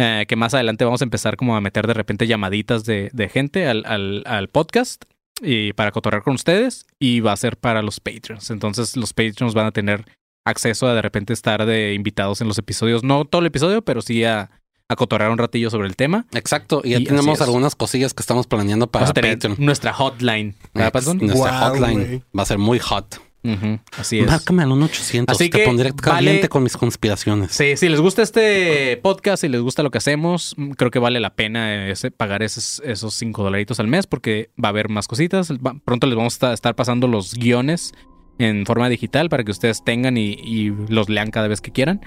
eh, 0.00 0.24
que 0.26 0.36
más 0.36 0.54
adelante 0.54 0.84
vamos 0.84 1.00
a 1.02 1.04
empezar 1.04 1.36
como 1.36 1.56
a 1.56 1.60
meter 1.60 1.86
de 1.86 1.94
repente 1.94 2.26
llamaditas 2.26 2.84
de, 2.84 3.10
de 3.12 3.28
gente 3.28 3.66
al, 3.66 3.84
al, 3.86 4.22
al 4.26 4.48
podcast 4.48 5.04
y 5.42 5.72
para 5.74 5.90
cotorrear 5.92 6.22
con 6.22 6.34
ustedes 6.34 6.86
y 6.98 7.20
va 7.20 7.32
a 7.32 7.36
ser 7.36 7.56
para 7.56 7.82
los 7.82 8.00
Patreons. 8.00 8.50
Entonces 8.50 8.96
los 8.96 9.12
Patreons 9.12 9.54
van 9.54 9.66
a 9.66 9.72
tener 9.72 10.04
acceso 10.46 10.86
a 10.88 10.94
de 10.94 11.02
repente 11.02 11.32
estar 11.32 11.64
de 11.66 11.94
invitados 11.94 12.40
en 12.40 12.48
los 12.48 12.58
episodios, 12.58 13.04
no 13.04 13.24
todo 13.24 13.40
el 13.40 13.46
episodio, 13.46 13.82
pero 13.82 14.00
sí 14.02 14.24
a, 14.24 14.50
a 14.88 14.96
cotorrear 14.96 15.30
un 15.30 15.38
ratillo 15.38 15.70
sobre 15.70 15.86
el 15.88 15.96
tema. 15.96 16.26
Exacto. 16.32 16.80
Y 16.84 16.90
ya 16.90 16.98
Y 16.98 17.04
tenemos 17.04 17.40
algunas 17.40 17.74
cosillas 17.76 18.14
que 18.14 18.22
estamos 18.22 18.46
planeando 18.46 18.86
para 18.86 19.06
Patreon. 19.06 19.56
nuestra 19.58 19.92
hotline. 19.92 20.56
¿Verdad, 20.74 20.88
Ex- 20.88 20.92
Panzón? 20.92 21.18
Nuestra 21.26 21.58
hotline 21.70 22.24
va 22.36 22.42
a 22.42 22.46
ser 22.46 22.58
muy 22.58 22.78
hot. 22.78 23.20
Ujú, 23.42 23.78
Así 23.96 24.18
es. 24.18 24.26
Márcame 24.26 24.62
al 24.62 24.68
1800. 24.68 25.34
Así 25.34 25.48
te 25.48 25.58
que 25.60 25.64
pondré 25.64 25.92
caliente 25.94 26.40
vale- 26.42 26.48
con 26.50 26.62
mis 26.62 26.76
conspiraciones. 26.76 27.52
Sí, 27.52 27.76
si 27.76 27.88
les 27.88 28.00
gusta 28.00 28.20
este 28.22 28.98
podcast, 28.98 29.40
si 29.40 29.48
les 29.48 29.60
gusta 29.62 29.82
lo 29.82 29.90
que 29.90 29.98
hacemos, 29.98 30.54
mm, 30.58 30.72
creo 30.72 30.90
que 30.90 30.98
vale 30.98 31.20
la 31.20 31.34
pena 31.34 31.88
ese- 31.88 32.10
pagar 32.10 32.42
esos, 32.42 32.82
esos 32.84 33.14
cinco 33.14 33.42
dolaritos 33.42 33.80
al 33.80 33.86
mes 33.86 34.06
porque 34.06 34.50
va 34.62 34.68
a 34.68 34.70
haber 34.70 34.88
más 34.90 35.08
cositas. 35.08 35.52
Pronto 35.84 36.06
les 36.06 36.16
vamos 36.16 36.34
a 36.34 36.36
esta- 36.36 36.52
estar 36.52 36.74
pasando 36.76 37.06
los 37.08 37.34
guiones 37.34 37.92
en 38.38 38.66
forma 38.66 38.88
digital 38.88 39.28
para 39.30 39.42
que 39.44 39.50
ustedes 39.52 39.82
tengan 39.84 40.16
y, 40.18 40.32
y 40.32 40.70
los 40.88 41.08
lean 41.08 41.30
cada 41.30 41.48
vez 41.48 41.60
que 41.60 41.70
quieran. 41.72 42.00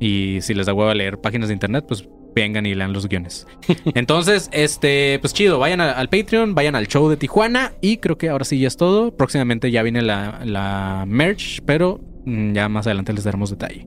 Y 0.00 0.38
si 0.42 0.52
les 0.54 0.66
da 0.66 0.74
hueva 0.74 0.92
leer 0.94 1.18
páginas 1.20 1.48
de 1.48 1.54
internet, 1.54 1.84
pues 1.88 2.06
vengan 2.34 2.66
y 2.66 2.74
lean 2.74 2.92
los 2.92 3.08
guiones. 3.08 3.46
Entonces, 3.94 4.48
este, 4.52 5.18
pues 5.20 5.32
chido, 5.32 5.58
vayan 5.58 5.80
a- 5.80 5.92
al 5.92 6.08
Patreon, 6.08 6.54
vayan 6.54 6.74
al 6.74 6.88
show 6.88 7.08
de 7.08 7.16
Tijuana 7.16 7.72
y 7.80 7.98
creo 7.98 8.18
que 8.18 8.28
ahora 8.28 8.44
sí 8.44 8.58
ya 8.58 8.68
es 8.68 8.76
todo. 8.76 9.16
Próximamente 9.16 9.70
ya 9.70 9.82
viene 9.82 10.02
la, 10.02 10.40
la 10.44 11.04
merch, 11.06 11.60
pero 11.64 12.00
mm, 12.24 12.52
ya 12.52 12.68
más 12.68 12.86
adelante 12.86 13.12
les 13.12 13.24
daremos 13.24 13.50
detalle. 13.50 13.86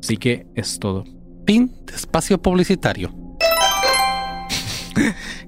Así 0.00 0.16
que 0.16 0.46
es 0.54 0.78
todo. 0.78 1.04
Fin 1.46 1.70
de 1.86 1.94
espacio 1.94 2.40
publicitario. 2.40 3.14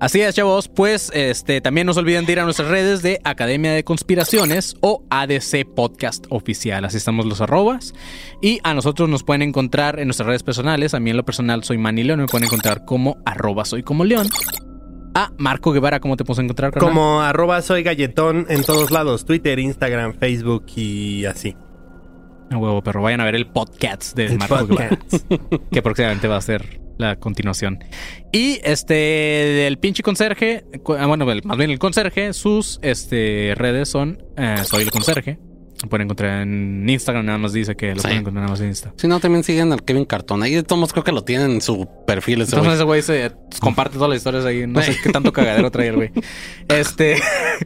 Así 0.00 0.20
es, 0.20 0.34
chavos. 0.34 0.68
Pues 0.68 1.10
este 1.14 1.60
también 1.60 1.86
no 1.86 1.94
se 1.94 2.00
olviden 2.00 2.26
de 2.26 2.32
ir 2.32 2.40
a 2.40 2.44
nuestras 2.44 2.68
redes 2.68 3.02
de 3.02 3.20
Academia 3.22 3.72
de 3.72 3.84
Conspiraciones 3.84 4.74
o 4.80 5.04
ADC 5.10 5.64
Podcast 5.76 6.26
Oficial. 6.30 6.84
Así 6.84 6.96
estamos 6.96 7.26
los 7.26 7.40
arrobas. 7.40 7.94
Y 8.40 8.58
a 8.64 8.74
nosotros 8.74 9.08
nos 9.08 9.22
pueden 9.22 9.42
encontrar 9.42 10.00
en 10.00 10.08
nuestras 10.08 10.26
redes 10.26 10.42
personales. 10.42 10.94
A 10.94 11.00
mí 11.00 11.10
en 11.10 11.16
lo 11.16 11.24
personal 11.24 11.62
soy 11.62 11.78
Manny 11.78 12.02
León. 12.02 12.20
Me 12.20 12.26
pueden 12.26 12.46
encontrar 12.46 12.84
como 12.84 13.18
arroba 13.24 13.64
soy 13.64 13.84
como 13.84 14.04
León. 14.04 14.26
A 15.14 15.30
Marco 15.38 15.72
Guevara, 15.72 16.00
¿cómo 16.00 16.16
te 16.16 16.24
puedes 16.24 16.42
encontrar? 16.42 16.72
carnal? 16.72 16.90
Como 16.90 17.20
arroba 17.20 17.62
soy 17.62 17.84
galletón 17.84 18.46
en 18.48 18.64
todos 18.64 18.90
lados. 18.90 19.24
Twitter, 19.24 19.58
Instagram, 19.60 20.14
Facebook 20.14 20.64
y 20.74 21.26
así. 21.26 21.54
A 22.50 22.56
huevo, 22.56 22.82
pero 22.82 23.00
vayan 23.02 23.20
a 23.20 23.24
ver 23.24 23.36
el 23.36 23.46
podcast 23.46 24.16
de 24.16 24.26
El 24.26 24.38
Marco 24.38 24.66
Guevara. 24.66 24.98
que 25.70 25.80
próximamente 25.80 26.26
va 26.26 26.38
a 26.38 26.40
ser 26.40 26.81
la 26.98 27.16
continuación. 27.16 27.78
Y 28.32 28.60
este 28.64 28.94
del 28.94 29.78
pinche 29.78 30.02
conserje, 30.02 30.64
ah, 30.98 31.06
bueno, 31.06 31.30
el- 31.30 31.42
más 31.44 31.56
bien 31.56 31.70
el 31.70 31.78
conserje, 31.78 32.32
sus 32.32 32.78
este 32.82 33.54
redes 33.56 33.88
son 33.88 34.22
eh, 34.36 34.56
soy 34.64 34.82
el 34.84 34.90
conserje. 34.90 35.38
Lo 35.82 35.88
pueden 35.88 36.04
encontrar 36.06 36.42
en 36.42 36.88
Instagram, 36.88 37.24
nada 37.26 37.38
más 37.38 37.52
dice 37.52 37.74
que 37.74 37.88
lo 37.88 37.96
Sí. 37.96 38.02
pueden 38.02 38.18
encontrar 38.18 38.42
nada 38.42 38.52
más 38.52 38.60
en 38.60 38.68
Insta. 38.68 38.92
Si 38.96 39.08
no, 39.08 39.18
también 39.18 39.42
siguen 39.42 39.72
al 39.72 39.82
Kevin 39.84 40.04
Cartón. 40.04 40.42
Ahí 40.42 40.54
de 40.54 40.62
todos 40.62 40.92
creo 40.92 41.02
que 41.02 41.10
lo 41.12 41.24
tienen 41.24 41.50
en 41.52 41.60
su 41.60 41.88
perfil. 42.06 42.42
Ese 42.42 42.54
Entonces 42.54 42.82
güey. 42.84 43.00
ese 43.00 43.12
güey 43.12 43.30
se 43.50 43.58
comparte 43.60 43.94
todas 43.94 44.10
las 44.10 44.18
historias 44.18 44.44
ahí. 44.44 44.66
No 44.66 44.80
sé 44.80 44.96
qué 45.02 45.10
tanto 45.10 45.32
cagadero 45.32 45.70
trae 45.72 45.88
el 45.88 45.96
güey. 45.96 46.10
Este. 46.68 47.16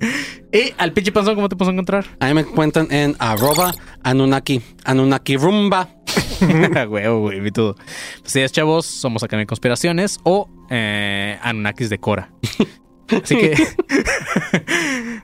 y 0.53 0.73
al 0.79 0.93
pinche 0.93 1.13
panzón, 1.13 1.35
¿cómo 1.35 1.49
te 1.51 1.57
puedes 1.57 1.73
encontrar? 1.73 2.07
Ahí 2.21 2.33
me 2.33 2.45
cuentan 2.45 2.89
en 2.91 3.17
arroba 3.19 3.75
Anunnaki. 4.03 4.63
Anunnaki 4.85 5.37
Rumba. 5.37 5.89
Huevo, 6.89 7.21
güey, 7.21 7.41
vi 7.41 7.51
todo. 7.51 7.75
Pues 7.75 8.33
sí, 8.33 8.41
es 8.41 8.51
chavos, 8.53 8.87
somos 8.87 9.23
acá 9.25 9.39
en 9.39 9.47
Conspiraciones 9.47 10.19
o 10.23 10.49
eh, 10.71 11.39
Anunnakis 11.43 11.91
de 11.91 11.99
Cora. 11.99 12.31
Así 13.23 13.37
que. 13.37 13.55